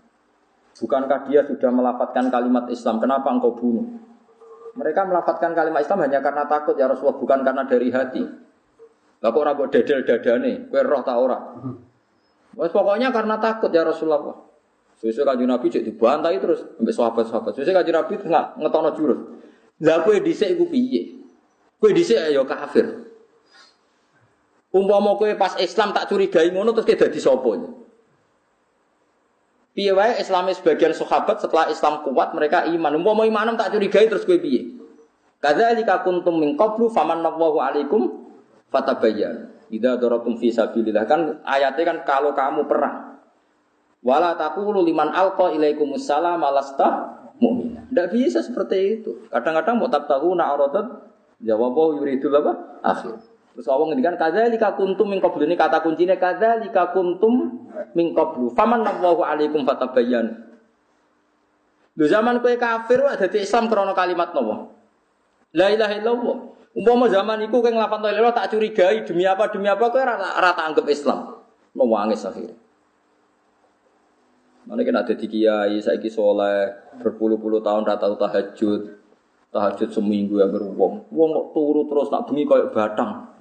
Bukankah 0.79 1.27
dia 1.27 1.43
sudah 1.43 1.75
melafatkan 1.75 2.31
kalimat 2.31 2.71
Islam? 2.71 3.03
Kenapa 3.03 3.35
engkau 3.35 3.51
bunuh? 3.59 3.87
Mereka 4.79 5.11
melafatkan 5.11 5.59
kalimat 5.59 5.83
Islam 5.83 6.07
hanya 6.07 6.23
karena 6.23 6.47
takut 6.47 6.79
ya 6.79 6.87
Rasulullah, 6.87 7.19
bukan 7.19 7.43
karena 7.43 7.67
dari 7.67 7.91
hati. 7.91 8.23
Lah 9.19 9.35
kok 9.35 9.43
ora 9.43 9.53
dedel 9.67 10.07
dadane, 10.07 10.71
kowe 10.71 10.79
roh 10.87 11.03
ta 11.03 11.19
ora? 11.19 11.39
Wes 12.55 12.71
pokoknya 12.71 13.11
karena 13.11 13.43
takut 13.43 13.75
ya 13.75 13.83
Rasulullah. 13.83 14.47
Sesuai 14.99 15.35
kanjeng 15.35 15.51
Nabi 15.51 15.67
cek 15.71 15.83
dibantai 15.83 16.39
terus 16.39 16.63
sampai 16.63 16.95
sahabat-sahabat. 16.95 17.53
Sesuai 17.59 17.75
kanjeng 17.83 17.97
Nabi 17.99 18.15
nggak 18.23 18.47
ngetono 18.63 18.91
jurus. 18.95 19.21
Lah 19.83 20.07
kowe 20.07 20.15
dhisik 20.15 20.55
iku 20.55 20.71
piye? 20.71 21.27
Kowe 21.83 21.91
dhisik 21.91 22.19
ya 22.19 22.43
kafir. 22.47 22.87
Umpama 24.69 25.16
kowe 25.16 25.32
pas 25.40 25.57
Islam 25.57 25.97
tak 25.97 26.12
curigai 26.12 26.53
ngono 26.53 26.77
terus 26.77 26.85
kowe 26.85 26.97
dadi 27.09 27.20
sapa? 27.20 27.51
Piye 29.73 29.93
wae 29.97 30.20
Islame 30.20 30.53
sebagian 30.53 30.93
sahabat 30.93 31.40
setelah 31.40 31.73
Islam 31.73 32.05
kuat 32.05 32.36
mereka 32.36 32.69
iman. 32.69 33.01
Umpama 33.01 33.24
imanem 33.24 33.57
tak 33.57 33.73
curigai 33.73 34.11
terus 34.12 34.28
kowe 34.28 34.36
piye? 34.36 34.77
Kadzalika 35.40 36.05
kuntum 36.05 36.36
min 36.36 36.59
qablu 36.59 36.93
famanallahu 36.93 37.62
alaikum 37.62 38.28
fatabayyan. 38.69 39.55
Idza 39.69 40.01
daratum 40.01 40.36
fi 40.36 40.53
sabilillah 40.53 41.05
kan 41.09 41.40
ayatnya 41.45 41.85
kan 41.95 41.99
kalau 42.05 42.32
kamu 42.36 42.69
perang. 42.69 43.20
Wala 44.05 44.36
taqulu 44.36 44.85
liman 44.85 45.12
alqa 45.15 45.53
ilaikumus 45.53 46.05
salam 46.05 46.40
alasta 46.45 47.19
mu'mina. 47.40 47.89
Tidak 47.89 48.09
bisa 48.12 48.45
seperti 48.45 49.01
itu. 49.01 49.31
Kadang-kadang 49.32 49.78
mau 49.78 49.89
tahu 49.90 50.35
na 50.36 50.55
aradat 50.55 50.86
jawabu 51.40 51.99
yuridul 52.03 52.35
apa? 52.35 52.53
Akhir. 52.82 53.38
Terus 53.59 53.74
Allah 53.74 53.90
ngendikan 53.90 54.14
kadzalika 54.14 54.78
kuntum 54.78 55.10
min 55.10 55.18
qablu 55.18 55.43
ini 55.43 55.59
kata 55.59 55.82
kuncinya 55.82 56.14
kadzalika 56.14 56.94
kuntum 56.94 57.66
min 57.90 58.14
qablu. 58.14 58.55
Faman 58.55 58.86
Allahu 58.86 59.26
alaikum 59.26 59.66
fatabayyan. 59.66 60.30
Lu 61.98 62.06
zaman 62.06 62.39
kue 62.39 62.55
kafir 62.55 63.02
wae 63.02 63.18
dadi 63.18 63.43
Islam 63.43 63.66
krana 63.66 63.98
kalimat 63.98 64.30
nopo? 64.30 64.78
La 65.59 65.74
ilaha 65.74 65.90
illallah. 65.90 66.36
Umpama 66.70 67.10
zaman 67.10 67.51
iku 67.51 67.59
kowe 67.59 67.74
nglapan 67.74 67.98
la 67.98 68.10
ilaha 68.14 68.47
tak 68.47 68.55
curigai 68.55 69.02
demi 69.02 69.26
apa 69.26 69.51
demi 69.51 69.66
apa 69.66 69.90
kowe 69.90 70.06
tak 70.06 70.62
anggap 70.62 70.86
Islam. 70.86 71.43
Nangis 71.74 72.22
akhirnya. 72.22 72.55
Mana 74.70 74.86
kena 74.86 75.02
ada 75.02 75.18
kiai, 75.18 75.82
saiki 75.82 76.06
soleh, 76.06 76.78
berpuluh-puluh 77.02 77.59
tahun 77.59 77.89
rata 77.89 78.06
tahajud, 78.14 78.98
tahajud 79.49 79.89
seminggu 79.89 80.37
yang 80.37 80.53
beruang, 80.53 81.09
wong 81.09 81.31
kok 81.33 81.47
turu 81.57 81.89
terus 81.89 82.12
nak 82.12 82.29
bengi 82.29 82.45
koyo 82.45 82.69
batang. 82.69 83.33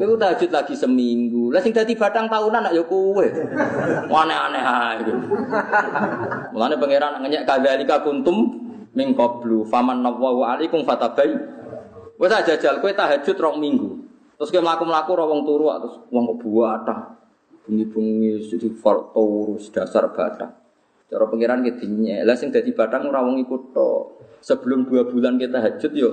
Kowe 0.00 0.16
tahajud 0.16 0.48
lagi 0.48 0.72
seminggu. 0.72 1.52
Lah 1.52 1.60
sing 1.60 1.76
dadi 1.76 1.92
batang 1.92 2.32
tahunan 2.32 2.64
nak 2.64 2.72
ya 2.72 2.80
kowe. 2.88 3.26
Aneh-aneh 4.08 4.62
ae. 4.64 5.12
Mulane 6.56 6.74
pangeran 6.80 7.20
ngenyek 7.20 7.44
kadzalika 7.44 8.00
kuntum 8.00 8.56
min 8.96 9.12
qablu 9.12 9.68
faman 9.68 10.00
nawwa 10.00 10.56
alaikum 10.56 10.80
fatabai. 10.80 11.36
Aja 12.20 12.40
jajal 12.40 12.80
kowe 12.80 12.92
tahajud 12.96 13.36
rong 13.36 13.60
minggu. 13.60 13.90
Terus 14.40 14.48
kowe 14.48 14.64
mlaku-mlaku 14.64 15.10
ora 15.12 15.24
wong 15.28 15.40
turu 15.44 15.68
terus 15.76 15.94
wong 16.08 16.24
kok 16.24 16.40
batang. 16.40 17.00
Bengi-bengi 17.68 18.48
sidi 18.48 18.72
turu 18.72 19.60
dasar 19.76 20.08
batang. 20.16 20.56
Cara 21.10 21.24
pangeran 21.28 21.60
ki 21.68 21.76
dinye. 21.84 22.24
Lah 22.24 22.32
sing 22.32 22.48
dadi 22.48 22.72
batang 22.72 23.04
ora 23.12 23.20
wong 23.20 23.44
tok. 23.76 24.19
Sebelum 24.40 24.88
dua 24.88 25.04
bulan 25.04 25.36
kita 25.36 25.60
hajut 25.60 25.92
yo 25.92 26.10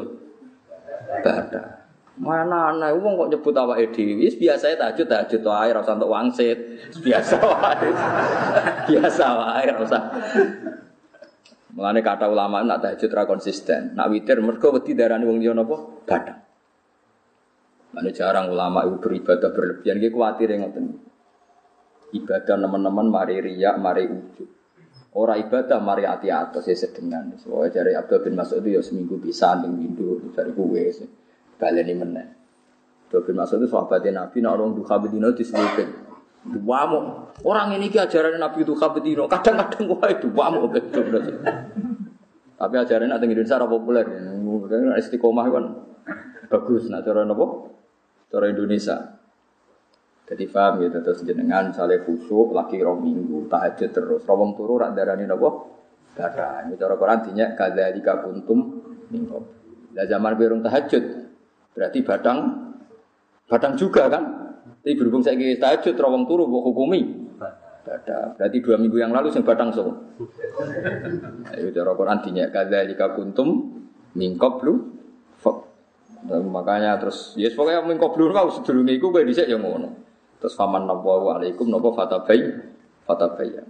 badak. 1.24 1.88
Mana 2.18 2.74
anak 2.74 2.98
wong 2.98 3.14
kok 3.14 3.30
nyebut 3.30 3.54
awake 3.54 3.94
dhewe? 3.94 4.26
Wis 4.26 4.36
biasa 4.41 4.74
tahajud 4.74 5.06
tahajud 5.06 5.41
wae 5.45 5.70
ora 5.70 5.82
usah 5.86 5.95
entuk 5.95 6.10
wangsit. 6.10 6.60
Biasa 6.98 7.36
wae. 7.38 7.90
biasa 8.90 9.26
wae 9.38 9.64
ora 9.70 9.82
usah. 9.86 10.02
Kata 11.78 12.26
ulama 12.26 12.66
nak 12.66 12.82
tahajud 12.82 13.10
ra 13.14 13.30
konsisten. 13.30 13.94
Nak 13.94 14.10
witir 14.10 14.41
mergo 14.41 14.74
wedi 14.74 14.98
darani 14.98 15.30
wong 15.30 15.38
liya 15.38 15.54
napa? 15.54 15.78
Badak. 16.10 16.38
Mana 17.94 18.10
jarang 18.14 18.49
ulama 18.49 18.86
itu 18.86 18.99
beribadah 19.02 19.49
berlebihan, 19.54 19.98
dia 19.98 20.12
khawatir 20.14 20.54
ngoten. 20.54 20.86
Ibadah 22.14 22.56
teman-teman 22.62 23.08
mari 23.10 23.41
riak, 23.41 23.76
mari 23.82 24.06
ujub. 24.06 24.56
Orang 25.15 25.39
ibadah 25.47 25.79
mari 25.79 26.03
hati 26.03 26.27
atas 26.27 26.67
ya 26.67 26.75
sedengan. 26.75 27.31
Soalnya 27.39 27.81
dari 27.81 27.95
Abdul 27.95 28.27
bin 28.27 28.34
Mas'ud 28.35 28.59
itu 28.61 28.75
ya 28.75 28.81
seminggu 28.84 29.17
bisa 29.17 29.55
ning 29.63 29.79
windu 29.79 30.19
dari 30.35 30.51
sih. 30.91 31.07
Baleni 31.57 31.93
meneh. 31.95 32.27
Abdul 33.07 33.23
bin 33.23 33.35
Mas'ud 33.39 33.63
itu 33.63 33.71
sahabatnya 33.71 34.27
Nabi 34.27 34.43
nak 34.43 34.59
orang 34.59 34.77
duha 34.77 34.95
bedino 34.99 35.31
diselipin. 35.34 35.89
Duamu. 36.47 37.34
Orang 37.43 37.75
ini 37.75 37.89
ki 37.89 37.97
ajaran 37.97 38.38
Nabi 38.38 38.61
duha 38.61 38.88
bedino. 38.93 39.25
Kadang-kadang 39.25 39.89
itu 40.11 40.27
duamu 40.29 40.69
betul 40.69 41.05
Tapi 42.57 42.75
ajaran 42.77 43.09
ada 43.09 43.25
Indonesia 43.25 43.57
ora 43.57 43.67
populer. 43.69 44.05
Istiqomah 45.01 45.45
kan. 45.49 45.65
bagus. 46.47 46.88
Nah 46.88 47.03
cara 47.03 47.25
nopo? 47.25 47.73
Cara 48.29 48.47
Indonesia. 48.53 49.16
Jadi 50.28 50.44
paham 50.52 50.84
gitu 50.84 50.99
terus 50.99 51.24
jenengan 51.24 51.72
misalnya 51.72 52.04
khusyuk 52.04 52.52
lagi 52.52 52.84
rong 52.84 52.99
minggu 52.99 53.48
tahajud 53.48 53.90
terus. 53.95 54.22
Rawong 54.28 54.60
turu 54.60 54.76
rak 54.76 54.91
darani 54.91 55.24
nopo 55.24 55.72
darah 56.20 56.68
ini 56.68 56.76
cara 56.76 56.99
Quran 56.99 57.20
dinya 57.30 57.54
kadzalika 57.54 58.26
kuntum 58.26 58.60
minggu 59.08 59.40
Lah 59.95 60.04
zaman 60.04 60.36
berung 60.36 60.60
tahajud? 60.60 61.04
Berarti 61.72 61.99
badang 62.04 62.40
badang 63.48 63.80
juga 63.80 64.12
kan? 64.12 64.24
Tapi 64.84 64.99
berhubung 64.99 65.24
saya 65.24 65.40
tahajud 65.40 65.95
rawong 65.95 66.28
turu 66.28 66.44
buat 66.44 66.64
hukumi. 66.76 67.32
Badang. 67.88 68.36
Berarti 68.36 68.58
dua 68.60 68.76
minggu 68.76 68.99
yang 68.99 69.16
lalu 69.16 69.32
sing 69.32 69.48
badang 69.48 69.72
so 69.72 70.12
Ayo 71.56 71.72
cara 71.72 71.95
Quran 71.95 72.20
dinya 72.20 72.52
kadzalika 72.52 73.16
kuntum 73.16 73.80
mingkop 74.12 74.60
lu 74.68 74.91
Dan 76.28 76.52
makanya 76.52 76.99
terus 76.99 77.40
ya 77.40 77.48
yes, 77.48 77.56
pokoknya 77.56 77.88
mingkop 77.88 78.20
lu 78.20 78.28
kau 78.36 78.52
sedurunge 78.52 78.91
iku 78.99 79.16
kowe 79.16 79.24
dhisik 79.24 79.48
ya 79.48 79.56
ngono. 79.56 80.06
Terus 80.38 80.53
faman 80.53 80.85
nabawu 80.85 81.34
alaikum 81.34 81.65
nopo 81.65 81.97
fatabai 81.97 82.45
fatabayyan. 83.09 83.65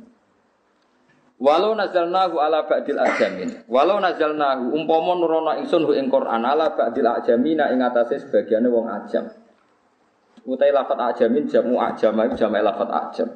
Walau 1.37 1.77
nazalnahu 1.77 2.41
ala 2.41 2.65
ba'dil 2.65 2.97
ajamin. 2.97 3.69
Walau 3.69 4.01
nazalnahu 4.01 4.73
umpama 4.73 5.13
nurono 5.13 5.53
ingsun 5.61 5.85
hu 5.85 5.93
ing 5.93 6.09
Quran 6.09 6.41
ala 6.41 6.73
ba'dil 6.73 7.05
ajamina 7.05 7.69
ing 7.69 7.79
atase 7.85 8.25
sebagiane 8.25 8.65
wong 8.65 8.89
ajam. 8.89 9.29
Utai 10.49 10.73
lafat 10.73 10.97
ajamin 10.97 11.45
jamu 11.45 11.77
ajam 11.77 12.17
iku 12.25 12.35
jamak 12.35 12.65
lafat 12.65 12.89
ajam. 12.89 13.29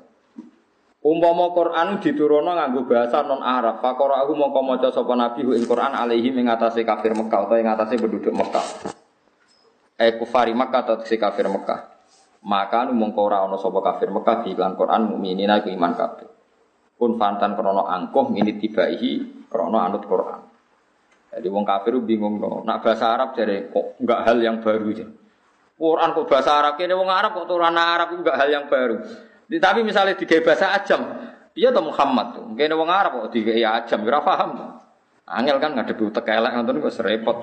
Umpama 1.02 1.54
Quran 1.54 2.02
diturono 2.02 2.58
nganggo 2.58 2.86
bahasa 2.90 3.26
non 3.26 3.42
Arab, 3.42 3.82
faqara'ahu 3.82 4.38
mongko 4.38 4.62
maca 4.62 4.90
sapa 4.94 5.14
nabi 5.18 5.46
hu 5.46 5.54
ing 5.54 5.66
Quran 5.66 5.94
alaihi 5.94 6.34
ing 6.34 6.50
atase 6.50 6.82
kafir 6.82 7.14
Mekah 7.14 7.40
utawa 7.46 7.58
ing 7.62 7.70
atase 7.70 8.02
penduduk 8.02 8.34
Mekah. 8.34 8.66
Eh 10.02 10.18
kufari 10.18 10.58
Mekah 10.58 10.82
atau 10.82 10.98
kafir 11.06 11.46
Mekah 11.46 11.91
maka 12.42 12.90
nu 12.90 12.98
mongko 12.98 13.22
ora 13.22 13.46
ana 13.46 13.58
sapa 13.62 13.80
kafir 13.86 14.10
Mekah 14.10 14.42
di 14.42 14.58
iklan 14.58 14.74
Quran 14.74 15.02
mukminina 15.14 15.62
iku 15.62 15.70
iman 15.70 15.94
kabeh. 15.94 16.30
Pun 16.98 17.18
fantan 17.18 17.54
krana 17.58 17.86
angkuh 17.86 18.34
ngini 18.34 18.58
tibaihi 18.58 19.46
krana 19.50 19.90
anut 19.90 20.06
Quran. 20.06 20.42
Jadi 21.32 21.48
wong 21.48 21.64
kafir 21.64 21.96
bingung 22.02 22.42
no. 22.42 22.66
Nak 22.66 22.82
bahasa 22.82 23.14
Arab 23.14 23.38
jadi 23.38 23.70
kok 23.70 24.02
enggak 24.02 24.20
hal 24.26 24.38
yang 24.42 24.58
baru 24.60 24.90
aja. 24.90 25.08
Quran 25.82 26.10
kok 26.14 26.26
bahasa 26.30 26.52
Arab 26.58 26.74
kene 26.78 26.94
wong 26.94 27.10
Arab 27.10 27.32
kok 27.38 27.46
turunan 27.50 27.78
Arab 27.78 28.14
enggak 28.14 28.38
hal 28.38 28.50
yang 28.50 28.66
baru. 28.70 29.02
Tapi 29.52 29.80
misalnya 29.84 30.16
di 30.16 30.26
bahasa 30.40 30.72
Ajam, 30.72 31.02
dia 31.52 31.76
tuh 31.76 31.84
Muhammad 31.84 32.28
tuh. 32.38 32.46
Kene 32.56 32.74
wong 32.78 32.88
Arab 32.88 33.12
kok 33.26 33.36
digawe 33.36 33.84
Ajam, 33.84 34.00
ora 34.06 34.20
paham. 34.24 34.52
Angel 35.32 35.58
kan 35.60 35.72
ngadepi 35.76 36.04
utek 36.08 36.28
elek 36.28 36.52
ngoten 36.56 36.84
kok 36.84 36.94
serepot. 36.96 37.38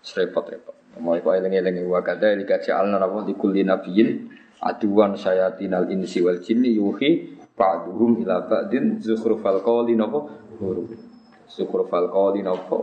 Serepot-repot. 0.00 0.79
Mau 0.98 1.14
iku 1.14 1.30
eling-eling 1.30 1.86
wa 1.86 2.02
kadza 2.02 2.34
lika 2.34 2.58
ja'alna 2.58 2.98
rabbul 2.98 3.22
di 3.22 3.38
kulli 3.38 3.62
nabiyyin 3.62 4.26
aduwan 4.58 5.14
syayatinal 5.14 5.86
insi 5.86 6.18
wal 6.18 6.42
jinni 6.42 6.74
yuhi 6.74 7.38
ba'duhum 7.54 8.26
ila 8.26 8.42
ba'din 8.50 8.98
zukhrufal 8.98 9.62
qawli 9.62 9.94
napa 9.94 10.26
huruf. 10.58 10.90
Zukhrufal 11.46 12.10
qawli 12.10 12.42
napa 12.42 12.78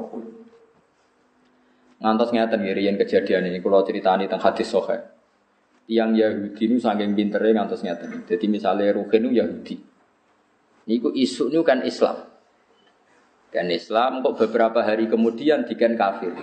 Ngantos 1.98 2.30
ngeten 2.30 2.62
nggih 2.62 2.94
kejadian 3.02 3.50
ini 3.50 3.58
kula 3.58 3.82
critani 3.82 4.30
teng 4.30 4.38
hadis 4.38 4.70
sahih. 4.70 5.02
Yang 5.90 6.12
Yahudi 6.22 6.64
nu 6.70 6.78
saking 6.78 7.18
pintere 7.18 7.58
ngantos 7.58 7.82
ngeten. 7.82 8.22
Jadi 8.30 8.46
misalnya 8.46 8.94
Ruhin 8.94 9.22
nu 9.26 9.34
Yahudi. 9.34 9.82
Niku 10.86 11.10
isu 11.10 11.50
nu 11.50 11.66
kan 11.66 11.82
Islam. 11.82 12.22
Dan 13.50 13.74
Islam 13.74 14.22
kok 14.22 14.38
beberapa 14.38 14.86
hari 14.86 15.10
kemudian 15.10 15.66
diken 15.66 15.98
kafir. 15.98 16.38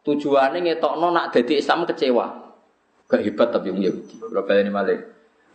Tujuannya 0.00 0.64
ngetokno 0.64 1.12
nak 1.12 1.32
jadi 1.36 1.60
Islam 1.60 1.84
kecewa. 1.84 2.26
Gak 3.10 3.20
hebat 3.26 3.48
tapi 3.52 3.74
yang 3.74 3.80
Yahudi. 3.82 4.14
Berapa 4.22 4.50
ini 4.60 4.70
malah. 4.72 5.00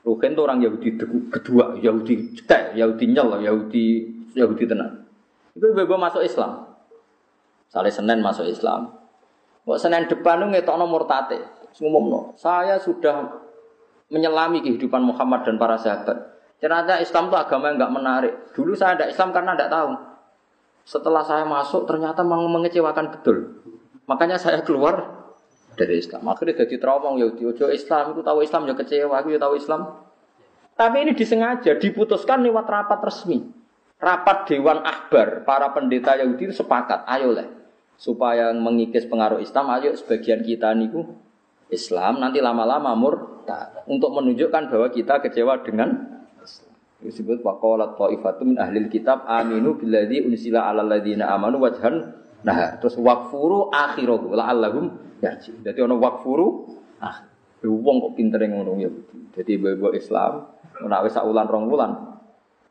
Rukin 0.05 0.37
itu 0.37 0.41
orang 0.45 0.61
Yahudi 0.61 0.89
kedua, 1.33 1.81
Yahudi 1.81 2.37
cek, 2.45 2.77
Yahudi 2.77 3.05
nyel, 3.09 3.41
Yahudi 3.41 3.85
Yahudi 4.37 4.63
tenang. 4.69 5.01
Itu 5.57 5.73
bebo 5.73 5.97
masuk 5.97 6.21
Islam. 6.21 6.77
Saleh 7.71 7.89
Senin 7.89 8.21
masuk 8.21 8.45
Islam. 8.45 8.93
Kok 9.65 9.79
Senin 9.81 10.05
depan 10.05 10.45
itu 10.45 10.61
ngetokno 10.61 10.85
murtate. 10.85 11.41
Ngumumno, 11.75 12.37
saya 12.39 12.79
sudah 12.79 13.27
menyelami 14.07 14.63
kehidupan 14.63 15.03
Muhammad 15.03 15.43
dan 15.43 15.59
para 15.59 15.75
sahabat. 15.75 16.15
Ternyata 16.61 17.03
Islam 17.03 17.27
itu 17.27 17.35
agama 17.35 17.67
yang 17.67 17.75
nggak 17.81 17.93
menarik. 17.93 18.33
Dulu 18.55 18.71
saya 18.77 18.95
ada 18.95 19.11
Islam 19.11 19.35
karena 19.35 19.57
tidak 19.57 19.73
tahu. 19.75 19.91
Setelah 20.85 21.25
saya 21.25 21.43
masuk 21.43 21.83
ternyata 21.89 22.21
mengecewakan 22.23 23.11
betul. 23.11 23.59
Makanya 24.05 24.37
saya 24.37 24.61
keluar 24.61 25.25
dari 25.75 25.99
Islam. 25.99 26.23
Akhirnya 26.31 26.65
jadi 26.65 26.79
trauma 26.79 27.13
Yahudi. 27.19 27.43
Ojo 27.45 27.67
Islam, 27.69 28.15
itu 28.15 28.21
tahu 28.23 28.39
Islam 28.41 28.61
ya 28.69 28.73
kecewa, 28.73 29.15
aku 29.19 29.35
ya 29.35 29.39
tahu 29.39 29.59
Islam. 29.59 29.81
Tapi 30.75 30.97
ini 31.07 31.11
disengaja, 31.15 31.75
diputuskan 31.79 32.43
lewat 32.43 32.65
rapat 32.67 32.99
resmi. 33.03 33.43
Rapat 33.95 34.51
Dewan 34.51 34.83
Akbar, 34.83 35.47
para 35.47 35.71
pendeta 35.71 36.19
Yahudi 36.19 36.51
itu 36.51 36.55
sepakat, 36.55 37.07
ayo 37.07 37.31
lah. 37.31 37.47
Supaya 37.95 38.51
mengikis 38.51 39.07
pengaruh 39.07 39.39
Islam, 39.39 39.71
ayo 39.71 39.95
sebagian 39.95 40.43
kita 40.43 40.75
niku 40.75 41.15
Islam, 41.71 42.19
nanti 42.19 42.43
lama-lama 42.43 42.91
murtad. 42.91 43.87
Untuk 43.87 44.11
menunjukkan 44.11 44.67
bahwa 44.67 44.87
kita 44.91 45.23
kecewa 45.23 45.63
dengan. 45.63 46.11
Disebut 46.95 47.45
waqalat 47.45 47.95
ta'ifatum 47.99 48.55
min 48.55 48.57
ahlil 48.57 48.89
kitab 48.89 49.29
aminu 49.29 49.77
billadzi 49.77 50.25
unsila 50.25 50.65
ala 50.65 50.81
ladina 50.81 51.29
amanu 51.37 51.61
wajhan 51.61 52.24
Nah, 52.45 52.77
terus 52.77 52.93
wakfuru 53.01 53.73
akhirahu 53.73 54.37
la'allahum 54.37 55.17
yarji. 55.17 55.65
Jadi 55.65 55.79
ono 55.81 55.97
wakfuru 55.97 56.69
ah 57.01 57.25
wong 57.65 57.95
kok 58.05 58.13
pinter 58.13 58.45
ngono 58.45 58.77
ya. 58.77 58.89
Jadi 59.33 59.57
ibu 59.57 59.89
Islam 59.97 60.45
nek 60.85 61.01
wis 61.09 61.17
ulan 61.17 61.49
rong 61.49 61.65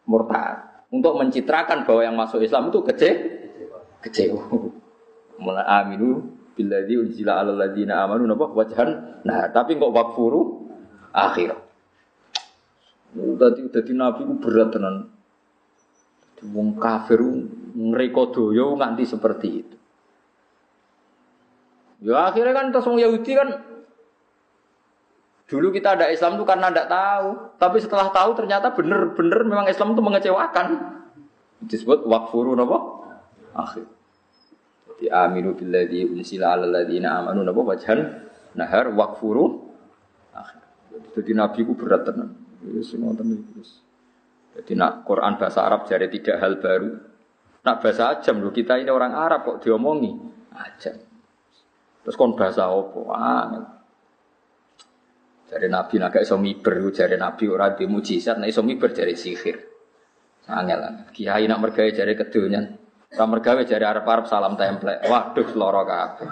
murtad 0.06 0.86
untuk 0.94 1.18
mencitrakan 1.18 1.82
bahwa 1.82 2.00
yang 2.06 2.14
masuk 2.14 2.38
Islam 2.46 2.70
itu 2.70 2.86
kece 2.86 3.10
kecewa. 3.98 4.46
Mula 5.42 5.66
aminu 5.66 6.22
billadzi 6.54 6.94
unzila 6.94 7.42
'alal 7.42 7.58
ladzina 7.58 8.06
amanu 8.06 8.30
napa 8.30 8.46
wajhan. 8.54 9.18
Nah, 9.26 9.50
tapi 9.50 9.74
kok 9.74 9.90
wakfuru 9.90 10.70
akhir. 11.10 11.58
Dadi 13.14 13.66
dadi 13.74 13.92
nabi 13.98 14.22
ku 14.22 14.38
berat 14.38 14.70
tenan. 14.70 15.10
Wong 16.54 16.78
kafir 16.78 17.18
ngrekodoyo 17.74 18.78
nganti 18.78 19.04
seperti 19.04 19.48
itu. 19.50 19.76
Ya 22.04 22.30
akhirnya 22.30 22.54
kan 22.54 22.66
terus 22.70 22.86
wong 22.86 23.00
Yahudi 23.00 23.32
kan 23.34 23.48
dulu 25.44 25.72
kita 25.74 25.96
ada 25.98 26.08
Islam 26.08 26.40
itu 26.40 26.44
karena 26.48 26.72
tidak 26.72 26.88
tahu, 26.88 27.28
tapi 27.60 27.76
setelah 27.80 28.08
tahu 28.10 28.30
ternyata 28.38 28.72
benar-benar 28.72 29.40
memang 29.44 29.66
Islam 29.68 29.92
itu 29.92 30.02
mengecewakan. 30.02 30.66
Disebut 31.64 32.04
wakfuru 32.04 32.52
napa? 32.56 32.78
Akhir. 33.56 33.86
Jadi 34.94 35.10
aminu 35.10 35.56
billadzi 35.56 36.06
unsila 36.06 36.54
ala 36.54 36.68
ladzina 36.68 37.18
amanu 37.18 37.40
napa 37.42 37.60
wajhan 37.60 38.28
nahar 38.54 38.92
wakfuru 38.92 39.64
akhir. 40.36 40.60
Jadi 41.16 41.30
nabi 41.32 41.60
ku 41.64 41.72
berat 41.72 42.04
tenan. 42.04 42.36
Ngoten 42.64 43.28
iki. 43.32 43.62
Jadi 44.54 44.72
nak 44.78 45.02
Quran 45.08 45.34
bahasa 45.40 45.66
Arab 45.66 45.88
jadi 45.88 46.06
tidak 46.08 46.36
hal 46.38 46.60
baru. 46.60 47.13
Nak 47.64 47.80
bahasa 47.80 48.12
ajam 48.12 48.44
loh 48.44 48.52
kita 48.52 48.76
ini 48.76 48.92
orang 48.92 49.16
Arab 49.16 49.48
kok 49.48 49.58
diomongi 49.64 50.12
ajam. 50.52 51.00
Terus 52.04 52.16
kon 52.20 52.36
bahasa 52.36 52.68
apa? 52.68 53.00
Angel. 53.16 53.64
Jadi 55.48 55.66
Nabi 55.72 55.94
naga 55.96 56.20
iso 56.20 56.36
miber, 56.36 56.76
jadi 56.92 57.16
Nabi 57.16 57.48
ora 57.48 57.72
di 57.72 57.88
mujizat, 57.88 58.36
nah 58.36 58.44
iso 58.44 58.60
miber 58.60 58.92
jadi 58.92 59.16
sihir. 59.16 59.56
Angel 60.44 61.08
Kiai 61.16 61.48
nak 61.48 61.64
mergawe 61.64 61.88
jadi 61.88 62.12
kedonyan. 62.12 62.76
Ora 63.16 63.24
mergawe 63.24 63.62
jadi 63.64 63.80
Arab-Arab 63.80 64.28
salam 64.28 64.60
template. 64.60 65.08
Waduh 65.08 65.46
seloro 65.48 65.88
kabeh. 65.88 66.28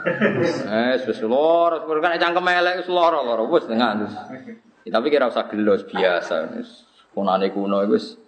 Eh 0.68 1.00
wis 1.00 1.16
seloro, 1.16 1.88
kan 2.02 2.20
cangkem 2.20 2.44
elek 2.44 2.84
seloro 2.84 3.24
loro 3.24 3.48
wis 3.48 3.64
tengah 3.64 4.04
terus. 4.04 4.14
Tapi 4.84 5.06
kira 5.08 5.32
usah 5.32 5.48
gelos 5.48 5.88
biasa. 5.88 6.52
Kunane 7.16 7.48
kuno 7.48 7.80
wis 7.88 8.20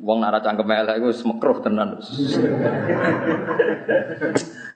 wong 0.00 0.18
nara 0.22 0.42
cangkem 0.42 0.70
elek 0.70 0.98
iku 0.98 1.06
wis 1.10 1.22
mekruh 1.22 1.58
tenan. 1.62 1.98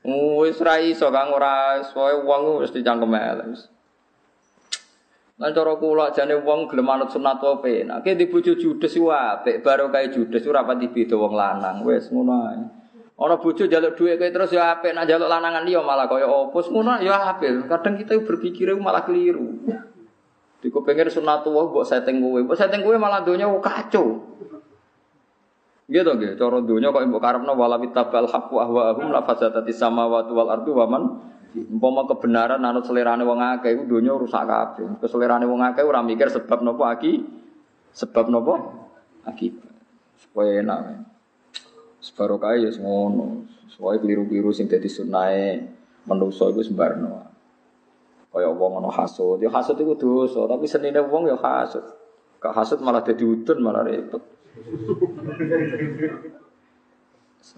Wis 0.04 0.58
ra 0.62 0.78
iso 0.78 1.10
Kang 1.10 1.34
ora 1.34 1.82
soe 1.82 2.22
wong 2.22 2.62
wis 2.62 2.70
dicangkem 2.70 3.14
elek. 3.14 3.58
Lan 5.38 5.54
cara 5.54 5.78
kula 5.78 6.10
jane 6.10 6.34
wong 6.42 6.66
gelem 6.66 6.90
anut 6.90 7.14
sunat 7.14 7.38
wae 7.38 7.62
penak. 7.62 8.02
Ki 8.02 8.18
dibojo 8.18 8.58
judes 8.58 8.98
ku 8.98 9.06
apik, 9.10 9.62
baro 9.62 9.86
kae 9.90 10.10
judes 10.10 10.42
ora 10.50 10.66
pati 10.66 10.90
beda 10.90 11.14
wong 11.14 11.34
lanang. 11.34 11.86
Wis 11.86 12.10
ngono 12.10 12.34
ae. 12.50 12.58
Ana 13.18 13.34
bojo 13.34 13.66
njaluk 13.66 13.98
dhuwit 13.98 14.14
kowe 14.14 14.30
terus 14.30 14.54
ya 14.54 14.78
apik, 14.78 14.94
nak 14.94 15.10
njaluk 15.10 15.26
lanangan 15.26 15.66
liya 15.66 15.82
malah 15.82 16.06
kaya 16.06 16.30
opus 16.30 16.70
ngono 16.70 17.02
ya 17.02 17.34
apik. 17.34 17.66
Kadang 17.66 17.98
kita 17.98 18.14
berpikir 18.22 18.70
malah 18.78 19.02
keliru. 19.02 19.58
Diko 20.62 20.86
pengen 20.86 21.10
sunatullah 21.10 21.66
mbok 21.66 21.82
setting 21.82 22.22
kowe. 22.22 22.38
Mbok 22.38 22.54
setting 22.54 22.82
kowe 22.86 22.94
malah 22.94 23.26
donya 23.26 23.50
kacau. 23.58 24.22
Gitu 25.88 26.04
nggih, 26.04 26.36
cara 26.36 26.60
donya 26.60 26.92
kok 26.92 27.00
mbok 27.08 27.22
karepno 27.24 27.56
wala 27.56 27.80
bitabal 27.80 28.28
haqqu 28.28 28.60
ahwaahum 28.60 29.08
la 29.08 29.24
fasadati 29.24 29.72
samawati 29.72 30.36
wal 30.36 30.52
ardu 30.52 30.76
wa 30.76 30.86
man 30.86 31.02
Umpama 31.56 32.04
kebenaran 32.04 32.60
anut 32.60 32.84
selerane 32.84 33.24
wong 33.24 33.40
akeh 33.40 33.72
iku 33.72 33.88
donya 33.88 34.12
rusak 34.12 34.44
kabeh. 34.44 35.00
Keselerane 35.00 35.48
wong 35.48 35.64
akeh 35.64 35.80
ora 35.80 36.04
mikir 36.04 36.28
sebab 36.28 36.60
napa 36.60 36.92
aki 36.92 37.24
sebab 37.96 38.28
napa 38.28 38.84
akibat. 39.24 39.72
Supaya 40.20 40.60
enak. 40.60 41.08
Sebarokah 42.04 42.52
ya 42.60 42.68
ngono. 42.76 43.48
Supaya 43.72 43.96
keliru-keliru 43.96 44.52
sing 44.52 44.68
dadi 44.68 44.92
sunahe 44.92 45.64
manusa 46.04 46.52
iku 46.52 46.60
sembarno. 46.60 47.26
Kaya 48.28 48.52
wong 48.52 48.84
ana 48.84 48.92
hasud, 48.92 49.40
ya 49.40 49.48
hasud 49.48 49.80
iku 49.80 49.96
dosa, 49.96 50.44
tapi 50.44 50.68
senine 50.68 51.00
wong 51.00 51.32
ya 51.32 51.36
hasud. 51.40 51.82
Kak 52.38 52.52
hasud 52.52 52.84
malah 52.84 53.00
dadi 53.00 53.24
udun 53.24 53.64
malah 53.64 53.88
repot. 53.88 54.20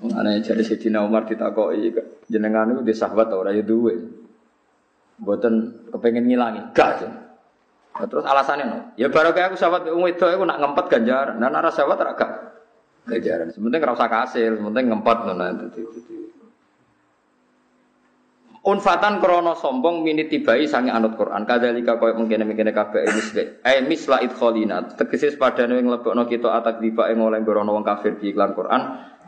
Ana 0.01 0.39
jadi 0.41 0.63
Sayyidina 0.63 1.03
Umar 1.03 1.27
ditakoki 1.27 1.93
jenengan 2.31 2.71
itu 2.73 2.81
di 2.87 2.95
sahabat 2.95 3.29
ora 3.35 3.51
ya 3.53 3.61
duwe. 3.61 3.99
Mboten 5.21 5.85
kepengin 5.93 6.25
ngilangi, 6.25 6.73
gak. 6.73 7.05
Nah, 7.93 8.07
terus 8.09 8.25
alasannya 8.25 8.65
no, 8.65 8.79
ya 8.97 9.13
baru 9.13 9.37
kayak 9.37 9.53
aku 9.53 9.57
sahabat 9.61 9.85
wong 9.93 10.09
itu 10.09 10.25
aku 10.25 10.49
nak 10.49 10.63
ngempet 10.63 10.87
ganjaran, 10.89 11.37
nah 11.37 11.53
nara 11.53 11.69
sahabat 11.69 12.01
ora 12.01 12.17
gak 12.17 12.33
ganjaran. 13.05 13.53
Sementing 13.53 13.85
ora 13.85 13.93
usah 13.93 14.09
kasil, 14.09 14.57
sementing 14.57 14.89
ngempet. 14.89 15.19
Unfatan 18.61 19.25
krono 19.25 19.57
sombong 19.57 20.05
mini 20.05 20.29
tibai 20.29 20.69
sange 20.69 20.93
anut 20.93 21.17
Quran. 21.17 21.49
Kadalika 21.49 21.97
koyo 21.97 22.13
mungkin 22.13 22.45
mungkin 22.45 22.69
kabeh 22.69 23.09
misle. 23.09 23.65
Eh 23.65 23.81
misla 23.89 24.21
idkholina. 24.21 24.85
Tegese 24.85 25.33
padane 25.41 25.81
nglebokno 25.81 26.29
kita 26.29 26.53
atak 26.61 26.77
diba 26.77 27.09
ing 27.09 27.25
oleh 27.25 27.41
gorono 27.41 27.73
wong 27.73 27.81
kafir 27.81 28.21
di 28.21 28.37
iklan 28.37 28.53
Quran. 28.53 28.83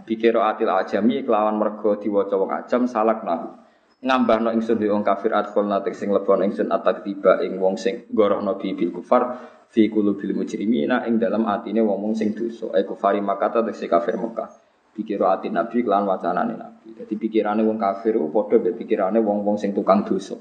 Bikira 0.04 0.52
atil 0.52 0.68
ajami 0.68 1.24
kelawan 1.24 1.56
mergo 1.56 1.96
diwaca 1.96 2.36
wong 2.36 2.52
ajam 2.52 2.84
salak 2.84 3.24
nahu. 3.24 3.56
Ngambahno 4.04 4.52
ingsun 4.52 4.76
di 4.76 4.84
wong 4.92 5.00
kafir 5.00 5.32
adkholna 5.32 5.80
tek 5.80 5.96
sing 5.96 6.12
lebon 6.12 6.44
ingsun 6.44 6.68
atak 6.68 7.00
tiba 7.00 7.40
ing 7.40 7.56
wong 7.56 7.80
sing 7.80 8.04
gorono 8.12 8.60
bibil 8.60 8.92
kufar 8.92 9.40
fi 9.72 9.88
qulubil 9.88 10.36
mujrimina 10.36 11.08
ing 11.08 11.16
dalam 11.16 11.48
atine 11.48 11.80
wong-wong 11.80 12.12
sing 12.12 12.36
dosa. 12.36 12.68
Eh 12.76 12.84
kufari 12.84 13.24
makata 13.24 13.64
tek 13.64 13.80
kafir 13.88 14.20
Mekah. 14.20 14.61
Pikira 14.92 15.40
ati 15.40 15.48
Nabi 15.48 15.80
kelan 15.80 16.04
wacanane 16.04 16.52
Nabi. 16.52 16.92
Jadi 16.92 17.14
pikirane 17.16 17.64
wong 17.64 17.80
kafir 17.80 18.20
ku 18.20 18.28
padha 18.28 18.60
mbek 18.60 18.76
pikirane 18.76 19.18
wong-wong 19.24 19.56
sing 19.56 19.72
tukang 19.72 20.04
dosa. 20.04 20.36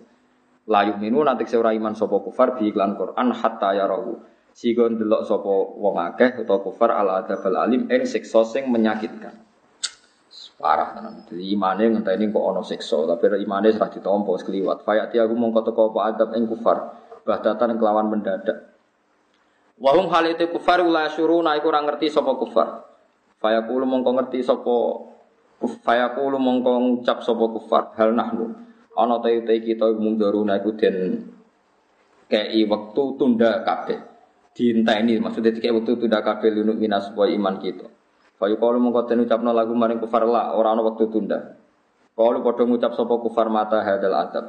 Layu 0.67 0.99
minu 0.99 1.23
nanti 1.23 1.47
ora 1.55 1.71
iman 1.71 1.95
sapa 1.95 2.19
kufar 2.19 2.59
bi 2.59 2.67
iklan 2.67 2.99
Quran 2.99 3.31
hatta 3.31 3.71
yarahu. 3.73 4.19
Sigo 4.51 4.91
ndelok 4.91 5.23
sapa 5.23 5.53
wong 5.79 5.95
akeh 5.95 6.43
utawa 6.43 6.59
kufar 6.59 6.91
ala 6.91 7.23
adzabal 7.23 7.55
alim 7.55 7.87
ing 7.87 8.03
siksa 8.03 8.43
sing 8.43 8.67
menyakitkan. 8.67 9.39
Parah 10.61 10.93
tenan. 10.93 11.25
Jadi 11.25 11.57
imane 11.57 11.89
ngenteni 11.89 12.29
kok 12.29 12.45
ana 12.45 12.61
siksa, 12.61 13.09
tapi 13.09 13.33
imane 13.41 13.73
ora 13.73 13.89
ditampa 13.89 14.29
wis 14.29 14.45
kliwat. 14.45 14.85
Fayati 14.85 15.17
aku 15.17 15.33
mongko 15.33 15.65
teko 15.65 15.89
apa 15.89 15.99
adab 16.13 16.29
ing 16.37 16.45
kufar. 16.45 17.01
Bahdatan 17.25 17.81
kelawan 17.81 18.13
mendadak. 18.13 18.69
Wahum 19.81 20.13
hal 20.13 20.29
itu 20.29 20.45
kufar 20.53 20.85
la 20.85 21.09
syuruna 21.09 21.57
iku 21.57 21.73
ora 21.73 21.81
ngerti 21.81 22.13
sapa 22.13 22.37
kufar. 22.37 22.90
Fayaqulu 23.41 23.89
mongko 23.89 24.09
ngerti 24.21 24.45
sapa 24.45 25.09
Fayaqulu 25.61 26.37
mongko 26.37 26.71
ngucap 26.77 27.25
sapa 27.25 27.45
kufar 27.57 27.83
hal 27.97 28.13
nahnu? 28.13 28.53
Ana 28.93 29.17
ta 29.17 29.29
kita 29.33 29.97
munduruna 29.97 30.61
iku 30.61 30.77
den 30.77 31.25
kei 32.29 32.65
wektu 32.69 33.17
tunda 33.17 33.65
kabeh. 33.65 33.97
Diinteni 34.53 35.17
maksudnya 35.17 35.49
dikei 35.49 35.73
wektu 35.73 35.97
tunda 35.97 36.21
kabeh 36.21 36.53
lunuk 36.53 36.77
minas 36.77 37.09
supaya 37.09 37.33
iman 37.33 37.57
kita. 37.57 37.89
Fayaqulu 38.37 38.77
mongko 38.77 39.09
den 39.09 39.25
ucapno 39.25 39.49
lagu 39.53 39.73
maring 39.73 39.97
kufar 39.97 40.29
la 40.29 40.53
ora 40.53 40.77
ana 40.77 40.85
wektu 40.85 41.09
tunda. 41.09 41.57
Kalau 42.11 42.45
padha 42.45 42.67
ngucap 42.67 42.93
sapa 42.93 43.15
kufar 43.17 43.47
mata 43.49 43.81
hadal 43.81 44.13
adab 44.13 44.45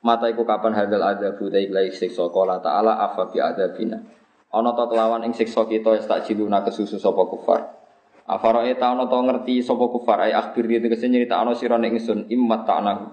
Mata 0.00 0.30
iku 0.32 0.48
kapan 0.48 0.72
hadal 0.72 1.02
adab 1.02 1.36
budai 1.36 1.68
lai 1.68 1.92
siksa. 1.92 2.30
Qala 2.32 2.62
ta'ala 2.62 3.04
afa 3.04 3.28
bi 3.28 3.42
adabina 3.42 4.00
Ana 4.48 4.72
ta 4.72 4.88
kelawan 4.88 5.26
ing 5.26 5.36
siksa 5.36 5.66
kita 5.68 5.98
tak 6.08 6.24
jiluna 6.24 6.64
kesusu 6.64 6.96
sapa 6.96 7.26
kufar 7.28 7.81
Afara 8.22 8.62
eta 8.70 8.94
ana 8.94 9.10
to 9.10 9.18
ngerti 9.18 9.66
sapa 9.66 9.90
kufar 9.90 10.30
ay 10.30 10.32
akhbir 10.32 10.70
itu 10.70 10.86
kese 10.86 11.10
nyritakno 11.10 11.58
sira 11.58 11.74
nek 11.74 11.98
ingsun 11.98 12.30
immat 12.30 12.62
ta'nahu. 12.62 13.04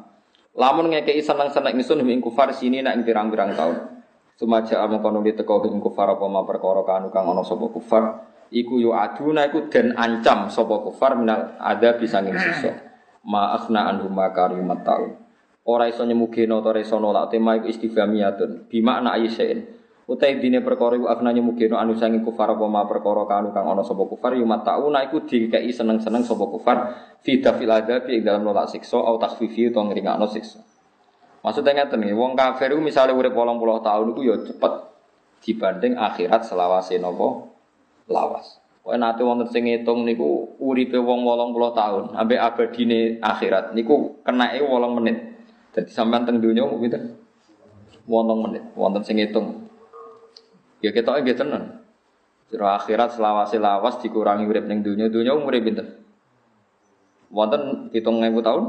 Lamun 0.53 0.94
ngekeki 0.94 1.26
seneng-seneng 1.26 1.73
ingsun 1.81 2.06
ing 2.06 2.22
kufar 2.22 2.53
sini 2.53 2.86
nek 2.86 3.02
pirang-pirang 3.02 3.57
taun. 3.57 3.77
Sumaja 4.38 4.86
amung 4.86 5.02
kono 5.02 5.19
diteko 5.26 5.65
ing 5.65 5.81
kufar 5.81 6.14
apa 6.14 6.26
ma 6.30 6.45
perkara 6.45 6.86
kanu 6.86 7.10
kang 7.10 7.26
ana 7.26 7.41
sapa 7.41 7.68
kufar 7.73 8.03
iku 8.53 8.77
yo 8.77 8.94
aduna 8.95 9.49
iku 9.49 9.68
den 9.68 9.98
ancam 9.98 10.48
sapa 10.48 10.80
kufar 10.86 11.18
minal 11.18 11.57
ada 11.57 11.98
bisa 11.98 12.22
ing 12.22 12.38
sisa. 12.38 12.77
Ma 13.26 13.57
akhna 13.57 13.90
anhum 13.90 14.14
makarimat 14.14 14.86
taun. 14.86 15.18
Ora 15.65 15.90
iso 15.90 16.06
nyemugeno 16.06 16.61
ora 16.61 16.80
iso 16.80 17.02
nolak 17.02 17.34
tema 17.34 17.57
iku 17.57 17.68
istifhamiyatun. 17.68 18.69
Bima 18.69 19.02
ana 19.02 19.18
ayisain. 19.18 19.78
Utai 20.10 20.41
dine 20.41 20.65
perkara 20.65 20.98
iku 20.98 21.06
afnanya 21.06 21.38
mugeno 21.38 21.77
anu 21.77 21.94
sangi 21.94 22.26
kufar 22.26 22.57
apa 22.57 22.65
ma 22.65 22.81
perkara 22.90 23.30
kanu 23.30 23.53
kang 23.53 23.69
ana 23.69 23.86
sapa 23.86 24.10
kufar 24.10 24.34
yu 24.34 24.41
matauna 24.41 25.06
iku 25.06 25.22
dikei 25.22 25.69
seneng-seneng 25.69 26.26
sapa 26.26 26.49
kufar 26.49 26.77
fi 27.22 27.38
dafil 27.38 27.69
adab 27.69 28.10
ing 28.10 28.26
dalam 28.26 28.41
nolak 28.41 28.73
siksa 28.73 28.98
au 28.98 29.22
takhfifi 29.22 29.69
utawa 29.69 29.94
ngringakno 29.94 30.26
siksa. 30.26 30.65
Maksudnya 31.45 31.86
ngeten 31.86 32.02
nih, 32.02 32.18
wong 32.18 32.34
kafir 32.34 32.73
iku 32.73 32.81
misale 32.81 33.14
urip 33.14 33.38
80 33.38 33.86
tahun 33.86 34.06
iku 34.18 34.22
ya 34.26 34.36
cepet 34.49 34.73
dibanding 35.45 35.94
akhirat 35.94 36.41
selawase 36.41 36.98
napa 36.98 37.45
lawas. 38.10 38.57
Kowe 38.81 38.98
nate 38.98 39.22
wonten 39.22 39.45
sing 39.53 39.69
ngitung 39.69 40.10
niku 40.10 40.57
uripe 40.57 40.98
wong 40.98 41.22
80 41.22 41.53
tahun 41.77 42.03
ambek 42.18 42.40
abadine 42.41 43.22
akhirat 43.22 43.77
niku 43.77 44.26
kenake 44.26 44.57
8 44.57 44.90
menit. 44.98 45.38
Jadi 45.77 45.94
sampean 45.94 46.26
teng 46.26 46.41
donya? 46.41 46.65
8 46.65 48.10
menit. 48.10 48.64
Wonten 48.73 49.06
sing 49.06 49.22
ngitung 49.22 49.69
Ya 50.80 50.95
kita 50.95 51.15
nggih 51.19 51.35
tenan. 51.35 51.84
Sira 52.49 52.80
akhirat 52.81 53.14
selawase 53.14 53.61
lawas 53.61 54.01
dikurangi 54.01 54.49
urip 54.49 54.65
ning 54.65 54.81
dunia, 54.81 55.06
dunia 55.06 55.38
umure 55.38 55.61
pinten? 55.61 56.01
Wonten 57.30 57.93
7000 57.93 58.41
tahun? 58.41 58.64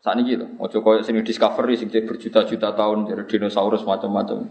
Saat 0.00 0.16
ini 0.16 0.36
gitu, 0.36 0.46
ojo 0.56 0.78
koyo 0.80 1.00
sini 1.04 1.20
discovery 1.20 1.76
sing 1.76 1.92
berjuta-juta 1.92 2.72
tahun 2.72 3.08
dari 3.08 3.24
dinosaurus 3.28 3.84
macam-macam. 3.84 4.48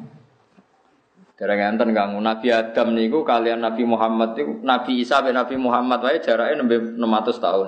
Dereng 1.40 1.74
enten 1.74 1.90
kang 1.96 2.20
Nabi 2.20 2.54
Adam 2.54 2.94
niku 2.94 3.26
kalian 3.26 3.64
Nabi 3.64 3.88
Muhammad 3.88 4.36
niku 4.36 4.60
Nabi 4.62 5.02
Isa 5.02 5.24
ben 5.24 5.34
Nabi 5.34 5.56
Muhammad 5.58 6.04
wae 6.04 6.20
jaraknya 6.22 6.62
nembe 6.62 7.00
600 7.00 7.00
tahun. 7.40 7.68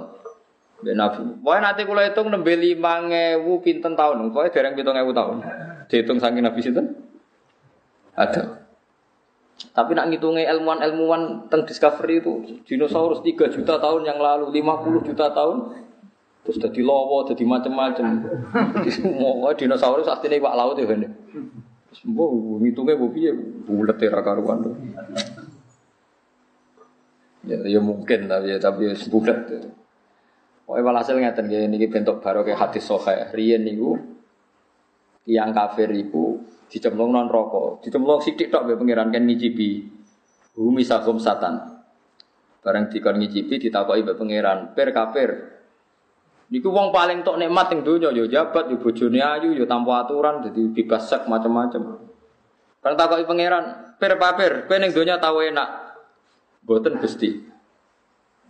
Ben 0.83 0.97
Nabi. 0.99 1.41
Wae 1.41 1.57
nanti 1.57 1.87
kula 1.87 2.05
hitung 2.05 2.29
nembe 2.29 2.53
5000 2.53 3.65
pinten 3.65 3.93
tahun. 3.97 4.29
Wae 4.29 4.49
dereng 4.53 4.77
7000 4.77 5.17
tahun. 5.17 5.35
Dihitung 5.89 6.19
saking 6.21 6.43
Nabi 6.45 6.59
sinten? 6.61 6.85
Adam. 8.13 8.60
Tapi 9.71 9.95
nak 9.95 10.11
ngitungnya 10.11 10.51
ilmuwan-ilmuwan 10.51 11.47
tentang 11.47 11.63
discovery 11.63 12.19
itu 12.19 12.59
dinosaurus 12.67 13.23
3 13.23 13.55
juta 13.55 13.79
tahun 13.79 14.03
yang 14.03 14.19
lalu, 14.19 14.51
50 14.51 15.07
juta 15.07 15.31
tahun 15.31 15.79
terus 16.41 16.57
jadi 16.57 16.81
lowo, 16.81 17.23
jadi 17.23 17.43
macam-macam. 17.45 18.05
Semua 18.91 19.53
dinosaurus 19.55 20.09
artinya 20.11 20.51
pak 20.51 20.55
laut 20.57 20.75
ya 20.75 20.85
kan. 20.89 21.07
Semua 21.95 22.27
ngitungnya 22.59 22.99
bu 22.99 23.07
piye 23.11 23.31
bulat 23.63 23.99
ya 23.99 24.11
karuan 24.11 24.57
tuh. 24.63 24.75
Ya, 27.41 27.57
ya 27.65 27.79
mungkin 27.79 28.27
tapi 28.27 28.51
ya 28.51 28.57
tapi 28.59 28.91
ya 28.91 28.95
bulat. 29.07 29.39
Pokoknya 30.67 30.87
walhasil 30.87 31.19
ngeten 31.19 31.51
ini 31.51 31.87
bentuk 31.91 32.23
baru 32.23 32.47
kayak 32.47 32.59
hati 32.59 32.79
sohe. 32.79 33.27
Rian 33.35 33.67
niku 33.67 33.99
yang 35.27 35.51
kafir 35.51 35.91
itu 35.91 36.30
dicemplung 36.71 37.11
non 37.11 37.27
rokok, 37.27 37.83
dicemplung 37.83 38.23
sidik 38.23 38.47
tok 38.47 38.71
be 38.71 38.73
pangeran 38.79 39.11
kan 39.11 39.27
ngicipi. 39.27 39.99
Bumi 40.55 40.87
sakum 40.87 41.19
satan. 41.19 41.83
Barang 42.63 42.87
dikon 42.87 43.19
ngicipi 43.19 43.59
ditakoki 43.59 44.07
be 44.07 44.15
pangeran, 44.15 44.71
per 44.71 44.95
kafir. 44.95 45.29
Niku 46.51 46.71
wong 46.71 46.95
paling 46.95 47.27
tok 47.27 47.35
nikmat 47.35 47.75
ing 47.75 47.83
donya 47.83 48.11
yo 48.15 48.27
jabat 48.27 48.71
yo 48.71 48.79
bojone 48.79 49.19
ayu 49.19 49.51
yo 49.51 49.67
tanpa 49.67 50.07
aturan 50.07 50.47
dadi 50.47 50.71
bebas 50.71 51.11
sek 51.11 51.27
macam-macam. 51.27 52.07
Barang 52.79 52.97
takoki 52.97 53.27
pangeran, 53.27 53.95
per 53.99 54.15
kafir, 54.15 54.65
kowe 54.71 54.79
ning 54.79 54.95
donya 54.95 55.19
tau 55.19 55.43
enak. 55.43 55.69
Boten 56.63 56.95
Gusti. 57.03 57.51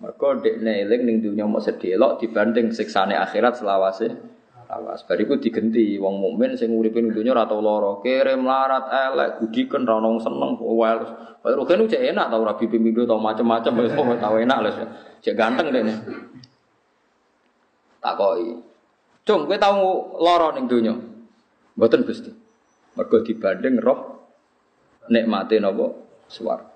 Mergo 0.02 0.34
dekne 0.42 0.82
eling 0.82 1.02
ning 1.06 1.18
mau 1.46 1.62
sedelok 1.62 2.22
dibanding 2.22 2.74
siksane 2.74 3.14
akhirat 3.14 3.62
selawase 3.62 4.10
awas. 4.72 5.04
Bariku 5.04 5.36
digenti 5.36 6.00
wong 6.00 6.24
mukmin 6.24 6.56
sing 6.56 6.72
uripe 6.72 7.04
donya 7.12 7.36
ora 7.36 7.44
tau 7.44 7.60
lara, 7.60 8.00
kere 8.00 8.40
melarat 8.40 8.88
elek, 8.88 9.30
gudiken 9.44 9.84
ra 9.84 10.00
ono 10.00 10.16
seneng, 10.24 10.56
wel. 10.56 11.00
Kaya 11.42 11.58
rugen 11.58 11.90
cek 11.90 12.16
enak 12.16 12.32
tau 12.32 12.46
rabi 12.48 12.66
pemimpin 12.72 13.04
tau 13.04 13.20
macam-macam 13.20 13.74
wis 13.84 13.92
tau 13.94 14.36
enak 14.40 14.58
lho. 14.64 14.72
Cek 15.20 15.36
ganteng 15.36 15.74
dene. 15.76 15.94
Takoki. 18.00 18.56
Cung, 19.22 19.46
kowe 19.46 19.58
tau 19.60 20.18
lara 20.18 20.56
ning 20.56 20.66
donya? 20.66 20.96
Mboten 21.78 22.08
Gusti. 22.08 22.32
Mergo 22.96 23.24
dibanding 23.24 23.80
roh 23.80 24.00
nikmate 25.10 25.60
napa 25.60 25.88
swarga. 26.28 26.72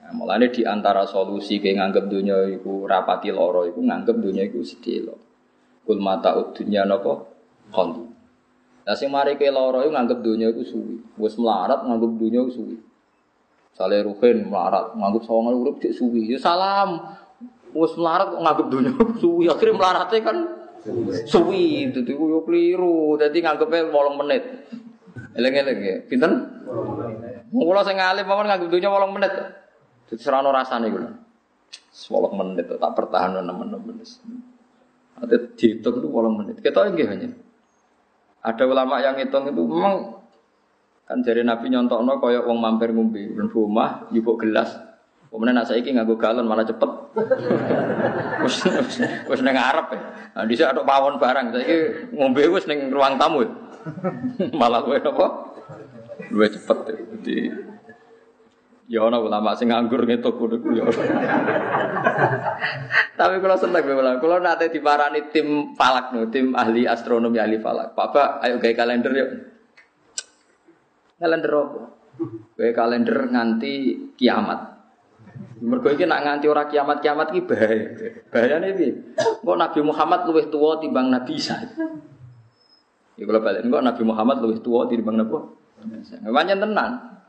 Nah, 0.00 0.16
mulane 0.16 0.48
di 0.48 0.64
antara 0.64 1.04
solusi 1.04 1.60
ke 1.60 1.76
nganggep 1.76 2.08
dunia 2.08 2.48
iku 2.48 2.88
rapati 2.88 3.28
loro 3.28 3.68
iku 3.68 3.84
nganggep 3.84 4.16
dunia 4.16 4.48
iku 4.48 4.64
sedih 4.64 5.12
Kul 5.86 5.98
mata 5.98 6.36
dunya 6.52 6.84
napa 6.84 7.24
khali. 7.72 8.10
Lah 8.86 8.96
sing 8.96 9.12
mari 9.12 9.38
ke 9.38 9.46
loro 9.52 9.84
iku 9.84 9.92
nganggep 9.94 10.18
donya 10.24 10.50
iku 10.50 10.66
suwi. 10.66 10.96
Wis 11.20 11.38
melarat 11.38 11.84
nganggep 11.86 12.10
donya 12.16 12.38
iku 12.42 12.52
suwi. 12.58 12.76
Sale 13.76 14.02
Ruhin 14.02 14.50
melarat 14.50 14.98
nganggep 14.98 15.22
sawangan 15.24 15.54
urip 15.54 15.76
dik 15.78 15.94
suwi. 15.94 16.32
Ya 16.32 16.38
salam. 16.42 16.98
Wis 17.70 17.94
melarat 17.94 18.34
nganggep 18.34 18.66
donya 18.66 18.90
iku 18.90 19.04
suwi. 19.20 19.44
Akhire 19.46 19.76
melarate 19.76 20.18
kan 20.24 20.36
suwi. 21.28 21.92
Dadi 21.92 22.12
yo 22.16 22.42
keliru. 22.42 23.14
Dadi 23.20 23.38
nganggepe 23.38 23.94
8 23.94 24.20
menit. 24.20 24.42
Eleng-eleng 25.38 25.78
ya. 25.78 25.96
Pinten? 26.10 26.32
Kula 27.50 27.82
sing 27.86 28.00
alim 28.00 28.26
mawon 28.26 28.50
nganggep 28.50 28.68
donya 28.74 28.90
8 28.90 29.16
menit. 29.16 29.32
Dadi 30.08 30.18
serano 30.18 30.50
rasane 30.50 30.90
kula. 30.90 31.10
8 31.94 32.32
menit 32.34 32.66
tak 32.66 32.92
pertahanan 32.98 33.46
nemen-nemen. 33.46 34.02
Ada 35.20 35.36
dihitung 35.56 36.00
itu 36.00 36.08
8 36.08 36.38
menit. 36.40 36.56
Kita 36.64 36.88
nggih 36.88 37.06
hanya. 37.08 37.28
Ada 38.40 38.64
ulama 38.64 39.04
yang 39.04 39.20
ngitung 39.20 39.52
itu 39.52 39.62
memang 39.68 40.16
kan 41.04 41.20
dari 41.20 41.42
Nabi 41.44 41.68
nyontokno 41.68 42.22
kaya 42.22 42.40
wong 42.46 42.56
mampir 42.62 42.94
ngombe 42.94 43.20
ben 43.20 43.50
rumah 43.52 44.08
nyupuk 44.08 44.46
gelas. 44.46 44.78
Kemudian 45.30 45.54
nak 45.54 45.68
saiki 45.70 45.94
nganggo 45.94 46.18
galon 46.18 46.48
malah 46.48 46.66
cepet. 46.66 46.90
Wis 48.42 48.56
wis 49.30 49.40
ning 49.44 49.54
arep 49.54 49.94
ya. 49.94 50.00
Nah 50.34 50.42
dhisik 50.48 50.66
ada 50.66 50.82
pawon 50.82 51.20
barang 51.20 51.54
saiki 51.54 51.76
ngombe 52.16 52.42
wis 52.50 52.64
ning 52.66 52.88
ruang 52.90 53.20
tamu. 53.20 53.44
malah 54.60 54.82
kowe 54.82 54.96
apa? 54.96 55.26
Luwe 56.32 56.48
cepet. 56.48 56.78
Jadi 57.20 57.36
Ya 58.90 59.06
ana 59.06 59.22
ulama 59.22 59.54
sing 59.54 59.70
nganggur 59.70 60.02
ngetuk 60.02 60.34
kudu 60.34 60.58
ya. 60.74 60.82
Tapi 63.14 63.38
kalau 63.38 63.54
seneng 63.54 63.86
kula, 63.86 64.18
kula 64.18 64.42
nate 64.42 64.66
diparani 64.66 65.30
tim 65.30 65.78
falak 65.78 66.10
no, 66.10 66.26
tim 66.26 66.58
ahli 66.58 66.90
astronomi 66.90 67.38
ahli 67.38 67.62
falak. 67.62 67.94
Pak 67.94 68.08
Pak, 68.10 68.28
ayo 68.42 68.58
gawe 68.58 68.74
kalender 68.74 69.12
yuk. 69.14 69.30
Kalender 71.22 71.52
apa? 71.54 71.80
Gawe 72.58 72.72
kalender 72.74 73.30
nganti 73.30 73.72
kiamat. 74.18 74.58
Mergo 75.62 75.86
iki 75.94 76.10
nak 76.10 76.26
nganti 76.26 76.50
ora 76.50 76.66
kiamat-kiamat 76.66 77.26
iki 77.30 77.40
bahaya. 77.46 77.86
Bahayane 78.26 78.74
piye? 78.74 79.14
Kok 79.38 79.54
Nabi 79.54 79.80
Muhammad 79.86 80.26
luwih 80.26 80.50
tuwa 80.50 80.82
timbang 80.82 81.14
Nabi 81.14 81.38
Isa. 81.38 81.62
Ya 83.14 83.22
kalau 83.22 83.38
balik, 83.38 83.62
kok 83.70 83.84
Nabi 83.86 84.02
Muhammad 84.02 84.42
luwih 84.42 84.58
tuwa 84.58 84.90
timbang 84.90 85.14
Nabi 85.14 85.38
Isa. 86.02 86.18
Pancen 86.26 86.58
tenan. 86.58 87.19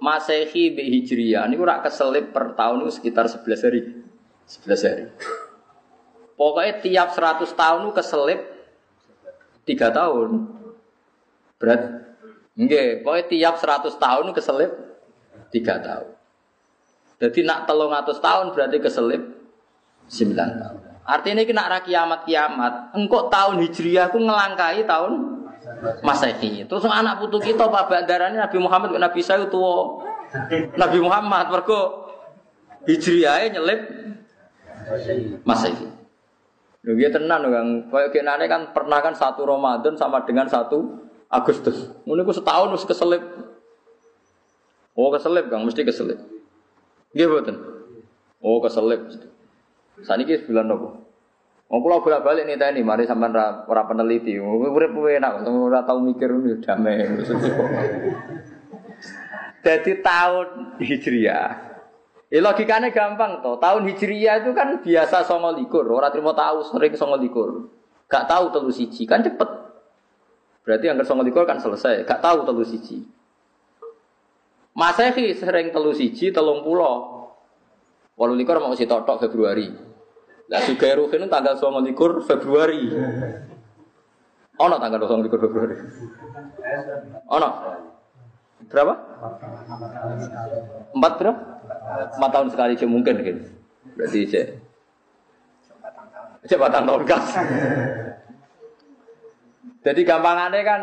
Masehi 0.00 0.72
bi 0.72 0.88
Hijriyah 0.96 1.44
ini 1.44 1.60
ora 1.60 1.84
keselip 1.84 2.32
per 2.32 2.56
tahun 2.56 2.88
itu 2.88 2.96
sekitar 2.96 3.28
11 3.28 3.66
hari. 3.68 3.80
11 4.48 4.88
hari. 4.88 5.04
Pokoknya 6.40 6.74
tiap 6.80 7.08
100 7.12 7.52
tahun 7.52 7.80
itu 7.84 7.92
keselip 7.92 8.40
3 9.68 9.92
tahun. 9.92 10.28
Berat. 11.60 11.82
Nggih, 12.56 13.04
pokoknya 13.04 13.24
tiap 13.28 13.54
100 13.60 13.92
tahun 14.00 14.22
itu 14.24 14.34
keselip 14.40 14.72
3 15.52 15.86
tahun. 15.86 16.08
Jadi 17.20 17.40
nak 17.44 17.68
telung 17.68 17.92
atus 17.92 18.16
tahun 18.24 18.56
berarti 18.56 18.80
keselip 18.80 19.22
9 20.08 20.32
tahun. 20.32 20.80
Artinya 21.04 21.44
ini 21.44 21.52
nak 21.52 21.84
kiamat 21.84 22.20
kiamat. 22.24 22.96
Engkau 22.96 23.28
tahun 23.28 23.60
hijriah 23.60 24.08
aku 24.08 24.16
ngelangkai 24.16 24.88
tahun 24.88 25.39
Masehi. 26.04 26.64
Terus 26.68 26.84
anak 26.86 27.20
putu 27.20 27.40
kita 27.40 27.68
Pak 27.68 27.88
Bandarane 27.88 28.36
Nabi 28.36 28.58
Muhammad 28.60 28.96
Nabi 28.96 29.20
saya 29.24 29.48
tua. 29.48 30.04
Nabi 30.76 30.98
Muhammad 31.02 31.50
mergo 31.50 32.06
hijriah 32.84 33.50
nyelip 33.50 33.80
Masehi. 35.44 35.88
Lho 36.80 36.96
dia 36.96 37.12
tenan 37.12 37.44
kan, 37.44 37.66
kayak 37.92 38.08
kenane 38.08 38.48
kan 38.48 38.72
pernah 38.72 39.04
kan 39.04 39.12
satu 39.12 39.44
Ramadan 39.44 39.92
sama 40.00 40.24
dengan 40.24 40.48
satu 40.48 40.96
Agustus. 41.28 41.92
Ngono 42.08 42.24
ku 42.24 42.32
setahun 42.32 42.72
wis 42.72 42.88
keselip. 42.88 43.20
Oh 44.96 45.12
keselip 45.12 45.52
Kang, 45.52 45.68
mesti 45.68 45.84
keselip. 45.84 46.16
Nggih 47.12 47.26
mboten. 47.28 47.56
Oh 48.40 48.64
keselip. 48.64 49.12
Saniki 50.00 50.40
bulan 50.48 50.72
nopo? 50.72 51.09
Wong 51.70 51.86
kula 51.86 52.02
bolak-balik 52.02 52.50
nih 52.50 52.58
tadi, 52.58 52.82
mari 52.82 53.06
sampean 53.06 53.30
ora 53.30 53.62
ora 53.70 53.86
peneliti. 53.86 54.34
Urip 54.42 54.90
enak, 54.90 55.46
ora 55.46 55.86
tau 55.86 56.02
mikir 56.02 56.26
ngono 56.34 56.58
damai. 56.58 57.06
Jadi 59.64 59.92
tahun 60.02 60.48
Hijriah. 60.82 61.48
Ya 62.30 62.38
logikanya 62.42 62.90
gampang 62.90 63.38
toh. 63.38 63.58
Tahun 63.62 63.86
Hijriah 63.86 64.42
itu 64.42 64.50
kan 64.50 64.82
biasa 64.82 65.26
songo 65.26 65.54
likur. 65.54 65.86
Orang 65.86 66.10
terima 66.10 66.34
tahu 66.34 66.62
sering 66.66 66.94
songo 66.98 67.18
likur. 67.18 67.70
Gak 68.10 68.26
tahu 68.26 68.50
telu 68.50 68.70
siji 68.70 69.06
kan 69.06 69.22
cepet. 69.22 69.50
Berarti 70.66 70.84
yang 70.90 70.98
songo 71.06 71.26
likur 71.26 71.46
kan 71.46 71.58
selesai. 71.62 72.06
Gak 72.06 72.22
tahu 72.22 72.46
telu 72.46 72.62
siji. 72.66 73.02
Masehi 74.74 75.34
sering 75.34 75.74
telu 75.74 75.90
siji 75.94 76.30
telung 76.30 76.62
pulau. 76.62 77.30
Walau 78.14 78.34
likur 78.38 78.58
mau 78.62 78.72
si 78.78 78.86
totok 78.86 79.26
Februari. 79.26 79.89
Lah 80.50 80.60
juga 80.66 80.98
Ruhin 80.98 81.30
tanggal 81.30 81.54
29 81.54 82.26
Februari. 82.26 82.90
Ono 84.58 84.76
tanggal 84.82 84.98
29 84.98 85.30
Februari. 85.30 85.76
Ono. 87.30 87.48
Berapa? 88.66 88.94
Empat 90.90 91.12
berapa? 91.22 91.40
Empat 92.18 92.30
tahun 92.34 92.48
sekali 92.50 92.74
sih 92.74 92.90
mungkin 92.90 93.14
kan. 93.22 93.38
Berarti. 93.94 94.20
Cek 96.44 96.58
batang 96.58 96.84
tahun 96.84 97.02
gas. 97.06 97.26
Jadi 99.80 100.00
gampangannya 100.04 100.60
kan 100.66 100.82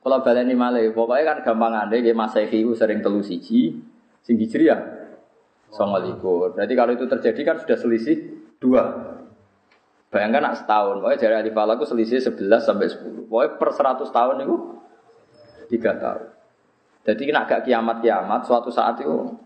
kalau 0.00 0.24
baleni 0.24 0.56
malih, 0.56 0.96
pokoknya 0.96 1.24
kan 1.26 1.38
gampangannya 1.44 2.00
dia 2.00 2.16
Masehi 2.16 2.64
sering 2.72 3.04
telu 3.04 3.20
siji, 3.20 3.76
sing 4.24 4.36
hijriah 4.40 4.80
songo 5.68 6.00
likur. 6.00 6.56
Berarti 6.56 6.74
kalau 6.74 6.92
itu 6.96 7.04
terjadi 7.04 7.40
kan 7.44 7.56
sudah 7.60 7.76
selisih 7.76 8.39
dua. 8.60 8.82
Bayangkan 10.10 10.42
nak 10.42 10.56
setahun, 10.58 10.98
pokoknya 10.98 11.18
dari 11.22 11.34
alif 11.38 11.54
aku 11.54 11.86
selisih 11.86 12.18
11 12.18 12.66
sampai 12.66 12.90
10. 12.90 13.30
Pokoknya 13.30 13.50
per 13.62 13.70
100 13.70 14.10
tahun 14.10 14.36
itu 14.42 14.56
tiga 15.70 15.94
tahun. 15.94 16.34
Jadi 17.06 17.22
kena 17.30 17.46
agak 17.46 17.62
kiamat-kiamat, 17.64 18.40
suatu 18.42 18.74
saat 18.74 18.98
itu 18.98 19.38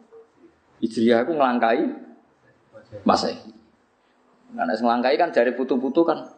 Hijriah 0.80 1.22
aku 1.22 1.36
ngelangkai 1.36 1.84
Masehi. 3.04 3.52
Karena 4.56 4.72
ngelangkai 4.72 5.14
kan 5.20 5.30
dari 5.36 5.52
putu-putu 5.52 6.00
kan 6.02 6.32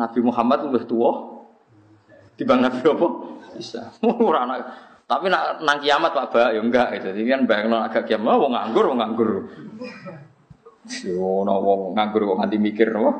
Nabi 0.00 0.20
Muhammad 0.24 0.64
lebih 0.66 0.88
tua 0.88 1.32
bang 2.42 2.58
Nabi 2.58 2.82
apa? 2.82 3.08
Bisa. 3.54 3.82
Tapi 5.10 5.28
nak 5.28 5.60
nang 5.60 5.78
kiamat 5.78 6.10
Pak 6.16 6.26
Ba 6.32 6.56
ya 6.56 6.60
enggak 6.64 6.96
gitu. 6.96 7.12
Jadi 7.12 7.28
kan 7.28 7.40
bayang 7.44 7.68
agak 7.74 8.08
kiamat, 8.08 8.32
oh 8.32 8.48
nganggur, 8.48 8.84
oh 8.88 8.96
nganggur. 8.96 9.30
Yo 10.82 11.46
no 11.46 11.54
wong 11.62 11.94
nganggur 11.94 12.26
kok 12.26 12.38
nganti 12.42 12.58
mikir 12.58 12.90
no. 12.90 13.10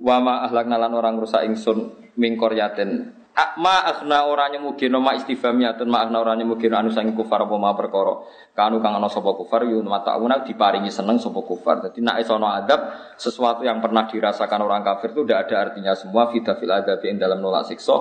Wa 0.00 0.16
ma 0.24 0.44
ahlakna 0.48 0.80
lan 0.80 0.96
orang 0.96 1.20
rusak 1.20 1.44
ingsun 1.44 2.10
mingkor 2.16 2.56
yaten. 2.56 3.12
Ma 3.34 3.82
akhna 3.82 4.30
ora 4.30 4.46
nyemugino 4.46 5.02
ma 5.02 5.10
istifhamiyatun 5.18 5.90
ma 5.90 6.06
akhna 6.06 6.22
ora 6.22 6.38
nyemugino 6.38 6.78
anu 6.78 6.94
sang 6.94 7.10
kufar 7.18 7.44
apa 7.44 7.54
ma 7.58 7.74
perkara. 7.74 8.22
Kanu 8.54 8.78
kang 8.78 8.94
ana 8.94 9.10
sapa 9.10 9.34
kufar 9.34 9.66
yu 9.66 9.82
matauna 9.82 10.46
diparingi 10.46 10.86
seneng 10.86 11.18
sapa 11.18 11.42
kufar. 11.42 11.82
Dadi 11.82 11.98
nek 11.98 12.22
isono 12.22 12.46
adab 12.46 12.94
sesuatu 13.18 13.66
yang 13.66 13.82
pernah 13.82 14.06
dirasakan 14.06 14.62
orang 14.62 14.86
kafir 14.86 15.10
itu 15.10 15.26
tidak 15.26 15.50
ada 15.50 15.54
artinya 15.66 15.92
semua 15.98 16.30
fida 16.30 16.54
fil 16.54 16.70
adab 16.70 17.02
ing 17.02 17.18
dalam 17.18 17.42
nolak 17.42 17.66
siksa 17.66 17.94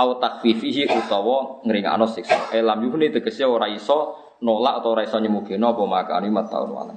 au 0.00 0.10
takfifihi 0.16 0.88
utawa 0.88 1.60
ngringakno 1.60 2.08
siksa. 2.08 2.48
Elam 2.56 2.80
yuhni 2.80 3.12
tegese 3.12 3.44
ora 3.44 3.68
iso 3.68 4.16
nolak 4.40 4.80
atau 4.80 4.96
ora 4.96 5.04
iso 5.04 5.20
nyemugino 5.20 5.76
apa 5.76 5.84
makani 5.84 6.32
mataun. 6.32 6.96